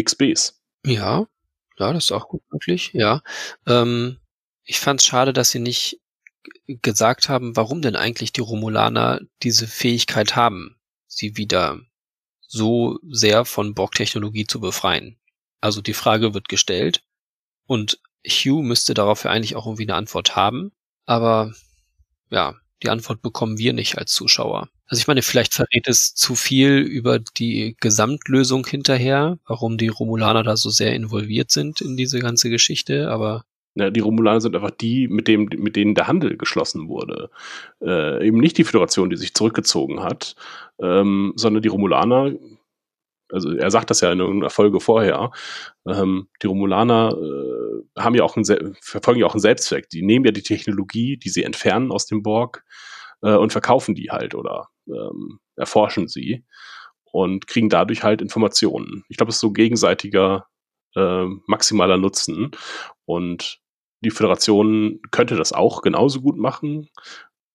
XBs. 0.00 0.60
Ja, 0.84 1.26
Ja, 1.78 1.92
das 1.92 2.04
ist 2.04 2.12
auch 2.12 2.28
gut 2.28 2.42
möglich, 2.50 2.90
ja. 2.94 3.22
Ähm, 3.66 4.18
ich 4.64 4.80
fand 4.80 5.00
es 5.00 5.06
schade, 5.06 5.32
dass 5.32 5.50
sie 5.50 5.58
nicht 5.58 6.00
gesagt 6.66 7.28
haben, 7.28 7.56
warum 7.56 7.82
denn 7.82 7.96
eigentlich 7.96 8.32
die 8.32 8.40
Romulaner 8.40 9.20
diese 9.42 9.66
Fähigkeit 9.66 10.36
haben, 10.36 10.76
sie 11.06 11.36
wieder 11.36 11.80
so 12.40 12.98
sehr 13.08 13.44
von 13.44 13.74
Borg-Technologie 13.74 14.46
zu 14.46 14.60
befreien. 14.60 15.18
Also 15.60 15.82
die 15.82 15.94
Frage 15.94 16.34
wird 16.34 16.48
gestellt 16.48 17.02
und 17.66 18.00
Hugh 18.26 18.62
müsste 18.62 18.94
darauf 18.94 19.24
eigentlich 19.26 19.56
auch 19.56 19.66
irgendwie 19.66 19.84
eine 19.84 19.94
Antwort 19.94 20.36
haben, 20.36 20.72
aber 21.04 21.52
ja, 22.30 22.54
die 22.82 22.90
Antwort 22.90 23.22
bekommen 23.22 23.58
wir 23.58 23.72
nicht 23.72 23.98
als 23.98 24.12
Zuschauer. 24.12 24.68
Also 24.86 25.00
ich 25.00 25.08
meine, 25.08 25.22
vielleicht 25.22 25.54
verrät 25.54 25.88
es 25.88 26.14
zu 26.14 26.34
viel 26.34 26.78
über 26.78 27.18
die 27.18 27.76
Gesamtlösung 27.80 28.66
hinterher, 28.66 29.38
warum 29.46 29.78
die 29.78 29.88
Romulaner 29.88 30.42
da 30.42 30.56
so 30.56 30.70
sehr 30.70 30.94
involviert 30.94 31.50
sind 31.50 31.80
in 31.80 31.96
diese 31.96 32.20
ganze 32.20 32.50
Geschichte, 32.50 33.10
aber 33.10 33.44
ja, 33.76 33.90
die 33.90 34.00
Romulaner 34.00 34.40
sind 34.40 34.56
einfach 34.56 34.70
die, 34.70 35.06
mit, 35.06 35.28
dem, 35.28 35.50
mit 35.58 35.76
denen 35.76 35.94
der 35.94 36.06
Handel 36.08 36.38
geschlossen 36.38 36.88
wurde. 36.88 37.28
Äh, 37.82 38.26
eben 38.26 38.38
nicht 38.38 38.56
die 38.56 38.64
Föderation, 38.64 39.10
die 39.10 39.18
sich 39.18 39.34
zurückgezogen 39.34 40.02
hat, 40.02 40.34
ähm, 40.80 41.34
sondern 41.36 41.62
die 41.62 41.68
Romulaner, 41.68 42.32
also 43.30 43.50
er 43.52 43.70
sagt 43.70 43.90
das 43.90 44.00
ja 44.00 44.12
in 44.12 44.20
irgendeiner 44.20 44.50
Folge 44.50 44.80
vorher, 44.80 45.30
ähm, 45.86 46.28
die 46.42 46.46
Romulaner 46.46 47.16
äh, 47.16 48.00
haben 48.00 48.14
ja 48.14 48.24
auch 48.24 48.36
einen, 48.36 48.76
verfolgen 48.80 49.20
ja 49.20 49.26
auch 49.26 49.34
einen 49.34 49.40
Selbstzweck. 49.40 49.88
Die 49.88 50.02
nehmen 50.02 50.24
ja 50.24 50.32
die 50.32 50.42
Technologie, 50.42 51.16
die 51.16 51.28
sie 51.28 51.42
entfernen 51.42 51.90
aus 51.90 52.06
dem 52.06 52.22
Borg 52.22 52.64
äh, 53.22 53.34
und 53.34 53.52
verkaufen 53.52 53.94
die 53.94 54.10
halt 54.10 54.34
oder 54.34 54.68
ähm, 54.88 55.40
erforschen 55.56 56.08
sie 56.08 56.44
und 57.04 57.46
kriegen 57.46 57.68
dadurch 57.68 58.02
halt 58.02 58.20
Informationen. 58.20 59.04
Ich 59.08 59.16
glaube, 59.16 59.30
es 59.30 59.36
ist 59.36 59.40
so 59.40 59.50
gegenseitiger 59.50 60.46
äh, 60.96 61.26
maximaler 61.46 61.98
Nutzen. 61.98 62.50
Und 63.04 63.60
die 64.00 64.10
Föderation 64.10 65.00
könnte 65.10 65.36
das 65.36 65.52
auch 65.52 65.82
genauso 65.82 66.20
gut 66.20 66.36
machen. 66.36 66.88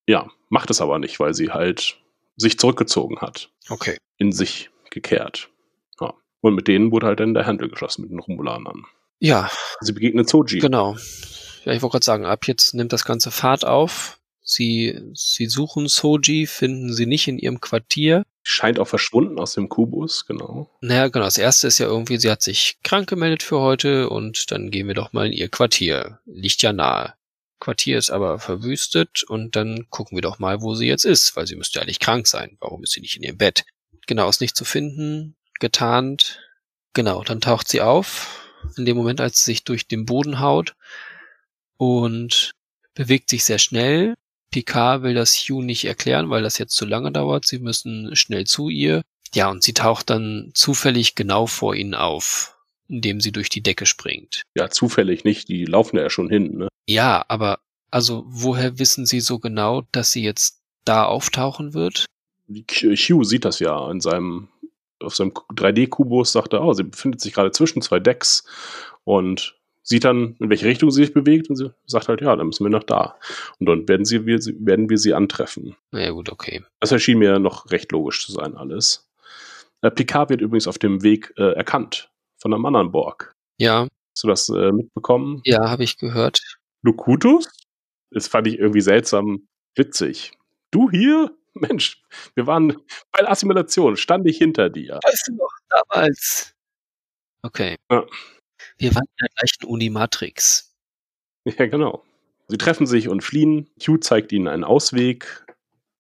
Ja, 0.07 0.30
macht 0.49 0.69
es 0.69 0.81
aber 0.81 0.99
nicht, 0.99 1.19
weil 1.19 1.34
sie 1.34 1.52
halt 1.52 1.99
sich 2.38 2.57
zurückgezogen 2.57 3.19
hat. 3.19 3.52
Okay. 3.69 3.98
In 4.18 4.31
sich 4.31 4.69
gekehrt. 4.89 5.49
Und 6.41 6.55
mit 6.55 6.68
denen 6.68 6.91
wurde 6.91 7.07
halt 7.07 7.19
dann 7.19 7.34
der 7.34 7.45
Handel 7.45 7.69
geschlossen, 7.69 8.01
mit 8.01 8.11
den 8.11 8.19
Romulanern. 8.19 8.85
Ja. 9.19 9.49
Sie 9.80 9.93
begegnen 9.93 10.26
Soji. 10.26 10.59
Genau. 10.59 10.97
Ja, 11.65 11.73
ich 11.73 11.81
wollte 11.81 11.93
gerade 11.93 12.05
sagen, 12.05 12.26
ab 12.26 12.47
jetzt 12.47 12.73
nimmt 12.73 12.91
das 12.91 13.05
ganze 13.05 13.31
Fahrt 13.31 13.65
auf. 13.65 14.19
Sie, 14.43 14.99
sie 15.13 15.45
suchen 15.45 15.88
Soji, 15.88 16.47
finden 16.47 16.91
sie 16.93 17.05
nicht 17.05 17.27
in 17.27 17.38
ihrem 17.38 17.61
Quartier. 17.61 18.26
Scheint 18.41 18.80
auch 18.80 18.88
verschwunden 18.88 19.38
aus 19.38 19.53
dem 19.53 19.69
Kubus, 19.69 20.26
genau. 20.26 20.68
Naja, 20.81 21.07
genau. 21.09 21.26
Das 21.26 21.38
erste 21.38 21.68
ist 21.68 21.77
ja 21.77 21.85
irgendwie, 21.85 22.18
sie 22.18 22.31
hat 22.31 22.41
sich 22.41 22.80
krank 22.84 23.07
gemeldet 23.07 23.43
für 23.43 23.59
heute 23.59 24.09
und 24.09 24.51
dann 24.51 24.72
gehen 24.72 24.88
wir 24.88 24.95
doch 24.95 25.13
mal 25.13 25.27
in 25.27 25.34
ihr 25.34 25.47
Quartier. 25.47 26.19
Liegt 26.26 26.63
ja 26.63 26.73
nahe. 26.73 27.13
Quartier 27.59 27.99
ist 27.99 28.09
aber 28.09 28.39
verwüstet 28.39 29.23
und 29.23 29.55
dann 29.55 29.85
gucken 29.91 30.18
wir 30.18 30.23
doch 30.23 30.39
mal, 30.39 30.63
wo 30.63 30.73
sie 30.73 30.88
jetzt 30.88 31.05
ist, 31.05 31.35
weil 31.35 31.45
sie 31.45 31.55
müsste 31.55 31.80
eigentlich 31.80 31.99
krank 31.99 32.26
sein. 32.26 32.57
Warum 32.59 32.84
ist 32.84 32.93
sie 32.93 33.01
nicht 33.01 33.18
in 33.18 33.23
ihrem 33.23 33.38
Bett? 33.38 33.63
Genau, 34.07 34.27
ist 34.27 34.41
nicht 34.41 34.55
zu 34.55 34.65
finden, 34.65 35.35
getarnt. 35.61 36.41
Genau, 36.93 37.23
dann 37.23 37.39
taucht 37.39 37.69
sie 37.69 37.79
auf, 37.79 38.45
in 38.75 38.85
dem 38.85 38.97
Moment, 38.97 39.21
als 39.21 39.38
sie 39.38 39.51
sich 39.51 39.63
durch 39.63 39.88
den 39.88 40.05
Boden 40.05 40.41
haut 40.41 40.75
und 41.77 42.51
bewegt 42.93 43.29
sich 43.29 43.45
sehr 43.45 43.59
schnell, 43.59 44.15
Picard 44.51 45.01
will 45.01 45.13
das 45.13 45.35
Hugh 45.35 45.63
nicht 45.63 45.85
erklären, 45.85 46.29
weil 46.29 46.43
das 46.43 46.57
jetzt 46.57 46.75
zu 46.75 46.85
lange 46.85 47.11
dauert. 47.11 47.47
Sie 47.47 47.59
müssen 47.59 48.15
schnell 48.15 48.45
zu 48.45 48.69
ihr. 48.69 49.01
Ja, 49.33 49.49
und 49.49 49.63
sie 49.63 49.73
taucht 49.73 50.09
dann 50.09 50.51
zufällig 50.53 51.15
genau 51.15 51.47
vor 51.47 51.73
ihnen 51.73 51.95
auf, 51.95 52.57
indem 52.89 53.21
sie 53.21 53.31
durch 53.31 53.47
die 53.47 53.63
Decke 53.63 53.85
springt. 53.85 54.41
Ja, 54.55 54.69
zufällig 54.69 55.23
nicht. 55.23 55.47
Die 55.47 55.63
laufen 55.63 55.97
ja 55.97 56.09
schon 56.09 56.29
hin, 56.29 56.57
ne? 56.57 56.67
Ja, 56.85 57.23
aber 57.29 57.59
also 57.91 58.25
woher 58.27 58.77
wissen 58.77 59.05
sie 59.05 59.21
so 59.21 59.39
genau, 59.39 59.83
dass 59.93 60.11
sie 60.11 60.23
jetzt 60.23 60.59
da 60.83 61.05
auftauchen 61.05 61.73
wird? 61.73 62.05
Hugh 62.49 63.23
sieht 63.23 63.45
das 63.45 63.59
ja 63.59 63.89
in 63.89 64.01
seinem 64.01 64.49
auf 65.01 65.15
seinem 65.15 65.31
3D-Kubus 65.31 66.31
sagt 66.31 66.53
er, 66.53 66.63
oh, 66.63 66.73
sie 66.73 66.83
befindet 66.83 67.21
sich 67.21 67.33
gerade 67.33 67.51
zwischen 67.51 67.81
zwei 67.81 67.99
Decks 67.99 68.43
und 69.03 69.57
sieht 69.83 70.03
dann, 70.03 70.35
in 70.39 70.49
welche 70.49 70.65
Richtung 70.67 70.91
sie 70.91 71.03
sich 71.03 71.13
bewegt 71.13 71.49
und 71.49 71.55
sie 71.55 71.71
sagt 71.85 72.07
halt, 72.07 72.21
ja, 72.21 72.35
dann 72.35 72.47
müssen 72.47 72.63
wir 72.63 72.69
nach 72.69 72.83
da. 72.83 73.17
Und 73.59 73.67
dann 73.67 73.87
werden, 73.87 74.05
sie, 74.05 74.25
wir, 74.25 74.39
werden 74.59 74.89
wir 74.89 74.97
sie 74.97 75.13
antreffen. 75.13 75.75
Na 75.91 76.01
ja, 76.01 76.11
gut, 76.11 76.31
okay. 76.31 76.63
Das 76.79 76.91
erschien 76.91 77.19
mir 77.19 77.39
noch 77.39 77.71
recht 77.71 77.91
logisch 77.91 78.25
zu 78.25 78.31
sein, 78.31 78.55
alles. 78.55 79.09
Äh, 79.81 79.91
Picard 79.91 80.29
wird 80.29 80.41
übrigens 80.41 80.67
auf 80.67 80.77
dem 80.77 81.03
Weg 81.03 81.33
äh, 81.37 81.53
erkannt 81.53 82.11
von 82.37 82.53
einem 82.53 82.65
anderen 82.65 82.91
Borg. 82.91 83.35
Ja. 83.57 83.87
Hast 84.13 84.23
du 84.23 84.27
das 84.27 84.49
äh, 84.49 84.71
mitbekommen? 84.71 85.41
Ja, 85.45 85.69
habe 85.69 85.83
ich 85.83 85.97
gehört. 85.97 86.41
Lukutus? 86.83 87.49
Das 88.11 88.27
fand 88.27 88.47
ich 88.47 88.59
irgendwie 88.59 88.81
seltsam 88.81 89.47
witzig. 89.75 90.33
Du 90.71 90.89
hier? 90.91 91.31
Mensch, 91.69 92.01
wir 92.35 92.47
waren 92.47 92.77
bei 93.11 93.19
der 93.19 93.31
Assimilation, 93.31 93.97
stand 93.97 94.27
ich 94.27 94.37
hinter 94.37 94.69
dir. 94.69 94.99
Weißt 95.03 95.27
du 95.27 95.35
noch, 95.35 95.51
damals. 95.69 96.53
Okay. 97.43 97.77
Ja. 97.89 98.05
Wir 98.77 98.95
waren 98.95 99.03
in 99.03 99.15
der 99.19 99.29
gleichen 99.35 99.65
Unimatrix. 99.65 100.75
Ja, 101.45 101.65
genau. 101.65 102.05
Sie 102.47 102.57
treffen 102.57 102.85
sich 102.85 103.07
und 103.07 103.21
fliehen. 103.21 103.69
Hugh 103.79 103.99
zeigt 103.99 104.31
ihnen 104.31 104.47
einen 104.47 104.63
Ausweg, 104.63 105.45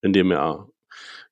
indem 0.01 0.31
er 0.31 0.69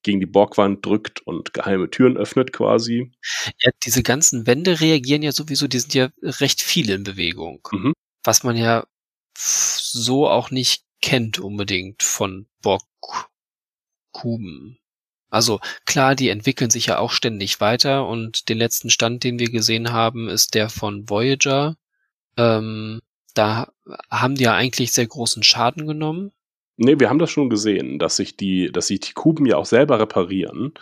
gegen 0.03 0.19
die 0.19 0.25
Borgwand 0.25 0.85
drückt 0.85 1.21
und 1.21 1.53
geheime 1.53 1.89
Türen 1.89 2.17
öffnet 2.17 2.53
quasi. 2.53 3.11
Ja, 3.59 3.71
diese 3.83 4.01
ganzen 4.01 4.47
Wände 4.47 4.79
reagieren 4.79 5.21
ja 5.21 5.31
sowieso, 5.31 5.67
die 5.67 5.79
sind 5.79 5.93
ja 5.93 6.09
recht 6.21 6.61
viel 6.61 6.89
in 6.89 7.03
Bewegung. 7.03 7.67
Mhm. 7.71 7.93
Was 8.23 8.43
man 8.43 8.55
ja 8.55 8.85
so 9.37 10.27
auch 10.27 10.51
nicht 10.51 10.83
kennt 11.01 11.39
unbedingt 11.39 12.03
von 12.03 12.47
Borgkuben. 14.11 14.77
Also 15.29 15.59
klar, 15.85 16.15
die 16.15 16.29
entwickeln 16.29 16.71
sich 16.71 16.87
ja 16.87 16.97
auch 16.97 17.11
ständig 17.11 17.61
weiter 17.61 18.07
und 18.07 18.49
den 18.49 18.57
letzten 18.57 18.89
Stand, 18.89 19.23
den 19.23 19.37
wir 19.37 19.51
gesehen 19.51 19.91
haben, 19.91 20.27
ist 20.27 20.55
der 20.55 20.69
von 20.69 21.07
Voyager. 21.07 21.75
Ähm, 22.35 23.01
da 23.35 23.71
haben 24.09 24.35
die 24.35 24.45
ja 24.45 24.55
eigentlich 24.55 24.91
sehr 24.91 25.05
großen 25.05 25.43
Schaden 25.43 25.85
genommen. 25.85 26.31
Nee, 26.77 26.99
wir 26.99 27.09
haben 27.09 27.19
das 27.19 27.29
schon 27.29 27.49
gesehen, 27.49 27.99
dass 27.99 28.15
sich 28.15 28.37
die, 28.37 28.71
dass 28.71 28.87
sich 28.87 29.01
die 29.01 29.13
Kuben 29.13 29.45
ja 29.45 29.57
auch 29.57 29.65
selber 29.65 29.99
reparieren. 29.99 30.73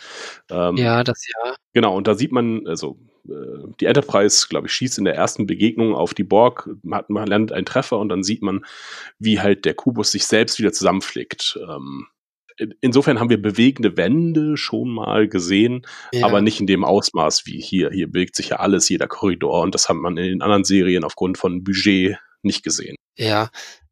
Ähm, 0.49 0.77
ja, 0.77 1.03
das 1.03 1.25
ja. 1.27 1.55
Genau, 1.73 1.97
und 1.97 2.07
da 2.07 2.13
sieht 2.13 2.31
man, 2.31 2.67
also 2.67 2.99
äh, 3.27 3.67
die 3.81 3.85
Enterprise, 3.85 4.47
glaube 4.47 4.67
ich, 4.67 4.73
schießt 4.73 4.99
in 4.99 5.05
der 5.05 5.15
ersten 5.15 5.47
Begegnung 5.47 5.95
auf 5.95 6.13
die 6.13 6.23
Borg, 6.23 6.69
man, 6.83 6.99
hat, 6.99 7.09
man 7.09 7.27
lernt 7.27 7.51
einen 7.51 7.65
Treffer 7.65 7.97
und 7.97 8.09
dann 8.09 8.23
sieht 8.23 8.43
man, 8.43 8.63
wie 9.17 9.41
halt 9.41 9.65
der 9.65 9.73
Kubus 9.73 10.11
sich 10.11 10.25
selbst 10.25 10.59
wieder 10.59 10.71
zusammenflickt. 10.71 11.59
Ähm, 11.67 12.07
insofern 12.81 13.19
haben 13.19 13.29
wir 13.29 13.41
bewegende 13.41 13.97
Wände 13.97 14.57
schon 14.57 14.89
mal 14.89 15.27
gesehen, 15.27 15.85
ja. 16.11 16.25
aber 16.25 16.41
nicht 16.41 16.59
in 16.59 16.67
dem 16.67 16.83
Ausmaß 16.83 17.45
wie 17.45 17.61
hier. 17.61 17.91
Hier 17.91 18.07
bewegt 18.07 18.35
sich 18.35 18.49
ja 18.49 18.57
alles, 18.57 18.89
jeder 18.89 19.07
Korridor 19.07 19.61
und 19.61 19.75
das 19.75 19.89
hat 19.89 19.95
man 19.95 20.17
in 20.17 20.23
den 20.23 20.41
anderen 20.41 20.63
Serien 20.63 21.03
aufgrund 21.03 21.37
von 21.37 21.63
Budget 21.63 22.17
nicht 22.41 22.63
gesehen. 22.63 22.95
Ja, 23.17 23.49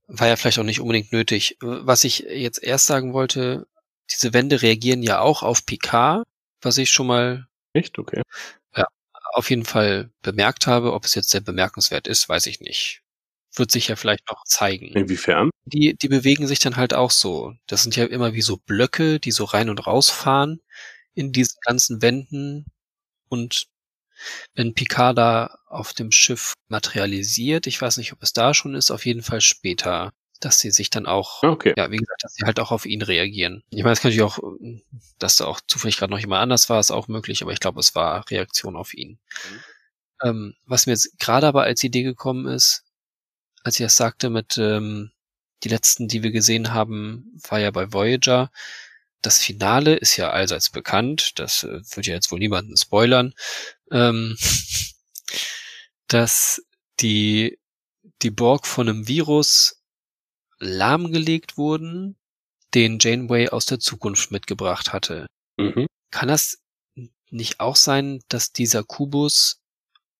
war 0.07 0.27
ja 0.27 0.35
vielleicht 0.35 0.59
auch 0.59 0.63
nicht 0.63 0.79
unbedingt 0.79 1.11
nötig. 1.11 1.57
Was 1.61 2.03
ich 2.03 2.19
jetzt 2.19 2.61
erst 2.61 2.85
sagen 2.85 3.13
wollte, 3.13 3.67
diese 4.11 4.33
Wände 4.33 4.61
reagieren 4.61 5.01
ja 5.01 5.19
auch 5.19 5.43
auf 5.43 5.65
Picard, 5.65 6.23
was 6.61 6.77
ich 6.77 6.89
schon 6.89 7.07
mal. 7.07 7.47
Echt? 7.73 7.97
Okay. 7.97 8.21
Ja, 8.75 8.85
auf 9.33 9.49
jeden 9.49 9.65
Fall 9.65 10.11
bemerkt 10.21 10.67
habe. 10.67 10.93
Ob 10.93 11.05
es 11.05 11.15
jetzt 11.15 11.29
sehr 11.29 11.41
bemerkenswert 11.41 12.07
ist, 12.07 12.29
weiß 12.29 12.45
ich 12.47 12.61
nicht 12.61 13.01
wird 13.57 13.71
sich 13.71 13.87
ja 13.87 13.95
vielleicht 13.95 14.29
noch 14.29 14.43
zeigen. 14.45 14.87
Inwiefern? 14.87 15.49
Die, 15.65 15.95
die 15.95 16.07
bewegen 16.07 16.47
sich 16.47 16.59
dann 16.59 16.75
halt 16.75 16.93
auch 16.93 17.11
so. 17.11 17.53
Das 17.67 17.83
sind 17.83 17.95
ja 17.95 18.05
immer 18.05 18.33
wie 18.33 18.41
so 18.41 18.57
Blöcke, 18.57 19.19
die 19.19 19.31
so 19.31 19.45
rein 19.45 19.69
und 19.69 19.85
raus 19.85 20.09
fahren 20.09 20.59
in 21.13 21.31
diesen 21.31 21.57
ganzen 21.65 22.01
Wänden. 22.01 22.65
Und 23.29 23.67
wenn 24.53 24.73
Picard 24.73 25.17
da 25.17 25.57
auf 25.67 25.93
dem 25.93 26.11
Schiff 26.11 26.53
materialisiert, 26.67 27.67
ich 27.67 27.81
weiß 27.81 27.97
nicht, 27.97 28.13
ob 28.13 28.21
es 28.21 28.33
da 28.33 28.53
schon 28.53 28.75
ist, 28.75 28.91
auf 28.91 29.05
jeden 29.05 29.23
Fall 29.23 29.41
später, 29.41 30.11
dass 30.39 30.59
sie 30.59 30.71
sich 30.71 30.89
dann 30.89 31.05
auch, 31.05 31.43
okay. 31.43 31.73
ja, 31.77 31.91
wie 31.91 31.97
gesagt, 31.97 32.23
dass 32.23 32.33
sie 32.33 32.45
halt 32.45 32.59
auch 32.59 32.71
auf 32.71 32.85
ihn 32.85 33.01
reagieren. 33.01 33.63
Ich 33.69 33.83
meine, 33.83 33.93
es 33.93 34.01
kann 34.01 34.11
natürlich 34.11 34.29
auch, 34.29 34.39
dass 35.19 35.37
da 35.37 35.45
auch 35.45 35.61
zufällig 35.67 35.97
gerade 35.97 36.11
noch 36.11 36.19
jemand 36.19 36.41
anders 36.41 36.69
war, 36.69 36.79
ist 36.79 36.91
auch 36.91 37.07
möglich, 37.07 37.41
aber 37.41 37.51
ich 37.51 37.59
glaube, 37.59 37.79
es 37.79 37.95
war 37.95 38.29
Reaktion 38.29 38.75
auf 38.75 38.93
ihn. 38.93 39.19
Mhm. 39.49 39.59
Ähm, 40.23 40.55
was 40.65 40.85
mir 40.85 40.93
jetzt 40.93 41.19
gerade 41.19 41.47
aber 41.47 41.63
als 41.63 41.83
Idee 41.83 42.03
gekommen 42.03 42.47
ist, 42.47 42.84
als 43.65 43.79
ich 43.79 43.83
das 43.83 43.95
sagte 43.95 44.29
mit 44.29 44.59
ähm, 44.59 45.11
die 45.63 45.69
letzten, 45.69 46.07
die 46.07 46.21
wir 46.21 46.31
gesehen 46.31 46.71
haben, 46.71 47.33
war 47.49 47.59
ja 47.59 47.71
bei 47.71 47.91
Voyager. 47.91 48.51
Das 49.23 49.39
Finale 49.39 49.95
ist 49.95 50.17
ja 50.17 50.29
allseits 50.29 50.69
bekannt. 50.69 51.39
Das 51.39 51.63
äh, 51.63 51.81
wird 51.95 52.05
ja 52.05 52.13
jetzt 52.13 52.31
wohl 52.31 52.37
niemanden 52.37 52.77
spoilern. 52.77 53.33
Ähm, 53.91 54.37
dass 56.07 56.61
die, 56.99 57.57
die 58.21 58.29
Borg 58.29 58.67
von 58.67 58.87
einem 58.87 59.07
Virus 59.07 59.81
lahmgelegt 60.59 61.57
wurden, 61.57 62.17
den 62.75 62.99
Janeway 62.99 63.49
aus 63.49 63.65
der 63.65 63.79
Zukunft 63.79 64.29
mitgebracht 64.29 64.93
hatte. 64.93 65.25
Mhm. 65.57 65.87
Kann 66.11 66.27
das 66.27 66.59
nicht 67.31 67.59
auch 67.59 67.75
sein, 67.75 68.21
dass 68.29 68.51
dieser 68.51 68.83
Kubus 68.83 69.59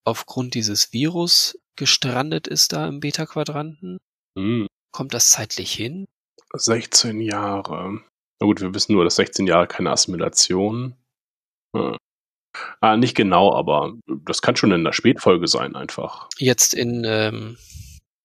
aufgrund 0.04 0.56
dieses 0.56 0.94
Virus 0.94 1.60
gestrandet 1.76 2.48
ist 2.48 2.74
da 2.74 2.88
im 2.88 3.00
Beta-Quadranten. 3.00 3.98
Hm, 4.38 4.68
Kommt 4.96 5.14
das 5.14 5.30
zeitlich 5.30 5.74
hin? 5.74 6.06
16 6.54 7.20
Jahre. 7.20 8.02
Na 8.40 8.48
gut, 8.48 8.62
wir 8.62 8.74
wissen 8.74 8.94
nur, 8.94 9.04
dass 9.04 9.18
16 9.18 9.46
Jahre 9.46 9.68
keine 9.68 9.92
Assimilation. 9.92 10.96
Hm. 11.76 11.98
Ah, 12.80 12.96
nicht 12.96 13.16
genau, 13.16 13.54
aber 13.54 13.94
das 14.08 14.42
kann 14.42 14.56
schon 14.56 14.72
in 14.72 14.86
der 14.86 14.94
Spätfolge 14.94 15.50
sein, 15.50 15.76
einfach. 15.76 16.30
Jetzt 16.38 16.74
in 16.74 17.04
ähm, 17.06 17.58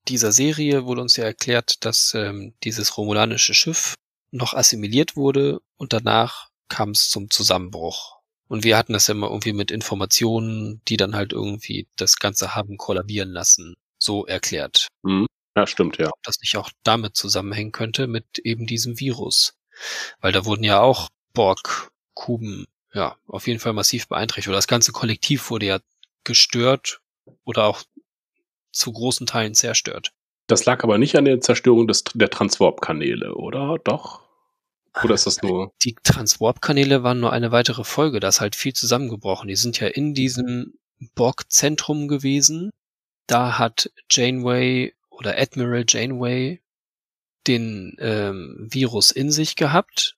dieser 0.06 0.30
Serie 0.30 0.84
wurde 0.84 1.00
uns 1.00 1.16
ja 1.16 1.24
erklärt, 1.24 1.84
dass 1.84 2.14
ähm, 2.14 2.54
dieses 2.62 2.96
romulanische 2.96 3.54
Schiff 3.54 3.94
noch 4.30 4.54
assimiliert 4.54 5.16
wurde 5.16 5.60
und 5.76 5.92
danach 5.92 6.50
kam 6.68 6.90
es 6.90 7.10
zum 7.10 7.30
Zusammenbruch. 7.30 8.19
Und 8.50 8.64
wir 8.64 8.76
hatten 8.76 8.94
das 8.94 9.06
ja 9.06 9.14
immer 9.14 9.28
irgendwie 9.28 9.52
mit 9.52 9.70
Informationen, 9.70 10.80
die 10.88 10.96
dann 10.96 11.14
halt 11.14 11.32
irgendwie 11.32 11.86
das 11.94 12.16
Ganze 12.16 12.56
haben 12.56 12.78
kollabieren 12.78 13.30
lassen, 13.30 13.76
so 13.96 14.26
erklärt. 14.26 14.88
Hm. 15.04 15.28
Ja, 15.56 15.68
stimmt, 15.68 15.98
ja. 15.98 16.08
Ob 16.08 16.20
das 16.24 16.40
nicht 16.40 16.56
auch 16.56 16.68
damit 16.82 17.14
zusammenhängen 17.14 17.70
könnte, 17.70 18.08
mit 18.08 18.40
eben 18.40 18.66
diesem 18.66 18.98
Virus. 18.98 19.54
Weil 20.20 20.32
da 20.32 20.44
wurden 20.46 20.64
ja 20.64 20.80
auch 20.80 21.10
Borg-Kuben, 21.32 22.66
ja, 22.92 23.16
auf 23.28 23.46
jeden 23.46 23.60
Fall 23.60 23.72
massiv 23.72 24.08
beeinträchtigt. 24.08 24.48
Oder 24.48 24.58
das 24.58 24.66
ganze 24.66 24.90
Kollektiv 24.90 25.48
wurde 25.50 25.66
ja 25.66 25.78
gestört 26.24 27.00
oder 27.44 27.66
auch 27.66 27.84
zu 28.72 28.92
großen 28.92 29.28
Teilen 29.28 29.54
zerstört. 29.54 30.10
Das 30.48 30.64
lag 30.64 30.82
aber 30.82 30.98
nicht 30.98 31.14
an 31.14 31.24
der 31.24 31.40
Zerstörung 31.40 31.86
des, 31.86 32.02
der 32.14 32.30
Transwarp-Kanäle, 32.30 33.36
oder? 33.36 33.78
Doch? 33.84 34.22
Oder 35.02 35.14
ist 35.14 35.26
das 35.26 35.40
nur. 35.42 35.72
Die 35.84 35.94
Transwarp-Kanäle 35.94 37.02
waren 37.02 37.20
nur 37.20 37.32
eine 37.32 37.52
weitere 37.52 37.84
Folge, 37.84 38.20
da 38.20 38.28
ist 38.28 38.40
halt 38.40 38.56
viel 38.56 38.72
zusammengebrochen. 38.72 39.48
Die 39.48 39.56
sind 39.56 39.78
ja 39.78 39.86
in 39.86 40.14
diesem 40.14 40.74
Borg-Zentrum 41.14 42.08
gewesen. 42.08 42.70
Da 43.26 43.58
hat 43.58 43.90
Janeway 44.10 44.94
oder 45.08 45.38
Admiral 45.38 45.84
Janeway 45.86 46.60
den 47.46 47.96
ähm, 47.98 48.68
Virus 48.70 49.10
in 49.10 49.30
sich 49.30 49.56
gehabt, 49.56 50.16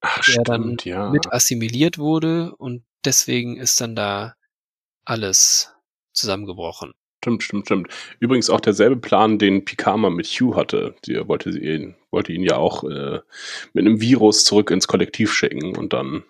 Ach, 0.00 0.20
der 0.24 0.42
dann 0.42 0.62
stimmt, 0.62 0.84
ja. 0.84 1.10
mit 1.10 1.32
assimiliert 1.32 1.98
wurde 1.98 2.54
und 2.56 2.84
deswegen 3.04 3.56
ist 3.56 3.80
dann 3.80 3.94
da 3.94 4.34
alles 5.04 5.72
zusammengebrochen. 6.12 6.94
Stimmt, 7.24 7.42
stimmt, 7.42 7.64
stimmt. 7.64 7.88
Übrigens 8.20 8.50
auch 8.50 8.60
derselbe 8.60 8.96
Plan, 8.96 9.38
den 9.38 9.64
Picard 9.64 9.98
mit 10.12 10.26
Hugh 10.26 10.54
hatte. 10.54 10.94
Der 11.06 11.26
wollte, 11.26 11.52
sie 11.52 11.60
ihn, 11.60 11.94
wollte 12.10 12.34
ihn 12.34 12.42
ja 12.42 12.58
auch 12.58 12.84
äh, 12.84 13.20
mit 13.72 13.86
einem 13.86 14.02
Virus 14.02 14.44
zurück 14.44 14.70
ins 14.70 14.86
Kollektiv 14.86 15.32
schicken 15.32 15.74
und 15.74 15.94
dann 15.94 16.24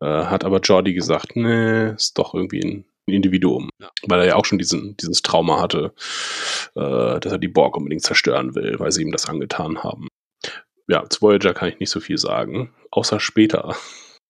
äh, 0.00 0.06
hat 0.06 0.44
aber 0.44 0.60
Jordi 0.60 0.94
gesagt, 0.94 1.34
nee, 1.34 1.90
ist 1.90 2.16
doch 2.18 2.34
irgendwie 2.34 2.60
ein 2.60 2.84
Individuum. 3.06 3.68
Ja. 3.80 3.90
Weil 4.06 4.20
er 4.20 4.26
ja 4.26 4.36
auch 4.36 4.44
schon 4.44 4.58
diesen, 4.58 4.96
dieses 4.96 5.22
Trauma 5.22 5.60
hatte, 5.60 5.92
äh, 6.76 7.18
dass 7.18 7.32
er 7.32 7.38
die 7.38 7.48
Borg 7.48 7.76
unbedingt 7.76 8.02
zerstören 8.02 8.54
will, 8.54 8.78
weil 8.78 8.92
sie 8.92 9.02
ihm 9.02 9.10
das 9.10 9.26
angetan 9.26 9.82
haben. 9.82 10.06
Ja, 10.86 11.04
zu 11.10 11.20
Voyager 11.20 11.52
kann 11.52 11.68
ich 11.68 11.80
nicht 11.80 11.90
so 11.90 11.98
viel 11.98 12.16
sagen, 12.16 12.72
außer 12.92 13.18
später 13.18 13.74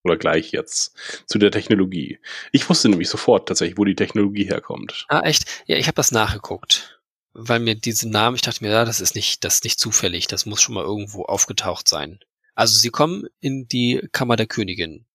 oder 0.04 0.16
gleich 0.16 0.50
jetzt 0.52 0.94
zu 1.26 1.38
der 1.38 1.50
Technologie. 1.50 2.18
Ich 2.52 2.68
wusste 2.68 2.88
nämlich 2.88 3.08
sofort 3.08 3.48
tatsächlich, 3.48 3.78
wo 3.78 3.84
die 3.84 3.94
Technologie 3.96 4.44
herkommt. 4.44 5.04
Ah, 5.08 5.20
echt? 5.20 5.44
Ja, 5.66 5.76
ich 5.76 5.86
habe 5.86 5.96
das 5.96 6.12
nachgeguckt. 6.12 7.00
Weil 7.32 7.60
mir 7.60 7.76
diese 7.76 8.08
Namen, 8.08 8.34
ich 8.34 8.42
dachte 8.42 8.64
mir, 8.64 8.70
ja, 8.72 8.84
das 8.84 9.00
ist 9.00 9.14
nicht, 9.14 9.44
das 9.44 9.54
ist 9.56 9.64
nicht 9.64 9.78
zufällig, 9.78 10.26
das 10.26 10.46
muss 10.46 10.60
schon 10.62 10.74
mal 10.74 10.84
irgendwo 10.84 11.24
aufgetaucht 11.24 11.86
sein. 11.86 12.18
Also 12.54 12.76
sie 12.78 12.90
kommen 12.90 13.26
in 13.40 13.68
die 13.68 14.08
Kammer 14.12 14.36
der 14.36 14.46
Königin, 14.46 15.06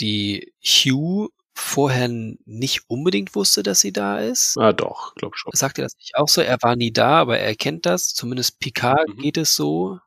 die 0.00 0.52
Hugh 0.64 1.30
vorher 1.54 2.08
nicht 2.08 2.88
unbedingt 2.88 3.34
wusste, 3.34 3.62
dass 3.62 3.80
sie 3.80 3.92
da 3.92 4.18
ist. 4.20 4.56
Ah, 4.56 4.72
doch, 4.72 5.14
glaub 5.16 5.36
schon. 5.36 5.52
Sagt 5.54 5.78
er 5.78 5.84
das 5.84 5.94
nicht 5.98 6.16
auch 6.16 6.28
so? 6.28 6.40
Er 6.40 6.56
war 6.62 6.76
nie 6.76 6.92
da, 6.92 7.20
aber 7.20 7.38
er 7.38 7.54
kennt 7.54 7.84
das. 7.84 8.14
Zumindest 8.14 8.58
Picard 8.58 9.06
Mhm. 9.08 9.18
geht 9.20 9.36
es 9.36 9.54
so. 9.54 9.98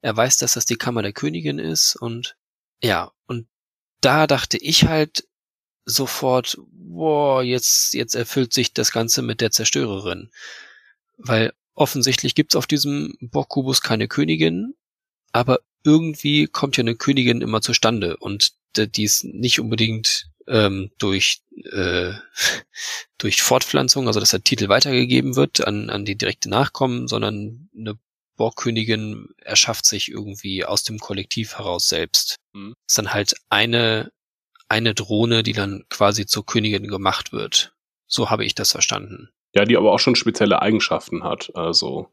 Er 0.00 0.16
weiß, 0.16 0.38
dass 0.38 0.54
das 0.54 0.66
die 0.66 0.76
Kammer 0.76 1.02
der 1.02 1.12
Königin 1.12 1.60
ist 1.60 1.94
und 1.94 2.36
ja, 2.82 3.12
und 3.26 3.46
da 4.00 4.26
dachte 4.26 4.58
ich 4.58 4.84
halt 4.84 5.26
sofort, 5.84 6.58
boah, 6.70 7.42
jetzt, 7.42 7.94
jetzt 7.94 8.14
erfüllt 8.14 8.52
sich 8.52 8.72
das 8.72 8.92
Ganze 8.92 9.22
mit 9.22 9.40
der 9.40 9.50
Zerstörerin. 9.50 10.30
Weil 11.16 11.52
offensichtlich 11.74 12.34
gibt's 12.34 12.56
auf 12.56 12.66
diesem 12.66 13.16
Borg-Kubus 13.20 13.80
keine 13.80 14.08
Königin, 14.08 14.74
aber 15.32 15.60
irgendwie 15.84 16.46
kommt 16.46 16.76
ja 16.76 16.82
eine 16.82 16.96
Königin 16.96 17.40
immer 17.40 17.60
zustande 17.60 18.16
und 18.16 18.52
die 18.76 19.04
ist 19.04 19.24
nicht 19.24 19.60
unbedingt 19.60 20.28
ähm, 20.46 20.90
durch 20.98 21.40
äh, 21.72 22.12
durch 23.18 23.42
Fortpflanzung, 23.42 24.06
also 24.06 24.20
dass 24.20 24.30
der 24.30 24.44
Titel 24.44 24.68
weitergegeben 24.68 25.36
wird 25.36 25.66
an, 25.66 25.90
an 25.90 26.04
die 26.04 26.16
direkte 26.16 26.48
Nachkommen, 26.48 27.08
sondern 27.08 27.68
eine 27.76 27.98
Borgkönigin 28.38 29.28
erschafft 29.42 29.84
sich 29.84 30.08
irgendwie 30.08 30.64
aus 30.64 30.84
dem 30.84 30.98
Kollektiv 30.98 31.58
heraus 31.58 31.88
selbst. 31.88 32.36
Mhm. 32.54 32.74
ist 32.88 32.96
dann 32.96 33.12
halt 33.12 33.34
eine 33.50 34.10
eine 34.68 34.94
Drohne, 34.94 35.42
die 35.42 35.52
dann 35.52 35.84
quasi 35.88 36.26
zur 36.26 36.44
Königin 36.44 36.88
gemacht 36.88 37.32
wird. 37.32 37.72
So 38.06 38.30
habe 38.30 38.44
ich 38.44 38.54
das 38.54 38.72
verstanden. 38.72 39.30
Ja, 39.54 39.64
die 39.64 39.76
aber 39.76 39.92
auch 39.92 39.98
schon 39.98 40.14
spezielle 40.14 40.62
Eigenschaften 40.62 41.24
hat. 41.24 41.50
Also, 41.54 42.08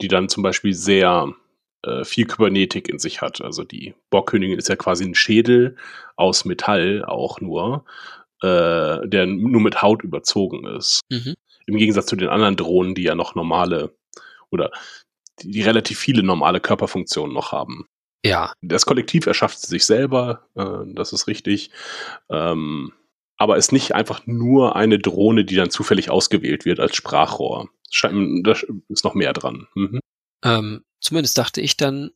die 0.00 0.08
dann 0.08 0.28
zum 0.28 0.42
Beispiel 0.42 0.72
sehr 0.72 1.34
äh, 1.82 2.04
viel 2.04 2.26
Kybernetik 2.26 2.88
in 2.88 2.98
sich 2.98 3.20
hat. 3.20 3.40
Also, 3.40 3.64
die 3.64 3.94
Borgkönigin 4.10 4.58
ist 4.58 4.68
ja 4.68 4.76
quasi 4.76 5.04
ein 5.04 5.14
Schädel 5.14 5.76
aus 6.16 6.44
Metall 6.44 7.04
auch 7.04 7.40
nur, 7.40 7.84
äh, 8.42 9.06
der 9.06 9.26
nur 9.26 9.60
mit 9.60 9.82
Haut 9.82 10.02
überzogen 10.02 10.66
ist. 10.66 11.00
Mhm. 11.10 11.34
Im 11.66 11.76
Gegensatz 11.76 12.06
zu 12.06 12.16
den 12.16 12.30
anderen 12.30 12.56
Drohnen, 12.56 12.94
die 12.94 13.02
ja 13.02 13.14
noch 13.14 13.34
normale 13.34 13.94
oder 14.50 14.70
die, 15.42 15.62
relativ 15.62 15.98
viele 15.98 16.22
normale 16.22 16.60
Körperfunktionen 16.60 17.34
noch 17.34 17.52
haben. 17.52 17.86
Ja, 18.24 18.52
Das 18.62 18.86
Kollektiv 18.86 19.26
erschafft 19.26 19.60
sich 19.60 19.86
selber, 19.86 20.48
äh, 20.56 20.92
das 20.94 21.12
ist 21.12 21.26
richtig. 21.26 21.70
Ähm, 22.30 22.92
aber 23.36 23.56
ist 23.56 23.72
nicht 23.72 23.94
einfach 23.94 24.26
nur 24.26 24.74
eine 24.74 24.98
Drohne, 24.98 25.44
die 25.44 25.54
dann 25.54 25.70
zufällig 25.70 26.10
ausgewählt 26.10 26.64
wird 26.64 26.80
als 26.80 26.96
Sprachrohr. 26.96 27.68
Da 28.02 28.56
ist 28.88 29.04
noch 29.04 29.14
mehr 29.14 29.32
dran. 29.32 29.68
Mhm. 29.74 30.00
ähm, 30.44 30.84
zumindest 31.00 31.38
dachte 31.38 31.60
ich 31.60 31.76
dann, 31.76 32.10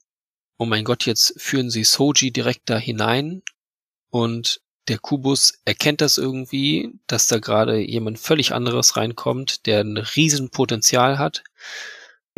oh 0.58 0.66
mein 0.66 0.84
Gott, 0.84 1.06
jetzt 1.06 1.40
führen 1.40 1.70
sie 1.70 1.84
Soji 1.84 2.32
direkt 2.32 2.68
da 2.68 2.76
hinein 2.76 3.42
und 4.10 4.60
der 4.88 4.98
Kubus 4.98 5.60
erkennt 5.64 6.00
das 6.00 6.18
irgendwie, 6.18 6.92
dass 7.06 7.28
da 7.28 7.38
gerade 7.38 7.78
jemand 7.78 8.18
völlig 8.18 8.52
anderes 8.52 8.96
reinkommt, 8.96 9.66
der 9.66 9.80
ein 9.80 9.96
Riesenpotenzial 9.96 11.18
hat. 11.18 11.44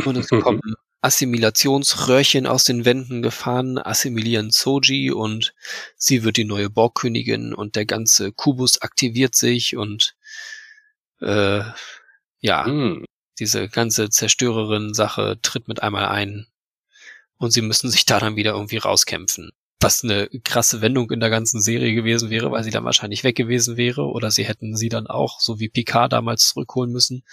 Und 0.04 0.16
es 0.16 0.28
kommen 0.28 0.60
Assimilationsröhrchen 1.02 2.46
aus 2.46 2.64
den 2.64 2.86
Wänden 2.86 3.20
gefahren, 3.20 3.76
assimilieren 3.78 4.50
Soji 4.50 5.10
und 5.10 5.54
sie 5.96 6.24
wird 6.24 6.38
die 6.38 6.44
neue 6.44 6.70
Borgkönigin 6.70 7.52
und 7.52 7.76
der 7.76 7.84
ganze 7.84 8.32
Kubus 8.32 8.80
aktiviert 8.80 9.34
sich 9.34 9.76
und 9.76 10.14
äh, 11.20 11.62
ja, 12.40 12.64
Mhm. 12.66 13.04
diese 13.38 13.68
ganze 13.68 14.08
Zerstörerin-Sache 14.08 15.38
tritt 15.42 15.68
mit 15.68 15.82
einmal 15.82 16.06
ein 16.06 16.46
und 17.36 17.52
sie 17.52 17.62
müssen 17.62 17.90
sich 17.90 18.06
da 18.06 18.18
dann 18.18 18.36
wieder 18.36 18.52
irgendwie 18.52 18.78
rauskämpfen. 18.78 19.50
Was 19.80 20.02
eine 20.04 20.28
krasse 20.44 20.80
Wendung 20.80 21.10
in 21.10 21.20
der 21.20 21.28
ganzen 21.30 21.60
Serie 21.60 21.94
gewesen 21.94 22.30
wäre, 22.30 22.50
weil 22.50 22.64
sie 22.64 22.70
dann 22.70 22.84
wahrscheinlich 22.84 23.24
weg 23.24 23.36
gewesen 23.36 23.76
wäre 23.76 24.04
oder 24.06 24.30
sie 24.30 24.44
hätten 24.44 24.76
sie 24.76 24.88
dann 24.88 25.06
auch, 25.06 25.40
so 25.40 25.60
wie 25.60 25.68
Picard 25.68 26.12
damals 26.14 26.48
zurückholen 26.48 26.90
müssen. 26.90 27.24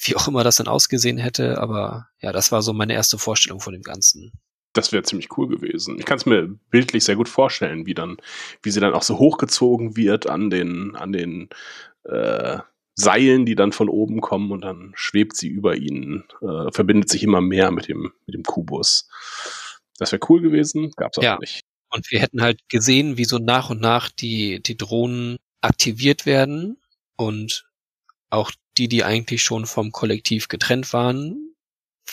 Wie 0.00 0.14
auch 0.16 0.28
immer 0.28 0.44
das 0.44 0.56
dann 0.56 0.68
ausgesehen 0.68 1.18
hätte, 1.18 1.58
aber 1.58 2.08
ja, 2.20 2.32
das 2.32 2.52
war 2.52 2.62
so 2.62 2.72
meine 2.72 2.94
erste 2.94 3.18
Vorstellung 3.18 3.60
von 3.60 3.72
dem 3.72 3.82
Ganzen. 3.82 4.32
Das 4.72 4.92
wäre 4.92 5.02
ziemlich 5.02 5.36
cool 5.36 5.48
gewesen. 5.48 5.98
Ich 5.98 6.04
kann 6.04 6.18
es 6.18 6.26
mir 6.26 6.48
bildlich 6.70 7.04
sehr 7.04 7.16
gut 7.16 7.28
vorstellen, 7.28 7.86
wie 7.86 7.94
dann, 7.94 8.18
wie 8.62 8.70
sie 8.70 8.80
dann 8.80 8.94
auch 8.94 9.02
so 9.02 9.18
hochgezogen 9.18 9.96
wird 9.96 10.28
an 10.28 10.50
den, 10.50 10.94
an 10.94 11.12
den 11.12 11.48
äh, 12.04 12.58
Seilen, 12.94 13.46
die 13.46 13.54
dann 13.54 13.72
von 13.72 13.88
oben 13.88 14.20
kommen 14.20 14.50
und 14.52 14.62
dann 14.62 14.92
schwebt 14.94 15.36
sie 15.36 15.48
über 15.48 15.76
ihnen, 15.76 16.24
äh, 16.42 16.70
verbindet 16.72 17.08
sich 17.08 17.22
immer 17.22 17.40
mehr 17.40 17.70
mit 17.70 17.88
dem, 17.88 18.12
mit 18.26 18.34
dem 18.34 18.42
Kubus. 18.42 19.08
Das 19.98 20.12
wäre 20.12 20.24
cool 20.28 20.40
gewesen, 20.40 20.92
gab's 20.96 21.18
aber 21.18 21.26
Ja. 21.26 21.38
nicht. 21.38 21.62
Und 21.90 22.10
wir 22.10 22.20
hätten 22.20 22.42
halt 22.42 22.68
gesehen, 22.68 23.16
wie 23.16 23.24
so 23.24 23.38
nach 23.38 23.70
und 23.70 23.80
nach 23.80 24.10
die, 24.10 24.62
die 24.62 24.76
Drohnen 24.76 25.38
aktiviert 25.60 26.26
werden 26.26 26.76
und 27.16 27.68
auch 28.30 28.52
die, 28.78 28.88
die 28.88 29.04
eigentlich 29.04 29.42
schon 29.42 29.66
vom 29.66 29.92
Kollektiv 29.92 30.48
getrennt 30.48 30.92
waren, 30.92 31.54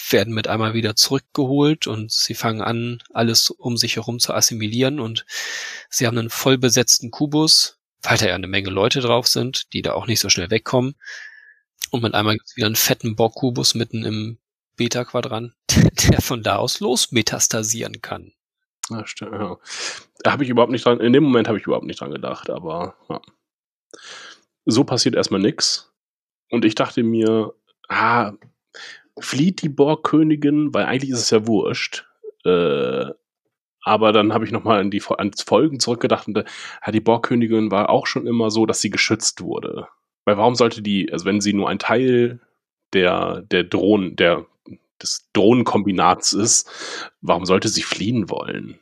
werden 0.10 0.34
mit 0.34 0.48
einmal 0.48 0.74
wieder 0.74 0.96
zurückgeholt 0.96 1.88
und 1.88 2.12
sie 2.12 2.34
fangen 2.34 2.62
an, 2.62 3.02
alles 3.14 3.50
um 3.50 3.78
sich 3.78 3.96
herum 3.96 4.20
zu 4.20 4.34
assimilieren 4.34 5.00
und 5.00 5.26
sie 5.90 6.06
haben 6.06 6.18
einen 6.18 6.30
voll 6.30 6.58
besetzten 6.58 7.12
Kubus, 7.12 7.80
weil 8.02 8.18
da 8.18 8.28
ja 8.28 8.36
eine 8.36 8.48
Menge 8.48 8.70
Leute 8.70 9.02
drauf 9.02 9.28
sind, 9.28 9.74
die 9.74 9.82
da 9.82 9.94
auch 9.94 10.08
nicht 10.08 10.20
so 10.20 10.30
schnell 10.30 10.52
wegkommen. 10.52 10.96
Und 11.92 12.04
mit 12.04 12.14
einmal 12.14 12.36
gibt's 12.36 12.56
wieder 12.56 12.66
einen 12.68 12.76
fetten 12.76 13.16
Borg-Kubus 13.16 13.76
mitten 13.76 14.04
im 14.04 14.40
Beta-Quadrant, 14.76 15.54
der 16.10 16.22
von 16.22 16.44
da 16.44 16.58
aus 16.58 16.80
los 16.80 17.12
metastasieren 17.12 18.02
kann. 18.02 18.34
Ja, 18.90 19.06
stimmt, 19.08 19.34
ja. 19.34 19.58
Da 20.24 20.32
habe 20.32 20.44
ich 20.44 20.50
überhaupt 20.50 20.72
nicht 20.72 20.86
dran, 20.86 21.00
in 21.00 21.14
dem 21.14 21.24
Moment 21.24 21.48
habe 21.48 21.58
ich 21.58 21.66
überhaupt 21.66 21.86
nicht 21.86 22.00
dran 22.00 22.12
gedacht, 22.12 22.50
aber 22.50 22.96
ja. 23.10 23.22
so 24.66 24.84
passiert 24.84 25.16
erstmal 25.16 25.42
nix. 25.42 25.92
Und 26.56 26.65
ich 26.65 26.73
dachte 26.73 27.03
mir, 27.03 27.53
ah, 27.90 28.32
flieht 29.19 29.61
die 29.61 29.69
Borgkönigin, 29.69 30.73
weil 30.73 30.86
eigentlich 30.86 31.11
ist 31.11 31.19
es 31.19 31.30
ja 31.30 31.45
wurscht. 31.45 32.06
Äh, 32.45 33.07
aber 33.82 34.11
dann 34.14 34.34
habe 34.34 34.45
ich 34.45 34.52
nochmal 34.52 34.80
an 34.80 34.90
die 34.90 35.02
ans 35.18 35.44
Folgen 35.44 35.80
zurückgedacht 35.80 36.27
und 36.27 36.38
ja, 36.38 36.91
die 36.91 37.02
Borgkönigin 37.02 37.72
war 37.72 37.90
auch 37.90 38.07
schon 38.07 38.26
immer 38.26 38.49
so, 38.49 38.65
dass 38.65 38.82
sie 38.82 38.90
geschützt 38.90 39.41
wurde. 39.41 39.88
Weil 40.23 40.38
warum 40.38 40.56
sollte 40.56 40.82
die, 40.82 41.11
also 41.11 41.26
wenn 41.26 41.41
sie 41.41 41.53
nur 41.53 41.69
ein 41.69 41.77
Teil 41.77 42.40
der, 42.94 43.41
der 43.41 43.64
Drohnen, 43.65 44.15
der, 44.15 44.45
des 45.02 45.30
Drohnenkombinats 45.34 46.34
ist, 46.34 46.72
warum 47.22 47.45
sollte 47.45 47.68
sie 47.68 47.84
fliehen 47.84 48.30
wollen? 48.30 48.80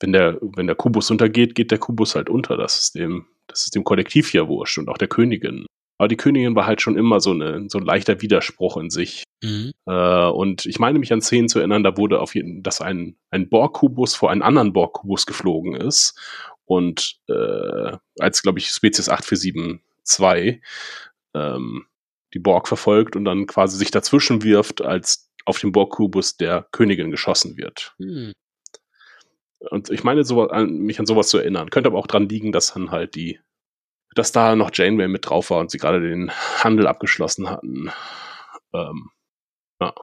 Wenn 0.00 0.12
der, 0.12 0.38
wenn 0.40 0.68
der 0.68 0.76
Kubus 0.76 1.10
untergeht, 1.10 1.54
geht 1.54 1.70
der 1.70 1.78
Kubus 1.78 2.14
halt 2.14 2.30
unter. 2.30 2.56
Das 2.56 2.78
ist 2.78 2.94
dem, 2.94 3.26
das 3.48 3.64
ist 3.64 3.74
dem 3.74 3.84
Kollektiv 3.84 4.32
ja 4.32 4.48
wurscht 4.48 4.78
und 4.78 4.88
auch 4.88 4.98
der 4.98 5.08
Königin. 5.08 5.66
Aber 5.98 6.08
die 6.08 6.16
Königin 6.16 6.56
war 6.56 6.66
halt 6.66 6.80
schon 6.80 6.96
immer 6.96 7.20
so, 7.20 7.30
eine, 7.30 7.68
so 7.68 7.78
ein 7.78 7.84
leichter 7.84 8.20
Widerspruch 8.20 8.76
in 8.76 8.90
sich. 8.90 9.24
Mhm. 9.42 9.72
Äh, 9.86 10.26
und 10.26 10.66
ich 10.66 10.78
meine 10.78 10.98
mich 10.98 11.12
an 11.12 11.20
Szenen 11.20 11.48
zu 11.48 11.60
erinnern, 11.60 11.84
da 11.84 11.96
wurde 11.96 12.20
auf 12.20 12.34
jeden 12.34 12.62
dass 12.62 12.80
ein, 12.80 13.16
ein 13.30 13.48
Borg-Kubus 13.48 14.14
vor 14.14 14.30
einen 14.30 14.42
anderen 14.42 14.72
Borg-Kubus 14.72 15.26
geflogen 15.26 15.74
ist. 15.74 16.18
Und 16.64 17.18
äh, 17.28 17.96
als, 18.18 18.42
glaube 18.42 18.58
ich, 18.58 18.68
Spezies 18.68 19.08
8472 19.08 20.60
ähm, 21.34 21.86
die 22.32 22.38
Borg 22.40 22.66
verfolgt 22.66 23.14
und 23.14 23.24
dann 23.24 23.46
quasi 23.46 23.76
sich 23.76 23.90
dazwischen 23.90 24.42
wirft, 24.42 24.82
als 24.82 25.30
auf 25.44 25.58
dem 25.60 25.72
Borg-Kubus 25.72 26.36
der 26.36 26.66
Königin 26.72 27.10
geschossen 27.10 27.56
wird. 27.56 27.94
Mhm. 27.98 28.32
Und 29.70 29.90
ich 29.90 30.04
meine, 30.04 30.24
so, 30.24 30.48
an, 30.48 30.78
mich 30.78 30.98
an 30.98 31.06
sowas 31.06 31.28
zu 31.28 31.38
erinnern. 31.38 31.70
Könnte 31.70 31.88
aber 31.88 31.98
auch 31.98 32.06
dran 32.06 32.28
liegen, 32.28 32.52
dass 32.52 32.74
dann 32.74 32.90
halt 32.90 33.14
die 33.14 33.40
dass 34.14 34.32
da 34.32 34.56
noch 34.56 34.70
Janeway 34.72 35.08
mit 35.08 35.28
drauf 35.28 35.50
war 35.50 35.58
und 35.58 35.70
sie 35.70 35.78
gerade 35.78 36.00
den 36.00 36.30
Handel 36.30 36.86
abgeschlossen 36.86 37.50
hatten. 37.50 37.90
Ähm, 38.72 39.10
ja. 39.80 39.94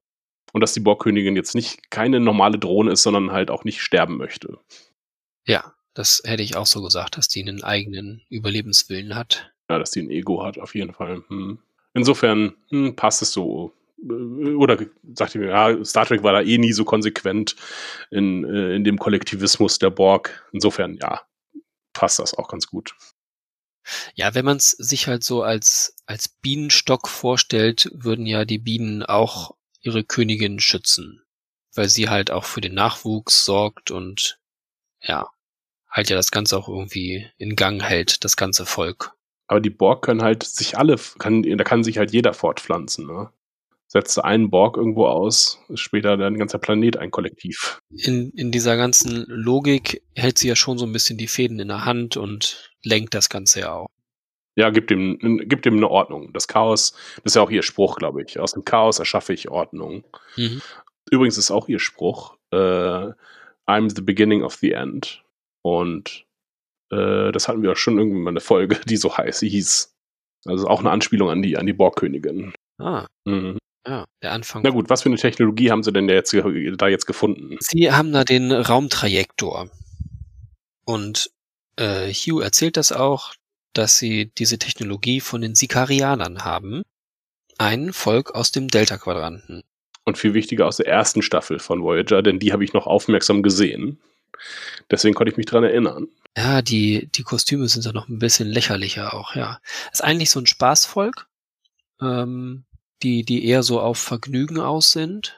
Und 0.53 0.61
dass 0.61 0.73
die 0.73 0.79
Borgkönigin 0.81 1.35
jetzt 1.35 1.55
nicht 1.55 1.89
keine 1.91 2.19
normale 2.19 2.59
Drohne 2.59 2.91
ist, 2.91 3.03
sondern 3.03 3.31
halt 3.31 3.49
auch 3.49 3.63
nicht 3.63 3.81
sterben 3.81 4.17
möchte. 4.17 4.59
Ja, 5.45 5.73
das 5.93 6.21
hätte 6.25 6.43
ich 6.43 6.55
auch 6.55 6.65
so 6.65 6.81
gesagt, 6.81 7.17
dass 7.17 7.27
die 7.27 7.41
einen 7.41 7.63
eigenen 7.63 8.21
Überlebenswillen 8.29 9.15
hat. 9.15 9.51
Ja, 9.69 9.79
dass 9.79 9.91
die 9.91 10.01
ein 10.01 10.09
Ego 10.09 10.43
hat, 10.43 10.57
auf 10.57 10.75
jeden 10.75 10.93
Fall. 10.93 11.23
Hm. 11.27 11.59
Insofern 11.93 12.53
hm, 12.69 12.95
passt 12.95 13.21
es 13.21 13.31
so. 13.31 13.73
Oder 14.57 14.79
sagte 15.13 15.37
mir, 15.37 15.49
ja, 15.49 15.85
Star 15.85 16.05
Trek 16.05 16.23
war 16.23 16.33
da 16.33 16.41
eh 16.41 16.57
nie 16.57 16.73
so 16.73 16.83
konsequent 16.83 17.55
in, 18.09 18.43
äh, 18.45 18.75
in 18.75 18.83
dem 18.83 18.97
Kollektivismus 18.97 19.77
der 19.79 19.91
Borg. 19.91 20.49
Insofern, 20.53 20.95
ja, 20.95 21.21
passt 21.93 22.19
das 22.19 22.33
auch 22.33 22.47
ganz 22.47 22.67
gut. 22.67 22.95
Ja, 24.15 24.33
wenn 24.35 24.45
man 24.45 24.57
es 24.57 24.71
sich 24.71 25.07
halt 25.07 25.23
so 25.23 25.43
als, 25.43 25.95
als 26.05 26.29
Bienenstock 26.29 27.07
vorstellt, 27.07 27.89
würden 27.93 28.25
ja 28.25 28.45
die 28.45 28.59
Bienen 28.59 29.03
auch 29.03 29.55
ihre 29.81 30.03
Königin 30.03 30.59
schützen, 30.59 31.23
weil 31.73 31.89
sie 31.89 32.09
halt 32.09 32.31
auch 32.31 32.45
für 32.45 32.61
den 32.61 32.75
Nachwuchs 32.75 33.45
sorgt 33.45 33.91
und 33.91 34.39
ja, 35.01 35.27
halt 35.89 36.09
ja 36.09 36.15
das 36.15 36.31
Ganze 36.31 36.57
auch 36.57 36.69
irgendwie 36.69 37.29
in 37.37 37.55
Gang 37.55 37.81
hält, 37.81 38.23
das 38.23 38.37
ganze 38.37 38.65
Volk. 38.65 39.13
Aber 39.47 39.59
die 39.59 39.69
Borg 39.69 40.05
können 40.05 40.21
halt 40.21 40.43
sich 40.43 40.77
alle, 40.77 40.95
kann, 41.19 41.43
da 41.43 41.63
kann 41.63 41.83
sich 41.83 41.97
halt 41.97 42.11
jeder 42.11 42.33
fortpflanzen, 42.33 43.05
ne? 43.05 43.31
Setzt 43.91 44.23
einen 44.23 44.49
Borg 44.49 44.77
irgendwo 44.77 45.05
aus, 45.05 45.59
ist 45.67 45.81
später 45.81 46.15
dann 46.15 46.37
ganzer 46.37 46.59
Planet 46.59 46.95
ein 46.95 47.11
Kollektiv. 47.11 47.81
In, 47.89 48.31
in 48.37 48.49
dieser 48.49 48.77
ganzen 48.77 49.25
Logik 49.27 50.01
hält 50.15 50.37
sie 50.37 50.47
ja 50.47 50.55
schon 50.55 50.77
so 50.77 50.85
ein 50.85 50.93
bisschen 50.93 51.17
die 51.17 51.27
Fäden 51.27 51.59
in 51.59 51.67
der 51.67 51.83
Hand 51.83 52.15
und 52.15 52.71
lenkt 52.83 53.13
das 53.13 53.29
Ganze 53.29 53.59
ja 53.59 53.73
auch. 53.73 53.89
Ja, 54.55 54.69
gibt 54.69 54.91
ihm, 54.91 55.41
gibt 55.43 55.65
ihm 55.65 55.75
eine 55.75 55.89
Ordnung. 55.89 56.31
Das 56.31 56.47
Chaos, 56.47 56.93
das 57.17 57.33
ist 57.33 57.35
ja 57.35 57.41
auch 57.41 57.49
ihr 57.49 57.63
Spruch, 57.63 57.97
glaube 57.97 58.23
ich. 58.23 58.39
Aus 58.39 58.53
dem 58.53 58.63
Chaos 58.63 58.97
erschaffe 58.97 59.33
ich 59.33 59.49
Ordnung. 59.49 60.05
Mhm. 60.37 60.61
Übrigens 61.11 61.37
ist 61.37 61.51
auch 61.51 61.67
ihr 61.67 61.79
Spruch, 61.79 62.37
äh, 62.51 63.09
I'm 63.67 63.93
the 63.93 64.01
beginning 64.01 64.41
of 64.41 64.53
the 64.55 64.71
end. 64.71 65.21
Und 65.63 66.25
äh, 66.91 67.33
das 67.33 67.49
hatten 67.49 67.61
wir 67.61 67.73
auch 67.73 67.77
schon 67.77 67.97
irgendwie 67.97 68.21
mal 68.21 68.29
eine 68.29 68.39
Folge, 68.39 68.79
die 68.87 68.95
so 68.95 69.17
heiß 69.17 69.41
hieß. 69.41 69.93
Also 70.45 70.67
auch 70.67 70.79
eine 70.79 70.91
Anspielung 70.91 71.29
an 71.29 71.41
die, 71.41 71.57
an 71.57 71.65
die 71.65 71.73
Borgkönigin. 71.73 72.53
Ah. 72.79 73.05
Mhm. 73.25 73.57
Ja, 73.87 74.05
der 74.21 74.31
Anfang. 74.31 74.61
Na 74.63 74.69
gut, 74.69 74.89
was 74.89 75.01
für 75.01 75.09
eine 75.09 75.17
Technologie 75.17 75.71
haben 75.71 75.83
sie 75.83 75.91
denn 75.91 76.07
da 76.07 76.13
jetzt, 76.13 76.33
da 76.33 76.87
jetzt 76.87 77.07
gefunden? 77.07 77.57
Sie 77.59 77.91
haben 77.91 78.11
da 78.11 78.23
den 78.23 78.51
Raumtrajektor. 78.51 79.69
Und 80.85 81.31
äh, 81.77 82.13
Hugh 82.13 82.43
erzählt 82.43 82.77
das 82.77 82.91
auch, 82.91 83.33
dass 83.73 83.97
sie 83.97 84.31
diese 84.37 84.59
Technologie 84.59 85.19
von 85.19 85.41
den 85.41 85.55
Sikarianern 85.55 86.43
haben. 86.43 86.83
Ein 87.57 87.93
Volk 87.93 88.31
aus 88.31 88.51
dem 88.51 88.67
Delta-Quadranten. 88.67 89.63
Und 90.03 90.17
viel 90.17 90.33
wichtiger 90.33 90.67
aus 90.67 90.77
der 90.77 90.87
ersten 90.87 91.21
Staffel 91.21 91.59
von 91.59 91.83
Voyager, 91.83 92.21
denn 92.21 92.39
die 92.39 92.53
habe 92.53 92.63
ich 92.63 92.73
noch 92.73 92.87
aufmerksam 92.87 93.43
gesehen. 93.43 93.99
Deswegen 94.89 95.13
konnte 95.13 95.31
ich 95.31 95.37
mich 95.37 95.45
dran 95.45 95.63
erinnern. 95.63 96.07
Ja, 96.35 96.61
die, 96.61 97.07
die 97.13 97.23
Kostüme 97.23 97.67
sind 97.67 97.85
da 97.85 97.91
noch 97.91 98.07
ein 98.07 98.19
bisschen 98.19 98.47
lächerlicher 98.47 99.13
auch, 99.13 99.35
ja. 99.35 99.59
ist 99.91 100.03
eigentlich 100.03 100.29
so 100.29 100.39
ein 100.39 100.47
Spaßvolk, 100.47 101.27
ähm, 102.01 102.63
die, 103.03 103.23
die 103.23 103.45
eher 103.45 103.63
so 103.63 103.79
auf 103.79 103.97
Vergnügen 103.97 104.59
aus 104.59 104.91
sind, 104.91 105.37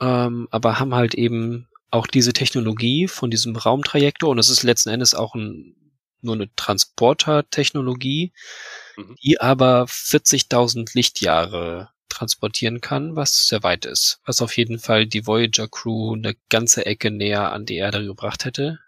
ähm, 0.00 0.48
aber 0.50 0.78
haben 0.78 0.94
halt 0.94 1.14
eben 1.14 1.68
auch 1.90 2.06
diese 2.06 2.32
Technologie 2.32 3.08
von 3.08 3.30
diesem 3.30 3.56
Raumtrajektor 3.56 4.30
und 4.30 4.38
es 4.38 4.50
ist 4.50 4.62
letzten 4.62 4.90
Endes 4.90 5.14
auch 5.14 5.34
ein, 5.34 5.74
nur 6.20 6.34
eine 6.34 6.54
Transporter-Technologie, 6.56 8.32
mhm. 8.96 9.16
die 9.22 9.40
aber 9.40 9.84
40.000 9.84 10.90
Lichtjahre 10.94 11.90
transportieren 12.08 12.80
kann, 12.80 13.16
was 13.16 13.46
sehr 13.46 13.62
weit 13.62 13.84
ist, 13.84 14.20
was 14.24 14.40
auf 14.40 14.56
jeden 14.56 14.78
Fall 14.78 15.06
die 15.06 15.26
Voyager 15.26 15.68
Crew 15.68 16.14
eine 16.14 16.34
ganze 16.48 16.86
Ecke 16.86 17.10
näher 17.10 17.52
an 17.52 17.66
die 17.66 17.76
Erde 17.76 18.04
gebracht 18.04 18.44
hätte, 18.44 18.78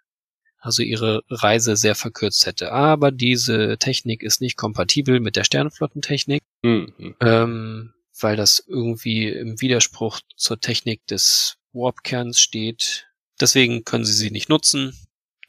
also 0.58 0.82
ihre 0.82 1.22
Reise 1.28 1.76
sehr 1.76 1.94
verkürzt 1.94 2.46
hätte. 2.46 2.72
Aber 2.72 3.10
diese 3.10 3.76
Technik 3.78 4.22
ist 4.22 4.40
nicht 4.40 4.56
kompatibel 4.56 5.20
mit 5.20 5.36
der 5.36 5.44
Sternenflottentechnik, 5.44 6.42
mhm. 6.62 7.16
ähm, 7.20 7.94
weil 8.20 8.36
das 8.36 8.62
irgendwie 8.66 9.28
im 9.28 9.60
Widerspruch 9.60 10.20
zur 10.36 10.60
Technik 10.60 11.06
des 11.06 11.56
Warp-Kerns 11.72 12.40
steht. 12.40 13.08
Deswegen 13.40 13.84
können 13.84 14.04
sie 14.04 14.12
sie 14.12 14.30
nicht 14.30 14.48
nutzen. 14.48 14.98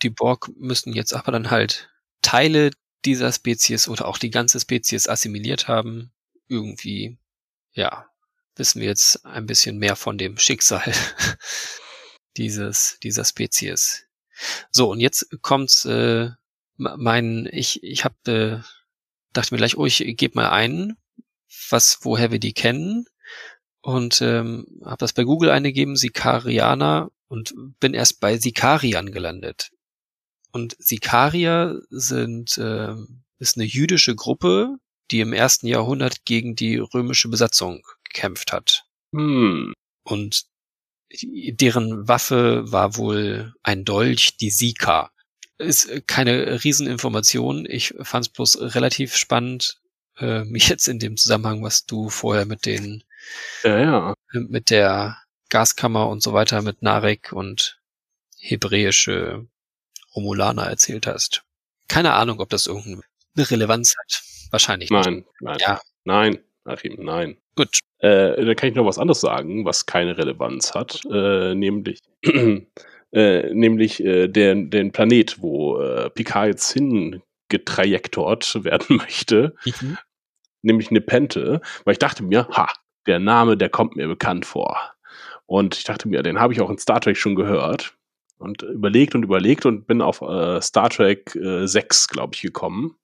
Die 0.03 0.09
Borg 0.09 0.51
müssen 0.55 0.93
jetzt 0.93 1.13
aber 1.13 1.31
dann 1.31 1.49
halt 1.49 1.89
Teile 2.21 2.71
dieser 3.05 3.31
Spezies 3.31 3.87
oder 3.87 4.07
auch 4.07 4.17
die 4.17 4.29
ganze 4.29 4.59
Spezies 4.59 5.07
assimiliert 5.07 5.67
haben. 5.67 6.11
Irgendwie, 6.47 7.17
ja, 7.73 8.09
wissen 8.55 8.81
wir 8.81 8.87
jetzt 8.87 9.25
ein 9.25 9.45
bisschen 9.45 9.77
mehr 9.77 9.95
von 9.95 10.17
dem 10.17 10.37
Schicksal 10.37 10.93
dieses, 12.37 12.99
dieser 13.01 13.25
Spezies. 13.25 14.05
So, 14.71 14.91
und 14.91 14.99
jetzt 14.99 15.41
kommt 15.41 15.85
äh, 15.85 16.29
mein, 16.77 17.49
ich, 17.51 17.83
ich 17.83 18.05
hab, 18.05 18.15
äh, 18.27 18.59
dachte 19.33 19.53
mir 19.53 19.57
gleich, 19.57 19.77
oh, 19.77 19.85
ich 19.85 20.03
gebe 20.17 20.35
mal 20.35 20.49
ein, 20.49 20.97
was, 21.69 21.99
woher 22.01 22.31
wir 22.31 22.39
die 22.39 22.53
kennen 22.53 23.05
und 23.81 24.21
ähm, 24.21 24.65
habe 24.83 24.97
das 24.97 25.13
bei 25.13 25.23
Google 25.23 25.51
eingegeben, 25.51 25.95
Sikarianer 25.95 27.11
und 27.27 27.53
bin 27.79 27.93
erst 27.93 28.19
bei 28.19 28.37
Sikariern 28.37 29.11
gelandet. 29.11 29.71
Und 30.51 30.75
Sikarier 30.79 31.81
sind 31.89 32.57
äh, 32.57 32.95
ist 33.39 33.57
eine 33.57 33.65
jüdische 33.65 34.15
Gruppe, 34.15 34.75
die 35.11 35.21
im 35.21 35.33
ersten 35.33 35.67
Jahrhundert 35.67 36.25
gegen 36.25 36.55
die 36.55 36.77
römische 36.77 37.29
Besatzung 37.29 37.81
gekämpft 38.03 38.51
hat. 38.51 38.85
Hm. 39.13 39.73
Und 40.03 40.43
deren 41.23 42.07
Waffe 42.07 42.71
war 42.71 42.95
wohl 42.97 43.53
ein 43.63 43.85
Dolch, 43.85 44.37
die 44.37 44.51
Sika. 44.51 45.11
Ist 45.59 46.07
keine 46.07 46.63
Rieseninformation. 46.63 47.65
Ich 47.69 47.93
fand 48.01 48.25
es 48.25 48.29
bloß 48.29 48.75
relativ 48.75 49.15
spannend, 49.15 49.79
äh, 50.17 50.43
mich 50.45 50.69
jetzt 50.69 50.87
in 50.87 50.99
dem 50.99 51.17
Zusammenhang, 51.17 51.63
was 51.63 51.85
du 51.85 52.09
vorher 52.09 52.45
mit 52.45 52.65
den 52.65 53.03
ja, 53.63 53.79
ja. 53.79 54.13
mit 54.31 54.69
der 54.69 55.17
Gaskammer 55.49 56.07
und 56.07 56.23
so 56.23 56.33
weiter, 56.33 56.61
mit 56.61 56.81
Narek 56.81 57.33
und 57.33 57.79
hebräische 58.37 59.47
Romulaner 60.15 60.63
erzählt 60.63 61.07
hast. 61.07 61.43
Keine 61.87 62.13
Ahnung, 62.13 62.39
ob 62.39 62.49
das 62.49 62.67
irgendeine 62.67 63.03
Relevanz 63.37 63.95
hat. 63.97 64.23
Wahrscheinlich 64.51 64.89
nein, 64.89 65.15
nicht. 65.15 65.27
Nein, 65.41 65.57
ja. 65.59 65.81
nein, 66.03 66.39
Achim, 66.63 66.97
nein. 67.03 67.37
Gut. 67.55 67.79
Äh, 67.99 68.45
da 68.45 68.55
kann 68.55 68.69
ich 68.69 68.75
noch 68.75 68.85
was 68.85 68.97
anderes 68.97 69.19
sagen, 69.19 69.65
was 69.65 69.85
keine 69.85 70.17
Relevanz 70.17 70.73
hat, 70.73 71.01
äh, 71.11 71.53
nämlich, 71.53 71.99
äh, 73.11 73.53
nämlich 73.53 74.03
äh, 74.03 74.27
der, 74.27 74.55
den 74.55 74.91
Planet, 74.91 75.41
wo 75.41 75.79
äh, 75.79 76.09
Picard 76.09 76.47
jetzt 76.47 76.71
hingetrajektort 76.71 78.63
werden 78.63 78.97
möchte, 78.97 79.55
mhm. 79.65 79.97
nämlich 80.61 80.91
Nepente, 80.91 81.61
weil 81.85 81.93
ich 81.93 81.99
dachte 81.99 82.23
mir, 82.23 82.47
ha, 82.49 82.67
der 83.07 83.19
Name, 83.19 83.57
der 83.57 83.69
kommt 83.69 83.95
mir 83.95 84.07
bekannt 84.07 84.45
vor. 84.45 84.77
Und 85.45 85.75
ich 85.77 85.83
dachte 85.83 86.07
mir, 86.07 86.21
den 86.21 86.39
habe 86.39 86.53
ich 86.53 86.61
auch 86.61 86.69
in 86.69 86.77
Star 86.77 87.01
Trek 87.01 87.17
schon 87.17 87.35
gehört 87.35 87.95
und 88.37 88.61
überlegt 88.61 89.15
und 89.15 89.23
überlegt 89.23 89.65
und 89.65 89.87
bin 89.87 90.01
auf 90.01 90.21
äh, 90.21 90.61
Star 90.61 90.89
Trek 90.89 91.35
äh, 91.35 91.65
6, 91.67 92.07
glaube 92.09 92.35
ich, 92.35 92.41
gekommen. 92.41 92.95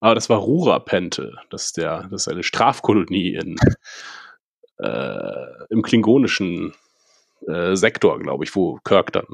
Aber 0.00 0.14
das 0.14 0.28
war 0.28 0.38
Rurapente. 0.38 1.36
Das 1.50 1.66
ist, 1.66 1.76
der, 1.76 2.08
das 2.10 2.22
ist 2.22 2.28
eine 2.28 2.42
Strafkolonie 2.42 3.36
in, 3.36 3.56
äh, 4.78 5.64
im 5.70 5.82
klingonischen 5.82 6.74
äh, 7.48 7.76
Sektor, 7.76 8.18
glaube 8.18 8.44
ich, 8.44 8.54
wo 8.54 8.78
Kirk 8.84 9.12
dann 9.12 9.26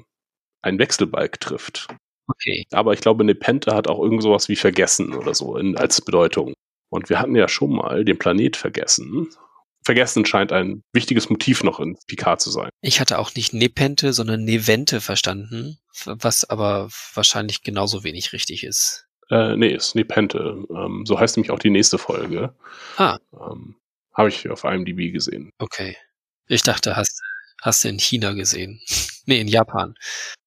einen 0.62 0.78
Wechselbalg 0.78 1.40
trifft. 1.40 1.88
Okay. 2.26 2.64
Aber 2.72 2.92
ich 2.92 3.00
glaube, 3.00 3.24
Nepente 3.24 3.74
hat 3.74 3.88
auch 3.88 4.00
irgend 4.02 4.22
sowas 4.22 4.48
wie 4.48 4.56
vergessen 4.56 5.14
oder 5.14 5.34
so 5.34 5.56
in, 5.56 5.76
als 5.76 6.00
Bedeutung. 6.00 6.54
Und 6.90 7.08
wir 7.08 7.20
hatten 7.20 7.36
ja 7.36 7.48
schon 7.48 7.74
mal 7.74 8.04
den 8.04 8.18
Planet 8.18 8.56
vergessen. 8.56 9.28
Vergessen 9.84 10.26
scheint 10.26 10.52
ein 10.52 10.82
wichtiges 10.92 11.30
Motiv 11.30 11.64
noch 11.64 11.80
in 11.80 11.96
Picard 12.06 12.40
zu 12.40 12.50
sein. 12.50 12.68
Ich 12.82 13.00
hatte 13.00 13.18
auch 13.18 13.34
nicht 13.34 13.54
Nepente, 13.54 14.12
sondern 14.12 14.44
Nevente 14.44 15.00
verstanden, 15.00 15.78
was 16.04 16.44
aber 16.44 16.90
wahrscheinlich 17.14 17.62
genauso 17.62 18.04
wenig 18.04 18.32
richtig 18.32 18.64
ist. 18.64 19.06
Äh, 19.30 19.56
nee, 19.56 19.72
ist 19.72 19.94
Nepente. 19.94 20.64
Ähm, 20.70 21.04
so 21.06 21.18
heißt 21.18 21.36
nämlich 21.36 21.50
auch 21.50 21.58
die 21.58 21.70
nächste 21.70 21.98
Folge. 21.98 22.54
Ah. 22.96 23.18
Ähm, 23.32 23.76
Habe 24.12 24.28
ich 24.28 24.48
auf 24.50 24.64
IMDb 24.64 25.12
gesehen. 25.12 25.50
Okay. 25.58 25.96
Ich 26.48 26.62
dachte, 26.62 26.96
hast, 26.96 27.22
hast 27.62 27.84
du 27.84 27.88
in 27.88 27.98
China 27.98 28.32
gesehen. 28.32 28.80
nee, 29.26 29.40
in 29.40 29.48
Japan. 29.48 29.94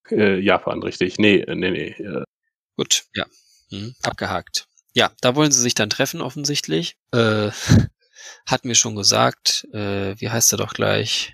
Äh, 0.10 0.40
Japan, 0.40 0.82
richtig. 0.84 1.18
Nee, 1.18 1.44
nee, 1.48 1.72
nee. 1.72 1.90
Äh, 1.90 2.24
Gut, 2.78 3.06
ja. 3.14 3.26
Hm, 3.70 3.94
abgehakt. 4.04 4.66
Ja, 4.94 5.12
da 5.22 5.36
wollen 5.36 5.52
sie 5.52 5.62
sich 5.62 5.76
dann 5.76 5.90
treffen 5.90 6.22
offensichtlich. 6.22 6.96
Äh, 7.12 7.52
hat 8.46 8.66
mir 8.66 8.76
schon 8.76 8.96
gesagt, 8.96 9.68
äh, 9.74 10.20
wie 10.20 10.30
heißt 10.30 10.52
er 10.54 10.58
doch 10.58 10.74
gleich? 10.74 11.34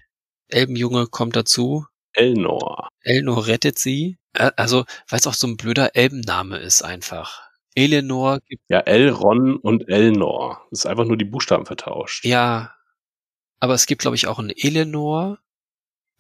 Elbenjunge 0.50 1.08
kommt 1.08 1.36
dazu. 1.36 1.86
Elnor. 2.14 2.90
Elnor 3.02 3.48
rettet 3.48 3.78
sie. 3.80 4.18
Äh, 4.34 4.52
also, 4.56 4.86
weil 5.08 5.20
es 5.20 5.28
auch 5.28 5.34
so 5.34 5.48
ein 5.48 5.58
blöder 5.58 5.96
Elbenname 5.96 6.58
ist 6.58 6.82
einfach. 6.82 7.42
Eleanor 7.76 8.40
gibt, 8.48 8.64
Ja, 8.68 8.80
Elron 8.80 9.56
und 9.56 9.88
Elnor. 9.88 10.66
Das 10.72 10.80
ist 10.80 10.86
einfach 10.86 11.06
nur 11.06 11.18
die 11.18 11.26
Buchstaben 11.26 11.66
vertauscht. 11.66 12.26
ja, 12.26 12.76
aber 13.62 13.74
es 13.74 13.86
gibt, 13.86 14.02
glaube 14.02 14.16
ich, 14.16 14.28
auch 14.28 14.40
einen 14.40 14.50
Eleanor, 14.50 15.40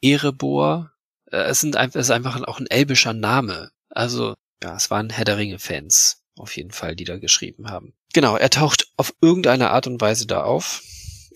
Erebor. 0.01 0.91
Äh, 1.31 1.37
es, 1.43 1.61
sind, 1.61 1.75
es 1.75 1.95
ist 1.95 2.11
einfach 2.11 2.41
auch 2.43 2.59
ein 2.59 2.67
elbischer 2.67 3.13
Name. 3.13 3.71
Also, 3.89 4.35
ja, 4.63 4.75
es 4.75 4.91
waren 4.91 5.09
Herr 5.09 5.25
der 5.25 5.37
Ringe-Fans 5.37 6.21
auf 6.37 6.55
jeden 6.55 6.71
Fall, 6.71 6.95
die 6.95 7.03
da 7.03 7.17
geschrieben 7.17 7.69
haben. 7.69 7.93
Genau, 8.13 8.35
er 8.35 8.49
taucht 8.49 8.87
auf 8.97 9.13
irgendeine 9.21 9.71
Art 9.71 9.87
und 9.87 10.01
Weise 10.01 10.25
da 10.25 10.43
auf 10.43 10.81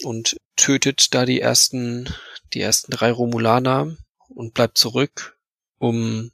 und 0.03 0.37
tötet 0.55 1.13
da 1.13 1.25
die 1.25 1.41
ersten, 1.41 2.13
die 2.53 2.61
ersten 2.61 2.91
drei 2.91 3.11
Romulaner 3.11 3.95
und 4.29 4.53
bleibt 4.53 4.77
zurück, 4.77 5.37
um 5.77 6.31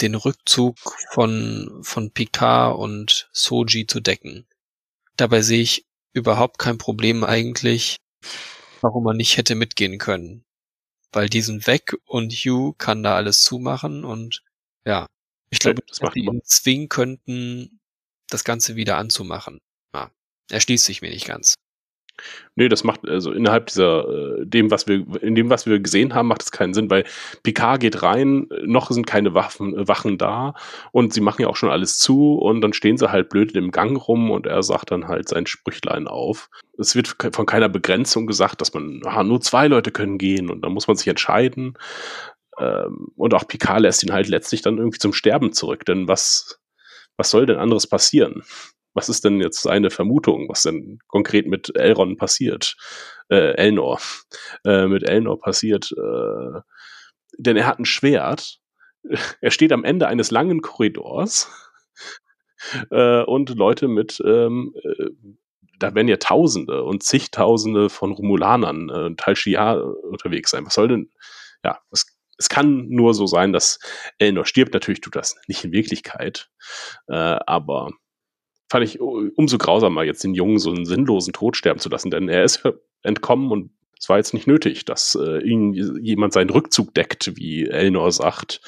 den 0.00 0.14
Rückzug 0.14 0.76
von, 1.12 1.80
von 1.82 2.10
Picard 2.10 2.78
und 2.78 3.28
Soji 3.32 3.86
zu 3.86 4.00
decken. 4.00 4.46
Dabei 5.16 5.42
sehe 5.42 5.60
ich 5.60 5.86
überhaupt 6.12 6.58
kein 6.58 6.78
Problem 6.78 7.22
eigentlich, 7.22 7.96
warum 8.80 9.04
man 9.04 9.16
nicht 9.16 9.36
hätte 9.36 9.54
mitgehen 9.54 9.98
können. 9.98 10.44
Weil 11.12 11.28
die 11.28 11.42
sind 11.42 11.66
weg 11.66 11.96
und 12.04 12.32
Hugh 12.32 12.74
kann 12.78 13.02
da 13.02 13.16
alles 13.16 13.42
zumachen 13.42 14.04
und 14.04 14.42
ja, 14.84 15.06
ich 15.50 15.58
glaube, 15.58 15.82
das 15.86 15.98
dass 15.98 16.14
man. 16.14 16.14
ihn 16.14 16.40
zwingen 16.44 16.88
könnten, 16.88 17.80
das 18.28 18.44
Ganze 18.44 18.76
wieder 18.76 18.96
anzumachen. 18.96 19.58
Ja, 19.92 20.10
erschließt 20.50 20.84
sich 20.84 21.02
mir 21.02 21.10
nicht 21.10 21.26
ganz. 21.26 21.54
Nee, 22.56 22.68
das 22.68 22.84
macht 22.84 23.08
also 23.08 23.32
innerhalb 23.32 23.66
dieser 23.66 24.08
äh, 24.08 24.46
dem 24.46 24.70
was 24.70 24.86
wir 24.86 25.04
in 25.22 25.34
dem 25.34 25.50
was 25.50 25.66
wir 25.66 25.80
gesehen 25.80 26.14
haben, 26.14 26.28
macht 26.28 26.42
es 26.42 26.52
keinen 26.52 26.74
Sinn, 26.74 26.90
weil 26.90 27.04
Picard 27.42 27.80
geht 27.80 28.02
rein, 28.02 28.48
noch 28.64 28.90
sind 28.90 29.06
keine 29.06 29.34
Waffen 29.34 29.76
äh, 29.76 29.88
Wachen 29.88 30.18
da 30.18 30.54
und 30.92 31.12
sie 31.12 31.20
machen 31.20 31.42
ja 31.42 31.48
auch 31.48 31.56
schon 31.56 31.70
alles 31.70 31.98
zu 31.98 32.34
und 32.34 32.60
dann 32.60 32.72
stehen 32.72 32.96
sie 32.96 33.10
halt 33.10 33.28
blöd 33.28 33.52
im 33.52 33.70
Gang 33.70 33.96
rum 34.08 34.30
und 34.30 34.46
er 34.46 34.62
sagt 34.62 34.90
dann 34.90 35.08
halt 35.08 35.28
sein 35.28 35.46
Sprüchlein 35.46 36.08
auf. 36.08 36.50
Es 36.78 36.94
wird 36.94 37.16
von 37.32 37.46
keiner 37.46 37.68
Begrenzung 37.68 38.26
gesagt, 38.26 38.60
dass 38.60 38.74
man 38.74 39.02
ah, 39.04 39.22
nur 39.22 39.40
zwei 39.40 39.68
Leute 39.68 39.90
können 39.90 40.18
gehen 40.18 40.50
und 40.50 40.62
dann 40.62 40.72
muss 40.72 40.88
man 40.88 40.96
sich 40.96 41.08
entscheiden. 41.08 41.74
Ähm, 42.58 43.08
und 43.16 43.34
auch 43.34 43.46
Picard 43.46 43.80
lässt 43.80 44.02
ihn 44.02 44.12
halt 44.12 44.28
letztlich 44.28 44.62
dann 44.62 44.78
irgendwie 44.78 44.98
zum 44.98 45.12
Sterben 45.12 45.52
zurück, 45.52 45.84
denn 45.84 46.08
was 46.08 46.60
was 47.16 47.30
soll 47.30 47.44
denn 47.44 47.58
anderes 47.58 47.86
passieren? 47.86 48.42
Was 48.94 49.08
ist 49.08 49.24
denn 49.24 49.40
jetzt 49.40 49.62
seine 49.62 49.90
Vermutung, 49.90 50.48
was 50.48 50.62
denn 50.62 50.98
konkret 51.06 51.46
mit 51.46 51.74
Elron 51.76 52.16
passiert? 52.16 52.76
Äh, 53.28 53.54
Elnor. 53.54 54.00
Äh, 54.64 54.86
mit 54.86 55.08
Elnor 55.08 55.38
passiert. 55.38 55.92
Äh, 55.92 56.60
denn 57.38 57.56
er 57.56 57.66
hat 57.66 57.78
ein 57.78 57.84
Schwert. 57.84 58.58
Er 59.40 59.50
steht 59.50 59.72
am 59.72 59.84
Ende 59.84 60.08
eines 60.08 60.30
langen 60.30 60.60
Korridors. 60.60 61.50
Äh, 62.90 63.22
und 63.22 63.48
Leute 63.56 63.88
mit, 63.88 64.22
ähm, 64.22 64.74
äh, 64.84 65.06
da 65.78 65.94
werden 65.94 66.08
ja 66.08 66.18
Tausende 66.18 66.82
und 66.82 67.02
zigtausende 67.02 67.88
von 67.88 68.12
Romulanern, 68.12 68.90
äh, 68.90 69.16
Tal 69.16 69.34
Shiar 69.34 69.82
unterwegs 70.04 70.50
sein. 70.50 70.66
Was 70.66 70.74
soll 70.74 70.88
denn, 70.88 71.10
ja, 71.64 71.78
es, 71.90 72.04
es 72.36 72.50
kann 72.50 72.88
nur 72.90 73.14
so 73.14 73.26
sein, 73.26 73.54
dass 73.54 73.78
Elnor 74.18 74.44
stirbt. 74.44 74.74
Natürlich 74.74 75.00
tut 75.00 75.16
das 75.16 75.36
nicht 75.46 75.64
in 75.64 75.72
Wirklichkeit. 75.72 76.50
Äh, 77.08 77.14
aber 77.14 77.92
fand 78.70 78.84
ich 78.84 79.00
umso 79.00 79.58
grausamer, 79.58 80.04
jetzt 80.04 80.22
den 80.22 80.34
Jungen 80.34 80.58
so 80.58 80.70
einen 80.70 80.86
sinnlosen 80.86 81.32
Tod 81.32 81.56
sterben 81.56 81.80
zu 81.80 81.88
lassen, 81.88 82.10
denn 82.10 82.28
er 82.28 82.44
ist 82.44 82.62
entkommen 83.02 83.50
und 83.50 83.70
es 83.98 84.08
war 84.08 84.16
jetzt 84.16 84.32
nicht 84.32 84.46
nötig, 84.46 84.86
dass 84.86 85.14
äh, 85.14 85.42
ihn 85.42 85.74
jemand 85.74 86.32
seinen 86.32 86.48
Rückzug 86.48 86.94
deckt, 86.94 87.36
wie 87.36 87.66
Elnor 87.66 88.12
sagt. 88.12 88.62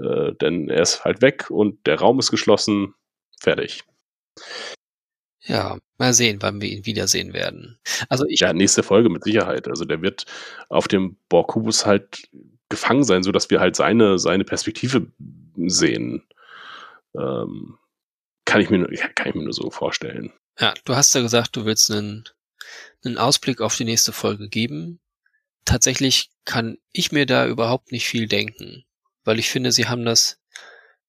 Äh, 0.00 0.32
denn 0.40 0.68
er 0.68 0.82
ist 0.82 1.04
halt 1.04 1.22
weg 1.22 1.48
und 1.48 1.86
der 1.86 2.00
Raum 2.00 2.18
ist 2.18 2.32
geschlossen. 2.32 2.94
Fertig. 3.40 3.84
Ja, 5.42 5.78
mal 5.98 6.12
sehen, 6.12 6.38
wann 6.40 6.60
wir 6.60 6.70
ihn 6.70 6.86
wiedersehen 6.86 7.32
werden. 7.34 7.78
Also 8.08 8.24
ich, 8.26 8.40
Ja, 8.40 8.52
nächste 8.52 8.82
Folge 8.82 9.10
mit 9.10 9.22
Sicherheit. 9.22 9.68
Also 9.68 9.84
der 9.84 10.02
wird 10.02 10.24
auf 10.68 10.88
dem 10.88 11.18
Borkubus 11.28 11.86
halt 11.86 12.28
gefangen 12.68 13.04
sein, 13.04 13.22
sodass 13.22 13.50
wir 13.50 13.60
halt 13.60 13.76
seine, 13.76 14.18
seine 14.18 14.44
Perspektive 14.44 15.06
sehen. 15.56 16.24
Ähm, 17.16 17.78
kann 18.54 18.62
ich 18.62 18.70
mir 18.70 18.86
kann 19.16 19.28
ich 19.28 19.34
mir 19.34 19.42
nur 19.42 19.52
so 19.52 19.68
vorstellen. 19.68 20.32
ja, 20.60 20.74
du 20.84 20.94
hast 20.94 21.12
ja 21.12 21.22
gesagt, 21.22 21.56
du 21.56 21.64
willst 21.64 21.90
einen, 21.90 22.22
einen 23.04 23.18
Ausblick 23.18 23.60
auf 23.60 23.76
die 23.76 23.84
nächste 23.84 24.12
Folge 24.12 24.48
geben. 24.48 25.00
Tatsächlich 25.64 26.30
kann 26.44 26.78
ich 26.92 27.10
mir 27.10 27.26
da 27.26 27.48
überhaupt 27.48 27.90
nicht 27.90 28.06
viel 28.06 28.28
denken, 28.28 28.84
weil 29.24 29.40
ich 29.40 29.50
finde, 29.50 29.72
sie 29.72 29.88
haben 29.88 30.04
das 30.04 30.40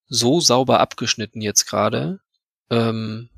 so 0.08 0.40
sauber 0.40 0.80
abgeschnitten 0.80 1.40
jetzt 1.40 1.68
gerade. 1.68 2.20
Ähm, 2.72 3.30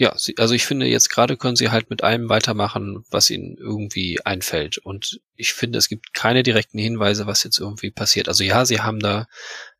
ja, 0.00 0.16
sie, 0.16 0.38
also 0.38 0.54
ich 0.54 0.64
finde, 0.64 0.86
jetzt 0.86 1.10
gerade 1.10 1.36
können 1.36 1.56
sie 1.56 1.70
halt 1.70 1.90
mit 1.90 2.04
allem 2.04 2.28
weitermachen, 2.28 3.04
was 3.10 3.30
ihnen 3.30 3.56
irgendwie 3.58 4.24
einfällt. 4.24 4.78
Und 4.78 5.20
ich 5.34 5.52
finde, 5.52 5.76
es 5.76 5.88
gibt 5.88 6.14
keine 6.14 6.44
direkten 6.44 6.78
Hinweise, 6.78 7.26
was 7.26 7.42
jetzt 7.42 7.58
irgendwie 7.58 7.90
passiert. 7.90 8.28
Also 8.28 8.44
ja, 8.44 8.64
sie 8.64 8.80
haben 8.80 9.00
da 9.00 9.26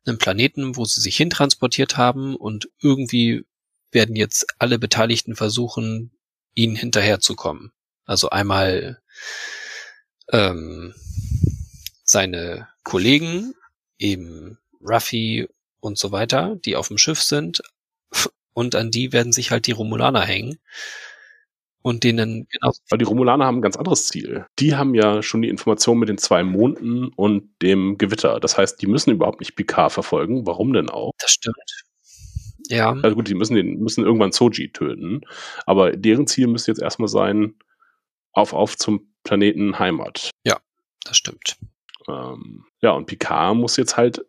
einen 0.05 0.17
Planeten, 0.17 0.75
wo 0.75 0.83
sie 0.83 0.99
sich 0.99 1.15
hintransportiert 1.15 1.95
haben 1.95 2.35
und 2.35 2.69
irgendwie 2.81 3.45
werden 3.91 4.17
jetzt 4.17 4.45
alle 4.59 4.77
Beteiligten 4.77 5.37
versuchen, 5.37 6.11
ihnen 6.53 6.75
hinterherzukommen. 6.75 7.71
Also 8.03 8.29
einmal 8.29 9.01
ähm, 10.33 10.93
seine 12.03 12.67
Kollegen, 12.83 13.53
eben 13.97 14.57
Ruffy 14.81 15.47
und 15.79 15.97
so 15.97 16.11
weiter, 16.11 16.57
die 16.65 16.75
auf 16.75 16.89
dem 16.89 16.97
Schiff 16.97 17.23
sind, 17.23 17.61
und 18.59 18.75
an 18.75 18.91
die 18.91 19.13
werden 19.13 19.31
sich 19.31 19.51
halt 19.51 19.67
die 19.67 19.71
Romulaner 19.71 20.21
hängen 20.21 20.59
und 21.81 22.03
denen 22.03 22.47
genau 22.51 22.73
Aber 22.89 22.97
die 22.97 23.05
Romulaner 23.05 23.45
haben 23.45 23.59
ein 23.59 23.61
ganz 23.61 23.77
anderes 23.77 24.07
Ziel. 24.07 24.45
Die 24.59 24.75
haben 24.75 24.93
ja 24.93 25.23
schon 25.23 25.41
die 25.41 25.49
Information 25.49 25.97
mit 25.97 26.09
den 26.09 26.17
zwei 26.17 26.43
Monden 26.43 27.07
und 27.15 27.49
dem 27.61 27.97
Gewitter. 27.97 28.39
Das 28.39 28.57
heißt, 28.57 28.81
die 28.81 28.87
müssen 28.87 29.11
überhaupt 29.11 29.39
nicht 29.39 29.55
Picard 29.55 29.93
verfolgen. 29.93 30.45
Warum 30.45 30.73
denn 30.73 30.89
auch? 30.89 31.13
das 31.19 31.31
stimmt. 31.31 31.83
Ja, 32.67 32.91
Also 33.01 33.15
gut, 33.15 33.27
die 33.27 33.33
müssen 33.33 33.55
den, 33.55 33.79
müssen 33.79 34.03
irgendwann 34.03 34.31
Soji 34.31 34.71
töten. 34.71 35.21
Aber 35.65 35.91
deren 35.91 36.27
Ziel 36.27 36.47
müsste 36.47 36.71
jetzt 36.71 36.81
erstmal 36.81 37.07
sein, 37.07 37.55
auf, 38.33 38.53
auf 38.53 38.77
zum 38.77 39.11
Planeten 39.23 39.79
Heimat. 39.79 40.31
das 41.05 41.17
stimmt. 41.17 41.57
Ähm, 42.07 42.65
ja, 42.81 42.91
und 42.91 43.05
Picard 43.07 43.55
muss 43.55 43.77
jetzt 43.77 43.97
halt 43.97 44.23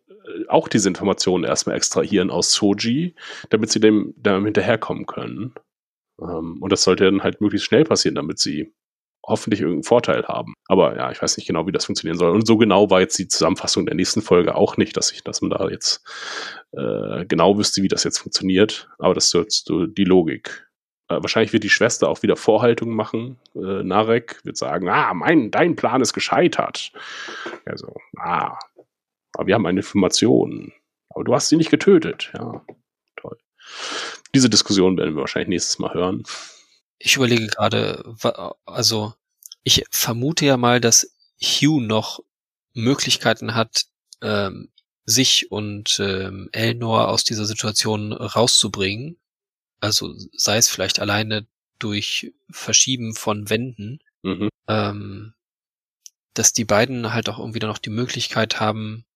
auch 0.49 0.69
diese 0.69 0.89
Informationen 0.89 1.45
erstmal 1.45 1.77
extrahieren 1.77 2.31
aus 2.31 2.53
Soji, 2.53 3.15
damit 3.51 3.71
sie 3.71 3.81
dem, 3.81 4.15
dem 4.17 4.45
hinterherkommen 4.45 5.07
können. 5.07 5.55
Ähm, 6.21 6.59
und 6.61 6.73
das 6.73 6.83
sollte 6.83 7.05
dann 7.05 7.23
halt 7.23 7.41
möglichst 7.41 7.67
schnell 7.67 7.85
passieren, 7.85 8.15
damit 8.15 8.39
sie 8.39 8.73
hoffentlich 9.27 9.61
irgendeinen 9.61 9.85
Vorteil 9.85 10.25
haben. 10.27 10.55
Aber 10.67 10.97
ja, 10.97 11.11
ich 11.11 11.21
weiß 11.21 11.37
nicht 11.37 11.47
genau, 11.47 11.67
wie 11.67 11.73
das 11.73 11.85
funktionieren 11.85 12.19
soll. 12.19 12.31
Und 12.31 12.47
so 12.47 12.57
genau 12.57 12.91
war 12.91 13.01
jetzt 13.01 13.19
die 13.19 13.29
Zusammenfassung 13.29 13.87
der 13.87 13.95
nächsten 13.95 14.23
Folge 14.23 14.55
auch 14.55 14.77
nicht, 14.77 14.97
dass 14.97 15.13
ich, 15.13 15.23
dass 15.23 15.41
man 15.41 15.51
da 15.51 15.69
jetzt 15.69 16.03
äh, 16.73 17.25
genau 17.27 17.59
wüsste, 17.59 17.83
wie 17.83 17.89
das 17.89 18.05
jetzt 18.05 18.19
funktioniert. 18.19 18.89
Aber 18.99 19.15
das 19.15 19.33
ist 19.33 19.71
die 19.71 20.05
Logik. 20.05 20.71
Äh, 21.09 21.23
wahrscheinlich 21.23 21.53
wird 21.53 21.65
die 21.65 21.71
Schwester 21.71 22.09
auch 22.09 22.23
wieder 22.23 22.37
Vorhaltungen 22.37 22.95
machen. 22.95 23.37
Äh, 23.55 23.83
Narek 23.83 24.41
wird 24.45 24.57
sagen, 24.57 24.89
ah, 24.89 25.13
mein, 25.13 25.51
dein 25.51 25.77
Plan 25.77 26.01
ist 26.01 26.13
gescheitert. 26.13 26.93
Also, 27.67 27.97
ah, 28.17 28.59
aber 29.35 29.47
wir 29.47 29.55
haben 29.55 29.67
eine 29.67 29.81
Information. 29.81 30.73
Aber 31.09 31.25
du 31.25 31.35
hast 31.35 31.49
sie 31.49 31.57
nicht 31.57 31.71
getötet. 31.71 32.31
Ja, 32.35 32.65
toll. 33.17 33.39
Diese 34.35 34.49
Diskussion 34.49 34.97
werden 34.97 35.15
wir 35.15 35.21
wahrscheinlich 35.21 35.49
nächstes 35.49 35.79
Mal 35.79 35.93
hören. 35.95 36.23
Ich 36.99 37.17
überlege 37.17 37.47
gerade, 37.47 38.15
also 38.65 39.15
ich 39.65 39.85
vermute 39.91 40.47
ja 40.47 40.57
mal, 40.57 40.81
dass 40.81 41.15
Hugh 41.43 41.81
noch 41.81 42.21
Möglichkeiten 42.75 43.55
hat, 43.55 43.87
ähm, 44.23 44.71
sich 45.05 45.51
und 45.51 45.99
ähm, 46.01 46.49
Elnor 46.53 47.09
aus 47.09 47.25
dieser 47.25 47.45
Situation 47.47 48.13
rauszubringen. 48.13 49.19
Also 49.81 50.15
sei 50.33 50.59
es 50.59 50.69
vielleicht 50.69 51.01
alleine 51.01 51.47
durch 51.79 52.33
Verschieben 52.51 53.15
von 53.15 53.49
Wänden, 53.51 54.01
Mhm. 54.23 54.51
ähm, 54.69 55.33
dass 56.35 56.53
die 56.53 56.67
beiden 56.67 57.13
halt 57.15 57.29
auch 57.31 57.39
irgendwie 57.39 57.59
dann 57.59 57.71
noch 57.71 57.79
die 57.79 57.89
Möglichkeit 57.91 58.61
haben, 58.61 59.07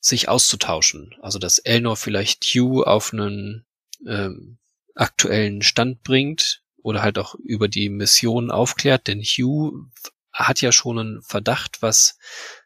sich 0.00 0.28
auszutauschen. 0.28 1.14
Also 1.20 1.38
dass 1.38 1.58
Elnor 1.58 1.96
vielleicht 1.96 2.44
Hugh 2.44 2.84
auf 2.86 3.12
einen 3.12 3.66
ähm, 4.06 4.58
aktuellen 4.94 5.62
Stand 5.62 6.02
bringt 6.02 6.62
oder 6.82 7.02
halt 7.02 7.18
auch 7.18 7.34
über 7.34 7.68
die 7.68 7.88
Mission 7.88 8.50
aufklärt, 8.50 9.06
denn 9.08 9.22
Hugh 9.22 9.88
hat 10.32 10.60
ja 10.60 10.72
schon 10.72 10.98
einen 10.98 11.22
Verdacht, 11.22 11.82
was 11.82 12.18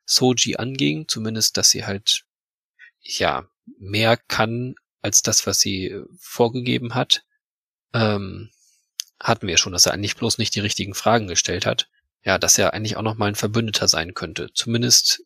Soji 0.04 0.56
anging, 0.56 1.08
zumindest, 1.08 1.56
dass 1.56 1.70
sie 1.70 1.86
halt 1.86 2.24
ja 3.00 3.48
mehr 3.78 4.16
kann 4.16 4.74
als 5.00 5.22
das, 5.22 5.46
was 5.46 5.60
sie 5.60 5.96
vorgegeben 6.18 6.94
hat. 6.94 7.24
Ähm, 7.94 8.50
hatten 9.18 9.46
wir 9.46 9.56
schon, 9.56 9.72
dass 9.72 9.86
er 9.86 9.92
eigentlich 9.92 10.16
bloß 10.16 10.38
nicht 10.38 10.54
die 10.54 10.60
richtigen 10.60 10.94
Fragen 10.94 11.28
gestellt 11.28 11.66
hat. 11.66 11.88
Ja, 12.24 12.38
dass 12.38 12.58
er 12.58 12.72
eigentlich 12.72 12.96
auch 12.96 13.02
noch 13.02 13.16
mal 13.16 13.26
ein 13.26 13.34
Verbündeter 13.34 13.88
sein 13.88 14.14
könnte. 14.14 14.52
Zumindest 14.54 15.24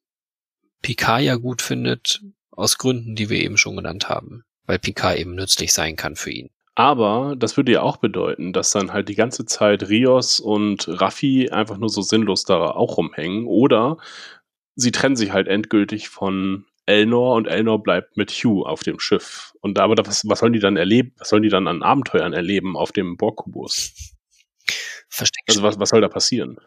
Picard 0.86 1.22
ja 1.22 1.34
gut 1.34 1.62
findet, 1.62 2.22
aus 2.52 2.78
Gründen, 2.78 3.16
die 3.16 3.28
wir 3.28 3.40
eben 3.40 3.56
schon 3.56 3.74
genannt 3.74 4.08
haben. 4.08 4.44
Weil 4.66 4.78
Picard 4.78 5.18
eben 5.18 5.34
nützlich 5.34 5.72
sein 5.72 5.96
kann 5.96 6.14
für 6.14 6.30
ihn. 6.30 6.50
Aber 6.76 7.34
das 7.36 7.56
würde 7.56 7.72
ja 7.72 7.82
auch 7.82 7.96
bedeuten, 7.96 8.52
dass 8.52 8.70
dann 8.70 8.92
halt 8.92 9.08
die 9.08 9.16
ganze 9.16 9.46
Zeit 9.46 9.88
Rios 9.88 10.38
und 10.38 10.86
Raffi 10.86 11.50
einfach 11.50 11.76
nur 11.76 11.88
so 11.88 12.02
sinnlos 12.02 12.44
da 12.44 12.70
auch 12.70 12.98
rumhängen. 12.98 13.48
Oder 13.48 13.96
sie 14.76 14.92
trennen 14.92 15.16
sich 15.16 15.32
halt 15.32 15.48
endgültig 15.48 16.08
von 16.08 16.66
Elnor 16.86 17.34
und 17.34 17.48
Elnor 17.48 17.82
bleibt 17.82 18.16
mit 18.16 18.30
Hugh 18.30 18.64
auf 18.64 18.84
dem 18.84 19.00
Schiff. 19.00 19.54
Und 19.62 19.80
aber 19.80 19.96
was, 20.06 20.22
was 20.28 20.38
sollen 20.38 20.52
die 20.52 20.60
dann 20.60 20.76
erleben? 20.76 21.14
Was 21.18 21.30
sollen 21.30 21.42
die 21.42 21.48
dann 21.48 21.66
an 21.66 21.82
Abenteuern 21.82 22.32
erleben 22.32 22.76
auf 22.76 22.92
dem 22.92 23.16
Borg-Kubus? 23.16 24.14
Versteck, 25.08 25.42
Also 25.48 25.64
was, 25.64 25.80
was 25.80 25.88
soll 25.88 26.00
da 26.00 26.08
passieren? 26.08 26.60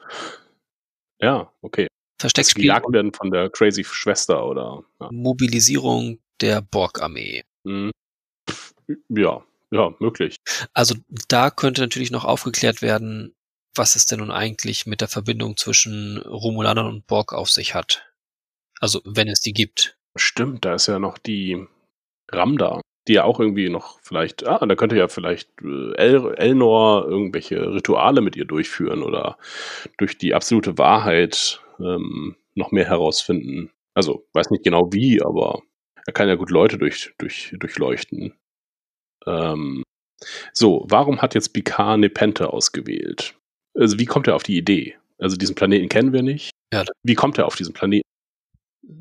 Ja, 1.21 1.53
okay. 1.61 1.87
Versteckspiel 2.19 2.63
Gejagt 2.63 2.91
werden 2.91 3.13
von 3.13 3.31
der 3.31 3.49
crazy 3.49 3.83
Schwester 3.83 4.45
oder 4.45 4.83
ja. 4.99 5.09
Mobilisierung 5.11 6.19
der 6.41 6.61
Borg-Armee. 6.61 7.43
Hm. 7.65 7.91
Pff, 8.49 8.73
ja, 9.09 9.43
ja, 9.71 9.93
möglich. 9.99 10.35
Also 10.73 10.95
da 11.27 11.49
könnte 11.49 11.81
natürlich 11.81 12.11
noch 12.11 12.25
aufgeklärt 12.25 12.81
werden, 12.81 13.35
was 13.75 13.95
es 13.95 14.05
denn 14.05 14.19
nun 14.19 14.31
eigentlich 14.31 14.85
mit 14.85 15.01
der 15.01 15.07
Verbindung 15.07 15.57
zwischen 15.57 16.17
Romulanern 16.17 16.87
und 16.87 17.07
Borg 17.07 17.33
auf 17.33 17.49
sich 17.49 17.75
hat. 17.75 18.05
Also 18.79 19.01
wenn 19.05 19.27
es 19.27 19.41
die 19.41 19.53
gibt. 19.53 19.97
Stimmt, 20.15 20.65
da 20.65 20.73
ist 20.73 20.87
ja 20.87 20.99
noch 20.99 21.17
die 21.17 21.65
Ramda, 22.31 22.81
die 23.07 23.13
ja 23.13 23.23
auch 23.23 23.39
irgendwie 23.39 23.69
noch 23.69 23.99
vielleicht, 24.01 24.47
ah, 24.47 24.65
da 24.65 24.75
könnte 24.75 24.97
ja 24.97 25.07
vielleicht 25.07 25.49
äh, 25.61 25.93
El 25.95 26.33
Elnor 26.35 27.05
irgendwelche 27.07 27.73
Rituale 27.73 28.21
mit 28.21 28.35
ihr 28.35 28.45
durchführen 28.45 29.03
oder 29.03 29.37
durch 29.97 30.17
die 30.17 30.33
absolute 30.33 30.77
Wahrheit 30.77 31.61
ähm, 31.79 32.35
noch 32.55 32.71
mehr 32.71 32.85
herausfinden. 32.85 33.71
Also, 33.93 34.27
weiß 34.33 34.49
nicht 34.51 34.63
genau 34.63 34.91
wie, 34.91 35.21
aber 35.21 35.61
er 36.05 36.13
kann 36.13 36.27
ja 36.27 36.35
gut 36.35 36.49
Leute 36.49 36.77
durch, 36.77 37.13
durch, 37.17 37.53
durchleuchten. 37.57 38.33
Ähm, 39.25 39.83
so, 40.53 40.85
warum 40.89 41.21
hat 41.21 41.35
jetzt 41.35 41.53
Picard 41.53 41.99
Nepente 41.99 42.51
ausgewählt? 42.51 43.35
Also, 43.75 43.99
wie 43.99 44.05
kommt 44.05 44.27
er 44.27 44.35
auf 44.35 44.43
die 44.43 44.57
Idee? 44.57 44.95
Also, 45.17 45.35
diesen 45.37 45.55
Planeten 45.55 45.89
kennen 45.89 46.13
wir 46.13 46.23
nicht. 46.23 46.51
Ja. 46.73 46.85
Wie 47.03 47.15
kommt 47.15 47.37
er 47.37 47.45
auf 47.45 47.55
diesen 47.55 47.73
Planeten? 47.73 48.07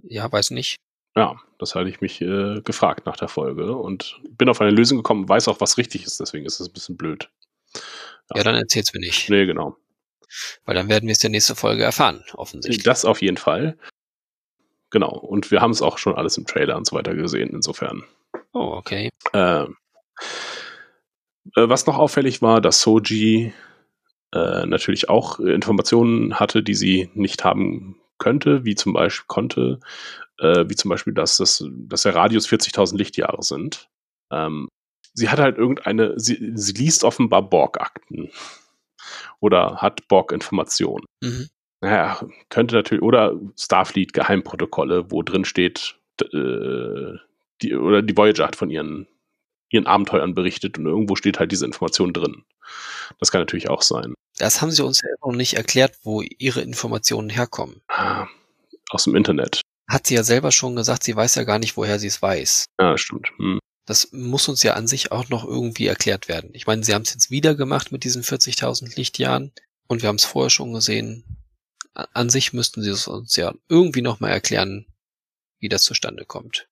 Ja, 0.02 0.30
weiß 0.30 0.50
nicht. 0.50 0.76
Ja, 1.16 1.40
das 1.58 1.74
hatte 1.74 1.88
ich 1.88 2.00
mich 2.00 2.20
äh, 2.20 2.60
gefragt 2.62 3.06
nach 3.06 3.16
der 3.16 3.28
Folge 3.28 3.74
und 3.74 4.20
bin 4.30 4.48
auf 4.48 4.60
eine 4.60 4.70
Lösung 4.70 4.98
gekommen, 4.98 5.28
weiß 5.28 5.48
auch, 5.48 5.60
was 5.60 5.76
richtig 5.76 6.04
ist, 6.04 6.20
deswegen 6.20 6.46
ist 6.46 6.60
es 6.60 6.68
ein 6.68 6.72
bisschen 6.72 6.96
blöd. 6.96 7.28
Ja, 8.34 8.44
dann 8.44 8.54
erzähl's 8.54 8.92
mir 8.94 9.00
nicht. 9.00 9.28
Nee, 9.28 9.46
genau. 9.46 9.76
Weil 10.64 10.74
dann 10.74 10.88
werden 10.88 11.06
wir 11.06 11.12
es 11.12 11.18
in 11.18 11.30
der 11.32 11.38
nächsten 11.38 11.56
Folge 11.56 11.82
erfahren, 11.82 12.24
offensichtlich. 12.34 12.84
Das 12.84 13.04
auf 13.04 13.22
jeden 13.22 13.36
Fall. 13.36 13.76
Genau. 14.90 15.10
Und 15.10 15.50
wir 15.50 15.60
haben 15.60 15.70
es 15.70 15.82
auch 15.82 15.98
schon 15.98 16.14
alles 16.14 16.38
im 16.38 16.46
Trailer 16.46 16.76
und 16.76 16.86
so 16.86 16.96
weiter 16.96 17.14
gesehen, 17.14 17.50
insofern. 17.50 18.04
Oh, 18.52 18.74
okay. 18.76 19.10
Äh, 19.32 19.62
äh, 19.62 19.68
was 21.54 21.86
noch 21.86 21.98
auffällig 21.98 22.42
war, 22.42 22.60
dass 22.60 22.80
Soji 22.80 23.52
äh, 24.32 24.66
natürlich 24.66 25.08
auch 25.08 25.40
Informationen 25.40 26.38
hatte, 26.38 26.62
die 26.62 26.74
sie 26.74 27.10
nicht 27.14 27.44
haben 27.44 27.96
könnte, 28.18 28.64
wie 28.64 28.74
zum 28.74 28.92
Beispiel 28.92 29.26
konnte, 29.26 29.80
äh, 30.38 30.64
wie 30.68 30.76
zum 30.76 30.88
Beispiel, 30.88 31.14
dass, 31.14 31.36
das, 31.36 31.64
dass 31.70 32.02
der 32.02 32.14
Radius 32.14 32.48
40.000 32.48 32.96
Lichtjahre 32.96 33.42
sind. 33.42 33.88
Ähm, 34.30 34.68
sie 35.14 35.28
hat 35.28 35.38
halt 35.38 35.56
irgendeine, 35.56 36.18
sie, 36.18 36.52
sie 36.54 36.72
liest 36.72 37.04
offenbar 37.04 37.48
Borg-Akten 37.48 38.30
oder 39.40 39.76
hat 39.76 40.06
Borg-Informationen. 40.08 41.04
Mhm. 41.22 41.48
Naja, 41.80 42.20
könnte 42.48 42.74
natürlich, 42.74 43.02
oder 43.02 43.34
Starfleet-Geheimprotokolle, 43.56 45.10
wo 45.10 45.22
drin 45.22 45.44
steht, 45.44 45.96
äh, 46.22 47.16
die, 47.62 47.74
oder 47.74 48.02
die 48.02 48.16
Voyager 48.16 48.46
hat 48.46 48.56
von 48.56 48.70
ihren, 48.70 49.06
ihren 49.70 49.86
Abenteuern 49.86 50.34
berichtet 50.34 50.78
und 50.78 50.86
irgendwo 50.86 51.14
steht 51.16 51.38
halt 51.38 51.52
diese 51.52 51.66
Information 51.66 52.12
drin. 52.12 52.44
Das 53.20 53.30
kann 53.30 53.40
natürlich 53.40 53.68
auch 53.68 53.82
sein. 53.82 54.14
Das 54.38 54.60
haben 54.60 54.70
sie 54.70 54.84
uns 54.84 55.00
ja 55.02 55.08
noch 55.24 55.34
nicht 55.34 55.54
erklärt, 55.54 55.98
wo 56.02 56.22
ihre 56.22 56.60
Informationen 56.60 57.30
herkommen. 57.30 57.80
Ah, 57.88 58.26
Aus 58.90 59.04
dem 59.04 59.14
Internet. 59.16 59.60
Hat 59.88 60.06
sie 60.06 60.14
ja 60.14 60.22
selber 60.22 60.52
schon 60.52 60.76
gesagt, 60.76 61.02
sie 61.04 61.16
weiß 61.16 61.34
ja 61.36 61.44
gar 61.44 61.58
nicht, 61.58 61.76
woher 61.76 61.98
sie 61.98 62.08
es 62.08 62.20
weiß. 62.20 62.66
Ja, 62.80 62.98
stimmt. 62.98 63.28
Hm. 63.38 63.58
Das 63.88 64.12
muss 64.12 64.48
uns 64.48 64.62
ja 64.62 64.74
an 64.74 64.86
sich 64.86 65.12
auch 65.12 65.30
noch 65.30 65.46
irgendwie 65.46 65.86
erklärt 65.86 66.28
werden. 66.28 66.50
Ich 66.52 66.66
meine, 66.66 66.84
sie 66.84 66.92
haben 66.92 67.02
es 67.02 67.14
jetzt 67.14 67.30
wieder 67.30 67.54
gemacht 67.54 67.90
mit 67.90 68.04
diesen 68.04 68.22
40.000 68.22 68.94
Lichtjahren 68.96 69.50
und 69.86 70.02
wir 70.02 70.10
haben 70.10 70.16
es 70.16 70.26
vorher 70.26 70.50
schon 70.50 70.74
gesehen. 70.74 71.24
An 71.94 72.28
sich 72.28 72.52
müssten 72.52 72.82
sie 72.82 72.90
es 72.90 73.08
uns 73.08 73.34
ja 73.36 73.54
irgendwie 73.70 74.02
nochmal 74.02 74.30
erklären, 74.32 74.84
wie 75.58 75.70
das 75.70 75.84
zustande 75.84 76.26
kommt. 76.26 76.68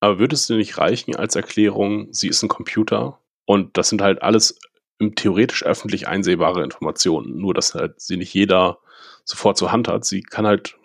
Aber 0.00 0.18
würde 0.18 0.34
es 0.34 0.48
dir 0.48 0.56
nicht 0.56 0.76
reichen 0.76 1.14
als 1.14 1.36
Erklärung, 1.36 2.12
sie 2.12 2.26
ist 2.26 2.42
ein 2.42 2.48
Computer 2.48 3.20
und 3.44 3.78
das 3.78 3.88
sind 3.88 4.02
halt 4.02 4.22
alles 4.22 4.58
im 4.98 5.14
theoretisch 5.14 5.62
öffentlich 5.62 6.08
einsehbare 6.08 6.64
Informationen, 6.64 7.38
nur 7.38 7.54
dass 7.54 7.74
halt 7.74 8.00
sie 8.00 8.16
nicht 8.16 8.34
jeder 8.34 8.80
sofort 9.24 9.56
zur 9.56 9.70
Hand 9.70 9.86
hat. 9.86 10.04
Sie 10.04 10.22
kann 10.22 10.48
halt 10.48 10.76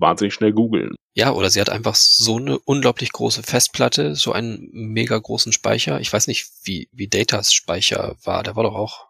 wahnsinnig 0.00 0.34
schnell 0.34 0.52
googeln. 0.52 0.94
Ja, 1.14 1.32
oder 1.32 1.50
sie 1.50 1.60
hat 1.60 1.70
einfach 1.70 1.94
so 1.94 2.36
eine 2.36 2.58
unglaublich 2.58 3.12
große 3.12 3.42
Festplatte, 3.42 4.14
so 4.14 4.32
einen 4.32 4.68
mega 4.72 5.18
großen 5.18 5.52
Speicher. 5.52 6.00
Ich 6.00 6.12
weiß 6.12 6.26
nicht, 6.28 6.46
wie, 6.64 6.88
wie 6.92 7.08
Datas 7.08 7.52
Speicher 7.52 8.16
war. 8.24 8.42
Der 8.42 8.56
war 8.56 8.62
doch 8.64 8.74
auch 8.74 9.06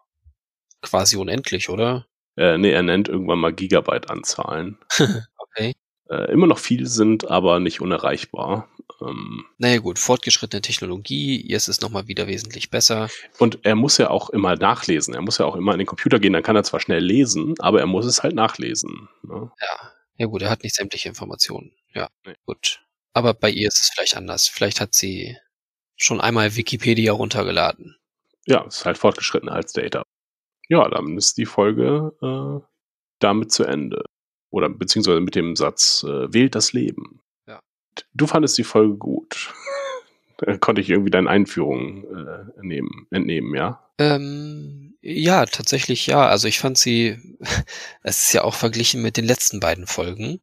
quasi 0.81 1.15
unendlich, 1.17 1.69
oder? 1.69 2.07
Äh, 2.37 2.57
nee, 2.57 2.71
er 2.71 2.81
nennt 2.83 3.07
irgendwann 3.09 3.39
mal 3.39 3.53
Gigabyte-Anzahlen. 3.53 4.77
Okay. 5.53 5.73
Äh, 6.09 6.31
immer 6.31 6.47
noch 6.47 6.59
viel 6.59 6.87
sind, 6.87 7.29
aber 7.29 7.59
nicht 7.59 7.81
unerreichbar. 7.81 8.69
Ähm, 9.01 9.43
Naja 9.57 9.79
gut, 9.79 9.99
fortgeschrittene 9.99 10.61
Technologie, 10.61 11.45
jetzt 11.45 11.67
ist 11.67 11.81
nochmal 11.81 12.07
wieder 12.07 12.25
wesentlich 12.27 12.69
besser. 12.69 13.09
und 13.37 13.59
er 13.63 13.75
muss 13.75 13.97
ja 13.97 14.09
auch 14.09 14.29
immer 14.29 14.55
nachlesen. 14.55 15.13
Er 15.13 15.21
muss 15.21 15.39
ja 15.39 15.45
auch 15.45 15.57
immer 15.57 15.73
in 15.73 15.79
den 15.79 15.87
Computer 15.87 16.19
gehen. 16.19 16.31
Dann 16.31 16.43
kann 16.43 16.55
er 16.55 16.63
zwar 16.63 16.79
schnell 16.79 17.03
lesen, 17.03 17.55
aber 17.59 17.81
er 17.81 17.85
muss 17.85 18.05
es 18.05 18.23
halt 18.23 18.33
nachlesen. 18.33 19.09
Ne? 19.23 19.51
Ja. 19.61 19.90
Ja 20.21 20.27
gut, 20.27 20.43
er 20.43 20.51
hat 20.51 20.61
nicht 20.61 20.75
sämtliche 20.75 21.09
Informationen. 21.09 21.71
Ja, 21.95 22.07
Nee. 22.27 22.35
gut. 22.45 22.85
Aber 23.11 23.33
bei 23.33 23.49
ihr 23.49 23.67
ist 23.69 23.79
es 23.81 23.89
vielleicht 23.89 24.15
anders. 24.15 24.47
Vielleicht 24.47 24.79
hat 24.79 24.93
sie 24.93 25.35
schon 25.95 26.21
einmal 26.21 26.55
Wikipedia 26.55 27.11
runtergeladen. 27.11 27.97
Ja, 28.45 28.61
ist 28.65 28.85
halt 28.85 28.99
fortgeschrittener 28.99 29.53
als 29.53 29.73
Data. 29.73 30.03
Ja, 30.69 30.87
dann 30.89 31.17
ist 31.17 31.39
die 31.39 31.47
Folge 31.47 32.13
äh, 32.21 32.63
damit 33.17 33.51
zu 33.51 33.63
Ende. 33.63 34.03
Oder 34.51 34.69
beziehungsweise 34.69 35.21
mit 35.21 35.33
dem 35.33 35.55
Satz, 35.55 36.03
äh, 36.03 36.31
wählt 36.31 36.53
das 36.53 36.71
Leben. 36.71 37.23
Ja. 37.47 37.59
Du 38.13 38.27
fandest 38.27 38.59
die 38.59 38.63
Folge 38.63 38.95
gut. 38.97 39.51
Da 40.41 40.57
konnte 40.57 40.81
ich 40.81 40.89
irgendwie 40.89 41.11
deine 41.11 41.29
Einführung 41.29 42.03
äh, 42.05 42.59
entnehmen, 42.59 43.07
entnehmen, 43.11 43.55
ja? 43.55 43.87
Ähm, 43.97 44.97
ja, 45.01 45.45
tatsächlich 45.45 46.07
ja. 46.07 46.27
Also 46.27 46.47
ich 46.47 46.59
fand 46.59 46.77
sie, 46.77 47.17
es 48.03 48.23
ist 48.23 48.33
ja 48.33 48.43
auch 48.43 48.55
verglichen 48.55 49.01
mit 49.01 49.17
den 49.17 49.25
letzten 49.25 49.59
beiden 49.59 49.87
Folgen, 49.87 50.41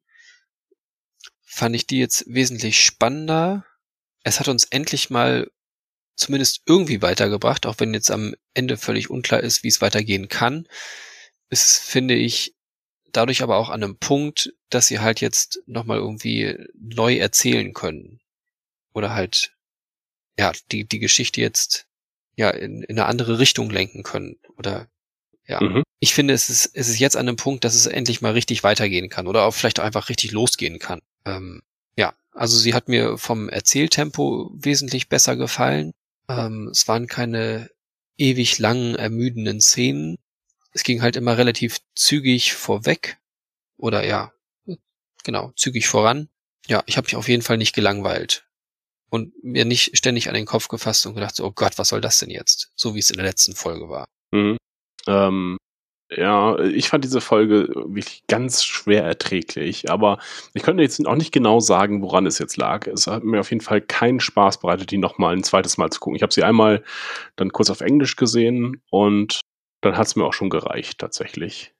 fand 1.45 1.75
ich 1.75 1.87
die 1.87 1.99
jetzt 1.99 2.25
wesentlich 2.29 2.81
spannender. 2.81 3.65
Es 4.23 4.41
hat 4.41 4.49
uns 4.49 4.65
endlich 4.65 5.11
mal 5.11 5.51
zumindest 6.15 6.63
irgendwie 6.67 7.03
weitergebracht, 7.03 7.67
auch 7.67 7.77
wenn 7.79 7.95
jetzt 7.95 8.11
am 8.11 8.35
Ende 8.55 8.77
völlig 8.77 9.11
unklar 9.11 9.41
ist, 9.41 9.63
wie 9.63 9.69
es 9.69 9.81
weitergehen 9.81 10.29
kann. 10.29 10.67
Ist, 11.51 11.79
finde 11.79 12.15
ich, 12.15 12.55
dadurch 13.13 13.43
aber 13.43 13.57
auch 13.57 13.71
an 13.71 13.83
einem 13.83 13.99
Punkt, 13.99 14.53
dass 14.71 14.89
sie 14.89 14.99
halt 14.99 15.21
jetzt 15.21 15.61
nochmal 15.67 15.99
irgendwie 15.99 16.57
neu 16.75 17.17
erzählen 17.17 17.73
können. 17.73 18.21
Oder 18.93 19.15
halt, 19.15 19.53
ja, 20.39 20.53
die, 20.71 20.85
die 20.87 21.01
Geschichte 21.01 21.41
jetzt 21.41 21.87
ja 22.37 22.51
in, 22.51 22.83
in 22.83 22.99
eine 22.99 23.07
andere 23.07 23.39
Richtung 23.39 23.69
lenken 23.71 24.05
können. 24.05 24.37
Oder 24.57 24.89
ja. 25.47 25.61
Mhm. 25.61 25.83
Ich 25.99 26.15
finde, 26.15 26.35
es 26.35 26.49
ist, 26.49 26.71
es 26.75 26.89
ist 26.89 26.99
jetzt 26.99 27.17
an 27.17 27.27
einem 27.27 27.37
Punkt, 27.37 27.65
dass 27.65 27.75
es 27.75 27.87
endlich 27.87 28.21
mal 28.21 28.33
richtig 28.33 28.63
weitergehen 28.63 29.09
kann 29.09 29.27
oder 29.27 29.45
auch 29.45 29.55
vielleicht 29.55 29.81
auch 29.81 29.85
einfach 29.85 30.09
richtig 30.09 30.31
losgehen 30.31 30.79
kann. 30.79 31.01
Ähm, 31.25 31.63
ja, 31.97 32.15
also 32.33 32.57
sie 32.57 32.75
hat 32.75 32.89
mir 32.89 33.19
vom 33.19 33.49
Erzähltempo 33.49 34.53
wesentlich 34.55 35.09
besser 35.09 35.37
gefallen. 35.37 35.93
Ähm, 36.29 36.69
es 36.71 36.87
waren 36.87 37.09
keine 37.09 37.71
ewig 38.19 38.59
langen, 38.59 38.95
ermüdenden 38.95 39.61
Szenen. 39.61 40.19
Es 40.73 40.85
ging 40.85 41.03
halt 41.03 41.17
immer 41.17 41.39
relativ 41.39 41.79
zügig 41.97 42.53
vorweg. 42.53 43.19
Oder 43.79 44.05
ja, 44.05 44.33
genau, 45.25 45.53
zügig 45.57 45.89
voran. 45.89 46.29
Ja, 46.67 46.83
ich 46.87 46.97
habe 46.97 47.07
mich 47.07 47.17
auf 47.17 47.29
jeden 47.29 47.43
Fall 47.43 47.57
nicht 47.57 47.75
gelangweilt. 47.75 48.48
Und 49.11 49.33
mir 49.43 49.65
nicht 49.65 49.97
ständig 49.97 50.29
an 50.29 50.35
den 50.35 50.47
Kopf 50.47 50.69
gefasst 50.69 51.07
und 51.07 51.15
gedacht, 51.15 51.35
so, 51.35 51.47
oh 51.47 51.53
Gott, 51.53 51.79
was 51.79 51.89
soll 51.89 52.01
das 52.01 52.19
denn 52.19 52.31
jetzt? 52.31 52.71
So 52.75 52.95
wie 52.95 52.99
es 52.99 53.11
in 53.11 53.17
der 53.17 53.27
letzten 53.27 53.55
Folge 53.55 53.89
war. 53.89 54.05
Mhm. 54.33 54.59
Ähm, 55.07 55.57
ja, 56.11 56.59
ich 56.61 56.89
fand 56.89 57.05
diese 57.05 57.21
Folge 57.21 57.69
wirklich 57.75 58.23
ganz 58.29 58.65
schwer 58.65 59.05
erträglich, 59.05 59.91
aber 59.91 60.19
ich 60.55 60.63
könnte 60.63 60.83
jetzt 60.83 61.07
auch 61.07 61.17
nicht 61.17 61.33
genau 61.33 61.61
sagen, 61.61 62.01
woran 62.01 62.25
es 62.25 62.39
jetzt 62.39 62.57
lag. 62.57 62.87
Es 62.87 63.07
hat 63.07 63.25
mir 63.25 63.41
auf 63.41 63.51
jeden 63.51 63.61
Fall 63.63 63.83
keinen 63.83 64.21
Spaß 64.21 64.61
bereitet, 64.61 64.91
die 64.91 64.97
nochmal 64.97 65.37
ein 65.37 65.45
zweites 65.45 65.77
Mal 65.77 65.91
zu 65.91 66.01
gucken. 66.01 66.17
Ich 66.17 66.23
habe 66.23 66.33
sie 66.33 66.45
einmal 66.45 66.83
dann 67.37 67.53
kurz 67.53 67.69
auf 67.69 67.83
Englisch 67.83 68.17
gesehen 68.17 68.81
und 68.91 69.41
dann 69.83 69.99
hat 69.99 70.07
es 70.07 70.17
mir 70.17 70.25
auch 70.25 70.33
schon 70.33 70.51
gereicht, 70.51 70.99
tatsächlich. 70.99 71.75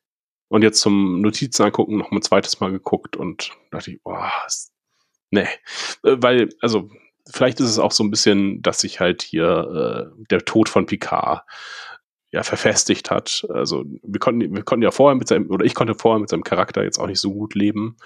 Und 0.49 0.63
jetzt 0.63 0.81
zum 0.81 1.21
Notizen 1.21 1.63
angucken, 1.63 1.97
noch 1.97 2.13
ein 2.13 2.23
zweites 2.23 2.61
Mal 2.61 2.71
geguckt 2.71 3.17
und 3.17 3.53
dachte 3.71 3.93
ich, 3.93 4.03
boah, 4.03 4.31
nee. 5.31 5.49
Äh, 6.05 6.17
Weil, 6.19 6.51
also, 6.61 6.91
vielleicht 7.31 7.61
ist 7.61 7.69
es 7.71 7.79
auch 7.79 7.93
so 7.93 8.05
ein 8.05 8.11
bisschen, 8.11 8.63
dass 8.63 8.81
sich 8.81 9.01
halt 9.01 9.23
hier 9.23 10.11
äh, 10.19 10.25
der 10.31 10.45
Tod 10.45 10.69
von 10.69 10.87
Picard 10.87 11.43
ja 12.31 12.43
verfestigt 12.43 13.11
hat. 13.11 13.47
Also 13.49 13.85
wir 14.03 14.21
konnten, 14.21 14.55
wir 14.55 14.63
konnten 14.63 14.83
ja 14.83 14.91
vorher 14.91 15.17
mit 15.17 15.29
seinem, 15.29 15.49
oder 15.51 15.65
ich 15.65 15.75
konnte 15.75 15.95
vorher 15.95 16.21
mit 16.21 16.29
seinem 16.29 16.43
Charakter 16.45 16.85
jetzt 16.85 16.99
auch 16.99 17.07
nicht 17.07 17.21
so 17.21 17.33
gut 17.33 17.55
leben, 17.55 17.97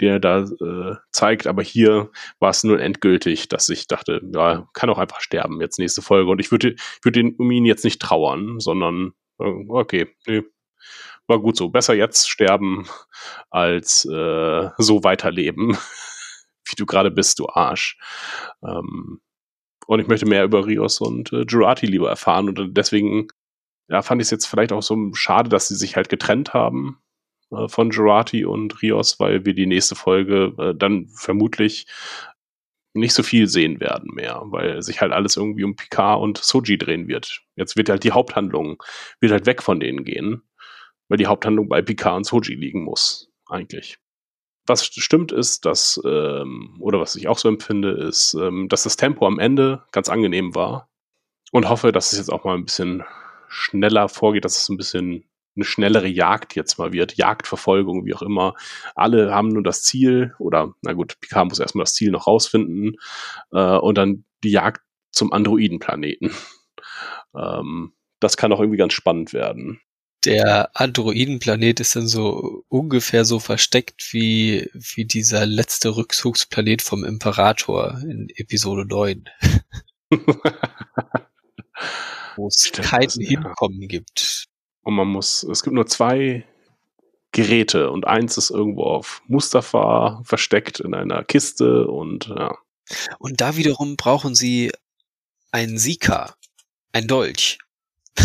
den 0.00 0.08
er 0.08 0.18
da 0.20 0.40
äh, 0.40 0.96
zeigt, 1.12 1.46
aber 1.46 1.62
hier 1.62 2.10
war 2.40 2.50
es 2.50 2.64
nun 2.64 2.80
endgültig, 2.80 3.48
dass 3.48 3.68
ich 3.68 3.86
dachte, 3.86 4.20
ja, 4.34 4.68
kann 4.72 4.90
auch 4.90 4.98
einfach 4.98 5.20
sterben 5.20 5.60
jetzt 5.60 5.78
nächste 5.78 6.02
Folge. 6.02 6.30
Und 6.32 6.40
ich 6.40 6.50
würde, 6.50 6.74
würde 7.02 7.20
ihn- 7.20 7.36
um 7.38 7.48
ihn 7.52 7.64
jetzt 7.64 7.84
nicht 7.84 8.02
trauern, 8.02 8.58
sondern 8.58 9.12
äh, 9.38 9.44
okay, 9.68 10.08
nee, 10.26 10.42
war 11.28 11.38
gut 11.38 11.56
so. 11.56 11.68
Besser 11.68 11.94
jetzt 11.94 12.28
sterben 12.28 12.88
als 13.50 14.04
äh, 14.04 14.68
so 14.78 15.04
weiterleben, 15.04 15.76
wie 16.70 16.76
du 16.76 16.86
gerade 16.86 17.10
bist, 17.10 17.38
du 17.38 17.48
Arsch. 17.48 17.98
Ähm, 18.62 19.20
und 19.86 20.00
ich 20.00 20.06
möchte 20.06 20.26
mehr 20.26 20.44
über 20.44 20.66
Rios 20.66 21.00
und 21.00 21.32
äh, 21.32 21.44
lieber 21.82 22.08
erfahren 22.08 22.48
und 22.48 22.76
deswegen 22.76 23.28
ja, 23.88 24.02
fand 24.02 24.22
ich 24.22 24.26
es 24.26 24.30
jetzt 24.30 24.46
vielleicht 24.46 24.72
auch 24.72 24.82
so 24.82 25.12
schade, 25.14 25.48
dass 25.48 25.68
sie 25.68 25.74
sich 25.74 25.96
halt 25.96 26.08
getrennt 26.08 26.54
haben 26.54 26.98
äh, 27.50 27.68
von 27.68 27.90
Jurati 27.90 28.44
und 28.44 28.80
Rios, 28.82 29.18
weil 29.18 29.44
wir 29.44 29.54
die 29.54 29.66
nächste 29.66 29.96
Folge 29.96 30.54
äh, 30.58 30.74
dann 30.76 31.08
vermutlich 31.08 31.86
nicht 32.94 33.14
so 33.14 33.22
viel 33.22 33.46
sehen 33.46 33.80
werden 33.80 34.10
mehr, 34.14 34.42
weil 34.46 34.82
sich 34.82 35.00
halt 35.00 35.12
alles 35.12 35.36
irgendwie 35.36 35.64
um 35.64 35.76
Picard 35.76 36.20
und 36.20 36.38
Soji 36.38 36.78
drehen 36.78 37.08
wird. 37.08 37.42
Jetzt 37.56 37.76
wird 37.76 37.88
halt 37.88 38.04
die 38.04 38.12
Haupthandlung, 38.12 38.82
wird 39.20 39.32
halt 39.32 39.46
weg 39.46 39.62
von 39.62 39.80
denen 39.80 40.04
gehen, 40.04 40.42
weil 41.08 41.18
die 41.18 41.26
Haupthandlung 41.26 41.68
bei 41.68 41.82
Picard 41.82 42.16
und 42.16 42.24
Soji 42.24 42.54
liegen 42.54 42.84
muss, 42.84 43.30
eigentlich. 43.46 43.98
Was 44.66 44.84
stimmt 44.84 45.32
ist, 45.32 45.64
dass, 45.64 46.00
ähm, 46.04 46.76
oder 46.80 47.00
was 47.00 47.16
ich 47.16 47.28
auch 47.28 47.38
so 47.38 47.48
empfinde, 47.48 47.90
ist, 47.92 48.34
ähm, 48.34 48.68
dass 48.68 48.84
das 48.84 48.96
Tempo 48.96 49.26
am 49.26 49.38
Ende 49.38 49.82
ganz 49.92 50.08
angenehm 50.08 50.54
war 50.54 50.88
und 51.52 51.68
hoffe, 51.68 51.92
dass 51.92 52.12
es 52.12 52.18
jetzt 52.18 52.32
auch 52.32 52.44
mal 52.44 52.56
ein 52.56 52.64
bisschen 52.64 53.02
schneller 53.48 54.08
vorgeht, 54.08 54.44
dass 54.44 54.56
es 54.56 54.68
ein 54.68 54.76
bisschen 54.76 55.24
eine 55.56 55.64
schnellere 55.64 56.06
Jagd 56.06 56.54
jetzt 56.54 56.78
mal 56.78 56.92
wird, 56.92 57.16
Jagdverfolgung, 57.16 58.04
wie 58.04 58.14
auch 58.14 58.22
immer. 58.22 58.54
Alle 58.94 59.34
haben 59.34 59.48
nur 59.48 59.62
das 59.62 59.82
Ziel, 59.82 60.34
oder 60.38 60.74
na 60.82 60.92
gut, 60.92 61.18
Picard 61.20 61.48
muss 61.48 61.58
erstmal 61.58 61.84
das 61.84 61.94
Ziel 61.94 62.10
noch 62.10 62.26
rausfinden 62.26 62.96
äh, 63.52 63.76
und 63.76 63.98
dann 63.98 64.24
die 64.44 64.52
Jagd 64.52 64.82
zum 65.10 65.32
Androidenplaneten. 65.32 66.30
Ähm, 67.34 67.92
das 68.20 68.36
kann 68.36 68.52
auch 68.52 68.60
irgendwie 68.60 68.78
ganz 68.78 68.92
spannend 68.92 69.32
werden. 69.32 69.80
Der 70.24 70.70
Androidenplanet 70.74 71.80
ist 71.80 71.96
dann 71.96 72.06
so 72.06 72.64
ungefähr 72.68 73.24
so 73.24 73.38
versteckt 73.40 74.12
wie, 74.12 74.68
wie 74.74 75.06
dieser 75.06 75.46
letzte 75.46 75.96
Rückzugsplanet 75.96 76.82
vom 76.82 77.04
Imperator 77.04 77.98
in 78.02 78.28
Episode 78.36 78.84
9, 78.86 79.24
wo 82.36 82.48
es 82.48 82.66
Stimmt, 82.66 82.88
kein 82.88 83.04
das- 83.04 83.16
ja. 83.16 83.28
Hinkommen 83.28 83.88
gibt. 83.88 84.46
Und 84.82 84.94
man 84.94 85.08
muss, 85.08 85.42
es 85.42 85.62
gibt 85.62 85.74
nur 85.74 85.86
zwei 85.86 86.46
Geräte 87.32 87.90
und 87.90 88.06
eins 88.06 88.36
ist 88.38 88.50
irgendwo 88.50 88.84
auf 88.84 89.22
Mustafa 89.26 90.20
versteckt 90.24 90.80
in 90.80 90.94
einer 90.94 91.22
Kiste 91.24 91.86
und 91.86 92.26
ja. 92.26 92.56
Und 93.18 93.40
da 93.40 93.56
wiederum 93.56 93.96
brauchen 93.96 94.34
sie 94.34 94.72
einen 95.52 95.78
Sika, 95.78 96.34
ein 96.92 97.06
Dolch, 97.06 97.58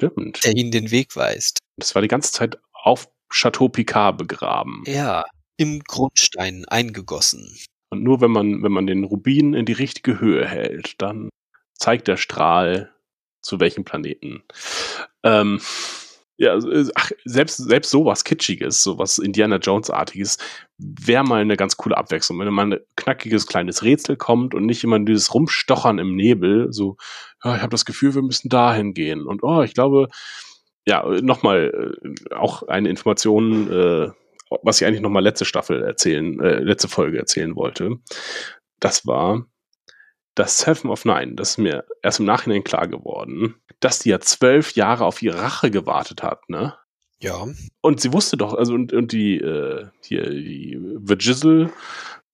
Stimmt. 0.00 0.44
der 0.44 0.56
ihnen 0.56 0.70
den 0.70 0.90
Weg 0.90 1.16
weist. 1.16 1.58
Das 1.76 1.94
war 1.94 2.02
die 2.02 2.08
ganze 2.08 2.32
Zeit 2.32 2.58
auf 2.72 3.08
Chateau 3.32 3.68
Picard 3.68 4.18
begraben. 4.18 4.82
Ja, 4.86 5.24
im 5.56 5.80
Grundstein 5.80 6.64
eingegossen. 6.66 7.54
Und 7.90 8.02
nur 8.02 8.20
wenn 8.20 8.30
man, 8.30 8.62
wenn 8.62 8.72
man 8.72 8.86
den 8.86 9.04
Rubin 9.04 9.52
in 9.52 9.66
die 9.66 9.72
richtige 9.72 10.20
Höhe 10.20 10.46
hält, 10.46 10.94
dann 11.02 11.28
zeigt 11.74 12.08
der 12.08 12.16
Strahl 12.16 12.94
zu 13.42 13.60
welchem 13.60 13.84
Planeten. 13.84 14.42
Ähm, 15.22 15.60
ja, 16.40 16.56
äh, 16.56 16.86
ach, 16.94 17.10
selbst, 17.26 17.58
selbst 17.58 17.90
sowas 17.90 18.24
Kitschiges, 18.24 18.82
sowas 18.82 19.18
Indiana 19.18 19.56
Jones-artiges, 19.56 20.38
wäre 20.78 21.22
mal 21.22 21.42
eine 21.42 21.56
ganz 21.58 21.76
coole 21.76 21.98
Abwechslung. 21.98 22.38
Wenn 22.38 22.48
mal 22.48 22.72
ein 22.72 22.80
knackiges 22.96 23.46
kleines 23.46 23.82
Rätsel 23.82 24.16
kommt 24.16 24.54
und 24.54 24.64
nicht 24.64 24.82
immer 24.82 24.98
dieses 24.98 25.34
Rumstochern 25.34 25.98
im 25.98 26.16
Nebel, 26.16 26.72
so, 26.72 26.96
ja, 27.44 27.56
ich 27.56 27.60
habe 27.60 27.72
das 27.72 27.84
Gefühl, 27.84 28.14
wir 28.14 28.22
müssen 28.22 28.48
dahin 28.48 28.94
gehen. 28.94 29.26
Und 29.26 29.42
oh, 29.42 29.60
ich 29.60 29.74
glaube, 29.74 30.08
ja, 30.86 31.06
nochmal, 31.20 31.94
äh, 32.02 32.34
auch 32.34 32.62
eine 32.62 32.88
Information, 32.88 33.70
äh, 33.70 34.10
was 34.62 34.80
ich 34.80 34.86
eigentlich 34.86 35.02
nochmal 35.02 35.22
letzte 35.22 35.44
Staffel 35.44 35.82
erzählen, 35.82 36.40
äh, 36.40 36.60
letzte 36.60 36.88
Folge 36.88 37.18
erzählen 37.18 37.54
wollte. 37.54 37.96
Das 38.80 39.06
war 39.06 39.44
das 40.34 40.58
Seven 40.58 40.90
of 40.90 41.04
Nine. 41.04 41.34
Das 41.34 41.50
ist 41.50 41.58
mir 41.58 41.84
erst 42.02 42.20
im 42.20 42.26
Nachhinein 42.26 42.64
klar 42.64 42.88
geworden, 42.88 43.56
dass 43.80 44.00
die 44.00 44.10
ja 44.10 44.20
zwölf 44.20 44.74
Jahre 44.74 45.04
auf 45.04 45.22
ihre 45.22 45.40
Rache 45.40 45.70
gewartet 45.70 46.22
hat, 46.22 46.48
ne? 46.48 46.76
Ja, 47.22 47.46
Und 47.82 48.00
sie 48.00 48.12
wusste 48.14 48.38
doch, 48.38 48.54
also 48.54 48.72
und, 48.72 48.94
und 48.94 49.12
die, 49.12 49.36
äh, 49.36 49.86
hier, 50.02 50.30
die 50.30 50.78
Vajizzle, 50.80 51.70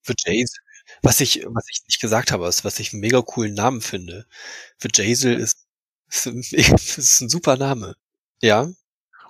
Jason. 0.07 0.63
Was 1.01 1.19
ich, 1.19 1.45
was 1.47 1.65
ich 1.69 1.81
nicht 1.87 2.01
gesagt 2.01 2.31
habe, 2.31 2.47
ist, 2.47 2.63
was 2.63 2.79
ich 2.79 2.93
einen 2.93 3.01
mega 3.01 3.21
coolen 3.21 3.53
Namen 3.53 3.81
finde. 3.81 4.25
Jazel 4.95 5.39
ist, 5.39 5.67
ist, 6.09 6.27
ist 6.53 7.21
ein 7.21 7.29
super 7.29 7.57
Name. 7.57 7.95
Ja. 8.41 8.69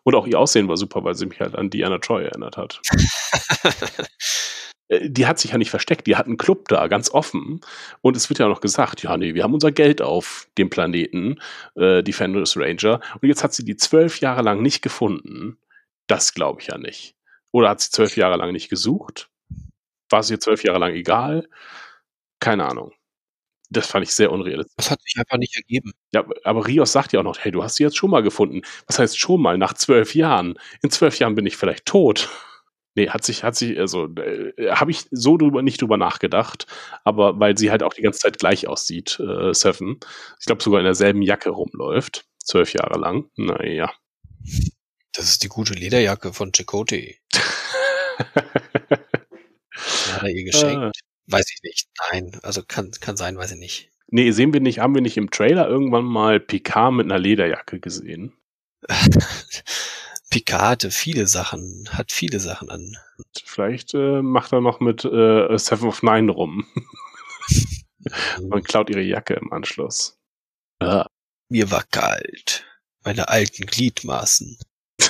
Und 0.08 0.16
auch 0.16 0.26
ihr 0.26 0.40
Aussehen 0.40 0.70
war 0.70 0.78
super, 0.78 1.04
weil 1.04 1.16
sie 1.16 1.26
mich 1.26 1.42
halt 1.42 1.54
an 1.54 1.70
Diana 1.70 1.98
Troy 1.98 2.24
erinnert 2.24 2.56
hat. 2.56 2.82
Äh, 4.90 5.10
Die 5.10 5.28
hat 5.28 5.38
sich 5.38 5.52
ja 5.52 5.58
nicht 5.58 5.70
versteckt, 5.70 6.08
die 6.08 6.16
hat 6.16 6.28
einen 6.28 6.38
Club 6.38 6.70
da, 6.70 6.88
ganz 6.88 7.12
offen. 7.12 7.60
Und 8.00 8.16
es 8.16 8.30
wird 8.30 8.40
ja 8.40 8.48
noch 8.48 8.62
gesagt, 8.62 9.04
ja, 9.04 9.18
nee, 9.18 9.34
wir 9.34 9.44
haben 9.44 9.54
unser 9.54 9.74
Geld 9.74 10.02
auf 10.02 10.48
dem 10.58 10.70
Planeten, 10.70 11.42
äh, 11.76 12.02
die 12.04 12.14
Fenris 12.14 12.56
Ranger. 12.56 13.02
Und 13.20 13.28
jetzt 13.28 13.44
hat 13.44 13.54
sie 13.54 13.66
die 13.66 13.76
zwölf 13.76 14.22
Jahre 14.22 14.44
lang 14.44 14.62
nicht 14.62 14.82
gefunden. 14.82 15.58
Das 16.08 16.34
glaube 16.34 16.62
ich 16.62 16.68
ja 16.68 16.78
nicht. 16.78 17.18
Oder 17.52 17.68
hat 17.68 17.82
sie 17.82 17.92
zwölf 17.92 18.16
Jahre 18.16 18.38
lang 18.38 18.54
nicht 18.54 18.70
gesucht? 18.70 19.30
War 20.10 20.22
es 20.22 20.32
ihr 20.32 20.40
zwölf 20.40 20.64
Jahre 20.64 20.80
lang 20.80 20.94
egal? 20.94 21.50
Keine 22.40 22.66
Ahnung. 22.66 22.94
Das 23.70 23.88
fand 23.88 24.06
ich 24.06 24.14
sehr 24.14 24.32
unrealistisch. 24.32 24.76
Das 24.78 24.92
hat 24.92 25.02
sich 25.02 25.16
einfach 25.18 25.38
nicht 25.38 25.56
ergeben. 25.56 25.94
Ja, 26.14 26.26
aber 26.44 26.68
Rios 26.68 26.92
sagt 26.94 27.14
ja 27.14 27.20
auch 27.20 27.24
noch, 27.24 27.38
hey, 27.40 27.52
du 27.52 27.64
hast 27.64 27.76
sie 27.76 27.84
jetzt 27.84 27.98
schon 27.98 28.10
mal 28.12 28.24
gefunden. 28.24 28.62
Was 28.88 29.00
heißt 29.00 29.20
schon 29.20 29.42
mal? 29.42 29.58
Nach 29.58 29.74
zwölf 29.74 30.16
Jahren. 30.16 30.58
In 30.82 30.90
zwölf 30.90 31.20
Jahren 31.20 31.36
bin 31.36 31.46
ich 31.46 31.58
vielleicht 31.58 31.86
tot. 31.86 32.30
Nee, 32.96 33.10
hat 33.10 33.24
sich, 33.24 33.44
hat 33.44 33.56
sich, 33.56 33.80
also, 33.80 34.08
äh, 34.16 34.72
habe 34.72 34.90
ich 34.90 35.06
so 35.12 35.38
drüber, 35.38 35.62
nicht 35.62 35.80
drüber 35.80 35.98
nachgedacht, 35.98 36.66
aber 37.04 37.40
weil 37.40 37.56
sie 37.56 37.70
halt 37.70 37.84
auch 37.84 37.94
die 37.94 38.02
ganze 38.02 38.22
Zeit 38.22 38.40
gleich 38.40 38.68
aussieht, 38.68 39.20
äh, 39.20 39.54
Seven. 39.54 40.00
Ich 40.40 40.48
glaube 40.48 40.64
sogar 40.64 40.80
in 40.80 40.86
derselben 40.86 41.22
Jacke 41.22 41.52
rumläuft. 41.52 42.26
Zwölf 42.44 42.74
Jahre 42.74 42.98
lang. 43.00 43.30
Naja. 43.36 43.92
Das 45.14 45.30
ist 45.30 45.44
die 45.44 45.48
gute 45.48 45.74
Lederjacke 45.74 46.34
von. 46.34 46.52
Die 46.54 46.62
hat 50.12 50.24
er 50.24 50.30
ihr 50.30 50.44
geschenkt. 50.46 51.00
Weiß 51.28 51.52
ich 51.54 51.62
nicht. 51.64 51.88
Nein, 52.12 52.40
also 52.44 52.64
kann, 52.66 52.92
kann 53.00 53.18
sein, 53.18 53.38
weiß 53.38 53.52
ich 53.52 53.60
nicht. 53.60 53.92
nee, 54.08 54.32
sehen 54.32 54.54
wir 54.54 54.62
nicht, 54.62 54.80
haben 54.80 54.96
wir 54.96 55.02
nicht 55.02 55.18
im 55.18 55.30
Trailer 55.30 55.68
irgendwann 55.68 56.06
mal 56.06 56.40
Picard 56.40 56.94
mit 56.94 57.06
einer 57.06 57.20
Lederjacke 57.20 57.80
gesehen? 57.80 58.34
Picard 60.30 60.62
hatte 60.62 60.92
viele 60.92 61.28
Sachen, 61.28 61.88
hat 61.92 62.12
viele 62.12 62.40
Sachen 62.40 62.70
an. 62.70 62.98
Vielleicht 63.44 63.94
äh, 63.94 64.22
macht 64.22 64.54
er 64.54 64.62
noch 64.62 64.80
mit 64.80 65.04
äh, 65.06 65.58
Seven 65.58 65.88
of 65.88 66.04
Nine 66.04 66.32
rum 66.32 66.66
und 68.40 68.68
klaut 68.68 68.90
ihre 68.90 69.02
Jacke 69.02 69.34
im 69.36 69.52
Anschluss. 69.52 70.18
Ja. 70.82 71.08
Mir 71.50 71.72
war 71.72 71.84
kalt. 71.92 72.66
Meine 73.04 73.30
alten 73.30 73.66
Gliedmaßen. 73.66 74.58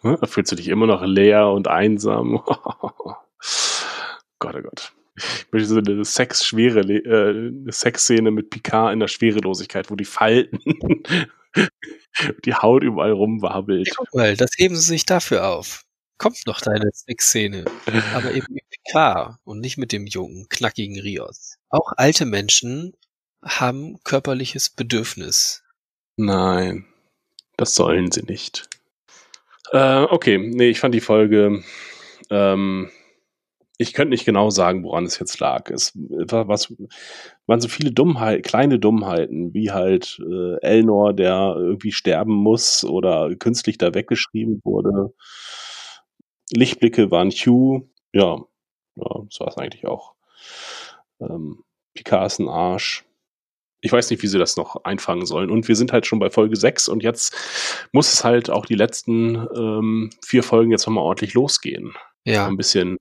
Hm, 0.00 0.16
Da 0.20 0.26
fühlst 0.26 0.52
du 0.52 0.56
dich 0.56 0.68
immer 0.68 0.86
noch 0.86 1.02
leer 1.02 1.48
und 1.48 1.68
einsam. 1.68 2.42
Gott, 4.38 4.54
oh 4.54 4.62
Gott. 4.62 4.92
Ich 5.16 5.50
möchte 5.50 5.68
so 5.68 5.78
eine 5.78 6.04
Sex-schwere, 6.04 6.80
äh, 6.80 7.30
eine 7.30 7.72
Sexszene 7.72 8.30
mit 8.30 8.50
Picard 8.50 8.92
in 8.92 9.00
der 9.00 9.08
Schwerelosigkeit, 9.08 9.90
wo 9.90 9.96
die 9.96 10.04
Falten, 10.04 10.60
die 12.44 12.54
Haut 12.54 12.82
überall 12.82 13.12
rumwabbelt. 13.12 13.88
Guck 13.96 14.14
mal, 14.14 14.36
das 14.36 14.50
heben 14.58 14.76
sie 14.76 14.82
sich 14.82 15.06
dafür 15.06 15.48
auf. 15.48 15.84
Kommt 16.18 16.46
noch 16.46 16.60
deine 16.60 16.90
Sexszene. 16.92 17.64
Aber 18.14 18.32
eben 18.32 18.46
mit 18.50 18.64
Picard 18.70 19.36
und 19.44 19.60
nicht 19.60 19.78
mit 19.78 19.92
dem 19.92 20.06
jungen, 20.06 20.48
knackigen 20.48 20.98
Rios. 21.00 21.56
Auch 21.70 21.92
alte 21.96 22.26
Menschen 22.26 22.94
haben 23.44 23.98
körperliches 24.04 24.70
Bedürfnis. 24.70 25.62
Nein, 26.16 26.86
das 27.56 27.74
sollen 27.74 28.10
sie 28.10 28.22
nicht. 28.22 28.68
Äh, 29.72 30.02
okay, 30.02 30.38
nee, 30.38 30.68
ich 30.68 30.80
fand 30.80 30.94
die 30.94 31.00
Folge. 31.00 31.62
Ähm, 32.30 32.90
ich 33.78 33.92
könnte 33.92 34.10
nicht 34.10 34.24
genau 34.24 34.50
sagen, 34.50 34.84
woran 34.84 35.04
es 35.04 35.18
jetzt 35.18 35.38
lag. 35.38 35.70
Es 35.70 35.92
war, 35.94 36.48
was, 36.48 36.72
waren 37.46 37.60
so 37.60 37.68
viele 37.68 37.92
Dummheiten, 37.92 38.42
kleine 38.42 38.78
Dummheiten, 38.78 39.52
wie 39.52 39.70
halt 39.70 40.18
äh, 40.20 40.60
Elnor, 40.62 41.12
der 41.12 41.54
irgendwie 41.56 41.92
sterben 41.92 42.32
muss 42.32 42.84
oder 42.84 43.34
künstlich 43.36 43.76
da 43.76 43.94
weggeschrieben 43.94 44.60
wurde. 44.64 45.12
Lichtblicke 46.52 47.10
waren 47.10 47.30
Hugh. 47.30 47.86
Ja, 48.12 48.38
ja 48.96 49.24
das 49.28 49.40
war 49.40 49.48
es 49.48 49.58
eigentlich 49.58 49.86
auch. 49.86 50.14
Ähm, 51.20 51.64
Picard 51.94 52.26
ist 52.26 52.38
ein 52.38 52.48
Arsch. 52.48 53.04
Ich 53.86 53.92
weiß 53.92 54.10
nicht, 54.10 54.20
wie 54.22 54.26
sie 54.26 54.38
das 54.38 54.56
noch 54.56 54.84
einfangen 54.84 55.26
sollen. 55.26 55.48
Und 55.48 55.68
wir 55.68 55.76
sind 55.76 55.92
halt 55.92 56.06
schon 56.06 56.18
bei 56.18 56.28
Folge 56.28 56.56
6 56.56 56.88
und 56.88 57.04
jetzt 57.04 57.36
muss 57.92 58.12
es 58.12 58.24
halt 58.24 58.50
auch 58.50 58.66
die 58.66 58.74
letzten 58.74 59.36
ähm, 59.56 60.10
vier 60.24 60.42
Folgen 60.42 60.72
jetzt 60.72 60.86
nochmal 60.86 61.04
ordentlich 61.04 61.34
losgehen. 61.34 61.94
Ja. 62.24 62.48
Ein 62.48 62.56
bisschen 62.56 62.96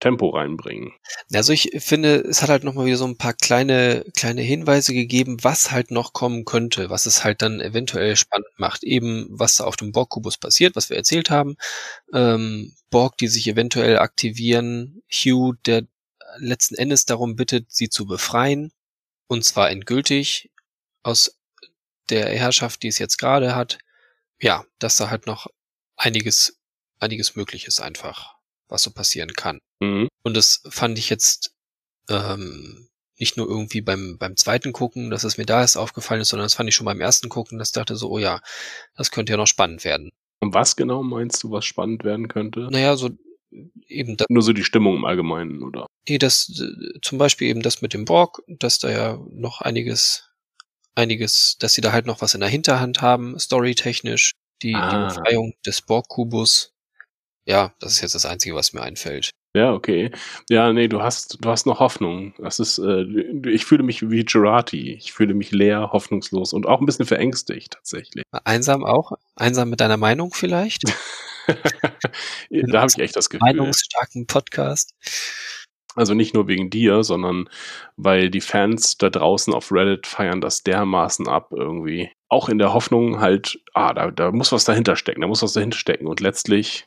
Tempo 0.00 0.30
reinbringen. 0.30 0.92
Also 1.34 1.52
ich 1.52 1.70
finde, 1.78 2.16
es 2.16 2.40
hat 2.40 2.48
halt 2.48 2.64
nochmal 2.64 2.86
wieder 2.86 2.96
so 2.96 3.06
ein 3.06 3.18
paar 3.18 3.34
kleine, 3.34 4.06
kleine 4.16 4.40
Hinweise 4.40 4.94
gegeben, 4.94 5.36
was 5.42 5.70
halt 5.70 5.90
noch 5.90 6.14
kommen 6.14 6.46
könnte, 6.46 6.88
was 6.88 7.04
es 7.04 7.22
halt 7.22 7.42
dann 7.42 7.60
eventuell 7.60 8.16
spannend 8.16 8.48
macht. 8.56 8.84
Eben, 8.84 9.26
was 9.30 9.56
da 9.56 9.64
auf 9.64 9.76
dem 9.76 9.92
Borg-Kubus 9.92 10.38
passiert, 10.38 10.76
was 10.76 10.88
wir 10.88 10.96
erzählt 10.96 11.28
haben. 11.28 11.56
Ähm, 12.14 12.74
Borg, 12.88 13.18
die 13.18 13.28
sich 13.28 13.46
eventuell 13.48 13.98
aktivieren. 13.98 15.02
Hugh, 15.12 15.54
der 15.66 15.82
letzten 16.38 16.74
Endes 16.74 17.04
darum 17.04 17.36
bittet, 17.36 17.66
sie 17.68 17.88
zu 17.88 18.06
befreien. 18.06 18.72
Und 19.28 19.44
zwar 19.44 19.70
endgültig 19.70 20.50
aus 21.02 21.38
der 22.10 22.28
Herrschaft, 22.28 22.82
die 22.82 22.88
es 22.88 22.98
jetzt 22.98 23.18
gerade 23.18 23.54
hat. 23.54 23.78
Ja, 24.40 24.64
dass 24.78 24.96
da 24.96 25.10
halt 25.10 25.26
noch 25.26 25.46
einiges, 25.96 26.60
einiges 26.98 27.36
möglich 27.36 27.66
ist 27.66 27.80
einfach, 27.80 28.36
was 28.68 28.82
so 28.82 28.90
passieren 28.90 29.32
kann. 29.32 29.60
Mhm. 29.80 30.08
Und 30.22 30.36
das 30.36 30.62
fand 30.68 30.98
ich 30.98 31.08
jetzt 31.08 31.54
ähm, 32.08 32.88
nicht 33.18 33.36
nur 33.36 33.48
irgendwie 33.48 33.80
beim, 33.80 34.18
beim 34.18 34.36
zweiten 34.36 34.72
Gucken, 34.72 35.10
dass 35.10 35.24
es 35.24 35.38
mir 35.38 35.46
da 35.46 35.60
erst 35.60 35.78
aufgefallen 35.78 36.20
ist, 36.20 36.28
sondern 36.28 36.44
das 36.44 36.54
fand 36.54 36.68
ich 36.68 36.74
schon 36.74 36.84
beim 36.84 37.00
ersten 37.00 37.28
Gucken, 37.28 37.58
dass 37.58 37.68
ich 37.68 37.74
dachte 37.74 37.96
so, 37.96 38.10
oh 38.10 38.18
ja, 38.18 38.40
das 38.94 39.10
könnte 39.10 39.32
ja 39.32 39.36
noch 39.36 39.46
spannend 39.46 39.84
werden. 39.84 40.10
Und 40.40 40.52
was 40.52 40.76
genau 40.76 41.02
meinst 41.02 41.42
du, 41.42 41.50
was 41.50 41.64
spannend 41.64 42.04
werden 42.04 42.28
könnte? 42.28 42.68
Naja, 42.70 42.96
so 42.96 43.10
eben 43.88 44.16
Nur 44.28 44.42
so 44.42 44.52
die 44.52 44.64
Stimmung 44.64 44.96
im 44.96 45.04
Allgemeinen, 45.04 45.62
oder? 45.62 45.86
nee, 46.08 46.18
das 46.18 46.48
äh, 46.60 46.98
zum 47.02 47.18
Beispiel 47.18 47.48
eben 47.48 47.62
das 47.62 47.82
mit 47.82 47.92
dem 47.94 48.04
Borg, 48.04 48.42
dass 48.46 48.78
da 48.78 48.90
ja 48.90 49.18
noch 49.30 49.60
einiges, 49.60 50.28
einiges, 50.94 51.56
dass 51.58 51.72
sie 51.72 51.80
da 51.80 51.92
halt 51.92 52.06
noch 52.06 52.20
was 52.22 52.34
in 52.34 52.40
der 52.40 52.48
Hinterhand 52.48 53.02
haben, 53.02 53.38
storytechnisch, 53.38 54.32
die, 54.62 54.74
Ah. 54.74 54.90
die 54.90 55.14
Befreiung 55.14 55.54
des 55.66 55.82
Borg-Kubus. 55.82 56.72
Ja, 57.48 57.74
das 57.80 57.92
ist 57.92 58.00
jetzt 58.00 58.14
das 58.14 58.26
Einzige, 58.26 58.54
was 58.54 58.72
mir 58.72 58.82
einfällt. 58.82 59.30
Ja, 59.54 59.72
okay. 59.72 60.10
Ja, 60.50 60.72
nee, 60.72 60.86
du 60.88 61.00
hast, 61.02 61.38
du 61.40 61.48
hast 61.48 61.64
noch 61.64 61.80
Hoffnung. 61.80 62.34
Das 62.38 62.58
ist, 62.58 62.78
äh, 62.78 63.04
ich 63.48 63.64
fühle 63.64 63.84
mich 63.84 64.10
wie 64.10 64.24
Gerati. 64.24 64.92
Ich 64.94 65.12
fühle 65.12 65.32
mich 65.32 65.50
leer, 65.52 65.90
hoffnungslos 65.92 66.52
und 66.52 66.66
auch 66.66 66.80
ein 66.80 66.86
bisschen 66.86 67.06
verängstigt, 67.06 67.72
tatsächlich. 67.72 68.24
Einsam 68.44 68.84
auch? 68.84 69.12
Einsam 69.36 69.70
mit 69.70 69.80
deiner 69.80 69.96
Meinung 69.96 70.34
vielleicht? 70.34 70.82
da 72.50 72.80
habe 72.80 72.90
ich 72.94 72.98
echt 72.98 73.16
das 73.16 73.30
Gefühl. 73.30 73.46
Meinungsstarken 73.46 74.26
Podcast. 74.26 74.94
Also 75.96 76.12
nicht 76.12 76.34
nur 76.34 76.46
wegen 76.46 76.68
dir, 76.68 77.02
sondern 77.02 77.48
weil 77.96 78.30
die 78.30 78.42
Fans 78.42 78.98
da 78.98 79.08
draußen 79.08 79.54
auf 79.54 79.72
Reddit 79.72 80.06
feiern 80.06 80.42
das 80.42 80.62
dermaßen 80.62 81.26
ab 81.26 81.52
irgendwie. 81.52 82.12
Auch 82.28 82.50
in 82.50 82.58
der 82.58 82.74
Hoffnung 82.74 83.20
halt, 83.20 83.58
ah, 83.72 83.94
da, 83.94 84.10
da 84.10 84.30
muss 84.30 84.52
was 84.52 84.64
dahinter 84.64 84.96
stecken, 84.96 85.22
da 85.22 85.26
muss 85.26 85.42
was 85.42 85.54
dahinter 85.54 85.78
stecken. 85.78 86.06
Und 86.06 86.20
letztlich 86.20 86.86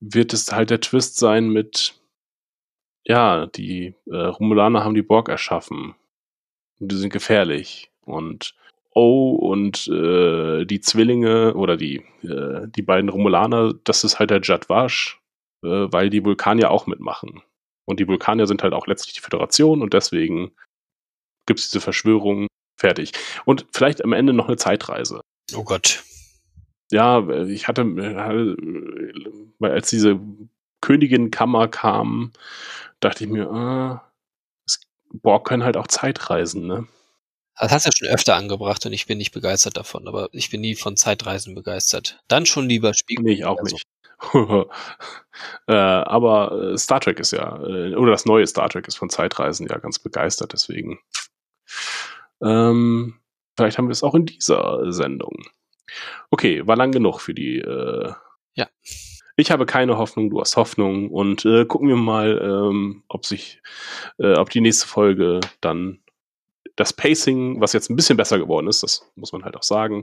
wird 0.00 0.32
es 0.32 0.50
halt 0.50 0.70
der 0.70 0.80
Twist 0.80 1.16
sein 1.16 1.48
mit, 1.48 1.94
ja, 3.04 3.46
die 3.46 3.94
äh, 4.10 4.16
Romulaner 4.16 4.82
haben 4.82 4.94
die 4.94 5.02
Borg 5.02 5.28
erschaffen. 5.28 5.94
Und 6.80 6.90
die 6.90 6.96
sind 6.96 7.12
gefährlich. 7.12 7.92
Und 8.00 8.56
Oh 8.94 9.32
und 9.32 9.88
äh, 9.88 10.64
die 10.64 10.80
Zwillinge 10.80 11.54
oder 11.54 11.76
die, 11.76 12.04
äh, 12.22 12.68
die 12.68 12.82
beiden 12.82 13.10
Romulaner, 13.10 13.74
das 13.82 14.04
ist 14.04 14.20
halt 14.20 14.30
der 14.30 14.40
Jadwash, 14.40 15.20
äh, 15.64 15.68
weil 15.68 16.10
die 16.10 16.24
Vulkanier 16.24 16.70
auch 16.70 16.86
mitmachen. 16.86 17.42
Und 17.86 17.98
die 17.98 18.06
Vulkanier 18.06 18.46
sind 18.46 18.62
halt 18.62 18.72
auch 18.72 18.86
letztlich 18.86 19.14
die 19.14 19.20
Föderation 19.20 19.82
und 19.82 19.94
deswegen 19.94 20.52
gibt 21.46 21.60
es 21.60 21.70
diese 21.70 21.80
Verschwörung 21.80 22.46
fertig. 22.78 23.12
Und 23.44 23.66
vielleicht 23.72 24.04
am 24.04 24.12
Ende 24.12 24.32
noch 24.32 24.46
eine 24.46 24.56
Zeitreise. 24.56 25.20
Oh 25.54 25.64
Gott. 25.64 26.04
Ja, 26.90 27.28
ich 27.46 27.66
hatte, 27.66 27.84
weil 29.58 29.70
als 29.70 29.90
diese 29.90 30.20
Königin-Kammer 30.80 31.68
kam, 31.68 32.32
dachte 33.00 33.24
ich 33.24 33.30
mir, 33.30 33.50
ah, 33.50 34.12
Borg 35.12 35.46
können 35.46 35.64
halt 35.64 35.76
auch 35.76 35.86
Zeitreisen, 35.86 36.66
ne? 36.66 36.86
Das 37.58 37.70
hast 37.72 37.86
du 37.86 37.88
ja 37.88 37.92
schon 37.96 38.08
öfter 38.14 38.34
angebracht 38.36 38.84
und 38.86 38.92
ich 38.92 39.06
bin 39.06 39.18
nicht 39.18 39.32
begeistert 39.32 39.76
davon, 39.76 40.08
aber 40.08 40.28
ich 40.32 40.50
bin 40.50 40.60
nie 40.60 40.74
von 40.74 40.96
Zeitreisen 40.96 41.54
begeistert. 41.54 42.20
Dann 42.28 42.46
schon 42.46 42.68
lieber 42.68 42.94
Spiegel. 42.94 43.24
Nee, 43.24 43.32
ich 43.34 43.44
auch 43.44 43.58
Also, 43.58 43.76
nicht. 43.76 43.86
äh, 45.68 45.72
aber 45.74 46.72
äh, 46.72 46.78
Star 46.78 47.00
Trek 47.00 47.20
ist 47.20 47.32
ja, 47.32 47.56
äh, 47.62 47.94
oder 47.94 48.12
das 48.12 48.24
neue 48.24 48.46
Star 48.46 48.68
Trek 48.68 48.88
ist 48.88 48.96
von 48.96 49.10
Zeitreisen 49.10 49.66
ja 49.68 49.78
ganz 49.78 49.98
begeistert, 49.98 50.52
deswegen. 50.52 50.98
Ähm, 52.42 53.14
vielleicht 53.56 53.78
haben 53.78 53.88
wir 53.88 53.92
es 53.92 54.02
auch 54.02 54.14
in 54.14 54.26
dieser 54.26 54.92
Sendung. 54.92 55.44
Okay, 56.30 56.66
war 56.66 56.76
lang 56.76 56.92
genug 56.92 57.20
für 57.20 57.34
die. 57.34 57.58
Äh, 57.58 58.12
Ja. 58.54 58.68
Ich 59.36 59.50
habe 59.50 59.66
keine 59.66 59.98
Hoffnung, 59.98 60.30
du 60.30 60.40
hast 60.40 60.56
Hoffnung 60.56 61.10
und 61.10 61.44
äh, 61.44 61.64
gucken 61.66 61.88
wir 61.88 61.96
mal, 61.96 62.40
ähm, 62.40 63.02
ob 63.08 63.26
sich, 63.26 63.60
äh, 64.18 64.34
ob 64.34 64.50
die 64.50 64.60
nächste 64.60 64.86
Folge 64.86 65.40
dann 65.60 65.98
das 66.76 66.92
Pacing, 66.92 67.60
was 67.60 67.72
jetzt 67.72 67.90
ein 67.90 67.96
bisschen 67.96 68.16
besser 68.16 68.38
geworden 68.38 68.68
ist, 68.68 68.82
das 68.82 69.02
muss 69.14 69.32
man 69.32 69.44
halt 69.44 69.56
auch 69.56 69.62
sagen, 69.62 70.02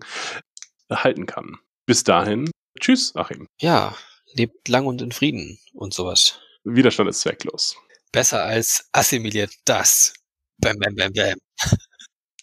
halten 0.90 1.26
kann. 1.26 1.58
Bis 1.86 2.04
dahin, 2.04 2.50
tschüss, 2.80 3.16
Achim. 3.16 3.48
Ja, 3.60 3.96
lebt 4.34 4.68
lang 4.68 4.86
und 4.86 5.02
in 5.02 5.12
Frieden 5.12 5.60
und 5.74 5.94
sowas. 5.94 6.40
Widerstand 6.64 7.10
ist 7.10 7.22
zwecklos. 7.22 7.76
Besser 8.12 8.44
als 8.44 8.88
assimiliert 8.92 9.52
das. 9.66 10.14
Bam, 10.58 10.78
bam, 10.78 10.96
bam, 10.96 11.14
bam. 11.14 11.36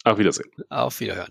Auf 0.05 0.19
Wiedersehen. 0.19 0.51
Auf 0.71 1.01
Wiederhören. 1.01 1.27